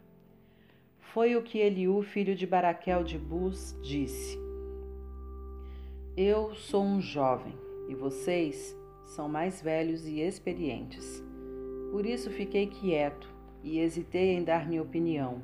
Foi 0.97 1.35
o 1.35 1.43
que 1.43 1.59
Eliú, 1.59 2.01
filho 2.01 2.33
de 2.33 2.47
Baraquel 2.47 3.03
de 3.03 3.17
Bus, 3.17 3.77
disse: 3.83 4.39
Eu 6.15 6.55
sou 6.55 6.81
um 6.81 7.01
jovem 7.01 7.53
e 7.89 7.93
vocês 7.93 8.73
são 9.03 9.27
mais 9.27 9.61
velhos 9.61 10.07
e 10.07 10.21
experientes. 10.21 11.26
Por 11.91 12.05
isso 12.05 12.29
fiquei 12.29 12.67
quieto 12.67 13.27
e 13.63 13.79
hesitei 13.79 14.35
em 14.35 14.43
dar 14.43 14.67
minha 14.67 14.81
opinião. 14.81 15.41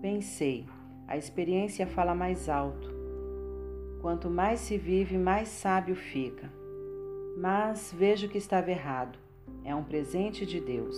Pensei, 0.00 0.64
a 1.06 1.16
experiência 1.16 1.86
fala 1.86 2.14
mais 2.14 2.48
alto. 2.48 2.90
Quanto 4.00 4.30
mais 4.30 4.60
se 4.60 4.78
vive, 4.78 5.18
mais 5.18 5.48
sábio 5.48 5.94
fica. 5.94 6.50
Mas 7.36 7.94
vejo 7.96 8.28
que 8.28 8.38
estava 8.38 8.70
errado. 8.70 9.18
É 9.64 9.74
um 9.74 9.84
presente 9.84 10.46
de 10.46 10.60
Deus. 10.60 10.96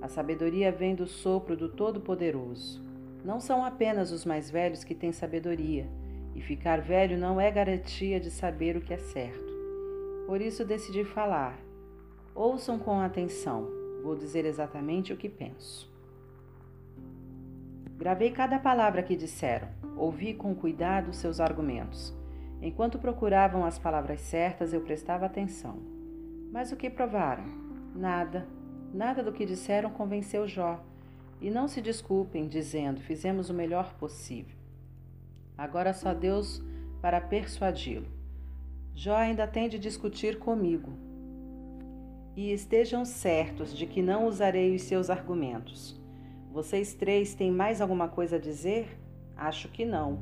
A 0.00 0.08
sabedoria 0.08 0.70
vem 0.70 0.94
do 0.94 1.06
sopro 1.06 1.56
do 1.56 1.68
Todo-Poderoso. 1.68 2.80
Não 3.24 3.40
são 3.40 3.64
apenas 3.64 4.12
os 4.12 4.24
mais 4.24 4.48
velhos 4.48 4.84
que 4.84 4.94
têm 4.94 5.10
sabedoria, 5.10 5.88
e 6.34 6.40
ficar 6.40 6.80
velho 6.80 7.18
não 7.18 7.40
é 7.40 7.50
garantia 7.50 8.20
de 8.20 8.30
saber 8.30 8.76
o 8.76 8.80
que 8.80 8.94
é 8.94 8.98
certo. 8.98 9.52
Por 10.26 10.40
isso 10.40 10.64
decidi 10.64 11.02
falar. 11.02 11.58
Ouçam 12.34 12.78
com 12.78 13.00
atenção, 13.00 13.66
vou 14.06 14.14
dizer 14.14 14.44
exatamente 14.44 15.12
o 15.12 15.16
que 15.16 15.28
penso. 15.28 15.90
Gravei 17.98 18.30
cada 18.30 18.56
palavra 18.56 19.02
que 19.02 19.16
disseram, 19.16 19.68
ouvi 19.96 20.32
com 20.32 20.54
cuidado 20.54 21.12
seus 21.12 21.40
argumentos. 21.40 22.14
Enquanto 22.62 23.00
procuravam 23.00 23.64
as 23.64 23.78
palavras 23.80 24.20
certas, 24.20 24.72
eu 24.72 24.80
prestava 24.80 25.26
atenção. 25.26 25.78
Mas 26.52 26.70
o 26.70 26.76
que 26.76 26.88
provaram? 26.88 27.44
Nada. 27.96 28.46
Nada 28.94 29.22
do 29.22 29.32
que 29.32 29.44
disseram 29.44 29.90
convenceu 29.90 30.46
Jó. 30.46 30.80
E 31.40 31.50
não 31.50 31.66
se 31.66 31.82
desculpem, 31.82 32.46
dizendo: 32.46 33.00
fizemos 33.00 33.50
o 33.50 33.54
melhor 33.54 33.92
possível. 33.94 34.56
Agora 35.58 35.92
só 35.92 36.14
Deus 36.14 36.62
para 37.02 37.20
persuadi-lo. 37.20 38.06
Jó 38.94 39.16
ainda 39.16 39.46
tem 39.46 39.68
de 39.68 39.78
discutir 39.78 40.38
comigo. 40.38 41.05
E 42.36 42.52
estejam 42.52 43.06
certos 43.06 43.74
de 43.74 43.86
que 43.86 44.02
não 44.02 44.26
usarei 44.26 44.76
os 44.76 44.82
seus 44.82 45.08
argumentos. 45.08 45.98
Vocês 46.52 46.92
três 46.92 47.34
têm 47.34 47.50
mais 47.50 47.80
alguma 47.80 48.08
coisa 48.08 48.36
a 48.36 48.38
dizer? 48.38 49.00
Acho 49.34 49.70
que 49.70 49.86
não. 49.86 50.18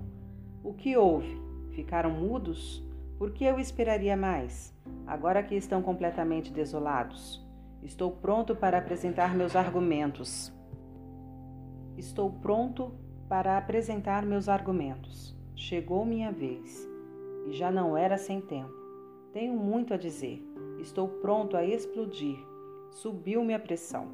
O 0.63 0.73
que 0.73 0.97
houve? 0.97 1.37
Ficaram 1.73 2.11
mudos? 2.11 2.87
Por 3.19 3.33
que 3.33 3.45
eu 3.45 3.59
esperaria 3.59 4.17
mais, 4.17 4.73
agora 5.05 5.43
que 5.43 5.57
estão 5.57 5.83
completamente 5.83 6.53
desolados? 6.53 7.45
Estou 7.83 8.13
pronto 8.13 8.55
para 8.55 8.79
apresentar 8.79 9.35
meus 9.35 9.57
argumentos. 9.57 10.53
Estou 11.97 12.31
pronto 12.31 12.95
para 13.29 13.59
apresentar 13.59 14.25
meus 14.25 14.49
argumentos. 14.49 15.37
Chegou 15.57 16.07
minha 16.07 16.31
vez 16.31 16.89
e 17.49 17.53
já 17.53 17.73
não 17.73 17.97
era 17.97 18.17
sem 18.17 18.41
tempo. 18.41 18.73
Tenho 19.33 19.57
muito 19.57 19.93
a 19.93 19.97
dizer. 19.97 20.54
Estou 20.85 21.09
pronto 21.09 21.57
a 21.57 21.65
explodir. 21.65 22.37
Subiu-me 22.91 23.55
a 23.55 23.59
pressão. 23.59 24.07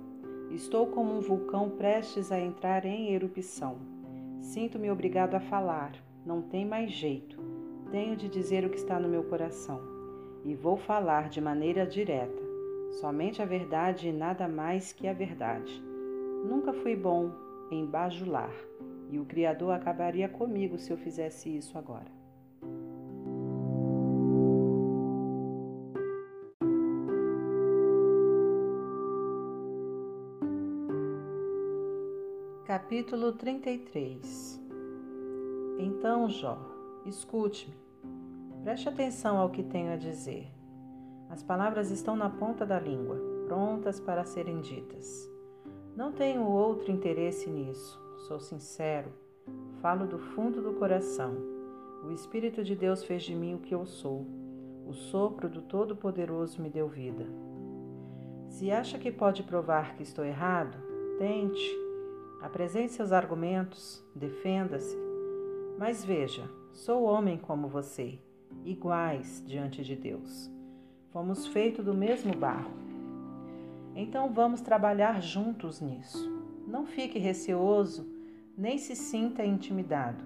Estou 0.53 0.87
como 0.87 1.13
um 1.13 1.21
vulcão 1.21 1.69
prestes 1.69 2.31
a 2.31 2.39
entrar 2.39 2.85
em 2.85 3.13
erupção. 3.13 3.79
Sinto-me 4.41 4.89
obrigado 4.89 5.35
a 5.35 5.41
falar. 5.41 5.93
Não 6.25 6.41
tem 6.41 6.65
mais 6.65 6.93
jeito. 6.93 7.43
Tenho 7.91 8.15
de 8.15 8.29
dizer 8.29 8.65
o 8.65 8.71
que 8.71 8.77
está 8.77 9.01
no 9.01 9.09
meu 9.09 9.25
coração. 9.25 9.81
E 10.45 10.55
vou 10.55 10.77
falar 10.77 11.29
de 11.29 11.41
maneira 11.41 11.85
direta. 11.85 12.41
Somente 13.01 13.43
a 13.43 13.45
verdade 13.45 14.09
e 14.09 14.13
nada 14.13 14.47
mais 14.47 14.93
que 14.93 15.09
a 15.09 15.13
verdade. 15.13 15.83
Nunca 16.49 16.73
fui 16.73 16.95
bom 16.95 17.33
em 17.73 17.85
bajular, 17.85 18.55
e 19.11 19.19
o 19.19 19.25
Criador 19.25 19.73
acabaria 19.73 20.29
comigo 20.29 20.79
se 20.79 20.93
eu 20.93 20.97
fizesse 20.97 21.49
isso 21.49 21.77
agora. 21.77 22.20
Capítulo 32.71 33.33
33 33.33 34.61
Então, 35.77 36.29
Jó, 36.29 36.57
Escute-me. 37.05 37.75
Preste 38.63 38.89
atenção 38.89 39.39
ao 39.39 39.51
que 39.51 39.65
tenho 39.65 39.93
a 39.93 39.97
dizer. 39.97 40.47
As 41.29 41.43
palavras 41.43 41.91
estão 41.91 42.15
na 42.15 42.31
ponta 42.31 42.65
da 42.65 42.79
língua, 42.79 43.21
prontas 43.49 43.99
para 43.99 44.23
serem 44.23 44.61
ditas. 44.61 45.29
Não 45.97 46.13
tenho 46.13 46.45
outro 46.47 46.93
interesse 46.93 47.51
nisso. 47.51 48.01
Sou 48.29 48.39
sincero. 48.39 49.13
Falo 49.83 50.07
do 50.07 50.21
fundo 50.21 50.63
do 50.63 50.75
coração. 50.75 51.35
O 52.05 52.13
Espírito 52.13 52.63
de 52.63 52.77
Deus 52.77 53.03
fez 53.03 53.25
de 53.25 53.35
mim 53.35 53.57
o 53.57 53.59
que 53.59 53.75
eu 53.75 53.85
sou. 53.85 54.25
O 54.87 54.93
sopro 54.93 55.49
do 55.49 55.61
Todo-Poderoso 55.61 56.63
me 56.63 56.71
deu 56.71 56.87
vida. 56.87 57.27
Se 58.49 58.71
acha 58.71 58.97
que 58.97 59.11
pode 59.11 59.43
provar 59.43 59.97
que 59.97 60.05
estou 60.05 60.25
errado, 60.25 60.79
tente. 61.19 61.90
Apresente 62.41 62.93
seus 62.93 63.13
argumentos, 63.13 64.05
defenda-se. 64.15 64.97
Mas 65.79 66.05
veja, 66.05 66.49
Sou 66.73 67.03
homem 67.03 67.37
como 67.37 67.69
você, 67.69 68.19
iguais 68.65 69.43
diante 69.47 69.83
de 69.83 69.97
Deus. 69.97 70.51
Fomos 71.11 71.47
feitos 71.49 71.85
do 71.85 71.93
mesmo 71.93 72.35
barro. 72.35 72.71
Então 73.95 74.33
vamos 74.33 74.61
trabalhar 74.61 75.21
juntos 75.21 75.81
nisso. 75.81 76.31
Não 76.67 76.87
fique 76.87 77.19
receoso, 77.19 78.09
nem 78.57 78.79
se 78.79 78.95
sinta 78.95 79.45
intimidado. 79.45 80.25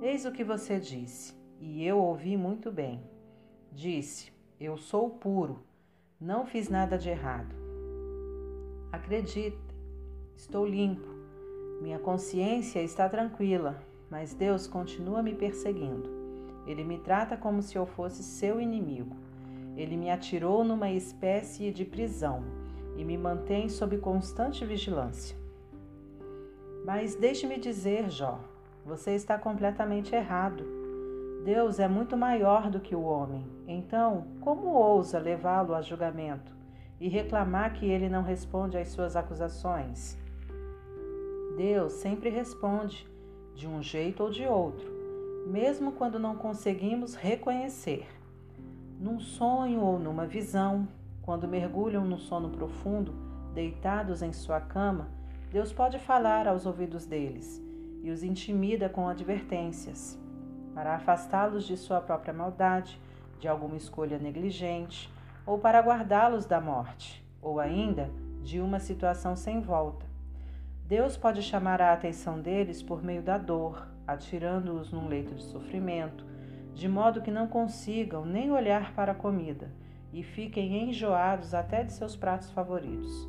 Eis 0.00 0.24
o 0.24 0.32
que 0.32 0.44
você 0.44 0.78
disse, 0.78 1.34
e 1.60 1.84
eu 1.84 1.98
ouvi 1.98 2.36
muito 2.36 2.70
bem. 2.70 3.02
Disse: 3.70 4.32
Eu 4.58 4.78
sou 4.78 5.10
puro, 5.10 5.62
não 6.18 6.46
fiz 6.46 6.68
nada 6.68 6.96
de 6.96 7.10
errado. 7.10 7.54
Acredite, 8.90 9.58
estou 10.36 10.64
limpo, 10.64 11.08
minha 11.82 11.98
consciência 11.98 12.80
está 12.80 13.08
tranquila, 13.08 13.76
mas 14.08 14.32
Deus 14.32 14.68
continua 14.68 15.20
me 15.20 15.34
perseguindo. 15.34 16.08
Ele 16.64 16.84
me 16.84 16.96
trata 16.96 17.36
como 17.36 17.60
se 17.60 17.76
eu 17.76 17.84
fosse 17.84 18.22
seu 18.22 18.60
inimigo. 18.60 19.16
Ele 19.76 19.96
me 19.96 20.08
atirou 20.08 20.62
numa 20.62 20.92
espécie 20.92 21.72
de 21.72 21.84
prisão 21.84 22.44
e 22.96 23.04
me 23.04 23.18
mantém 23.18 23.68
sob 23.68 23.98
constante 23.98 24.64
vigilância. 24.64 25.36
Mas 26.86 27.16
deixe-me 27.16 27.58
dizer, 27.58 28.08
Jó, 28.08 28.38
você 28.86 29.16
está 29.16 29.36
completamente 29.36 30.14
errado. 30.14 30.64
Deus 31.44 31.80
é 31.80 31.88
muito 31.88 32.16
maior 32.16 32.70
do 32.70 32.78
que 32.78 32.94
o 32.94 33.02
homem. 33.02 33.44
Então, 33.66 34.28
como 34.40 34.68
ousa 34.68 35.18
levá-lo 35.18 35.74
a 35.74 35.82
julgamento 35.82 36.54
e 37.00 37.08
reclamar 37.08 37.72
que 37.72 37.86
ele 37.86 38.08
não 38.08 38.22
responde 38.22 38.78
às 38.78 38.90
suas 38.90 39.16
acusações? 39.16 40.21
Deus 41.56 41.92
sempre 41.94 42.30
responde 42.30 43.06
de 43.54 43.68
um 43.68 43.82
jeito 43.82 44.22
ou 44.22 44.30
de 44.30 44.46
outro, 44.46 44.90
mesmo 45.46 45.92
quando 45.92 46.18
não 46.18 46.34
conseguimos 46.34 47.14
reconhecer. 47.14 48.08
Num 48.98 49.20
sonho 49.20 49.80
ou 49.80 49.98
numa 49.98 50.26
visão, 50.26 50.88
quando 51.20 51.46
mergulham 51.46 52.04
no 52.04 52.18
sono 52.18 52.48
profundo, 52.48 53.12
deitados 53.52 54.22
em 54.22 54.32
sua 54.32 54.60
cama, 54.60 55.08
Deus 55.50 55.72
pode 55.72 55.98
falar 55.98 56.48
aos 56.48 56.64
ouvidos 56.64 57.04
deles 57.04 57.62
e 58.02 58.10
os 58.10 58.22
intimida 58.22 58.88
com 58.88 59.06
advertências, 59.06 60.18
para 60.74 60.94
afastá-los 60.94 61.64
de 61.64 61.76
sua 61.76 62.00
própria 62.00 62.32
maldade, 62.32 62.98
de 63.38 63.46
alguma 63.46 63.76
escolha 63.76 64.18
negligente, 64.18 65.12
ou 65.44 65.58
para 65.58 65.80
guardá-los 65.80 66.46
da 66.46 66.60
morte, 66.60 67.22
ou 67.42 67.60
ainda 67.60 68.10
de 68.42 68.60
uma 68.60 68.78
situação 68.78 69.36
sem 69.36 69.60
volta. 69.60 70.11
Deus 70.86 71.16
pode 71.16 71.42
chamar 71.42 71.80
a 71.80 71.92
atenção 71.92 72.40
deles 72.40 72.82
por 72.82 73.02
meio 73.02 73.22
da 73.22 73.38
dor, 73.38 73.88
atirando-os 74.06 74.92
num 74.92 75.08
leito 75.08 75.34
de 75.34 75.42
sofrimento, 75.44 76.26
de 76.74 76.88
modo 76.88 77.22
que 77.22 77.30
não 77.30 77.46
consigam 77.46 78.24
nem 78.24 78.50
olhar 78.50 78.94
para 78.94 79.12
a 79.12 79.14
comida 79.14 79.70
e 80.12 80.22
fiquem 80.22 80.90
enjoados 80.90 81.54
até 81.54 81.82
de 81.82 81.92
seus 81.92 82.16
pratos 82.16 82.50
favoritos. 82.50 83.28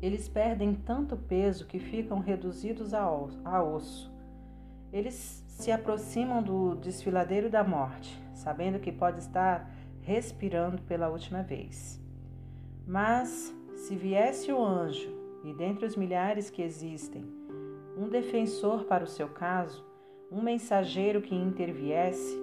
Eles 0.00 0.28
perdem 0.28 0.74
tanto 0.74 1.16
peso 1.16 1.66
que 1.66 1.78
ficam 1.78 2.18
reduzidos 2.18 2.92
a 2.92 3.08
osso. 3.08 4.12
Eles 4.92 5.44
se 5.46 5.70
aproximam 5.70 6.42
do 6.42 6.74
desfiladeiro 6.74 7.48
da 7.48 7.62
morte, 7.62 8.20
sabendo 8.34 8.80
que 8.80 8.90
pode 8.90 9.20
estar 9.20 9.70
respirando 10.00 10.82
pela 10.82 11.08
última 11.08 11.42
vez. 11.44 12.02
Mas 12.84 13.54
se 13.76 13.94
viesse 13.94 14.52
o 14.52 14.60
anjo 14.60 15.21
e 15.44 15.52
dentre 15.52 15.86
os 15.86 15.96
milhares 15.96 16.50
que 16.50 16.62
existem, 16.62 17.24
um 17.96 18.08
defensor 18.08 18.84
para 18.84 19.04
o 19.04 19.08
seu 19.08 19.28
caso, 19.28 19.84
um 20.30 20.40
mensageiro 20.40 21.20
que 21.20 21.34
interviesse, 21.34 22.38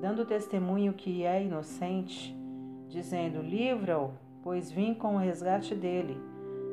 dando 0.00 0.24
testemunho 0.24 0.92
que 0.92 1.24
é 1.24 1.42
inocente, 1.42 2.36
dizendo: 2.88 3.40
Livra-o, 3.40 4.12
pois 4.42 4.70
vim 4.70 4.94
com 4.94 5.14
o 5.14 5.18
resgate 5.18 5.74
dele. 5.74 6.16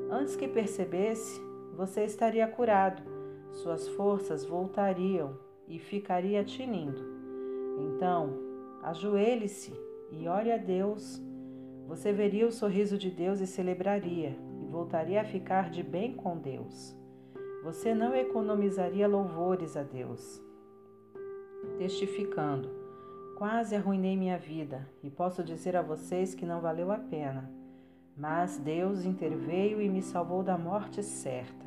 Antes 0.10 0.36
que 0.36 0.48
percebesse, 0.48 1.42
você 1.76 2.06
estaria 2.06 2.48
curado, 2.48 3.04
suas 3.52 3.88
forças 3.90 4.46
voltariam 4.46 5.38
e 5.68 5.80
ficaria 5.80 6.44
tinindo. 6.44 7.02
Então, 7.78 8.34
ajoelhe-se 8.84 9.74
e 10.12 10.28
ore 10.28 10.52
a 10.52 10.58
Deus. 10.58 11.22
Você 11.88 12.12
veria 12.12 12.48
o 12.48 12.52
sorriso 12.52 12.98
de 12.98 13.12
Deus 13.12 13.40
e 13.40 13.48
celebraria, 13.48 14.36
voltaria 14.70 15.22
a 15.22 15.26
ficar 15.26 15.70
de 15.70 15.82
bem 15.82 16.14
com 16.14 16.38
Deus. 16.38 16.96
Você 17.64 17.94
não 17.94 18.14
economizaria 18.16 19.08
louvores 19.08 19.76
a 19.76 19.84
Deus. 19.84 20.42
Testificando, 21.78 22.70
quase 23.38 23.76
arruinei 23.76 24.16
minha 24.16 24.38
vida 24.38 24.88
e 25.04 25.10
posso 25.10 25.44
dizer 25.44 25.76
a 25.76 25.82
vocês 25.82 26.36
que 26.36 26.46
não 26.46 26.62
valeu 26.62 26.92
a 26.92 26.98
pena. 26.98 27.52
Mas 28.16 28.58
Deus 28.58 29.04
interveio 29.04 29.82
e 29.82 29.90
me 29.90 30.02
salvou 30.02 30.42
da 30.42 30.58
morte 30.58 31.04
certa. 31.04 31.66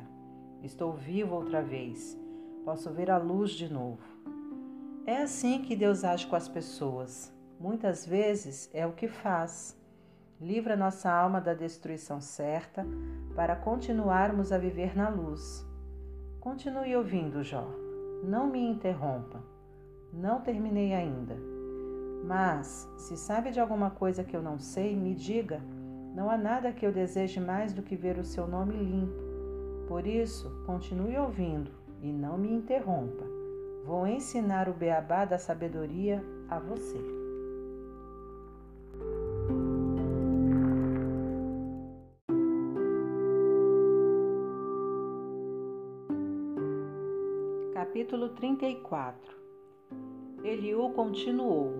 Estou 0.63 0.93
vivo 0.93 1.35
outra 1.35 1.61
vez. 1.61 2.19
Posso 2.65 2.89
ver 2.91 3.11
a 3.11 3.17
luz 3.17 3.51
de 3.51 3.71
novo. 3.71 4.03
É 5.05 5.17
assim 5.21 5.61
que 5.61 5.75
Deus 5.75 6.03
age 6.03 6.27
com 6.27 6.35
as 6.35 6.47
pessoas. 6.47 7.33
Muitas 7.59 8.05
vezes 8.05 8.69
é 8.73 8.85
o 8.85 8.93
que 8.93 9.07
faz. 9.07 9.78
Livra 10.41 10.77
nossa 10.77 11.11
alma 11.11 11.41
da 11.41 11.53
destruição 11.53 12.21
certa 12.21 12.85
para 13.35 13.57
continuarmos 13.57 14.53
a 14.53 14.57
viver 14.57 14.95
na 14.95 15.09
luz. 15.09 15.67
Continue 16.39 16.95
ouvindo, 16.95 17.43
Jó. 17.43 17.67
Não 18.23 18.47
me 18.47 18.61
interrompa. 18.61 19.43
Não 20.13 20.39
terminei 20.39 20.93
ainda. 20.93 21.35
Mas, 22.23 22.89
se 22.97 23.17
sabe 23.17 23.51
de 23.51 23.59
alguma 23.59 23.89
coisa 23.89 24.23
que 24.23 24.33
eu 24.33 24.41
não 24.41 24.57
sei, 24.57 24.95
me 24.95 25.13
diga. 25.13 25.59
Não 26.15 26.29
há 26.29 26.37
nada 26.37 26.71
que 26.71 26.85
eu 26.85 26.93
deseje 26.93 27.41
mais 27.41 27.73
do 27.73 27.83
que 27.83 27.97
ver 27.97 28.17
o 28.17 28.23
seu 28.23 28.47
nome 28.47 28.77
limpo. 28.77 29.21
Por 29.89 30.07
isso, 30.07 30.49
continue 30.65 31.17
ouvindo 31.17 31.71
e 32.01 32.13
não 32.13 32.37
me 32.37 32.49
interrompa. 32.49 33.25
Vou 33.83 34.07
ensinar 34.07 34.69
o 34.69 34.73
beabá 34.73 35.25
da 35.25 35.37
sabedoria 35.37 36.23
a 36.49 36.59
você. 36.59 37.18
Capítulo 48.09 48.29
34 48.29 49.37
Eliú 50.43 50.89
continuou: 50.93 51.71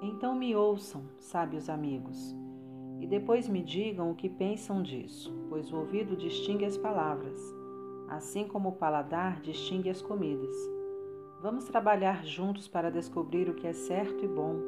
Então 0.00 0.32
me 0.32 0.54
ouçam, 0.54 1.02
sábios 1.18 1.68
amigos, 1.68 2.36
e 3.00 3.06
depois 3.08 3.48
me 3.48 3.64
digam 3.64 4.08
o 4.08 4.14
que 4.14 4.28
pensam 4.28 4.80
disso, 4.80 5.34
pois 5.48 5.72
o 5.72 5.78
ouvido 5.78 6.16
distingue 6.16 6.64
as 6.64 6.76
palavras, 6.76 7.36
assim 8.08 8.46
como 8.46 8.68
o 8.68 8.76
paladar 8.76 9.40
distingue 9.40 9.90
as 9.90 10.00
comidas. 10.00 10.54
Vamos 11.40 11.64
trabalhar 11.64 12.24
juntos 12.24 12.68
para 12.68 12.88
descobrir 12.88 13.48
o 13.48 13.54
que 13.54 13.66
é 13.66 13.72
certo 13.72 14.24
e 14.24 14.28
bom. 14.28 14.60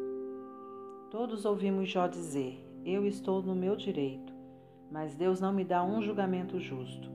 Todos 1.12 1.44
ouvimos 1.44 1.88
Jó 1.88 2.08
dizer: 2.08 2.58
Eu 2.84 3.06
estou 3.06 3.40
no 3.40 3.54
meu 3.54 3.76
direito, 3.76 4.34
mas 4.90 5.14
Deus 5.14 5.40
não 5.40 5.52
me 5.52 5.64
dá 5.64 5.84
um 5.84 6.02
julgamento 6.02 6.58
justo. 6.58 7.08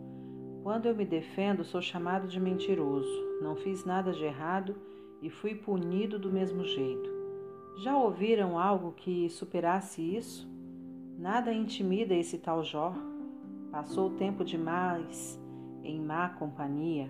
Quando 0.64 0.86
eu 0.86 0.96
me 0.96 1.04
defendo, 1.04 1.66
sou 1.66 1.82
chamado 1.82 2.30
de 2.30 2.40
mentiroso. 2.40 3.29
Não 3.42 3.56
fiz 3.56 3.86
nada 3.86 4.12
de 4.12 4.24
errado 4.24 4.76
e 5.22 5.30
fui 5.30 5.56
punido 5.56 6.20
do 6.20 6.32
mesmo 6.32 6.64
jeito. 6.64 7.10
Já 7.78 7.98
ouviram 7.98 8.60
algo 8.60 8.92
que 8.92 9.30
superasse 9.30 10.02
isso? 10.02 10.50
Nada 11.18 11.54
intimida 11.54 12.14
esse 12.14 12.38
tal 12.38 12.64
Jó. 12.64 12.94
Passou 13.72 14.12
tempo 14.12 14.44
demais 14.44 15.40
em 15.84 16.00
má 16.02 16.30
companhia, 16.30 17.10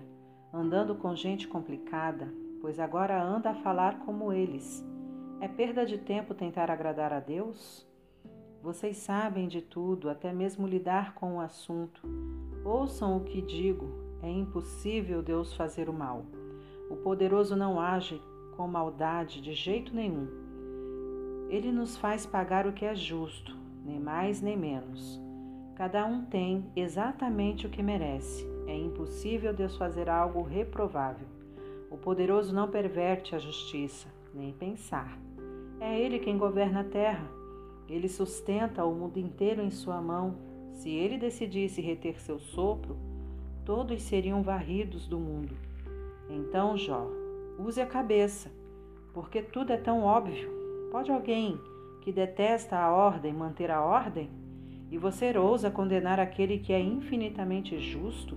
andando 0.52 0.94
com 0.94 1.14
gente 1.14 1.48
complicada, 1.48 2.32
pois 2.60 2.78
agora 2.78 3.22
anda 3.22 3.50
a 3.50 3.54
falar 3.54 4.00
como 4.00 4.32
eles. 4.32 4.84
É 5.40 5.48
perda 5.48 5.86
de 5.86 5.98
tempo 5.98 6.34
tentar 6.34 6.70
agradar 6.70 7.12
a 7.12 7.20
Deus? 7.20 7.86
Vocês 8.62 8.98
sabem 8.98 9.48
de 9.48 9.62
tudo, 9.62 10.10
até 10.10 10.32
mesmo 10.32 10.66
lidar 10.66 11.14
com 11.14 11.36
o 11.36 11.40
assunto. 11.40 12.02
Ouçam 12.62 13.16
o 13.16 13.24
que 13.24 13.40
digo: 13.40 13.88
é 14.22 14.30
impossível 14.30 15.22
Deus 15.22 15.54
fazer 15.54 15.88
o 15.88 15.92
mal. 15.92 16.24
O 16.90 16.96
poderoso 16.96 17.54
não 17.56 17.80
age 17.80 18.20
com 18.56 18.66
maldade 18.66 19.40
de 19.40 19.52
jeito 19.52 19.94
nenhum. 19.94 20.28
Ele 21.48 21.72
nos 21.72 21.96
faz 21.96 22.26
pagar 22.26 22.66
o 22.66 22.72
que 22.72 22.84
é 22.84 22.94
justo, 22.94 23.56
nem 23.84 23.98
mais 23.98 24.40
nem 24.40 24.56
menos. 24.56 25.20
Cada 25.74 26.04
um 26.04 26.24
tem 26.24 26.70
exatamente 26.76 27.66
o 27.66 27.70
que 27.70 27.82
merece. 27.82 28.46
É 28.66 28.76
impossível 28.76 29.52
Deus 29.52 29.76
fazer 29.76 30.08
algo 30.08 30.42
reprovável. 30.42 31.26
O 31.90 31.96
poderoso 31.96 32.54
não 32.54 32.70
perverte 32.70 33.34
a 33.34 33.38
justiça, 33.38 34.08
nem 34.34 34.52
pensar. 34.52 35.18
É 35.80 35.98
Ele 35.98 36.18
quem 36.18 36.36
governa 36.36 36.80
a 36.80 36.84
terra. 36.84 37.26
Ele 37.88 38.08
sustenta 38.08 38.84
o 38.84 38.94
mundo 38.94 39.18
inteiro 39.18 39.62
em 39.62 39.70
sua 39.70 40.00
mão 40.00 40.36
se 40.80 40.88
ele 40.88 41.18
decidisse 41.18 41.80
reter 41.82 42.20
seu 42.20 42.38
sopro, 42.38 42.96
todos 43.64 44.02
seriam 44.02 44.42
varridos 44.42 45.06
do 45.06 45.18
mundo. 45.18 45.54
Então, 46.28 46.76
Jó, 46.76 47.06
use 47.58 47.80
a 47.80 47.86
cabeça, 47.86 48.50
porque 49.12 49.42
tudo 49.42 49.72
é 49.72 49.76
tão 49.76 50.02
óbvio. 50.02 50.50
Pode 50.90 51.10
alguém 51.10 51.58
que 52.00 52.12
detesta 52.12 52.76
a 52.76 52.90
ordem 52.90 53.32
manter 53.32 53.70
a 53.70 53.82
ordem? 53.82 54.30
E 54.90 54.98
você 54.98 55.36
ousa 55.38 55.70
condenar 55.70 56.18
aquele 56.18 56.58
que 56.58 56.72
é 56.72 56.80
infinitamente 56.80 57.78
justo? 57.78 58.36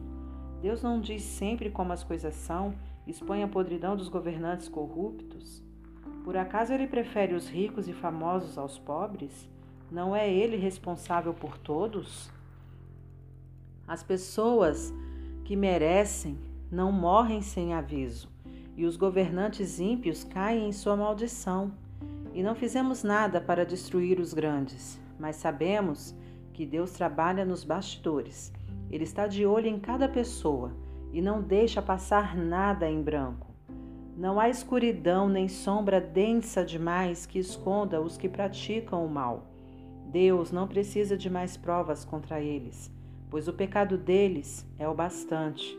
Deus 0.61 0.83
não 0.83 0.99
diz 0.99 1.23
sempre 1.23 1.69
como 1.69 1.91
as 1.91 2.03
coisas 2.03 2.35
são, 2.35 2.75
expõe 3.07 3.43
a 3.43 3.47
podridão 3.47 3.95
dos 3.95 4.07
governantes 4.07 4.69
corruptos? 4.69 5.63
Por 6.23 6.37
acaso 6.37 6.71
ele 6.71 6.87
prefere 6.87 7.33
os 7.33 7.49
ricos 7.49 7.87
e 7.87 7.93
famosos 7.93 8.57
aos 8.57 8.77
pobres? 8.77 9.49
Não 9.91 10.15
é 10.15 10.31
ele 10.31 10.55
responsável 10.55 11.33
por 11.33 11.57
todos? 11.57 12.31
As 13.87 14.01
pessoas 14.01 14.93
que 15.43 15.55
merecem 15.55 16.37
não 16.71 16.91
morrem 16.91 17.41
sem 17.41 17.73
aviso, 17.73 18.29
e 18.75 18.85
os 18.85 18.97
governantes 18.97 19.79
ímpios 19.79 20.23
caem 20.23 20.67
em 20.67 20.71
sua 20.71 20.95
maldição. 20.95 21.71
E 22.33 22.41
não 22.41 22.55
fizemos 22.55 23.03
nada 23.03 23.39
para 23.39 23.65
destruir 23.65 24.19
os 24.19 24.33
grandes, 24.33 24.99
mas 25.19 25.35
sabemos 25.35 26.15
que 26.51 26.65
Deus 26.65 26.91
trabalha 26.91 27.45
nos 27.45 27.63
bastidores. 27.63 28.51
Ele 28.89 29.03
está 29.03 29.27
de 29.27 29.45
olho 29.45 29.67
em 29.67 29.79
cada 29.79 30.07
pessoa 30.07 30.71
e 31.11 31.21
não 31.21 31.41
deixa 31.41 31.81
passar 31.81 32.35
nada 32.35 32.89
em 32.89 33.01
branco. 33.01 33.53
Não 34.15 34.39
há 34.39 34.49
escuridão 34.49 35.27
nem 35.27 35.47
sombra 35.47 35.99
densa 35.99 36.63
demais 36.63 37.25
que 37.25 37.39
esconda 37.39 37.99
os 37.99 38.17
que 38.17 38.29
praticam 38.29 39.05
o 39.05 39.09
mal. 39.09 39.47
Deus 40.11 40.51
não 40.51 40.67
precisa 40.67 41.17
de 41.17 41.29
mais 41.29 41.57
provas 41.57 42.05
contra 42.05 42.39
eles, 42.39 42.91
pois 43.33 43.47
o 43.47 43.53
pecado 43.53 43.97
deles 43.97 44.63
é 44.77 44.87
o 44.87 44.93
bastante. 44.93 45.75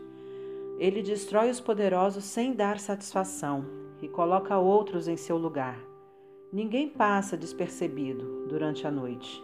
Ele 0.77 1.01
destrói 1.01 1.49
os 1.49 1.61
poderosos 1.61 2.25
sem 2.25 2.53
dar 2.53 2.77
satisfação 2.81 3.63
e 4.01 4.09
coloca 4.09 4.57
outros 4.57 5.07
em 5.07 5.15
seu 5.15 5.37
lugar. 5.37 5.79
Ninguém 6.51 6.89
passa 6.89 7.37
despercebido 7.37 8.45
durante 8.49 8.85
a 8.85 8.91
noite. 8.91 9.41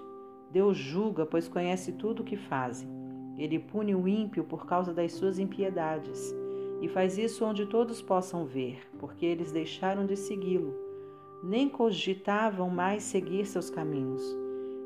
Deus 0.51 0.75
julga, 0.75 1.25
pois 1.25 1.47
conhece 1.47 1.93
tudo 1.93 2.19
o 2.19 2.25
que 2.25 2.35
fazem. 2.35 2.89
Ele 3.37 3.57
pune 3.57 3.95
o 3.95 4.05
ímpio 4.05 4.43
por 4.43 4.65
causa 4.65 4.93
das 4.93 5.13
suas 5.13 5.39
impiedades 5.39 6.35
e 6.81 6.89
faz 6.89 7.17
isso 7.17 7.45
onde 7.45 7.65
todos 7.65 8.01
possam 8.01 8.45
ver, 8.45 8.81
porque 8.99 9.25
eles 9.25 9.53
deixaram 9.53 10.05
de 10.05 10.17
segui-lo. 10.17 10.75
Nem 11.41 11.69
cogitavam 11.69 12.69
mais 12.69 13.03
seguir 13.03 13.45
seus 13.45 13.69
caminhos. 13.69 14.40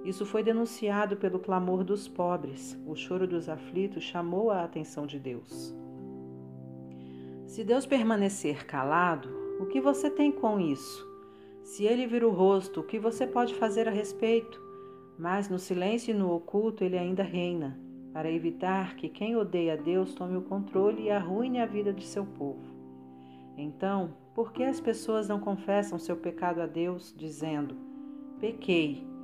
Isso 0.06 0.24
foi 0.24 0.44
denunciado 0.44 1.18
pelo 1.18 1.40
clamor 1.40 1.84
dos 1.84 2.08
pobres. 2.08 2.80
O 2.86 2.96
choro 2.96 3.28
dos 3.28 3.50
aflitos 3.50 4.04
chamou 4.04 4.52
a 4.52 4.64
atenção 4.64 5.08
de 5.08 5.18
Deus. 5.18 5.76
Se 7.48 7.64
Deus 7.64 7.88
permanecer 7.88 8.68
calado, 8.68 9.28
o 9.60 9.66
que 9.66 9.82
você 9.82 10.08
tem 10.08 10.32
com 10.32 10.60
isso? 10.60 11.04
Se 11.64 11.86
ele 11.86 12.06
vir 12.06 12.24
o 12.24 12.30
rosto, 12.30 12.82
o 12.82 12.84
que 12.84 13.00
você 13.00 13.26
pode 13.26 13.56
fazer 13.56 13.88
a 13.88 13.92
respeito? 13.92 14.62
Mas 15.18 15.50
no 15.50 15.58
silêncio 15.58 16.12
e 16.12 16.18
no 16.18 16.32
oculto 16.32 16.84
ele 16.84 17.00
ainda 17.00 17.24
reina, 17.24 17.80
para 18.14 18.32
evitar 18.32 18.96
que 18.96 19.10
quem 19.10 19.36
odeia 19.36 19.76
Deus 19.76 20.14
tome 20.14 20.38
o 20.38 20.44
controle 20.44 21.04
e 21.04 21.10
arruine 21.10 21.60
a 21.60 21.66
vida 21.66 21.92
de 21.92 22.06
seu 22.06 22.26
povo. 22.26 22.62
Então, 23.58 24.14
por 24.36 24.54
que 24.54 24.64
as 24.64 24.80
pessoas 24.80 25.28
não 25.28 25.40
confessam 25.40 25.98
seu 25.98 26.16
pecado 26.16 26.62
a 26.62 26.68
Deus, 26.68 27.16
dizendo: 27.18 27.76
Pequei, 28.40 29.15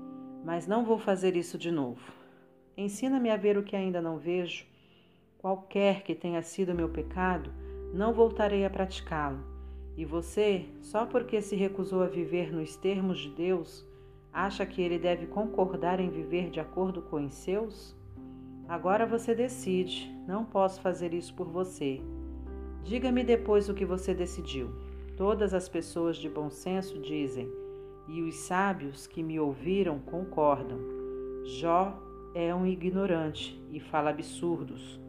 mas 0.44 0.68
não 0.68 0.84
vou 0.84 0.98
fazer 0.98 1.36
isso 1.36 1.58
de 1.58 1.72
novo. 1.72 2.02
Ensina-me 2.76 3.30
a 3.30 3.38
ver 3.38 3.58
o 3.58 3.64
que 3.64 3.76
ainda 3.76 4.02
não 4.02 4.18
vejo. 4.18 4.66
Qualquer 5.38 6.04
que 6.04 6.16
tenha 6.16 6.42
sido 6.42 6.74
meu 6.74 6.90
pecado, 6.90 7.52
não 7.94 8.14
voltarei 8.14 8.66
a 8.66 8.70
praticá-lo. 8.70 9.44
E 9.98 10.06
você, 10.06 10.66
só 10.82 11.06
porque 11.06 11.42
se 11.42 11.56
recusou 11.56 12.02
a 12.02 12.08
viver 12.08 12.52
nos 12.52 12.76
termos 12.76 13.20
de 13.20 13.30
Deus, 13.30 13.86
acha 14.32 14.66
que 14.66 14.82
ele 14.82 14.98
deve 14.98 15.28
concordar 15.28 16.00
em 16.00 16.10
viver 16.10 16.50
de 16.50 16.60
acordo 16.60 17.02
com 17.02 17.26
os 17.26 17.34
seus? 17.34 17.96
Agora 18.68 19.06
você 19.06 19.36
decide, 19.36 20.10
não 20.26 20.46
posso 20.46 20.80
fazer 20.80 21.14
isso 21.14 21.34
por 21.34 21.48
você. 21.48 22.00
Diga-me 22.84 23.24
depois 23.24 23.68
o 23.68 23.74
que 23.74 23.86
você 23.86 24.14
decidiu. 24.14 24.70
Todas 25.18 25.54
as 25.54 25.68
pessoas 25.68 26.18
de 26.18 26.30
bom 26.30 26.50
senso 26.50 26.98
dizem, 27.00 27.52
e 28.12 28.22
os 28.22 28.36
sábios 28.36 29.08
que 29.08 29.24
me 29.24 29.40
ouviram 29.40 29.98
concordam. 30.00 30.78
Jó 31.46 31.98
é 32.36 32.54
um 32.54 32.66
ignorante 32.66 33.58
e 33.72 33.80
fala 33.80 34.10
absurdos. 34.10 35.00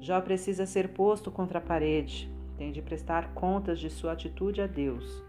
Jó 0.00 0.20
precisa 0.20 0.66
ser 0.66 0.88
posto 0.88 1.30
contra 1.30 1.58
a 1.58 1.62
parede, 1.62 2.30
tem 2.58 2.70
de 2.70 2.82
prestar 2.82 3.32
contas 3.32 3.80
de 3.80 3.88
sua 3.88 4.12
atitude 4.12 4.60
a 4.60 4.66
Deus. 4.66 5.24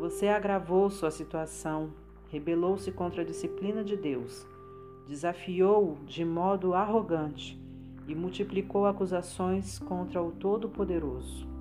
Você 0.00 0.26
agravou 0.26 0.90
sua 0.90 1.12
situação, 1.12 1.92
rebelou-se 2.28 2.90
contra 2.90 3.22
a 3.22 3.24
disciplina 3.24 3.84
de 3.84 3.96
Deus, 3.96 4.44
desafiou-o 5.06 6.04
de 6.06 6.24
modo 6.24 6.74
arrogante 6.74 7.56
e 8.08 8.16
multiplicou 8.16 8.84
acusações 8.84 9.78
contra 9.78 10.20
o 10.20 10.32
Todo-Poderoso. 10.32 11.51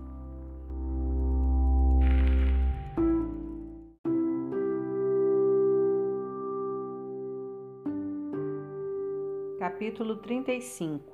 Capítulo 9.81 10.17
35 10.17 11.11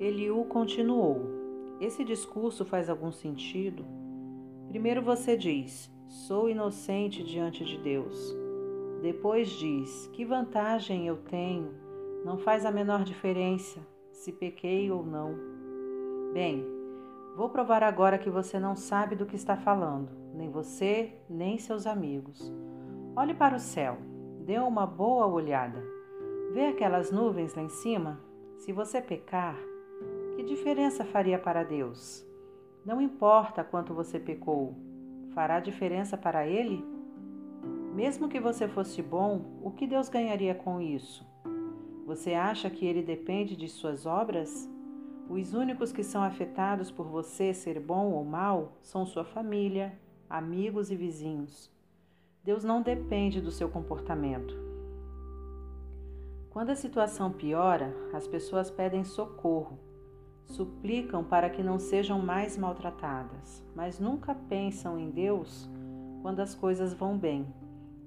Eliú 0.00 0.46
continuou: 0.46 1.20
Esse 1.78 2.02
discurso 2.02 2.64
faz 2.64 2.88
algum 2.88 3.12
sentido? 3.12 3.84
Primeiro 4.70 5.02
você 5.02 5.36
diz: 5.36 5.92
Sou 6.08 6.48
inocente 6.48 7.22
diante 7.22 7.66
de 7.66 7.76
Deus. 7.76 8.34
Depois 9.02 9.50
diz: 9.50 10.06
Que 10.14 10.24
vantagem 10.24 11.06
eu 11.06 11.18
tenho? 11.18 11.74
Não 12.24 12.38
faz 12.38 12.64
a 12.64 12.70
menor 12.70 13.04
diferença 13.04 13.86
se 14.12 14.32
pequei 14.32 14.90
ou 14.90 15.04
não. 15.04 15.34
Bem, 16.32 16.64
vou 17.36 17.50
provar 17.50 17.82
agora 17.82 18.16
que 18.16 18.30
você 18.30 18.58
não 18.58 18.74
sabe 18.74 19.14
do 19.14 19.26
que 19.26 19.36
está 19.36 19.58
falando, 19.58 20.08
nem 20.32 20.50
você, 20.50 21.12
nem 21.28 21.58
seus 21.58 21.86
amigos. 21.86 22.50
Olhe 23.14 23.34
para 23.34 23.56
o 23.56 23.60
céu, 23.60 23.98
dê 24.46 24.58
uma 24.58 24.86
boa 24.86 25.26
olhada. 25.26 25.97
Vê 26.52 26.66
aquelas 26.66 27.10
nuvens 27.10 27.54
lá 27.54 27.62
em 27.62 27.68
cima? 27.68 28.18
Se 28.56 28.72
você 28.72 29.02
pecar, 29.02 29.56
que 30.34 30.42
diferença 30.42 31.04
faria 31.04 31.38
para 31.38 31.62
Deus? 31.62 32.26
Não 32.86 33.02
importa 33.02 33.62
quanto 33.62 33.92
você 33.92 34.18
pecou, 34.18 34.74
fará 35.34 35.60
diferença 35.60 36.16
para 36.16 36.46
Ele? 36.46 36.82
Mesmo 37.94 38.28
que 38.28 38.40
você 38.40 38.66
fosse 38.66 39.02
bom, 39.02 39.60
o 39.62 39.70
que 39.70 39.86
Deus 39.86 40.08
ganharia 40.08 40.54
com 40.54 40.80
isso? 40.80 41.26
Você 42.06 42.32
acha 42.32 42.70
que 42.70 42.86
ele 42.86 43.02
depende 43.02 43.54
de 43.54 43.68
suas 43.68 44.06
obras? 44.06 44.66
Os 45.28 45.52
únicos 45.52 45.92
que 45.92 46.02
são 46.02 46.22
afetados 46.22 46.90
por 46.90 47.06
você 47.06 47.52
ser 47.52 47.78
bom 47.78 48.12
ou 48.12 48.24
mal 48.24 48.78
são 48.80 49.04
sua 49.04 49.24
família, 49.24 49.98
amigos 50.30 50.90
e 50.90 50.96
vizinhos. 50.96 51.70
Deus 52.42 52.64
não 52.64 52.80
depende 52.80 53.42
do 53.42 53.50
seu 53.50 53.68
comportamento. 53.68 54.67
Quando 56.50 56.70
a 56.70 56.76
situação 56.76 57.30
piora, 57.32 57.94
as 58.12 58.26
pessoas 58.26 58.70
pedem 58.70 59.04
socorro, 59.04 59.78
suplicam 60.44 61.22
para 61.22 61.50
que 61.50 61.62
não 61.62 61.78
sejam 61.78 62.18
mais 62.18 62.56
maltratadas, 62.56 63.64
mas 63.74 64.00
nunca 64.00 64.34
pensam 64.34 64.98
em 64.98 65.10
Deus 65.10 65.68
quando 66.22 66.40
as 66.40 66.54
coisas 66.54 66.94
vão 66.94 67.16
bem, 67.16 67.46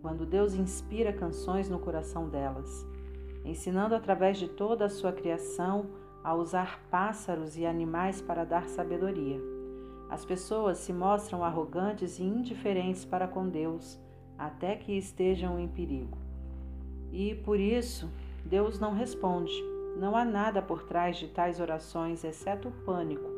quando 0.01 0.25
Deus 0.25 0.53
inspira 0.53 1.13
canções 1.13 1.69
no 1.69 1.79
coração 1.79 2.27
delas 2.27 2.85
ensinando 3.45 3.95
através 3.95 4.37
de 4.37 4.47
toda 4.47 4.85
a 4.85 4.89
sua 4.89 5.11
criação 5.11 5.87
a 6.23 6.33
usar 6.33 6.79
pássaros 6.89 7.57
e 7.57 7.65
animais 7.65 8.21
para 8.21 8.45
dar 8.45 8.67
sabedoria. 8.69 9.39
As 10.09 10.25
pessoas 10.25 10.77
se 10.77 10.93
mostram 10.93 11.43
arrogantes 11.43 12.19
e 12.19 12.23
indiferentes 12.23 13.05
para 13.05 13.27
com 13.27 13.47
Deus 13.47 13.99
até 14.37 14.75
que 14.75 14.97
estejam 14.97 15.59
em 15.59 15.67
perigo. 15.67 16.17
E 17.11 17.35
por 17.35 17.59
isso, 17.59 18.09
Deus 18.45 18.79
não 18.79 18.93
responde. 18.93 19.53
Não 19.97 20.15
há 20.15 20.23
nada 20.23 20.61
por 20.61 20.83
trás 20.83 21.17
de 21.17 21.27
tais 21.27 21.59
orações 21.59 22.23
exceto 22.23 22.69
o 22.69 22.71
pânico, 22.71 23.29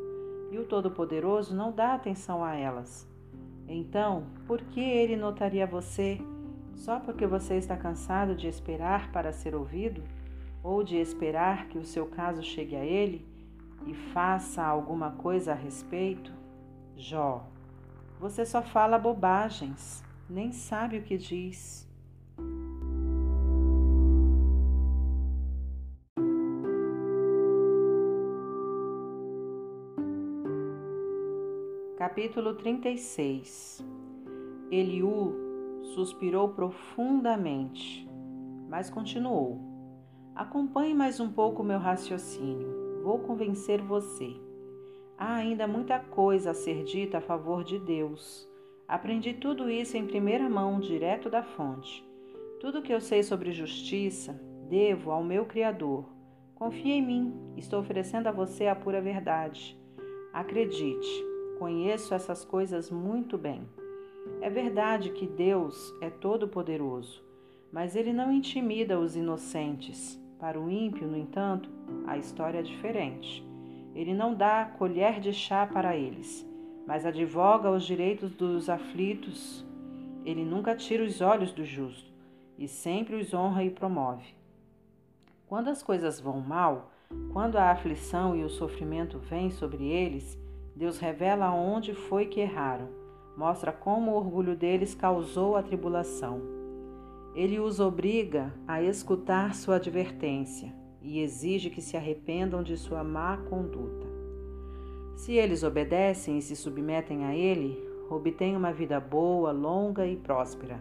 e 0.50 0.58
o 0.58 0.64
Todo-Poderoso 0.64 1.54
não 1.54 1.72
dá 1.72 1.94
atenção 1.94 2.44
a 2.44 2.54
elas. 2.54 3.08
Então, 3.66 4.26
por 4.46 4.60
que 4.60 4.80
ele 4.80 5.16
notaria 5.16 5.66
você 5.66 6.20
só 6.74 6.98
porque 7.00 7.26
você 7.26 7.56
está 7.56 7.76
cansado 7.76 8.34
de 8.34 8.46
esperar 8.46 9.10
para 9.12 9.32
ser 9.32 9.54
ouvido 9.54 10.02
ou 10.62 10.82
de 10.82 10.96
esperar 10.96 11.68
que 11.68 11.78
o 11.78 11.84
seu 11.84 12.06
caso 12.06 12.42
chegue 12.42 12.76
a 12.76 12.84
ele 12.84 13.26
e 13.86 13.94
faça 13.94 14.62
alguma 14.62 15.10
coisa 15.12 15.52
a 15.52 15.54
respeito? 15.54 16.32
Jó, 16.96 17.46
você 18.20 18.46
só 18.46 18.62
fala 18.62 18.98
bobagens, 18.98 20.04
nem 20.28 20.52
sabe 20.52 20.98
o 20.98 21.02
que 21.02 21.18
diz. 21.18 21.83
Capítulo 32.14 32.54
36 32.54 33.84
Eliú 34.70 35.34
Suspirou 35.96 36.50
profundamente, 36.50 38.08
mas 38.68 38.88
continuou. 38.88 39.58
Acompanhe 40.32 40.94
mais 40.94 41.18
um 41.18 41.28
pouco 41.32 41.62
o 41.62 41.64
meu 41.64 41.80
raciocínio. 41.80 43.02
Vou 43.02 43.18
convencer 43.18 43.82
você. 43.82 44.32
Há 45.18 45.34
ainda 45.34 45.66
muita 45.66 45.98
coisa 45.98 46.52
a 46.52 46.54
ser 46.54 46.84
dita 46.84 47.18
a 47.18 47.20
favor 47.20 47.64
de 47.64 47.80
Deus. 47.80 48.48
Aprendi 48.86 49.34
tudo 49.34 49.68
isso 49.68 49.96
em 49.96 50.06
primeira 50.06 50.48
mão, 50.48 50.78
direto 50.78 51.28
da 51.28 51.42
fonte. 51.42 52.08
Tudo 52.60 52.80
que 52.80 52.94
eu 52.94 53.00
sei 53.00 53.24
sobre 53.24 53.50
justiça, 53.50 54.40
devo 54.70 55.10
ao 55.10 55.24
meu 55.24 55.46
Criador. 55.46 56.04
Confie 56.54 56.92
em 56.92 57.02
mim, 57.04 57.34
estou 57.56 57.80
oferecendo 57.80 58.28
a 58.28 58.32
você 58.32 58.68
a 58.68 58.76
pura 58.76 59.02
verdade. 59.02 59.76
Acredite, 60.32 61.33
conheço 61.58 62.14
essas 62.14 62.44
coisas 62.44 62.90
muito 62.90 63.36
bem. 63.38 63.62
É 64.40 64.48
verdade 64.48 65.10
que 65.10 65.26
Deus 65.26 65.94
é 66.00 66.10
todo-poderoso, 66.10 67.22
mas 67.72 67.96
ele 67.96 68.12
não 68.12 68.32
intimida 68.32 68.98
os 68.98 69.16
inocentes. 69.16 70.20
Para 70.38 70.60
o 70.60 70.70
ímpio, 70.70 71.06
no 71.06 71.16
entanto, 71.16 71.70
a 72.06 72.18
história 72.18 72.58
é 72.58 72.62
diferente. 72.62 73.44
Ele 73.94 74.12
não 74.12 74.34
dá 74.34 74.64
colher 74.78 75.20
de 75.20 75.32
chá 75.32 75.66
para 75.66 75.96
eles, 75.96 76.46
mas 76.86 77.06
advoga 77.06 77.70
os 77.70 77.84
direitos 77.84 78.30
dos 78.32 78.68
aflitos. 78.68 79.64
Ele 80.24 80.44
nunca 80.44 80.74
tira 80.74 81.02
os 81.02 81.20
olhos 81.20 81.52
do 81.52 81.64
justo 81.64 82.12
e 82.58 82.68
sempre 82.68 83.16
os 83.16 83.32
honra 83.32 83.64
e 83.64 83.70
promove. 83.70 84.34
Quando 85.46 85.68
as 85.68 85.82
coisas 85.82 86.20
vão 86.20 86.40
mal, 86.40 86.90
quando 87.32 87.56
a 87.56 87.70
aflição 87.70 88.34
e 88.36 88.42
o 88.42 88.48
sofrimento 88.48 89.18
vêm 89.18 89.50
sobre 89.50 89.84
eles, 89.84 90.38
Deus 90.76 90.98
revela 90.98 91.52
onde 91.52 91.94
foi 91.94 92.26
que 92.26 92.40
erraram 92.40 93.04
mostra 93.36 93.72
como 93.72 94.12
o 94.12 94.14
orgulho 94.14 94.56
deles 94.56 94.94
causou 94.94 95.56
a 95.56 95.62
tribulação. 95.62 96.40
Ele 97.34 97.58
os 97.58 97.80
obriga 97.80 98.52
a 98.66 98.80
escutar 98.80 99.54
sua 99.54 99.76
advertência 99.76 100.72
e 101.02 101.20
exige 101.20 101.68
que 101.68 101.82
se 101.82 101.96
arrependam 101.96 102.62
de 102.62 102.76
sua 102.76 103.02
má 103.02 103.36
conduta. 103.36 104.06
Se 105.16 105.32
eles 105.32 105.62
obedecem 105.62 106.38
e 106.38 106.42
se 106.42 106.54
submetem 106.54 107.24
a 107.24 107.34
ele, 107.34 107.82
obtêm 108.08 108.56
uma 108.56 108.72
vida 108.72 109.00
boa, 109.00 109.50
longa 109.52 110.06
e 110.06 110.16
próspera. 110.16 110.80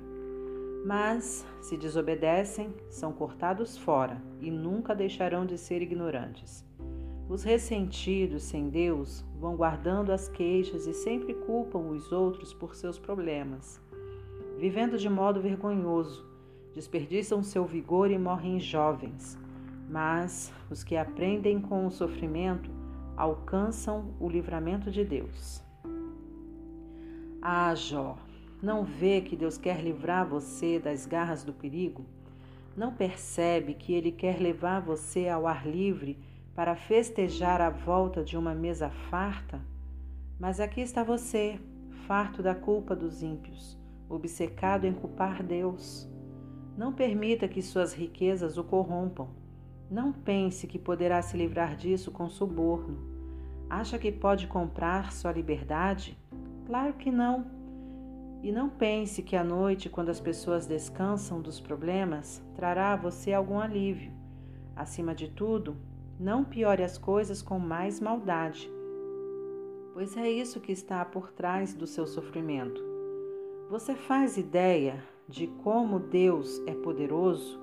Mas, 0.86 1.46
se 1.62 1.78
desobedecem, 1.78 2.74
são 2.90 3.14
cortados 3.14 3.78
fora 3.78 4.22
e 4.40 4.52
nunca 4.52 4.94
deixarão 4.94 5.46
de 5.46 5.58
ser 5.58 5.82
ignorantes. 5.82 6.66
Os 7.30 7.44
ressentidos 7.44 8.44
sem 8.44 8.70
Deus 8.70 9.24
vão 9.40 9.56
guardando 9.56 10.12
as 10.12 10.28
queixas 10.28 10.86
e 10.86 10.94
sempre 10.94 11.34
culpam 11.34 11.90
os 11.90 12.12
outros 12.12 12.54
por 12.54 12.76
seus 12.76 13.00
problemas. 13.00 13.82
Vivendo 14.58 14.98
de 14.98 15.10
modo 15.10 15.42
vergonhoso, 15.42 16.26
desperdiçam 16.74 17.42
seu 17.42 17.66
vigor 17.66 18.12
e 18.12 18.18
morrem 18.18 18.60
jovens. 18.60 19.38
Mas 19.90 20.52
os 20.70 20.84
que 20.84 20.98
aprendem 20.98 21.62
com 21.62 21.86
o 21.86 21.92
sofrimento 21.92 22.70
alcançam 23.16 24.14
o 24.20 24.28
livramento 24.28 24.92
de 24.92 25.06
Deus. 25.06 25.62
Ah, 27.42 27.74
Jó, 27.76 28.18
não 28.62 28.84
vê 28.84 29.22
que 29.22 29.36
Deus 29.36 29.58
quer 29.58 29.82
livrar 29.82 30.28
você 30.28 30.80
das 30.80 31.06
garras 31.06 31.44
do 31.44 31.54
perigo? 31.54 32.06
Não 32.76 32.94
percebe 32.94 33.74
que 33.74 33.94
Ele 33.94 34.12
quer 34.12 34.40
levar 34.40 34.80
você 34.80 35.28
ao 35.28 35.46
ar 35.46 35.68
livre? 35.68 36.18
Para 36.56 36.76
festejar 36.76 37.62
a 37.62 37.70
volta 37.70 38.24
de 38.24 38.38
uma 38.38 38.54
mesa 38.54 38.90
farta? 38.90 39.60
Mas 40.40 40.60
aqui 40.60 40.82
está 40.82 41.04
você, 41.04 41.60
farto 42.06 42.44
da 42.44 42.54
culpa 42.54 42.96
dos 42.96 43.24
ímpios, 43.24 43.78
obcecado 44.10 44.86
em 44.86 44.94
culpar 44.94 45.42
Deus. 45.42 46.08
Não 46.78 46.94
permita 46.94 47.48
que 47.48 47.62
suas 47.62 47.94
riquezas 47.94 48.58
o 48.58 48.64
corrompam. 48.64 49.28
Não 49.90 50.12
pense 50.12 50.68
que 50.68 50.80
poderá 50.80 51.22
se 51.22 51.38
livrar 51.38 51.76
disso 51.76 52.12
com 52.12 52.30
suborno. 52.30 52.98
Acha 53.70 53.98
que 53.98 54.12
pode 54.12 54.48
comprar 54.48 55.12
sua 55.12 55.32
liberdade? 55.32 56.18
Claro 56.66 56.94
que 56.94 57.12
não. 57.12 57.46
E 58.42 58.52
não 58.52 58.70
pense 58.70 59.24
que 59.24 59.36
à 59.36 59.44
noite, 59.44 59.90
quando 59.90 60.10
as 60.10 60.20
pessoas 60.20 60.68
descansam 60.68 61.42
dos 61.42 61.60
problemas, 61.60 62.44
trará 62.56 62.94
a 62.94 62.98
você 62.98 63.32
algum 63.32 63.60
alívio. 63.60 64.12
Acima 64.76 65.16
de 65.16 65.30
tudo, 65.30 65.78
não 66.24 66.46
piore 66.46 66.82
as 66.82 66.98
coisas 66.98 67.42
com 67.42 67.60
mais 67.60 68.00
maldade, 68.00 68.72
pois 69.94 70.16
é 70.16 70.32
isso 70.32 70.62
que 70.62 70.72
está 70.72 71.04
por 71.04 71.34
trás 71.34 71.74
do 71.74 71.86
seu 71.86 72.08
sofrimento. 72.08 72.82
Você 73.70 73.94
faz 73.94 74.38
ideia 74.38 75.04
de 75.28 75.48
como 75.48 76.00
Deus 76.00 76.64
é 76.66 76.74
poderoso? 76.74 77.60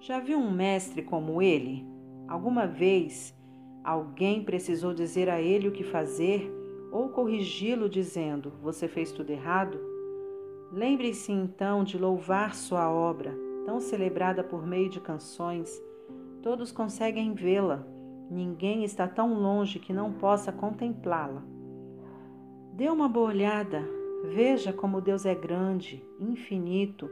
Já 0.00 0.20
viu 0.20 0.38
um 0.38 0.50
mestre 0.50 1.02
como 1.02 1.42
ele? 1.42 1.86
Alguma 2.26 2.66
vez 2.66 3.36
alguém 3.84 4.42
precisou 4.42 4.94
dizer 4.94 5.28
a 5.28 5.42
ele 5.42 5.68
o 5.68 5.72
que 5.72 5.84
fazer 5.84 6.50
ou 6.90 7.10
corrigi-lo 7.10 7.90
dizendo: 7.90 8.54
Você 8.62 8.88
fez 8.88 9.12
tudo 9.12 9.28
errado? 9.28 9.78
Lembre-se 10.72 11.30
então 11.30 11.84
de 11.84 11.98
louvar 11.98 12.54
sua 12.54 12.90
obra, 12.90 13.36
tão 13.66 13.78
celebrada 13.80 14.42
por 14.42 14.66
meio 14.66 14.88
de 14.88 14.98
canções. 14.98 15.82
Todos 16.42 16.72
conseguem 16.72 17.32
vê-la. 17.32 17.86
Ninguém 18.30 18.84
está 18.84 19.06
tão 19.06 19.34
longe 19.34 19.78
que 19.78 19.92
não 19.92 20.12
possa 20.12 20.50
contemplá-la. 20.50 21.42
Dê 22.74 22.88
uma 22.88 23.08
boa 23.08 23.28
olhada 23.28 23.82
Veja 24.24 24.72
como 24.72 25.00
Deus 25.00 25.26
é 25.26 25.34
grande, 25.34 26.02
infinito, 26.20 27.10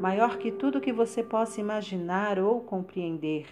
maior 0.00 0.38
que 0.38 0.50
tudo 0.50 0.80
que 0.80 0.92
você 0.92 1.22
possa 1.22 1.60
imaginar 1.60 2.38
ou 2.38 2.60
compreender. 2.60 3.46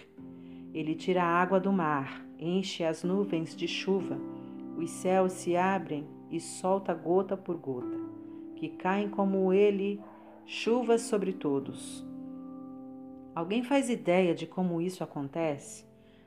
Ele 0.73 0.93
tira 0.93 1.23
a 1.23 1.41
água 1.41 1.57
do 1.57 1.71
mar, 1.71 2.25
enche 2.37 2.83
as 2.83 3.03
nuvens 3.03 3.55
de 3.55 3.65
chuva, 3.65 4.17
os 4.77 4.89
céus 4.89 5.31
se 5.31 5.55
abrem 5.55 6.05
e 6.29 6.39
solta 6.39 6.93
gota 6.93 7.37
por 7.37 7.55
gota, 7.55 7.97
que 8.57 8.67
caem 8.67 9.09
como 9.09 9.53
ele, 9.53 10.01
chuvas 10.45 11.03
sobre 11.03 11.31
todos. 11.31 12.05
Alguém 13.37 13.61
faz 13.61 13.87
ideia 13.87 14.33
de 14.33 14.47
como 14.47 14.81
isso 14.81 15.03
acontece? 15.03 15.85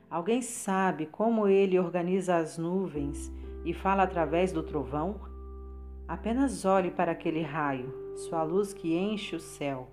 Alguém 0.09 0.41
sabe 0.41 1.07
como 1.07 1.49
ele 1.49 1.77
organiza 1.77 2.37
as 2.37 2.57
nuvens 2.57 3.32
e 3.65 3.74
fala 3.74 4.05
através 4.05 4.53
do 4.53 4.62
trovão? 4.62 5.20
Apenas 6.07 6.65
olhe 6.65 6.89
para 6.89 7.11
aquele 7.11 7.43
raio, 7.43 7.93
sua 8.15 8.45
luz 8.45 8.73
que 8.73 8.95
enche 8.95 9.35
o 9.35 9.41
céu 9.41 9.89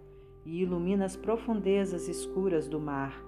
e 0.46 0.62
ilumina 0.62 1.06
as 1.06 1.16
profundezas 1.16 2.08
escuras 2.08 2.68
do 2.68 2.80
mar. 2.80 3.20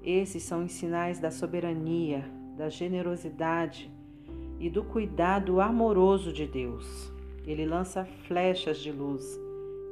Esses 0.00 0.44
são 0.44 0.64
os 0.64 0.70
sinais 0.70 1.18
da 1.18 1.32
soberania, 1.32 2.24
da 2.56 2.68
generosidade 2.68 3.90
e 4.60 4.70
do 4.70 4.84
cuidado 4.84 5.60
amoroso 5.60 6.32
de 6.32 6.46
Deus. 6.46 7.12
Ele 7.44 7.66
lança 7.66 8.04
flechas 8.28 8.78
de 8.78 8.92
luz, 8.92 9.24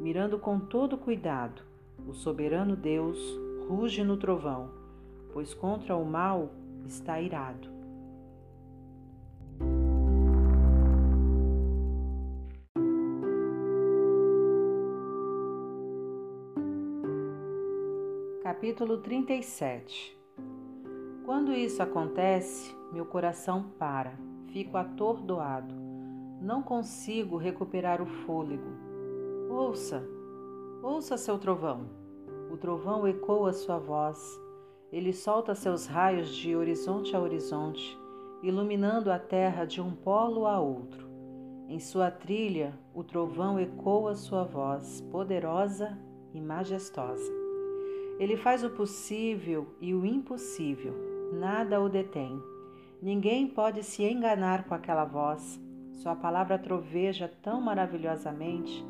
mirando 0.01 0.39
com 0.39 0.61
todo 0.61 0.97
cuidado. 0.97 1.66
O 2.07 2.15
soberano 2.15 2.77
Deus 2.77 3.19
ruge 3.69 4.05
no 4.05 4.17
trovão, 4.17 4.71
pois 5.33 5.53
contra 5.53 5.97
o 5.97 6.05
mal 6.05 6.51
está 6.87 7.21
irado. 7.21 7.69
Capítulo 18.41 18.99
37 18.99 20.17
Quando 21.25 21.53
isso 21.53 21.83
acontece, 21.83 22.73
meu 22.93 23.05
coração 23.05 23.71
para, 23.77 24.17
fico 24.53 24.77
atordoado, 24.77 25.75
não 26.41 26.63
consigo 26.63 27.37
recuperar 27.37 28.01
o 28.01 28.07
fôlego. 28.07 28.71
Ouça, 29.51 30.03
ouça 30.83 31.17
seu 31.17 31.39
trovão. 31.39 31.96
O 32.51 32.57
trovão 32.57 33.07
ecoa 33.07 33.53
sua 33.53 33.79
voz. 33.79 34.19
Ele 34.93 35.13
solta 35.13 35.55
seus 35.55 35.87
raios 35.87 36.35
de 36.35 36.55
horizonte 36.55 37.15
a 37.15 37.21
horizonte, 37.21 37.99
iluminando 38.43 39.11
a 39.11 39.19
terra 39.19 39.65
de 39.65 39.81
um 39.81 39.91
polo 39.91 40.47
a 40.47 40.61
outro. 40.61 41.07
Em 41.69 41.81
sua 41.81 42.11
trilha, 42.11 42.79
o 42.95 43.03
trovão 43.03 43.59
ecoa 43.59 44.15
sua 44.15 44.45
voz, 44.45 45.01
poderosa 45.11 45.99
e 46.33 46.41
majestosa. 46.41 47.33
Ele 48.19 48.37
faz 48.37 48.63
o 48.63 48.71
possível 48.71 49.67
e 49.81 49.93
o 49.93 50.07
impossível, 50.07 50.95
nada 51.33 51.81
o 51.81 51.89
detém. 51.89 52.41
Ninguém 53.03 53.49
pode 53.49 53.83
se 53.83 54.05
enganar 54.05 54.65
com 54.65 54.75
aquela 54.75 55.05
voz. 55.05 55.61
Sua 55.93 56.15
palavra 56.15 56.59
troveja 56.59 57.31
tão 57.43 57.61
maravilhosamente, 57.61 58.87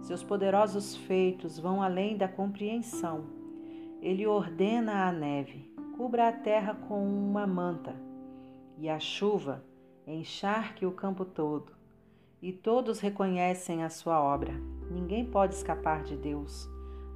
seus 0.00 0.22
poderosos 0.22 0.96
feitos 0.96 1.58
vão 1.58 1.82
além 1.82 2.16
da 2.16 2.26
compreensão. 2.26 3.24
Ele 4.00 4.26
ordena 4.26 5.06
a 5.06 5.12
neve, 5.12 5.70
cubra 5.96 6.28
a 6.28 6.32
terra 6.32 6.74
com 6.74 7.04
uma 7.04 7.46
manta, 7.46 7.94
e 8.78 8.88
a 8.88 8.98
chuva 8.98 9.62
encharque 10.06 10.86
o 10.86 10.92
campo 10.92 11.24
todo. 11.24 11.72
E 12.42 12.52
todos 12.52 13.00
reconhecem 13.00 13.84
a 13.84 13.90
sua 13.90 14.20
obra. 14.20 14.54
Ninguém 14.90 15.24
pode 15.24 15.54
escapar 15.54 16.02
de 16.02 16.16
Deus. 16.16 16.68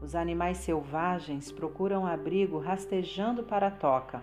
Os 0.02 0.15
animais 0.15 0.59
selvagens 0.59 1.51
procuram 1.51 2.06
abrigo 2.06 2.59
rastejando 2.59 3.43
para 3.43 3.69
a 3.69 3.70
toca. 3.70 4.23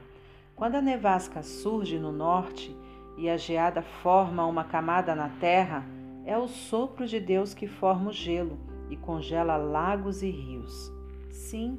Quando 0.56 0.76
a 0.76 0.82
nevasca 0.82 1.42
surge 1.42 1.98
no 1.98 2.12
norte 2.12 2.76
e 3.18 3.28
a 3.28 3.36
geada 3.36 3.82
forma 3.82 4.46
uma 4.46 4.64
camada 4.64 5.16
na 5.16 5.30
terra, 5.30 5.84
é 6.32 6.38
o 6.38 6.48
sopro 6.48 7.06
de 7.06 7.20
Deus 7.20 7.54
que 7.54 7.68
forma 7.68 8.10
o 8.10 8.14
gelo 8.14 8.58
e 8.90 8.96
congela 8.96 9.58
lagos 9.58 10.24
e 10.24 10.30
rios. 10.30 10.90
Sim, 11.30 11.78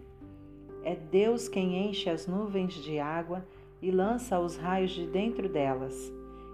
é 0.84 0.94
Deus 0.94 1.48
quem 1.48 1.88
enche 1.88 2.10
as 2.10 2.26
nuvens 2.26 2.74
de 2.74 2.98
água 2.98 3.46
e 3.80 3.90
lança 3.90 4.38
os 4.38 4.58
raios 4.58 4.90
de 4.90 5.06
dentro 5.06 5.48
delas. 5.48 6.12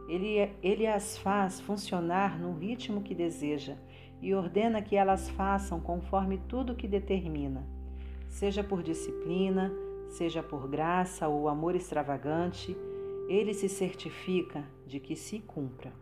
Ele, 0.09 0.49
ele 0.63 0.87
as 0.87 1.19
faz 1.19 1.61
funcionar 1.61 2.39
no 2.39 2.57
ritmo 2.57 3.03
que 3.03 3.17
deseja 3.17 3.75
e 4.23 4.33
ordena 4.33 4.81
que 4.81 4.95
elas 4.95 5.29
façam 5.31 5.81
conforme 5.81 6.39
tudo 6.49 6.77
que 6.77 6.87
determina, 6.87 7.67
seja 8.29 8.63
por 8.63 8.81
disciplina, 8.81 9.73
seja 10.09 10.41
por 10.41 10.69
graça 10.69 11.27
ou 11.27 11.49
amor 11.49 11.75
extravagante, 11.75 12.77
ele 13.29 13.53
se 13.53 13.69
certifica 13.69 14.65
de 14.87 15.01
que 15.01 15.17
se 15.17 15.41
cumpra. 15.41 15.93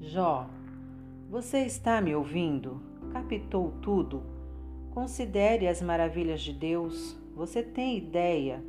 Jó, 0.00 0.48
você 1.30 1.58
está 1.60 2.00
me 2.00 2.14
ouvindo? 2.14 2.80
Captou 3.12 3.72
tudo? 3.82 4.22
Considere 4.90 5.66
as 5.68 5.82
maravilhas 5.82 6.40
de 6.40 6.52
Deus. 6.52 7.16
Você 7.34 7.62
tem 7.62 7.98
ideia 7.98 8.62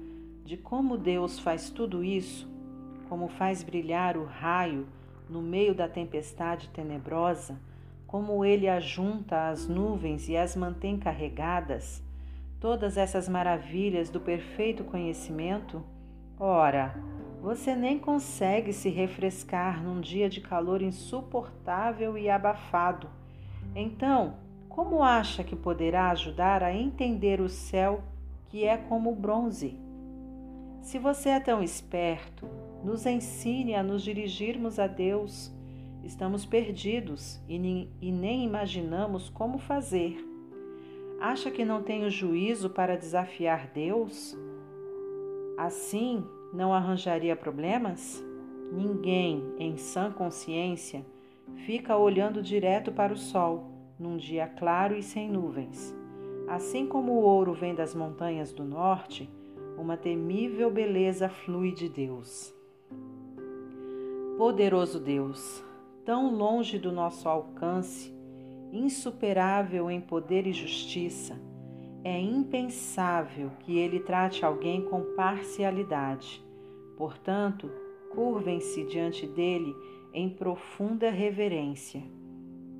de 0.43 0.57
como 0.57 0.97
Deus 0.97 1.39
faz 1.39 1.69
tudo 1.69 2.03
isso? 2.03 2.49
Como 3.09 3.27
faz 3.27 3.63
brilhar 3.63 4.17
o 4.17 4.25
raio 4.25 4.87
no 5.29 5.41
meio 5.41 5.75
da 5.75 5.87
tempestade 5.87 6.69
tenebrosa? 6.69 7.57
como 8.07 8.45
ele 8.45 8.69
ajunta 8.69 9.49
as 9.49 9.67
nuvens 9.67 10.29
e 10.29 10.37
as 10.37 10.55
mantém 10.55 10.97
carregadas, 10.97 12.01
todas 12.59 12.95
essas 12.95 13.27
maravilhas 13.27 14.09
do 14.09 14.19
perfeito 14.19 14.85
conhecimento, 14.85 15.83
ora, 16.39 16.95
você 17.41 17.75
nem 17.75 17.99
consegue 17.99 18.73
se 18.73 18.89
refrescar 18.89 19.83
num 19.83 20.01
dia 20.01 20.29
de 20.29 20.41
calor 20.41 20.81
insuportável 20.81 22.17
e 22.17 22.29
abafado. 22.29 23.09
Então, 23.75 24.35
como 24.67 25.03
acha 25.03 25.43
que 25.43 25.55
poderá 25.55 26.09
ajudar 26.11 26.63
a 26.63 26.73
entender 26.73 27.39
o 27.39 27.49
céu 27.49 28.03
que 28.47 28.63
é 28.65 28.77
como 28.77 29.15
bronze? 29.15 29.79
Se 30.81 30.97
você 30.97 31.29
é 31.29 31.39
tão 31.39 31.61
esperto, 31.61 32.47
nos 32.83 33.05
ensine 33.05 33.75
a 33.75 33.83
nos 33.83 34.03
dirigirmos 34.03 34.79
a 34.79 34.87
Deus 34.87 35.55
Estamos 36.07 36.45
perdidos 36.45 37.37
e 37.49 37.59
nem 37.59 38.45
imaginamos 38.45 39.27
como 39.27 39.57
fazer. 39.57 40.17
Acha 41.19 41.51
que 41.51 41.65
não 41.65 41.83
tenho 41.83 42.09
juízo 42.09 42.69
para 42.69 42.95
desafiar 42.95 43.67
Deus? 43.73 44.33
Assim, 45.57 46.23
não 46.53 46.73
arranjaria 46.73 47.35
problemas? 47.35 48.23
Ninguém, 48.71 49.53
em 49.57 49.77
sã 49.77 50.11
consciência, 50.11 51.05
fica 51.65 51.95
olhando 51.95 52.41
direto 52.41 52.91
para 52.91 53.13
o 53.13 53.17
sol, 53.17 53.71
num 53.99 54.17
dia 54.17 54.47
claro 54.47 54.95
e 54.95 55.01
sem 55.01 55.29
nuvens. 55.29 55.95
Assim 56.47 56.85
como 56.85 57.13
o 57.13 57.21
ouro 57.21 57.53
vem 57.53 57.75
das 57.75 57.93
montanhas 57.93 58.51
do 58.51 58.63
norte, 58.63 59.29
uma 59.77 59.97
temível 59.97 60.71
beleza 60.71 61.29
flui 61.29 61.71
de 61.71 61.87
Deus. 61.87 62.53
Poderoso 64.37 64.99
Deus, 64.99 65.63
tão 66.05 66.33
longe 66.33 66.79
do 66.79 66.91
nosso 66.91 67.27
alcance, 67.27 68.13
insuperável 68.71 69.89
em 69.89 69.99
poder 69.99 70.45
e 70.47 70.53
justiça, 70.53 71.39
é 72.07 72.21
impensável 72.21 73.51
que 73.59 73.77
ele 73.77 73.99
trate 73.99 74.45
alguém 74.45 74.81
com 74.81 75.13
parcialidade. 75.13 76.41
Portanto, 76.95 77.69
curvem-se 78.11 78.85
diante 78.85 79.27
dele 79.27 79.75
em 80.13 80.29
profunda 80.29 81.09
reverência. 81.09 82.01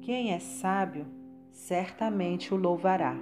Quem 0.02 0.32
é 0.32 0.40
sábio, 0.40 1.06
certamente 1.52 2.54
o 2.54 2.58
louvará. 2.58 3.18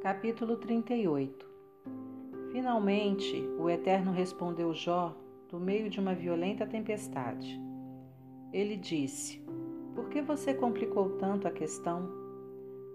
Capítulo 0.00 0.56
38 0.56 1.47
Finalmente, 2.58 3.48
o 3.56 3.70
Eterno 3.70 4.10
respondeu 4.10 4.74
Jó 4.74 5.16
do 5.48 5.60
meio 5.60 5.88
de 5.88 6.00
uma 6.00 6.12
violenta 6.12 6.66
tempestade. 6.66 7.56
Ele 8.52 8.76
disse: 8.76 9.40
Por 9.94 10.08
que 10.08 10.20
você 10.20 10.52
complicou 10.52 11.10
tanto 11.18 11.46
a 11.46 11.52
questão? 11.52 12.10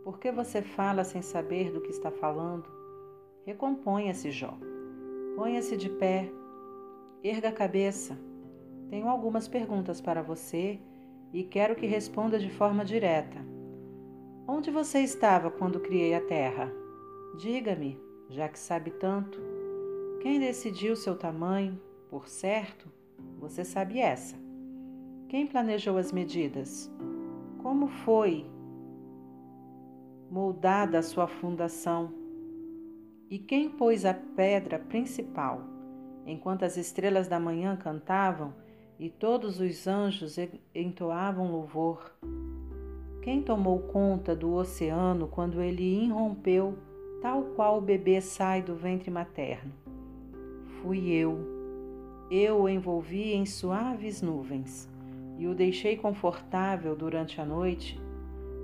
Por 0.03 0.19
que 0.19 0.33
você 0.33 0.61
fala 0.61 1.05
sem 1.05 1.21
saber 1.21 1.71
do 1.71 1.79
que 1.79 1.91
está 1.91 2.11
falando? 2.11 2.65
Recomponha-se, 3.45 4.31
Jó. 4.31 4.53
Ponha-se 5.37 5.77
de 5.77 5.89
pé. 5.91 6.29
Erga 7.23 7.47
a 7.47 7.53
cabeça. 7.53 8.19
Tenho 8.89 9.07
algumas 9.07 9.47
perguntas 9.47 10.01
para 10.01 10.21
você 10.21 10.77
e 11.31 11.41
quero 11.41 11.73
que 11.73 11.85
responda 11.85 12.37
de 12.37 12.49
forma 12.49 12.83
direta. 12.83 13.39
Onde 14.45 14.69
você 14.69 14.99
estava 14.99 15.49
quando 15.49 15.79
criei 15.79 16.13
a 16.15 16.19
terra? 16.19 16.69
Diga-me, 17.37 17.97
já 18.27 18.49
que 18.49 18.59
sabe 18.59 18.91
tanto. 18.91 19.52
Quem 20.23 20.39
decidiu 20.39 20.95
seu 20.95 21.17
tamanho? 21.17 21.77
Por 22.09 22.29
certo, 22.29 22.89
você 23.41 23.65
sabe 23.65 23.99
essa. 23.99 24.37
Quem 25.27 25.45
planejou 25.45 25.97
as 25.97 26.13
medidas? 26.13 26.89
Como 27.61 27.87
foi 27.87 28.45
moldada 30.31 30.99
a 30.99 31.03
sua 31.03 31.27
fundação? 31.27 32.13
E 33.29 33.37
quem 33.37 33.69
pôs 33.69 34.05
a 34.05 34.13
pedra 34.13 34.79
principal, 34.79 35.59
enquanto 36.25 36.63
as 36.63 36.77
estrelas 36.77 37.27
da 37.27 37.37
manhã 37.37 37.75
cantavam 37.75 38.53
e 38.97 39.09
todos 39.09 39.59
os 39.59 39.87
anjos 39.87 40.37
entoavam 40.73 41.51
louvor? 41.51 42.15
Quem 43.21 43.41
tomou 43.41 43.77
conta 43.77 44.33
do 44.33 44.53
oceano 44.53 45.27
quando 45.27 45.61
ele 45.61 46.05
irrompeu, 46.05 46.77
tal 47.21 47.43
qual 47.57 47.79
o 47.79 47.81
bebê 47.81 48.21
sai 48.21 48.61
do 48.61 48.73
ventre 48.73 49.11
materno? 49.11 49.82
Fui 50.83 51.09
eu. 51.11 51.39
Eu 52.29 52.63
o 52.63 52.67
envolvi 52.67 53.31
em 53.31 53.45
suaves 53.45 54.21
nuvens 54.21 54.89
e 55.37 55.47
o 55.47 55.55
deixei 55.55 55.95
confortável 55.95 56.93
durante 56.93 57.39
a 57.39 57.45
noite. 57.45 57.97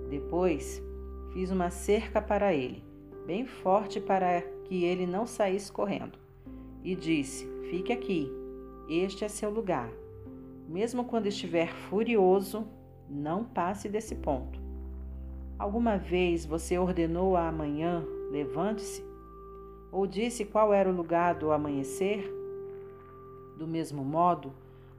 Depois, 0.09 0.83
fiz 1.31 1.49
uma 1.49 1.69
cerca 1.69 2.21
para 2.21 2.53
ele, 2.53 2.83
bem 3.25 3.45
forte 3.45 4.01
para 4.01 4.41
que 4.65 4.83
ele 4.83 5.07
não 5.07 5.25
saísse 5.25 5.71
correndo, 5.71 6.19
e 6.83 6.93
disse: 6.93 7.47
Fique 7.69 7.93
aqui, 7.93 8.29
este 8.89 9.23
é 9.23 9.29
seu 9.29 9.49
lugar. 9.49 9.89
Mesmo 10.67 11.05
quando 11.05 11.27
estiver 11.27 11.73
furioso, 11.73 12.67
não 13.09 13.45
passe 13.45 13.87
desse 13.87 14.15
ponto. 14.15 14.59
Alguma 15.57 15.97
vez 15.97 16.45
você 16.45 16.77
ordenou 16.77 17.37
a 17.37 17.47
amanhã, 17.47 18.03
levante-se? 18.29 19.09
Ou 19.91 20.06
disse 20.06 20.45
qual 20.45 20.74
era 20.74 20.90
o 20.90 20.95
lugar 20.95 21.36
do 21.36 21.52
amanhecer? 21.52 22.32
Do 23.57 23.68
mesmo 23.68 24.03
modo, 24.03 24.53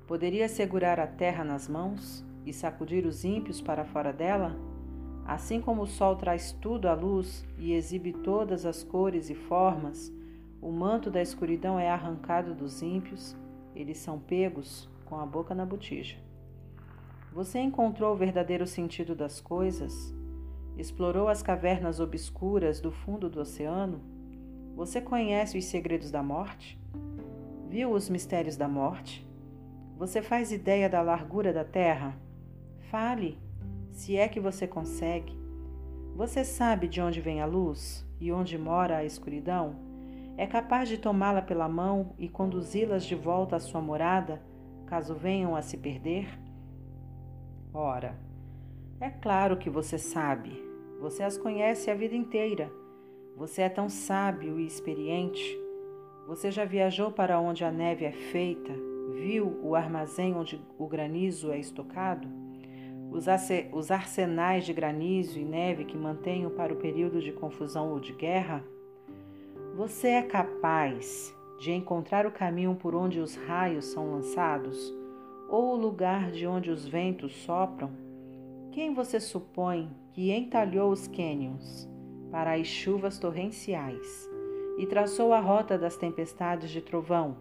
poderia 0.06 0.48
segurar 0.48 0.98
a 0.98 1.06
terra 1.06 1.44
nas 1.44 1.68
mãos 1.68 2.24
e 2.44 2.52
sacudir 2.52 3.06
os 3.06 3.24
ímpios 3.24 3.60
para 3.60 3.84
fora 3.84 4.12
dela? 4.12 4.56
Assim 5.24 5.60
como 5.60 5.82
o 5.82 5.86
sol 5.86 6.16
traz 6.16 6.52
tudo 6.52 6.88
à 6.88 6.94
luz 6.94 7.46
e 7.56 7.72
exibe 7.72 8.12
todas 8.12 8.66
as 8.66 8.82
cores 8.82 9.30
e 9.30 9.34
formas, 9.34 10.12
o 10.60 10.72
manto 10.72 11.10
da 11.10 11.22
escuridão 11.22 11.78
é 11.78 11.88
arrancado 11.88 12.54
dos 12.54 12.82
ímpios, 12.82 13.36
eles 13.74 13.98
são 13.98 14.18
pegos 14.18 14.90
com 15.06 15.18
a 15.18 15.24
boca 15.24 15.54
na 15.54 15.64
botija. 15.64 16.18
Você 17.32 17.60
encontrou 17.60 18.12
o 18.12 18.16
verdadeiro 18.16 18.66
sentido 18.66 19.14
das 19.14 19.40
coisas? 19.40 20.12
Explorou 20.76 21.28
as 21.28 21.42
cavernas 21.42 22.00
obscuras 22.00 22.80
do 22.80 22.90
fundo 22.90 23.30
do 23.30 23.40
oceano? 23.40 24.00
Você 24.74 25.00
conhece 25.00 25.58
os 25.58 25.64
segredos 25.66 26.10
da 26.10 26.22
morte? 26.22 26.80
Viu 27.68 27.92
os 27.92 28.08
mistérios 28.08 28.56
da 28.56 28.68
morte? 28.68 29.26
Você 29.96 30.22
faz 30.22 30.50
ideia 30.50 30.88
da 30.88 31.02
largura 31.02 31.52
da 31.52 31.64
terra? 31.64 32.16
Fale 32.90 33.38
se 33.92 34.16
é 34.16 34.28
que 34.28 34.40
você 34.40 34.66
consegue. 34.66 35.38
Você 36.16 36.44
sabe 36.44 36.88
de 36.88 37.00
onde 37.00 37.20
vem 37.20 37.40
a 37.40 37.46
luz 37.46 38.06
e 38.18 38.32
onde 38.32 38.56
mora 38.56 38.96
a 38.96 39.04
escuridão? 39.04 39.76
É 40.36 40.46
capaz 40.46 40.88
de 40.88 40.98
tomá-la 40.98 41.42
pela 41.42 41.68
mão 41.68 42.14
e 42.18 42.28
conduzi-las 42.28 43.04
de 43.04 43.14
volta 43.14 43.56
à 43.56 43.60
sua 43.60 43.80
morada, 43.80 44.42
caso 44.86 45.14
venham 45.14 45.54
a 45.54 45.62
se 45.62 45.76
perder? 45.76 46.26
Ora, 47.72 48.18
é 49.00 49.10
claro 49.10 49.56
que 49.56 49.70
você 49.70 49.98
sabe. 49.98 50.62
Você 51.00 51.22
as 51.22 51.38
conhece 51.38 51.90
a 51.90 51.94
vida 51.94 52.14
inteira. 52.14 52.79
Você 53.40 53.62
é 53.62 53.70
tão 53.70 53.88
sábio 53.88 54.60
e 54.60 54.66
experiente. 54.66 55.58
Você 56.26 56.50
já 56.50 56.66
viajou 56.66 57.10
para 57.10 57.40
onde 57.40 57.64
a 57.64 57.72
neve 57.72 58.04
é 58.04 58.12
feita? 58.12 58.70
Viu 59.14 59.58
o 59.62 59.74
armazém 59.74 60.34
onde 60.34 60.60
o 60.78 60.86
granizo 60.86 61.50
é 61.50 61.58
estocado? 61.58 62.28
os 63.72 63.90
arsenais 63.90 64.66
de 64.66 64.74
granizo 64.74 65.38
e 65.38 65.44
neve 65.44 65.86
que 65.86 65.96
mantenho 65.96 66.50
para 66.50 66.72
o 66.72 66.76
período 66.76 67.22
de 67.22 67.32
confusão 67.32 67.90
ou 67.90 67.98
de 67.98 68.12
guerra? 68.12 68.62
Você 69.74 70.08
é 70.08 70.22
capaz 70.22 71.34
de 71.58 71.72
encontrar 71.72 72.26
o 72.26 72.30
caminho 72.30 72.74
por 72.74 72.94
onde 72.94 73.20
os 73.20 73.36
raios 73.36 73.86
são 73.86 74.12
lançados 74.12 74.94
ou 75.48 75.72
o 75.72 75.76
lugar 75.76 76.30
de 76.30 76.46
onde 76.46 76.70
os 76.70 76.86
ventos 76.86 77.32
sopram? 77.36 77.90
Quem 78.70 78.92
você 78.92 79.18
supõe 79.18 79.90
que 80.12 80.30
entalhou 80.30 80.92
os 80.92 81.08
cânions 81.08 81.88
para 82.30 82.54
as 82.54 82.66
chuvas 82.66 83.18
torrenciais 83.18 84.28
e 84.78 84.86
traçou 84.86 85.32
a 85.32 85.40
rota 85.40 85.76
das 85.76 85.96
tempestades 85.96 86.70
de 86.70 86.80
trovão? 86.80 87.36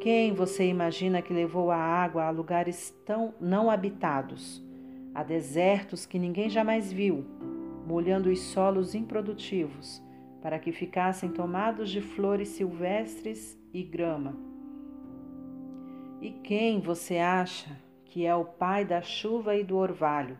Quem 0.00 0.32
você 0.32 0.66
imagina 0.66 1.22
que 1.22 1.32
levou 1.32 1.70
a 1.70 1.76
água 1.76 2.24
a 2.24 2.30
lugares 2.30 2.94
tão 3.04 3.34
não 3.40 3.70
habitados 3.70 4.64
Há 5.16 5.22
desertos 5.22 6.04
que 6.04 6.18
ninguém 6.18 6.50
jamais 6.50 6.92
viu, 6.92 7.24
molhando 7.86 8.28
os 8.28 8.38
solos 8.38 8.94
improdutivos, 8.94 10.02
para 10.42 10.58
que 10.58 10.70
ficassem 10.70 11.30
tomados 11.30 11.88
de 11.88 12.02
flores 12.02 12.48
silvestres 12.48 13.58
e 13.72 13.82
grama. 13.82 14.36
E 16.20 16.32
quem 16.32 16.80
você 16.80 17.16
acha 17.16 17.80
que 18.04 18.26
é 18.26 18.34
o 18.34 18.44
pai 18.44 18.84
da 18.84 19.00
chuva 19.00 19.56
e 19.56 19.64
do 19.64 19.78
orvalho, 19.78 20.36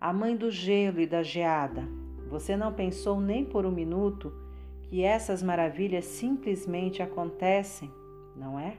a 0.00 0.12
mãe 0.12 0.36
do 0.36 0.52
gelo 0.52 1.00
e 1.00 1.06
da 1.06 1.24
geada? 1.24 1.82
Você 2.32 2.56
não 2.56 2.72
pensou 2.72 3.20
nem 3.20 3.44
por 3.44 3.66
um 3.66 3.70
minuto 3.70 4.32
que 4.84 5.04
essas 5.04 5.42
maravilhas 5.42 6.06
simplesmente 6.06 7.02
acontecem, 7.02 7.90
não 8.34 8.58
é? 8.58 8.78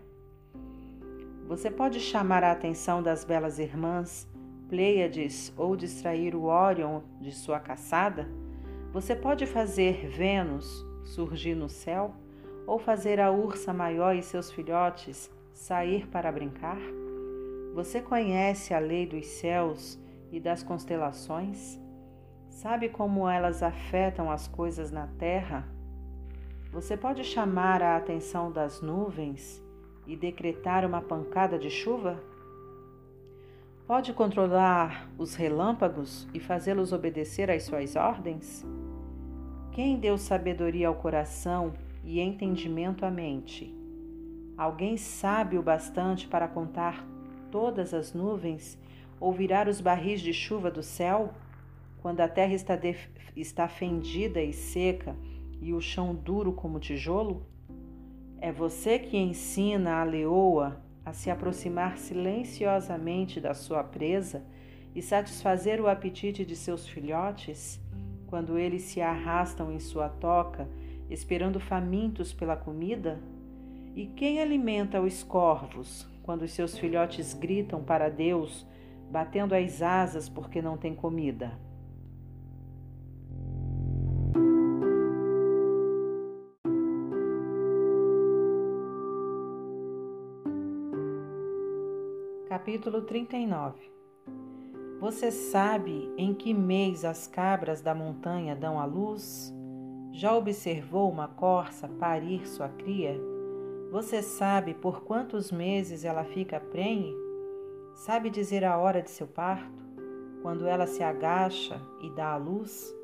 Você 1.48 1.70
pode 1.70 2.00
chamar 2.00 2.44
a 2.44 2.52
atenção 2.52 3.04
das 3.04 3.24
belas 3.24 3.60
irmãs 3.60 4.28
Pleiades 4.68 5.54
ou 5.56 5.76
distrair 5.76 6.34
o 6.34 6.46
Órion 6.46 7.02
de 7.22 7.32
sua 7.32 7.60
caçada, 7.60 8.28
você 8.92 9.16
pode 9.16 9.46
fazer 9.46 10.08
Vênus 10.08 10.84
surgir 11.04 11.54
no 11.54 11.70
céu 11.70 12.16
ou 12.66 12.80
fazer 12.80 13.20
a 13.20 13.30
ursa 13.30 13.72
maior 13.72 14.16
e 14.16 14.24
seus 14.24 14.52
filhotes 14.52 15.30
sair 15.54 16.08
para 16.08 16.32
brincar? 16.32 16.80
Você 17.76 18.02
conhece 18.02 18.74
a 18.74 18.80
lei 18.80 19.06
dos 19.06 19.28
céus 19.28 20.00
e 20.32 20.40
das 20.40 20.64
constelações? 20.64 21.83
Sabe 22.54 22.88
como 22.88 23.28
elas 23.28 23.64
afetam 23.64 24.32
as 24.32 24.48
coisas 24.48 24.92
na 24.92 25.08
terra? 25.18 25.68
Você 26.72 26.96
pode 26.96 27.24
chamar 27.24 27.82
a 27.82 27.98
atenção 27.98 28.52
das 28.52 28.80
nuvens 28.80 29.62
e 30.06 30.16
decretar 30.16 30.86
uma 30.86 31.02
pancada 31.02 31.58
de 31.58 31.70
chuva? 31.70 32.24
Pode 33.88 34.14
controlar 34.14 35.10
os 35.18 35.36
relâmpagos 35.36 36.28
e 36.32 36.40
fazê-los 36.40 36.94
obedecer 36.94 37.50
às 37.50 37.64
suas 37.64 37.96
ordens? 37.96 38.64
Quem 39.72 40.00
deu 40.00 40.18
sabedoria 40.18 40.88
ao 40.88 40.96
coração 40.96 41.74
e 42.04 42.22
entendimento 42.22 43.04
à 43.04 43.12
mente? 43.12 43.76
Alguém 44.56 44.96
sabe 44.96 45.58
o 45.58 45.64
bastante 45.64 46.28
para 46.28 46.48
contar 46.48 47.04
todas 47.52 47.96
as 47.96 48.14
nuvens 48.14 48.78
ou 49.20 49.34
virar 49.34 49.68
os 49.68 49.82
barris 49.82 50.22
de 50.22 50.32
chuva 50.32 50.70
do 50.70 50.84
céu? 50.84 51.34
Quando 52.04 52.20
a 52.20 52.28
terra 52.28 52.54
está, 52.54 52.78
está 53.34 53.66
fendida 53.66 54.42
e 54.42 54.52
seca 54.52 55.16
e 55.62 55.74
o 55.74 55.80
chão 55.80 56.14
duro 56.14 56.52
como 56.52 56.78
tijolo? 56.78 57.48
É 58.42 58.52
você 58.52 59.00
que 59.00 59.16
ensina 59.16 60.02
a 60.02 60.04
leoa 60.04 60.84
a 61.06 61.14
se 61.14 61.32
aproximar 61.32 61.98
silenciosamente 61.98 63.40
da 63.40 63.54
sua 63.54 63.86
presa 63.86 64.44
e 64.94 65.02
satisfazer 65.02 65.80
o 65.80 65.88
apetite 65.88 66.44
de 66.44 66.58
seus 66.58 66.86
filhotes, 66.86 67.80
quando 68.28 68.58
eles 68.58 68.82
se 68.82 69.00
arrastam 69.00 69.72
em 69.72 69.80
sua 69.80 70.10
toca, 70.10 70.68
esperando 71.10 71.58
famintos 71.58 72.34
pela 72.34 72.58
comida? 72.58 73.18
E 73.96 74.08
quem 74.08 74.42
alimenta 74.42 75.00
os 75.00 75.24
corvos, 75.24 76.06
quando 76.22 76.46
seus 76.50 76.78
filhotes 76.78 77.34
gritam 77.34 77.82
para 77.82 78.10
Deus, 78.10 78.68
batendo 79.10 79.56
as 79.56 79.82
asas 79.82 80.28
porque 80.28 80.62
não 80.62 80.76
tem 80.76 80.94
comida? 80.94 81.63
Capítulo 92.64 93.02
39 93.02 93.92
Você 95.02 95.32
sabe 95.32 96.10
em 96.18 96.34
que 96.34 96.54
mês 96.54 97.04
as 97.04 97.28
cabras 97.28 97.82
da 97.82 97.94
montanha 97.94 98.56
dão 98.56 98.80
à 98.80 98.86
luz? 98.86 99.54
Já 100.14 100.34
observou 100.34 101.12
uma 101.12 101.28
corça 101.28 101.90
parir 101.90 102.48
sua 102.48 102.70
cria? 102.70 103.20
Você 103.92 104.22
sabe 104.22 104.74
por 104.74 105.04
quantos 105.04 105.52
meses 105.52 106.06
ela 106.06 106.24
fica 106.24 106.58
prenhe? 106.58 107.14
Sabe 107.96 108.30
dizer 108.30 108.64
a 108.64 108.78
hora 108.78 109.02
de 109.02 109.12
seu 109.12 109.28
parto? 109.28 109.84
Quando 110.42 110.66
ela 110.66 110.88
se 110.88 111.04
agacha 111.04 111.82
e 112.02 112.10
dá 112.12 112.32
à 112.32 112.38
luz? 112.38 112.96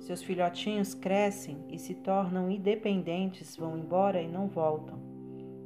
Seus 0.00 0.22
filhotinhos 0.22 0.92
crescem 0.92 1.64
e 1.70 1.78
se 1.78 1.94
tornam 1.94 2.50
independentes, 2.50 3.56
vão 3.56 3.78
embora 3.78 4.20
e 4.20 4.28
não 4.28 4.48
voltam. 4.48 5.00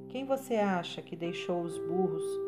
Quem 0.09 0.25
você 0.25 0.55
acha 0.55 1.03
que 1.03 1.17
deixou 1.17 1.63
os 1.63 1.77
burros 1.77 2.42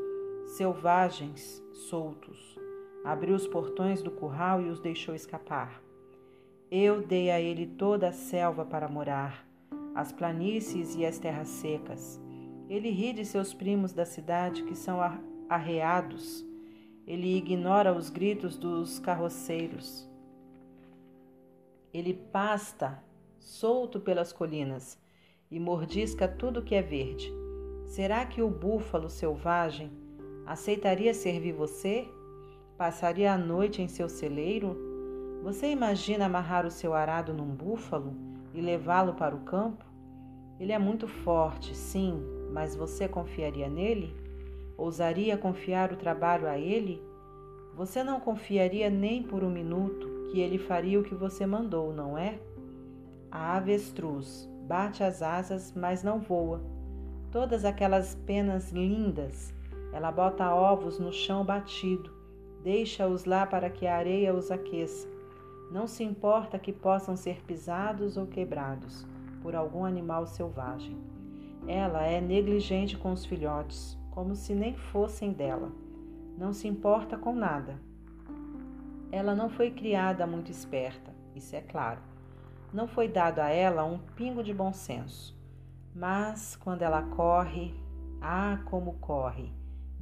selvagens 0.46 1.62
soltos. 1.72 2.58
Abriu 3.04 3.34
os 3.34 3.46
portões 3.46 4.02
do 4.02 4.10
curral 4.10 4.60
e 4.60 4.68
os 4.68 4.80
deixou 4.80 5.14
escapar. 5.14 5.82
Eu 6.70 7.02
dei 7.02 7.30
a 7.30 7.40
ele 7.40 7.66
toda 7.66 8.08
a 8.08 8.12
selva 8.12 8.64
para 8.64 8.88
morar, 8.88 9.46
as 9.94 10.12
planícies 10.12 10.94
e 10.96 11.04
as 11.04 11.18
terras 11.18 11.48
secas. 11.48 12.20
Ele 12.68 12.90
ri 12.90 13.12
de 13.12 13.24
seus 13.24 13.52
primos 13.52 13.92
da 13.92 14.06
cidade 14.06 14.62
que 14.64 14.74
são 14.74 14.98
arreados. 15.48 16.44
Ele 17.06 17.36
ignora 17.36 17.92
os 17.92 18.08
gritos 18.08 18.56
dos 18.56 18.98
carroceiros. 18.98 20.08
Ele 21.92 22.14
pasta 22.14 23.02
solto 23.38 24.00
pelas 24.00 24.32
colinas 24.32 24.98
e 25.50 25.60
mordisca 25.60 26.26
tudo 26.26 26.62
que 26.62 26.74
é 26.74 26.82
verde. 26.82 27.30
Será 27.86 28.24
que 28.24 28.42
o 28.42 28.48
búfalo 28.48 29.10
selvagem 29.10 29.92
Aceitaria 30.46 31.14
servir 31.14 31.52
você? 31.52 32.06
Passaria 32.76 33.32
a 33.32 33.38
noite 33.38 33.80
em 33.80 33.88
seu 33.88 34.10
celeiro? 34.10 34.76
Você 35.42 35.68
imagina 35.68 36.26
amarrar 36.26 36.66
o 36.66 36.70
seu 36.70 36.92
arado 36.92 37.32
num 37.32 37.46
búfalo 37.46 38.14
e 38.52 38.60
levá-lo 38.60 39.14
para 39.14 39.34
o 39.34 39.40
campo? 39.40 39.86
Ele 40.60 40.70
é 40.70 40.78
muito 40.78 41.08
forte, 41.08 41.74
sim, 41.74 42.22
mas 42.52 42.76
você 42.76 43.08
confiaria 43.08 43.70
nele? 43.70 44.14
Ousaria 44.76 45.38
confiar 45.38 45.90
o 45.92 45.96
trabalho 45.96 46.46
a 46.46 46.58
ele? 46.58 47.02
Você 47.74 48.04
não 48.04 48.20
confiaria 48.20 48.90
nem 48.90 49.22
por 49.22 49.42
um 49.42 49.50
minuto 49.50 50.06
que 50.30 50.40
ele 50.40 50.58
faria 50.58 51.00
o 51.00 51.04
que 51.04 51.14
você 51.14 51.46
mandou, 51.46 51.90
não 51.90 52.18
é? 52.18 52.38
A 53.30 53.56
avestruz 53.56 54.46
bate 54.68 55.02
as 55.02 55.22
asas, 55.22 55.72
mas 55.74 56.02
não 56.02 56.20
voa. 56.20 56.60
Todas 57.30 57.64
aquelas 57.64 58.14
penas 58.26 58.70
lindas 58.72 59.53
ela 59.94 60.10
bota 60.10 60.52
ovos 60.52 60.98
no 60.98 61.12
chão 61.12 61.44
batido, 61.44 62.10
deixa-os 62.64 63.24
lá 63.24 63.46
para 63.46 63.70
que 63.70 63.86
a 63.86 63.96
areia 63.96 64.34
os 64.34 64.50
aqueça. 64.50 65.08
Não 65.70 65.86
se 65.86 66.02
importa 66.02 66.58
que 66.58 66.72
possam 66.72 67.16
ser 67.16 67.44
pisados 67.44 68.16
ou 68.16 68.26
quebrados 68.26 69.06
por 69.40 69.54
algum 69.54 69.84
animal 69.84 70.26
selvagem. 70.26 70.98
Ela 71.68 72.02
é 72.02 72.20
negligente 72.20 72.96
com 72.96 73.12
os 73.12 73.24
filhotes, 73.24 73.96
como 74.10 74.34
se 74.34 74.52
nem 74.52 74.74
fossem 74.74 75.32
dela. 75.32 75.70
Não 76.36 76.52
se 76.52 76.66
importa 76.66 77.16
com 77.16 77.32
nada. 77.32 77.78
Ela 79.12 79.32
não 79.32 79.48
foi 79.48 79.70
criada 79.70 80.26
muito 80.26 80.50
esperta, 80.50 81.14
isso 81.36 81.54
é 81.54 81.60
claro. 81.60 82.00
Não 82.72 82.88
foi 82.88 83.06
dado 83.06 83.38
a 83.38 83.48
ela 83.48 83.84
um 83.84 83.98
pingo 84.16 84.42
de 84.42 84.52
bom 84.52 84.72
senso. 84.72 85.38
Mas 85.94 86.56
quando 86.56 86.82
ela 86.82 87.02
corre, 87.02 87.72
ah, 88.20 88.58
como 88.64 88.94
corre! 88.94 89.52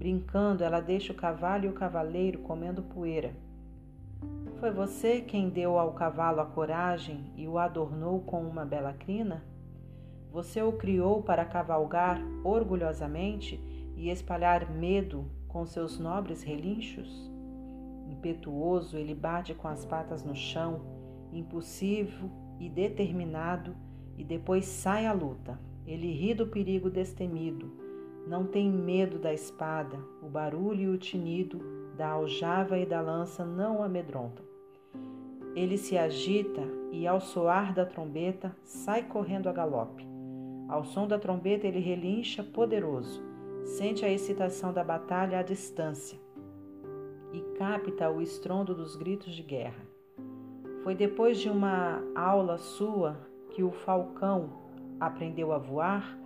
Brincando, 0.03 0.65
ela 0.65 0.81
deixa 0.81 1.12
o 1.12 1.16
cavalo 1.16 1.65
e 1.65 1.69
o 1.69 1.74
cavaleiro 1.74 2.41
comendo 2.41 2.83
poeira. 2.83 3.37
Foi 4.59 4.73
você 4.73 5.20
quem 5.20 5.49
deu 5.49 5.79
ao 5.79 5.93
cavalo 5.93 6.41
a 6.41 6.45
coragem 6.45 7.33
e 7.37 7.47
o 7.47 7.57
adornou 7.57 8.19
com 8.23 8.43
uma 8.43 8.65
bela 8.65 8.93
crina? 8.93 9.45
Você 10.33 10.61
o 10.61 10.73
criou 10.73 11.23
para 11.23 11.45
cavalgar 11.45 12.20
orgulhosamente 12.43 13.61
e 13.97 14.11
espalhar 14.11 14.69
medo 14.69 15.24
com 15.47 15.65
seus 15.65 16.01
nobres 16.01 16.43
relinchos? 16.43 17.31
Impetuoso, 18.11 18.97
ele 18.97 19.15
bate 19.15 19.55
com 19.55 19.69
as 19.69 19.85
patas 19.85 20.24
no 20.24 20.35
chão, 20.35 20.81
impulsivo 21.33 22.29
e 22.59 22.69
determinado, 22.69 23.77
e 24.19 24.24
depois 24.24 24.65
sai 24.65 25.07
à 25.07 25.12
luta. 25.12 25.61
Ele 25.87 26.12
ri 26.12 26.35
do 26.35 26.49
perigo 26.49 26.91
destemido, 26.91 27.82
não 28.27 28.47
tem 28.47 28.70
medo 28.70 29.19
da 29.19 29.32
espada, 29.32 29.99
o 30.23 30.28
barulho 30.28 30.81
e 30.81 30.89
o 30.89 30.99
tinido 30.99 31.61
da 31.97 32.11
aljava 32.11 32.78
e 32.78 32.86
da 32.86 33.01
lança 33.01 33.44
não 33.44 33.82
amedrontam. 33.82 34.44
Ele 35.55 35.77
se 35.77 35.99
agita 35.99 36.62
e, 36.90 37.07
ao 37.07 37.20
soar 37.20 37.74
da 37.74 37.85
trombeta, 37.85 38.57
sai 38.65 39.03
correndo 39.03 39.49
a 39.49 39.53
galope. 39.53 40.07
Ao 40.69 40.85
som 40.85 41.07
da 41.07 41.19
trombeta, 41.19 41.66
ele 41.66 41.81
relincha 41.81 42.43
poderoso, 42.43 43.23
sente 43.65 44.05
a 44.05 44.11
excitação 44.11 44.73
da 44.73 44.82
batalha 44.82 45.39
à 45.39 45.43
distância 45.43 46.19
e 47.32 47.40
capta 47.59 48.11
o 48.11 48.23
estrondo 48.23 48.74
dos 48.74 48.97
gritos 48.97 49.35
de 49.35 49.43
guerra. 49.43 49.86
Foi 50.82 50.94
depois 50.94 51.39
de 51.39 51.49
uma 51.49 52.03
aula 52.15 52.59
sua 52.59 53.16
que 53.51 53.62
o 53.62 53.70
falcão 53.70 54.51
aprendeu 54.99 55.53
a 55.53 55.59
voar 55.59 56.19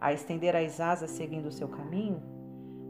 a 0.00 0.12
estender 0.12 0.56
as 0.56 0.80
asas 0.80 1.10
seguindo 1.10 1.50
seu 1.50 1.68
caminho? 1.68 2.22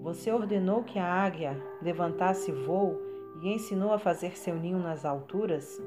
Você 0.03 0.31
ordenou 0.31 0.83
que 0.83 0.99
a 0.99 1.05
águia 1.05 1.61
levantasse 1.83 2.53
voo 2.53 2.99
e 3.43 3.49
ensinou 3.49 3.93
a 3.93 3.99
fazer 3.99 4.39
seu 4.39 4.55
ninho 4.55 4.79
nas 4.79 5.05
alturas, 5.05 5.81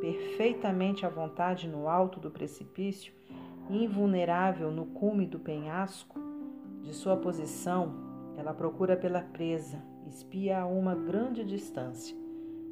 perfeitamente 0.00 1.04
à 1.04 1.08
vontade 1.08 1.68
no 1.68 1.88
alto 1.88 2.18
do 2.18 2.30
precipício, 2.30 3.12
invulnerável 3.68 4.70
no 4.70 4.86
cume 4.86 5.26
do 5.26 5.38
penhasco? 5.38 6.18
De 6.82 6.94
sua 6.94 7.16
posição, 7.16 7.94
ela 8.36 8.54
procura 8.54 8.96
pela 8.96 9.20
presa, 9.20 9.82
espia 10.08 10.60
a 10.60 10.66
uma 10.66 10.94
grande 10.94 11.44
distância. 11.44 12.16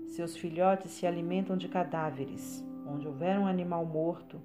Seus 0.09 0.37
filhotes 0.37 0.91
se 0.93 1.07
alimentam 1.07 1.57
de 1.57 1.69
cadáveres. 1.69 2.65
Onde 2.87 3.07
houver 3.07 3.39
um 3.39 3.47
animal 3.47 3.85
morto, 3.85 4.41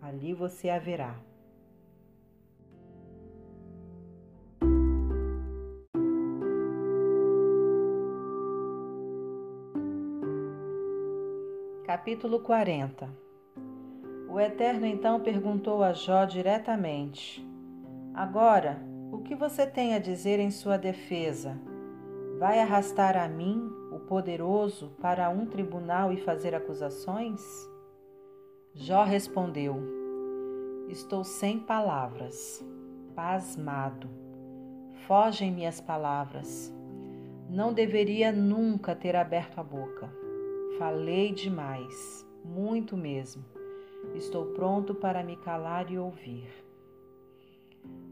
ali 0.00 0.34
você 0.34 0.68
haverá. 0.68 1.16
Capítulo 11.98 12.38
40 12.38 13.08
O 14.30 14.38
Eterno 14.38 14.86
então 14.86 15.18
perguntou 15.18 15.82
a 15.82 15.92
Jó 15.92 16.24
diretamente: 16.24 17.44
Agora, 18.14 18.80
o 19.10 19.18
que 19.18 19.34
você 19.34 19.66
tem 19.66 19.94
a 19.94 19.98
dizer 19.98 20.38
em 20.38 20.48
sua 20.52 20.78
defesa? 20.78 21.58
Vai 22.38 22.60
arrastar 22.60 23.16
a 23.16 23.28
mim, 23.28 23.68
o 23.90 23.98
poderoso, 23.98 24.92
para 25.00 25.28
um 25.28 25.44
tribunal 25.44 26.12
e 26.12 26.18
fazer 26.18 26.54
acusações? 26.54 27.42
Jó 28.72 29.02
respondeu: 29.02 29.82
Estou 30.88 31.24
sem 31.24 31.58
palavras, 31.58 32.64
pasmado. 33.16 34.08
Fogem-me 35.08 35.66
as 35.66 35.80
palavras. 35.80 36.72
Não 37.50 37.72
deveria 37.72 38.30
nunca 38.30 38.94
ter 38.94 39.16
aberto 39.16 39.58
a 39.58 39.64
boca. 39.64 40.17
Falei 40.78 41.32
demais, 41.32 42.24
muito 42.44 42.96
mesmo. 42.96 43.44
Estou 44.14 44.46
pronto 44.54 44.94
para 44.94 45.24
me 45.24 45.34
calar 45.34 45.90
e 45.90 45.98
ouvir. 45.98 46.46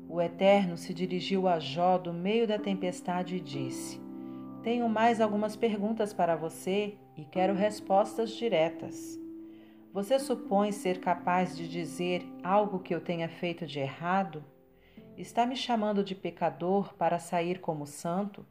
O 0.09 0.21
Eterno 0.21 0.77
se 0.77 0.93
dirigiu 0.93 1.47
a 1.47 1.61
Jó 1.61 1.97
do 1.97 2.13
meio 2.13 2.45
da 2.45 2.59
tempestade 2.59 3.37
e 3.37 3.41
disse: 3.41 4.01
Tenho 4.65 4.89
mais 4.89 5.21
algumas 5.21 5.55
perguntas 5.55 6.13
para 6.13 6.35
você 6.35 6.99
e 7.17 7.25
quero 7.25 7.55
respostas 7.55 8.31
diretas. 8.31 9.17
Você 9.93 10.19
supõe 10.19 10.73
ser 10.73 10.99
capaz 10.99 11.57
de 11.57 11.69
dizer 11.69 12.27
algo 12.43 12.81
que 12.81 12.93
eu 12.93 13.01
tenha 13.01 13.29
feito 13.29 13.65
de 13.65 13.79
errado? 13.79 14.43
Está 15.17 15.47
me 15.47 15.55
chamando 15.55 16.03
de 16.03 16.17
pecador 16.17 16.95
para 16.95 17.21
sair 17.21 17.61
como 17.61 17.87
santo? 17.87 18.45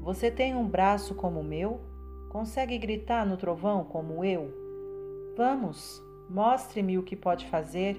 Você 0.00 0.30
tem 0.30 0.54
um 0.54 0.68
braço 0.68 1.12
como 1.16 1.40
o 1.40 1.44
meu? 1.44 1.97
Consegue 2.28 2.76
gritar 2.76 3.24
no 3.24 3.38
trovão 3.38 3.84
como 3.84 4.22
eu? 4.22 4.52
Vamos, 5.34 6.02
mostre-me 6.28 6.98
o 6.98 7.02
que 7.02 7.16
pode 7.16 7.46
fazer. 7.46 7.96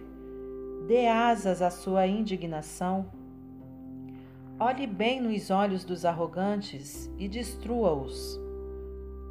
Dê 0.87 1.07
asas 1.07 1.63
à 1.63 1.71
sua 1.71 2.05
indignação. 2.05 3.09
Olhe 4.59 4.85
bem 4.85 5.19
nos 5.19 5.49
olhos 5.49 5.83
dos 5.83 6.05
arrogantes 6.05 7.09
e 7.17 7.27
destrua-os. 7.27 8.39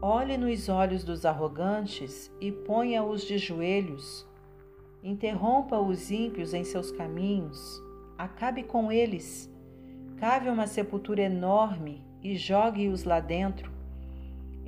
Olhe 0.03 0.37
nos 0.37 0.69
olhos 0.69 1.05
dos 1.05 1.25
arrogantes 1.25 2.33
e 2.41 2.51
ponha-os 2.51 3.23
de 3.23 3.39
joelhos. 3.39 4.27
Interrompa 5.03 5.79
os 5.79 6.11
ímpios 6.11 6.55
em 6.55 6.65
seus 6.65 6.91
caminhos. 6.91 7.81
Acabe 8.17 8.65
com 8.65 8.91
eles. 8.91 9.49
Cave 10.17 10.49
uma 10.49 10.67
sepultura 10.67 11.23
enorme 11.23 12.05
e 12.21 12.37
jogue-os 12.37 13.05
lá 13.05 13.21
dentro. 13.21 13.78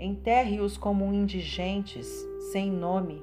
Enterre-os 0.02 0.78
como 0.78 1.12
indigentes, 1.12 2.08
sem 2.50 2.72
nome. 2.72 3.22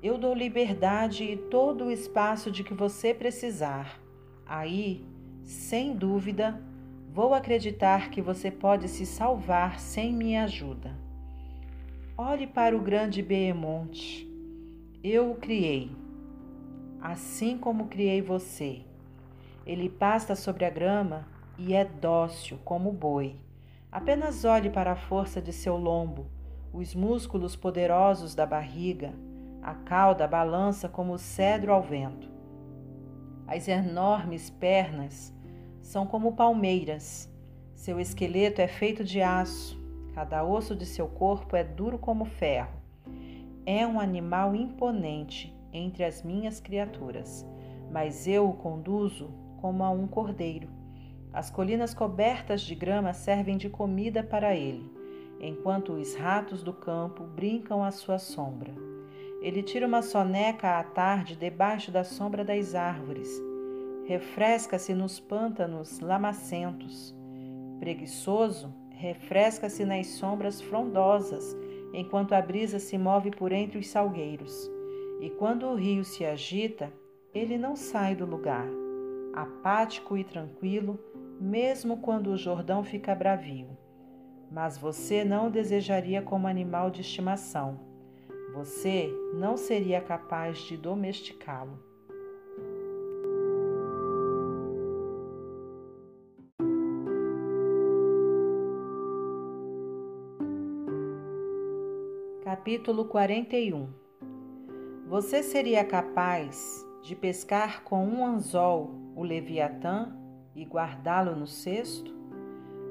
Eu 0.00 0.16
dou 0.16 0.32
liberdade 0.32 1.24
e 1.24 1.36
todo 1.36 1.86
o 1.86 1.90
espaço 1.90 2.52
de 2.52 2.62
que 2.62 2.72
você 2.72 3.12
precisar. 3.12 4.00
Aí, 4.46 5.04
sem 5.42 5.92
dúvida, 5.92 6.62
vou 7.12 7.34
acreditar 7.34 8.10
que 8.10 8.22
você 8.22 8.48
pode 8.48 8.86
se 8.86 9.04
salvar 9.04 9.80
sem 9.80 10.12
minha 10.12 10.44
ajuda. 10.44 10.96
Olhe 12.16 12.46
para 12.46 12.76
o 12.76 12.80
grande 12.80 13.20
Behemonte. 13.20 14.30
Eu 15.02 15.32
o 15.32 15.34
criei, 15.34 15.90
assim 17.00 17.58
como 17.58 17.88
criei 17.88 18.22
você. 18.22 18.82
Ele 19.66 19.88
pasta 19.88 20.36
sobre 20.36 20.64
a 20.64 20.70
grama 20.70 21.26
e 21.58 21.74
é 21.74 21.84
dócil 21.84 22.56
como 22.64 22.90
o 22.90 22.92
boi. 22.92 23.34
Apenas 23.94 24.44
olhe 24.44 24.70
para 24.70 24.90
a 24.90 24.96
força 24.96 25.40
de 25.40 25.52
seu 25.52 25.76
lombo, 25.76 26.26
os 26.72 26.96
músculos 26.96 27.54
poderosos 27.54 28.34
da 28.34 28.44
barriga, 28.44 29.14
a 29.62 29.72
cauda 29.72 30.26
balança 30.26 30.88
como 30.88 31.12
o 31.12 31.18
cedro 31.18 31.72
ao 31.72 31.80
vento. 31.80 32.28
As 33.46 33.68
enormes 33.68 34.50
pernas 34.50 35.32
são 35.80 36.08
como 36.08 36.32
palmeiras. 36.32 37.32
Seu 37.72 38.00
esqueleto 38.00 38.60
é 38.60 38.66
feito 38.66 39.04
de 39.04 39.22
aço, 39.22 39.80
cada 40.12 40.42
osso 40.42 40.74
de 40.74 40.86
seu 40.86 41.06
corpo 41.06 41.54
é 41.54 41.62
duro 41.62 41.96
como 41.96 42.24
ferro. 42.24 42.82
É 43.64 43.86
um 43.86 44.00
animal 44.00 44.56
imponente 44.56 45.56
entre 45.72 46.02
as 46.02 46.20
minhas 46.20 46.58
criaturas, 46.58 47.46
mas 47.92 48.26
eu 48.26 48.50
o 48.50 48.54
conduzo 48.54 49.30
como 49.60 49.84
a 49.84 49.90
um 49.90 50.08
cordeiro. 50.08 50.73
As 51.34 51.50
colinas 51.50 51.92
cobertas 51.92 52.60
de 52.60 52.76
grama 52.76 53.12
servem 53.12 53.56
de 53.56 53.68
comida 53.68 54.22
para 54.22 54.54
ele, 54.54 54.88
enquanto 55.40 55.94
os 55.94 56.14
ratos 56.14 56.62
do 56.62 56.72
campo 56.72 57.24
brincam 57.24 57.82
à 57.82 57.90
sua 57.90 58.20
sombra. 58.20 58.72
Ele 59.42 59.60
tira 59.60 59.84
uma 59.84 60.00
soneca 60.00 60.78
à 60.78 60.84
tarde 60.84 61.34
debaixo 61.34 61.90
da 61.90 62.04
sombra 62.04 62.44
das 62.44 62.76
árvores. 62.76 63.28
Refresca-se 64.06 64.94
nos 64.94 65.18
pântanos 65.18 65.98
lamacentos. 65.98 67.12
Preguiçoso, 67.80 68.72
refresca-se 68.90 69.84
nas 69.84 70.06
sombras 70.06 70.60
frondosas, 70.60 71.56
enquanto 71.92 72.32
a 72.32 72.40
brisa 72.40 72.78
se 72.78 72.96
move 72.96 73.32
por 73.32 73.50
entre 73.50 73.76
os 73.76 73.88
salgueiros. 73.88 74.70
E 75.20 75.30
quando 75.30 75.66
o 75.66 75.74
rio 75.74 76.04
se 76.04 76.24
agita, 76.24 76.92
ele 77.34 77.58
não 77.58 77.74
sai 77.74 78.14
do 78.14 78.24
lugar. 78.24 78.68
Apático 79.34 80.16
e 80.16 80.22
tranquilo, 80.22 80.96
mesmo 81.40 81.98
quando 81.98 82.28
o 82.28 82.36
Jordão 82.36 82.82
fica 82.84 83.14
bravio. 83.14 83.76
Mas 84.50 84.78
você 84.78 85.24
não 85.24 85.48
o 85.48 85.50
desejaria 85.50 86.22
como 86.22 86.46
animal 86.46 86.90
de 86.90 87.00
estimação. 87.00 87.80
Você 88.54 89.12
não 89.34 89.56
seria 89.56 90.00
capaz 90.00 90.58
de 90.58 90.76
domesticá-lo. 90.76 91.78
Capítulo 102.44 103.06
41 103.06 103.88
Você 105.08 105.42
seria 105.42 105.84
capaz 105.84 106.86
de 107.02 107.16
pescar 107.16 107.82
com 107.82 108.06
um 108.06 108.24
anzol 108.24 108.94
o 109.16 109.22
Leviatã 109.22 110.16
e 110.54 110.64
guardá-lo 110.64 111.34
no 111.34 111.46
cesto? 111.46 112.12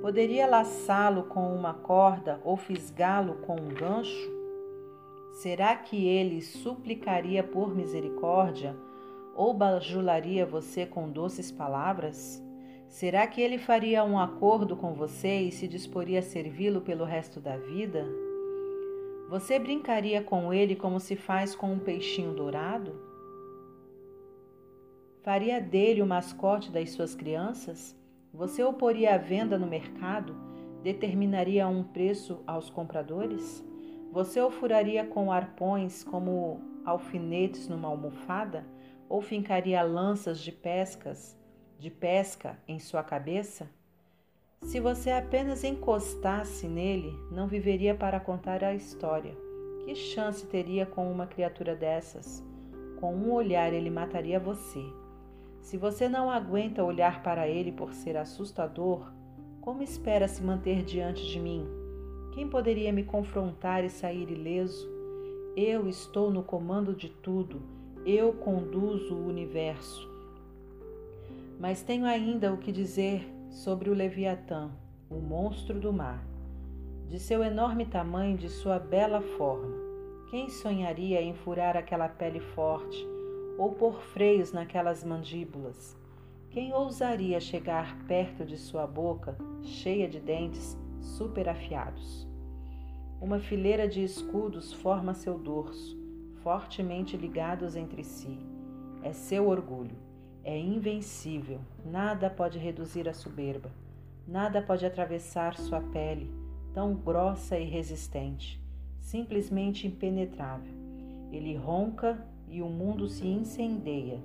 Poderia 0.02 0.46
laçá-lo 0.46 1.24
com 1.24 1.56
uma 1.56 1.74
corda 1.74 2.42
ou 2.44 2.58
fisgá-lo 2.58 3.36
com 3.36 3.56
um 3.56 3.70
gancho? 3.70 4.32
Será 5.32 5.76
que 5.76 6.06
ele 6.06 6.42
suplicaria 6.42 7.44
por 7.44 7.76
misericórdia 7.76 8.76
ou 9.36 9.54
bajularia 9.54 10.46
você 10.46 10.86
com 10.86 11.10
doces 11.10 11.52
palavras? 11.52 12.44
Será 12.88 13.26
que 13.26 13.42
ele 13.42 13.58
faria 13.58 14.04
um 14.04 14.20
acordo 14.20 14.76
com 14.76 14.94
você 14.94 15.40
e 15.40 15.52
se 15.52 15.68
disporia 15.68 16.20
a 16.20 16.22
servi-lo 16.22 16.82
pelo 16.82 17.06
resto 17.06 17.40
da 17.40 17.58
vida? 17.58 18.06
Você 19.30 19.58
brincaria 19.58 20.22
com 20.22 20.54
ele 20.54 20.76
como 20.76 21.00
se 21.00 21.16
faz 21.16 21.56
com 21.56 21.74
um 21.74 21.80
peixinho 21.80 22.34
dourado? 22.34 23.13
Faria 25.24 25.62
dele 25.62 26.02
o 26.02 26.06
mascote 26.06 26.70
das 26.70 26.90
suas 26.92 27.16
crianças? 27.16 27.96
Você 28.34 28.62
o 28.62 28.74
poria 28.74 29.16
à 29.16 29.18
venda 29.18 29.58
no 29.58 29.66
mercado? 29.66 30.36
Determinaria 30.84 31.66
um 31.66 31.82
preço 31.82 32.44
aos 32.46 32.70
compradores? 32.70 33.64
Você 34.12 34.42
o 34.42 34.52
furaria 34.52 35.06
com 35.06 35.32
arpões 35.32 36.04
como 36.04 36.60
alfinetes 36.84 37.70
numa 37.70 37.88
almofada? 37.88 38.66
Ou 39.08 39.22
fincaria 39.22 39.82
lanças 39.82 40.40
de 40.40 40.52
pescas, 40.52 41.40
de 41.80 41.90
pesca 41.90 42.60
em 42.68 42.78
sua 42.78 43.02
cabeça? 43.02 43.70
Se 44.62 44.82
você 44.82 45.10
apenas 45.10 45.64
encostasse 45.64 46.68
nele, 46.68 47.18
não 47.32 47.48
viveria 47.48 47.96
para 47.96 48.20
contar 48.20 48.62
a 48.62 48.76
história. 48.76 49.34
Que 49.86 49.96
chance 49.96 50.46
teria 50.48 50.86
com 50.86 51.10
uma 51.10 51.28
criatura 51.28 51.78
dessas? 51.78 52.44
Com 53.00 53.16
um 53.16 53.32
olhar 53.32 53.72
ele 53.72 53.90
mataria 53.90 54.38
você. 54.38 54.84
Se 55.64 55.78
você 55.78 56.10
não 56.10 56.30
aguenta 56.30 56.84
olhar 56.84 57.24
para 57.24 57.48
ele 57.48 57.72
por 57.72 57.94
ser 57.94 58.18
assustador, 58.18 59.10
como 59.62 59.82
espera 59.82 60.28
se 60.28 60.44
manter 60.44 60.84
diante 60.84 61.26
de 61.26 61.40
mim? 61.40 61.66
Quem 62.34 62.50
poderia 62.50 62.92
me 62.92 63.02
confrontar 63.02 63.82
e 63.86 63.90
sair 63.90 64.30
ileso? 64.30 64.86
Eu 65.56 65.88
estou 65.88 66.30
no 66.30 66.44
comando 66.44 66.94
de 66.94 67.08
tudo, 67.08 67.62
eu 68.06 68.34
conduzo 68.34 69.16
o 69.16 69.26
universo. 69.26 70.06
Mas 71.58 71.82
tenho 71.82 72.06
ainda 72.06 72.52
o 72.52 72.58
que 72.58 72.72
dizer 72.72 73.26
sobre 73.50 73.90
o 73.90 73.94
Leviatã, 73.94 74.70
o 75.10 75.16
monstro 75.16 75.80
do 75.80 75.94
mar. 75.94 76.28
De 77.08 77.18
seu 77.18 77.42
enorme 77.42 77.86
tamanho, 77.86 78.38
de 78.38 78.50
sua 78.50 78.80
bela 78.80 79.22
forma, 79.22 79.78
quem 80.30 80.50
sonharia 80.50 81.22
em 81.22 81.34
furar 81.34 81.78
aquela 81.78 82.10
pele 82.10 82.42
forte? 82.42 83.14
Ou 83.58 83.74
por 83.74 84.02
freios 84.02 84.52
naquelas 84.52 85.04
mandíbulas. 85.04 85.98
Quem 86.50 86.74
ousaria 86.74 87.40
chegar 87.40 87.98
perto 88.06 88.46
de 88.46 88.58
sua 88.58 88.86
boca, 88.86 89.38
cheia 89.64 90.08
de 90.08 90.20
dentes 90.20 90.78
super 91.00 91.50
afiados? 91.50 92.28
Uma 93.20 93.40
fileira 93.40 93.88
de 93.88 94.04
escudos 94.04 94.74
forma 94.74 95.14
seu 95.14 95.38
dorso, 95.38 95.98
fortemente 96.44 97.18
ligados 97.18 97.76
entre 97.76 98.04
si. 98.04 98.38
É 99.02 99.14
seu 99.14 99.48
orgulho, 99.48 99.96
é 100.44 100.60
invencível, 100.60 101.60
nada 101.86 102.30
pode 102.30 102.60
reduzir 102.60 103.08
a 103.08 103.14
soberba, 103.14 103.72
nada 104.28 104.62
pode 104.62 104.86
atravessar 104.86 105.58
sua 105.58 105.82
pele, 105.82 106.30
tão 106.74 106.94
grossa 106.94 107.58
e 107.58 107.64
resistente, 107.64 108.62
simplesmente 109.00 109.88
impenetrável. 109.88 110.74
Ele 111.32 111.56
ronca 111.56 112.24
e 112.54 112.62
o 112.62 112.68
mundo 112.70 113.08
se 113.08 113.26
incendeia. 113.26 114.22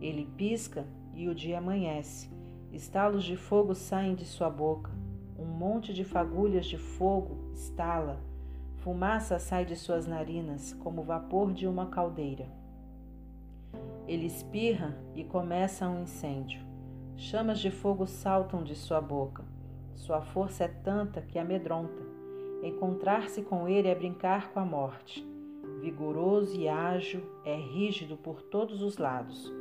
Ele 0.00 0.24
pisca 0.36 0.86
e 1.16 1.28
o 1.28 1.34
dia 1.34 1.58
amanhece. 1.58 2.30
Estalos 2.72 3.24
de 3.24 3.36
fogo 3.36 3.74
saem 3.74 4.14
de 4.14 4.24
sua 4.24 4.48
boca. 4.48 4.92
Um 5.36 5.44
monte 5.44 5.92
de 5.92 6.04
fagulhas 6.04 6.66
de 6.66 6.78
fogo 6.78 7.50
estala. 7.52 8.20
Fumaça 8.76 9.36
sai 9.40 9.64
de 9.64 9.74
suas 9.74 10.06
narinas, 10.06 10.72
como 10.74 11.02
vapor 11.02 11.52
de 11.52 11.66
uma 11.66 11.86
caldeira. 11.86 12.46
Ele 14.06 14.26
espirra 14.26 14.96
e 15.16 15.24
começa 15.24 15.88
um 15.88 16.02
incêndio. 16.02 16.60
Chamas 17.16 17.58
de 17.58 17.72
fogo 17.72 18.06
saltam 18.06 18.62
de 18.62 18.76
sua 18.76 19.00
boca. 19.00 19.44
Sua 19.96 20.22
força 20.22 20.64
é 20.64 20.68
tanta 20.68 21.20
que 21.20 21.36
amedronta. 21.36 22.02
Encontrar-se 22.62 23.42
com 23.42 23.68
ele 23.68 23.88
é 23.88 23.94
brincar 23.94 24.52
com 24.52 24.60
a 24.60 24.64
morte. 24.64 25.31
Vigoroso 25.82 26.56
e 26.56 26.68
ágil, 26.68 27.22
é 27.44 27.56
rígido 27.56 28.16
por 28.16 28.40
todos 28.40 28.82
os 28.82 28.98
lados, 28.98 29.52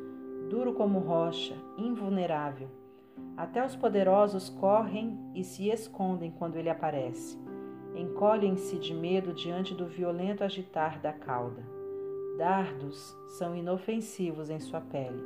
duro 0.52 0.72
como 0.72 1.00
rocha, 1.00 1.56
invulnerável. 1.80 2.68
Até 3.36 3.66
os 3.66 3.76
poderosos 3.76 4.48
correm 4.48 5.18
e 5.34 5.44
se 5.44 5.72
escondem 5.72 6.30
quando 6.30 6.58
ele 6.58 6.70
aparece. 6.70 7.40
Encolhem-se 7.96 8.78
de 8.78 8.94
medo 8.94 9.34
diante 9.34 9.74
do 9.74 9.88
violento 9.88 10.44
agitar 10.44 11.02
da 11.02 11.12
cauda. 11.12 11.64
Dardos 12.38 13.18
são 13.40 13.56
inofensivos 13.56 14.52
em 14.52 14.60
sua 14.60 14.80
pele. 14.80 15.24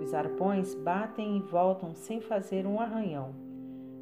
Os 0.00 0.14
arpões 0.14 0.72
batem 0.72 1.36
e 1.38 1.40
voltam 1.40 1.96
sem 1.96 2.20
fazer 2.20 2.64
um 2.64 2.80
arranhão. 2.80 3.34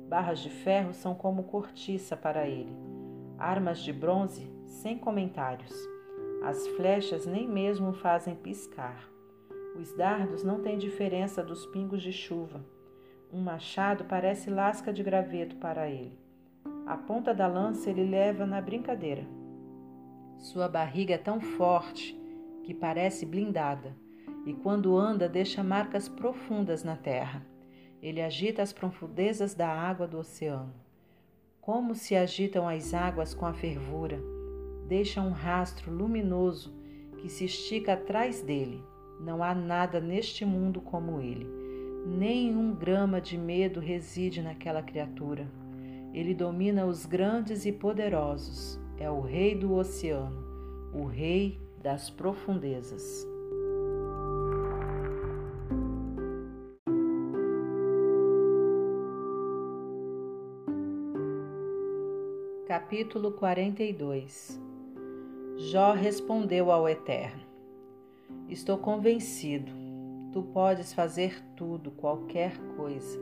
Barras 0.06 0.40
de 0.40 0.50
ferro 0.50 0.92
são 0.92 1.14
como 1.14 1.44
cortiça 1.44 2.14
para 2.14 2.46
ele. 2.46 2.76
Armas 3.38 3.78
de 3.78 3.90
bronze, 3.90 4.46
sem 4.66 4.98
comentários. 4.98 5.95
As 6.42 6.66
flechas 6.68 7.26
nem 7.26 7.48
mesmo 7.48 7.92
fazem 7.92 8.34
piscar. 8.34 9.08
Os 9.78 9.92
dardos 9.92 10.42
não 10.42 10.60
têm 10.60 10.78
diferença 10.78 11.42
dos 11.42 11.66
pingos 11.66 12.02
de 12.02 12.12
chuva. 12.12 12.64
Um 13.32 13.40
machado 13.40 14.04
parece 14.04 14.48
lasca 14.48 14.92
de 14.92 15.02
graveto 15.02 15.56
para 15.56 15.88
ele. 15.90 16.18
A 16.86 16.96
ponta 16.96 17.34
da 17.34 17.46
lança 17.46 17.90
ele 17.90 18.04
leva 18.04 18.46
na 18.46 18.60
brincadeira. 18.60 19.26
Sua 20.38 20.68
barriga 20.68 21.14
é 21.14 21.18
tão 21.18 21.40
forte 21.40 22.16
que 22.62 22.72
parece 22.72 23.26
blindada, 23.26 23.96
e 24.44 24.52
quando 24.54 24.96
anda 24.96 25.28
deixa 25.28 25.62
marcas 25.62 26.08
profundas 26.08 26.84
na 26.84 26.96
terra. 26.96 27.44
Ele 28.00 28.22
agita 28.22 28.62
as 28.62 28.72
profundezas 28.72 29.54
da 29.54 29.68
água 29.68 30.06
do 30.06 30.18
oceano. 30.18 30.72
Como 31.60 31.94
se 31.94 32.14
agitam 32.14 32.68
as 32.68 32.94
águas 32.94 33.34
com 33.34 33.46
a 33.46 33.52
fervura, 33.52 34.20
deixa 34.86 35.20
um 35.20 35.30
rastro 35.30 35.92
luminoso 35.92 36.72
que 37.18 37.28
se 37.28 37.44
estica 37.44 37.94
atrás 37.94 38.40
dele. 38.40 38.82
Não 39.20 39.42
há 39.42 39.54
nada 39.54 40.00
neste 40.00 40.44
mundo 40.44 40.80
como 40.80 41.20
ele. 41.20 41.46
Nenhum 42.06 42.74
grama 42.74 43.20
de 43.20 43.36
medo 43.36 43.80
reside 43.80 44.40
naquela 44.40 44.82
criatura. 44.82 45.50
Ele 46.14 46.34
domina 46.34 46.86
os 46.86 47.04
grandes 47.04 47.66
e 47.66 47.72
poderosos. 47.72 48.78
É 48.98 49.10
o 49.10 49.20
rei 49.20 49.54
do 49.54 49.74
oceano, 49.74 50.44
o 50.94 51.04
rei 51.04 51.60
das 51.82 52.08
profundezas. 52.08 53.26
Capítulo 62.66 63.32
42 63.32 64.65
Jó 65.59 65.93
respondeu 65.93 66.70
ao 66.70 66.87
Eterno: 66.87 67.43
Estou 68.47 68.77
convencido, 68.77 69.73
tu 70.31 70.43
podes 70.43 70.93
fazer 70.93 71.43
tudo, 71.57 71.91
qualquer 71.91 72.59
coisa. 72.77 73.19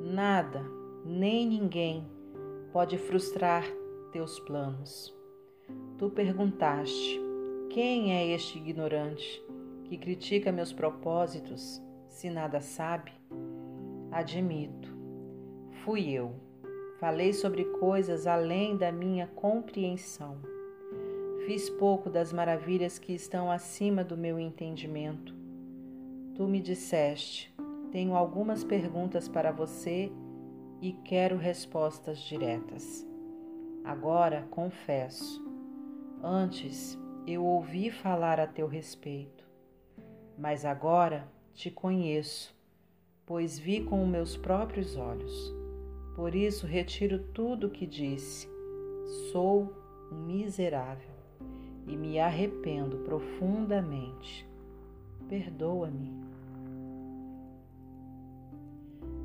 Nada, 0.00 0.64
nem 1.04 1.46
ninguém 1.46 2.06
pode 2.72 2.96
frustrar 2.96 3.66
teus 4.12 4.40
planos. 4.40 5.14
Tu 5.98 6.08
perguntaste: 6.08 7.20
quem 7.68 8.14
é 8.14 8.28
este 8.28 8.56
ignorante 8.56 9.44
que 9.84 9.98
critica 9.98 10.50
meus 10.50 10.72
propósitos 10.72 11.82
se 12.08 12.30
nada 12.30 12.62
sabe? 12.62 13.12
Admito, 14.10 14.88
fui 15.84 16.10
eu. 16.10 16.32
Falei 16.98 17.34
sobre 17.34 17.64
coisas 17.64 18.26
além 18.26 18.74
da 18.74 18.90
minha 18.90 19.26
compreensão. 19.26 20.51
Fiz 21.46 21.68
pouco 21.68 22.08
das 22.08 22.32
maravilhas 22.32 23.00
que 23.00 23.12
estão 23.12 23.50
acima 23.50 24.04
do 24.04 24.16
meu 24.16 24.38
entendimento. 24.38 25.34
Tu 26.36 26.46
me 26.46 26.60
disseste: 26.60 27.52
tenho 27.90 28.14
algumas 28.14 28.62
perguntas 28.62 29.28
para 29.28 29.50
você 29.50 30.12
e 30.80 30.92
quero 30.92 31.36
respostas 31.36 32.20
diretas. 32.20 33.04
Agora 33.84 34.46
confesso. 34.52 35.44
Antes 36.22 36.96
eu 37.26 37.44
ouvi 37.44 37.90
falar 37.90 38.38
a 38.38 38.46
teu 38.46 38.68
respeito, 38.68 39.44
mas 40.38 40.64
agora 40.64 41.28
te 41.52 41.72
conheço, 41.72 42.56
pois 43.26 43.58
vi 43.58 43.82
com 43.82 44.06
meus 44.06 44.36
próprios 44.36 44.96
olhos. 44.96 45.52
Por 46.14 46.36
isso 46.36 46.68
retiro 46.68 47.18
tudo 47.34 47.66
o 47.66 47.70
que 47.70 47.84
disse. 47.84 48.48
Sou 49.32 49.72
um 50.12 50.24
miserável 50.24 51.11
e 51.86 51.96
me 51.96 52.18
arrependo 52.18 52.98
profundamente. 52.98 54.48
Perdoa-me. 55.28 56.12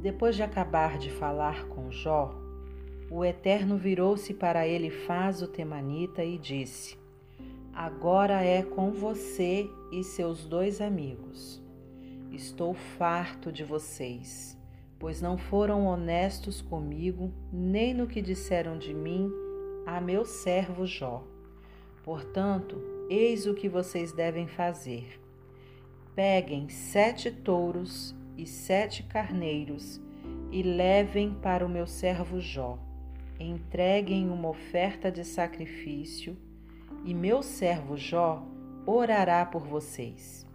Depois 0.02 0.36
de 0.36 0.44
acabar 0.44 0.98
de 0.98 1.10
falar 1.10 1.68
com 1.68 1.92
Jó, 1.92 2.34
o 3.10 3.24
Eterno 3.24 3.77
virou-se 3.77 4.34
para 4.34 4.68
ele 4.68 4.90
Faz 4.90 5.42
o 5.42 5.48
Temanita 5.48 6.24
e 6.24 6.38
disse: 6.38 6.98
Agora 7.74 8.44
é 8.44 8.61
com 8.61 8.92
você 8.92 9.69
e 9.92 10.03
seus 10.03 10.45
dois 10.45 10.82
amigos. 10.82 11.64
Estou 12.32 12.74
farto 12.74 13.52
de 13.52 13.64
vocês, 13.64 14.58
pois 15.00 15.22
não 15.22 15.38
foram 15.38 15.86
honestos 15.86 16.61
comigo, 16.61 17.32
nem 17.52 17.94
no 17.94 18.08
que 18.08 18.22
disseram 18.22 18.77
de 18.77 18.94
mim 18.94 19.32
a 19.86 20.02
meu 20.02 20.26
servo 20.26 20.86
Jó. 20.86 21.24
Portanto, 22.08 22.82
eis 23.10 23.45
o 23.48 23.53
que 23.53 23.68
vocês 23.68 24.14
devem 24.14 24.48
fazer. 24.48 25.19
Peguem 26.16 26.69
sete 26.69 27.30
touros 27.30 28.16
e 28.38 28.45
sete 28.45 29.03
carneiros 29.03 30.00
e 30.50 30.64
levem 30.64 31.34
para 31.34 31.66
o 31.66 31.69
meu 31.69 31.86
servo 31.86 32.40
Jó. 32.40 32.80
Entreguem 33.38 34.30
uma 34.30 34.48
oferta 34.48 35.11
de 35.11 35.26
sacrifício 35.26 36.38
e 37.03 37.14
meu 37.14 37.44
servo 37.44 37.98
Jó 37.98 38.42
orará 38.86 39.45
por 39.45 39.68
vocês. 39.68 40.48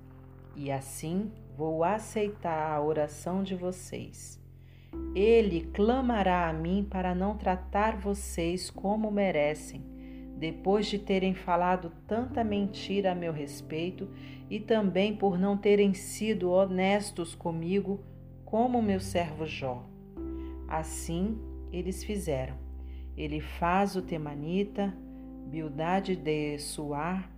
E 0.57 0.73
assim 0.73 1.31
vou 1.55 1.85
aceitar 1.85 2.73
a 2.73 2.81
oração 2.81 3.43
de 3.43 3.55
vocês. 3.55 4.41
Ele 5.15 5.71
clamará 5.75 6.49
a 6.49 6.53
mim 6.55 6.83
para 6.91 7.15
não 7.15 7.37
tratar 7.37 7.99
vocês 7.99 8.71
como 8.71 9.11
merecem, 9.11 9.92
depois 10.43 10.87
de 10.87 10.99
terem 10.99 11.35
falado 11.35 11.93
tanta 12.05 12.43
mentira 12.43 13.13
a 13.13 13.15
meu 13.15 13.33
respeito 13.33 14.09
e 14.51 14.59
também 14.59 15.15
por 15.15 15.39
não 15.39 15.57
terem 15.57 15.95
sido 15.95 16.51
honestos 16.51 17.33
comigo, 17.33 18.01
como 18.45 18.83
meu 18.83 18.99
servo 18.99 19.47
Jó. 19.47 19.87
Assim 20.67 21.39
eles 21.73 22.03
fizeram. 22.03 22.57
Ele 23.17 23.41
faz 23.41 23.95
o 23.95 24.03
temanita, 24.03 24.93
Bildade 25.47 26.17
de 26.17 26.59
Suar 26.59 27.31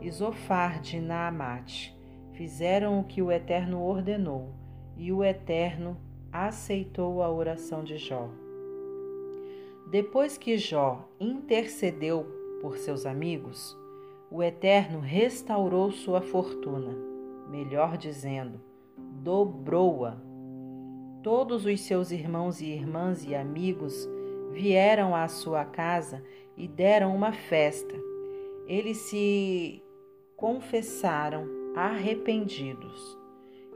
e 0.00 0.10
Zofar 0.10 0.80
de 0.80 0.98
Naamate 0.98 1.94
fizeram 2.32 2.98
o 2.98 3.04
que 3.04 3.20
o 3.20 3.30
Eterno 3.30 3.82
ordenou, 3.82 4.54
e 4.96 5.12
o 5.12 5.22
Eterno 5.22 5.94
aceitou 6.32 7.22
a 7.22 7.30
oração 7.30 7.84
de 7.84 7.98
Jó. 7.98 8.30
Depois 9.90 10.38
que 10.38 10.56
Jó 10.56 11.06
intercedeu 11.20 12.35
por 12.66 12.78
seus 12.78 13.06
amigos, 13.06 13.78
o 14.28 14.42
Eterno 14.42 14.98
restaurou 14.98 15.92
sua 15.92 16.20
fortuna, 16.20 16.98
melhor 17.48 17.96
dizendo, 17.96 18.60
dobrou-a. 19.22 20.16
Todos 21.22 21.64
os 21.64 21.80
seus 21.82 22.10
irmãos 22.10 22.60
e 22.60 22.66
irmãs 22.66 23.24
e 23.24 23.36
amigos 23.36 23.94
vieram 24.50 25.14
à 25.14 25.28
sua 25.28 25.64
casa 25.64 26.24
e 26.56 26.66
deram 26.66 27.14
uma 27.14 27.30
festa. 27.30 27.94
Eles 28.66 28.96
se 28.96 29.80
confessaram 30.36 31.46
arrependidos 31.76 33.16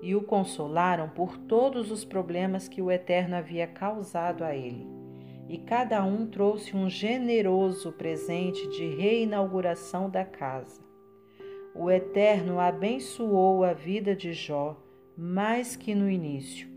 e 0.03 0.17
o 0.17 0.23
consolaram 0.23 1.09
por 1.09 1.39
todos 1.39 1.93
os 1.93 2.05
problemas 2.05 2.67
que 2.67 2.83
o 2.83 2.91
Eterno 2.91 3.37
havia 3.37 3.69
causado 3.69 4.43
a 4.43 4.53
ele. 4.53 5.00
E 5.51 5.59
cada 5.59 6.05
um 6.05 6.29
trouxe 6.29 6.77
um 6.77 6.89
generoso 6.89 7.91
presente 7.91 8.69
de 8.69 8.87
reinauguração 8.87 10.09
da 10.09 10.25
casa. 10.25 10.81
O 11.75 11.91
Eterno 11.91 12.61
abençoou 12.61 13.65
a 13.65 13.73
vida 13.73 14.15
de 14.15 14.33
Jó 14.33 14.81
mais 15.19 15.75
que 15.75 15.93
no 15.93 16.09
início. 16.09 16.69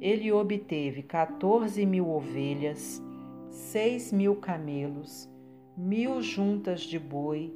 Ele 0.00 0.32
obteve 0.32 1.02
14 1.02 1.84
mil 1.84 2.08
ovelhas, 2.08 3.02
seis 3.50 4.10
mil 4.10 4.36
camelos, 4.36 5.28
mil 5.76 6.22
juntas 6.22 6.80
de 6.80 6.98
boi 6.98 7.52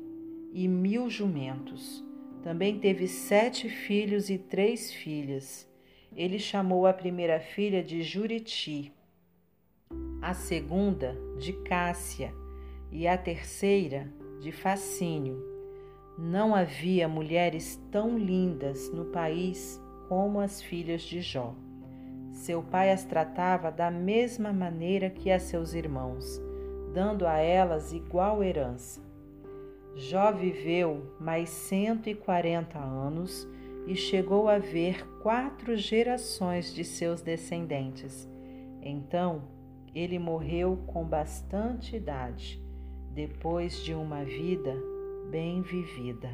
e 0.53 0.69
mil 0.69 1.09
jumentos. 1.09 2.05
Também 2.43 2.79
teve 2.79 3.09
sete 3.09 3.71
filhos 3.71 4.29
e 4.29 4.37
três 4.37 4.93
filhas. 4.93 5.67
Ele 6.15 6.39
chamou 6.39 6.87
a 6.87 6.93
primeira 6.93 7.41
filha 7.41 7.83
de 7.83 8.03
Juriti. 8.03 8.93
A 10.21 10.35
segunda 10.35 11.17
de 11.39 11.53
Cássia 11.53 12.35
e 12.91 13.07
a 13.07 13.17
terceira 13.17 14.13
de 14.41 14.51
Fascínio. 14.51 15.43
Não 16.19 16.55
havia 16.55 17.07
mulheres 17.07 17.81
tão 17.93 18.19
lindas 18.19 18.93
no 18.93 19.07
país 19.07 19.81
como 20.09 20.41
as 20.41 20.61
filhas 20.61 21.03
de 21.03 21.21
Jó. 21.21 21.55
Seu 22.33 22.63
pai 22.63 22.91
as 22.91 23.05
tratava 23.05 23.71
da 23.71 23.91
mesma 23.91 24.53
maneira 24.53 25.09
que 25.11 25.31
a 25.31 25.39
seus 25.39 25.75
irmãos, 25.75 26.41
dando 26.93 27.27
a 27.27 27.39
elas 27.39 27.93
igual 27.93 28.43
herança. 28.43 29.01
Jó 29.95 30.33
viveu 30.33 31.15
mais 31.21 31.49
cento 31.51 32.09
e 32.09 32.15
quarenta 32.15 32.79
anos 32.79 33.49
e 33.87 33.95
chegou 33.95 34.49
a 34.49 34.59
ver 34.59 35.07
quatro 35.23 35.77
gerações 35.77 36.75
de 36.75 36.85
seus 36.85 37.23
descendentes. 37.23 38.29
Então 38.83 39.43
ele 39.95 40.19
morreu 40.19 40.77
com 40.87 41.05
bastante 41.05 41.97
idade, 41.97 42.63
depois 43.13 43.83
de 43.83 43.95
uma 43.95 44.25
vida 44.25 44.75
bem 45.31 45.63
vivida. 45.63 46.31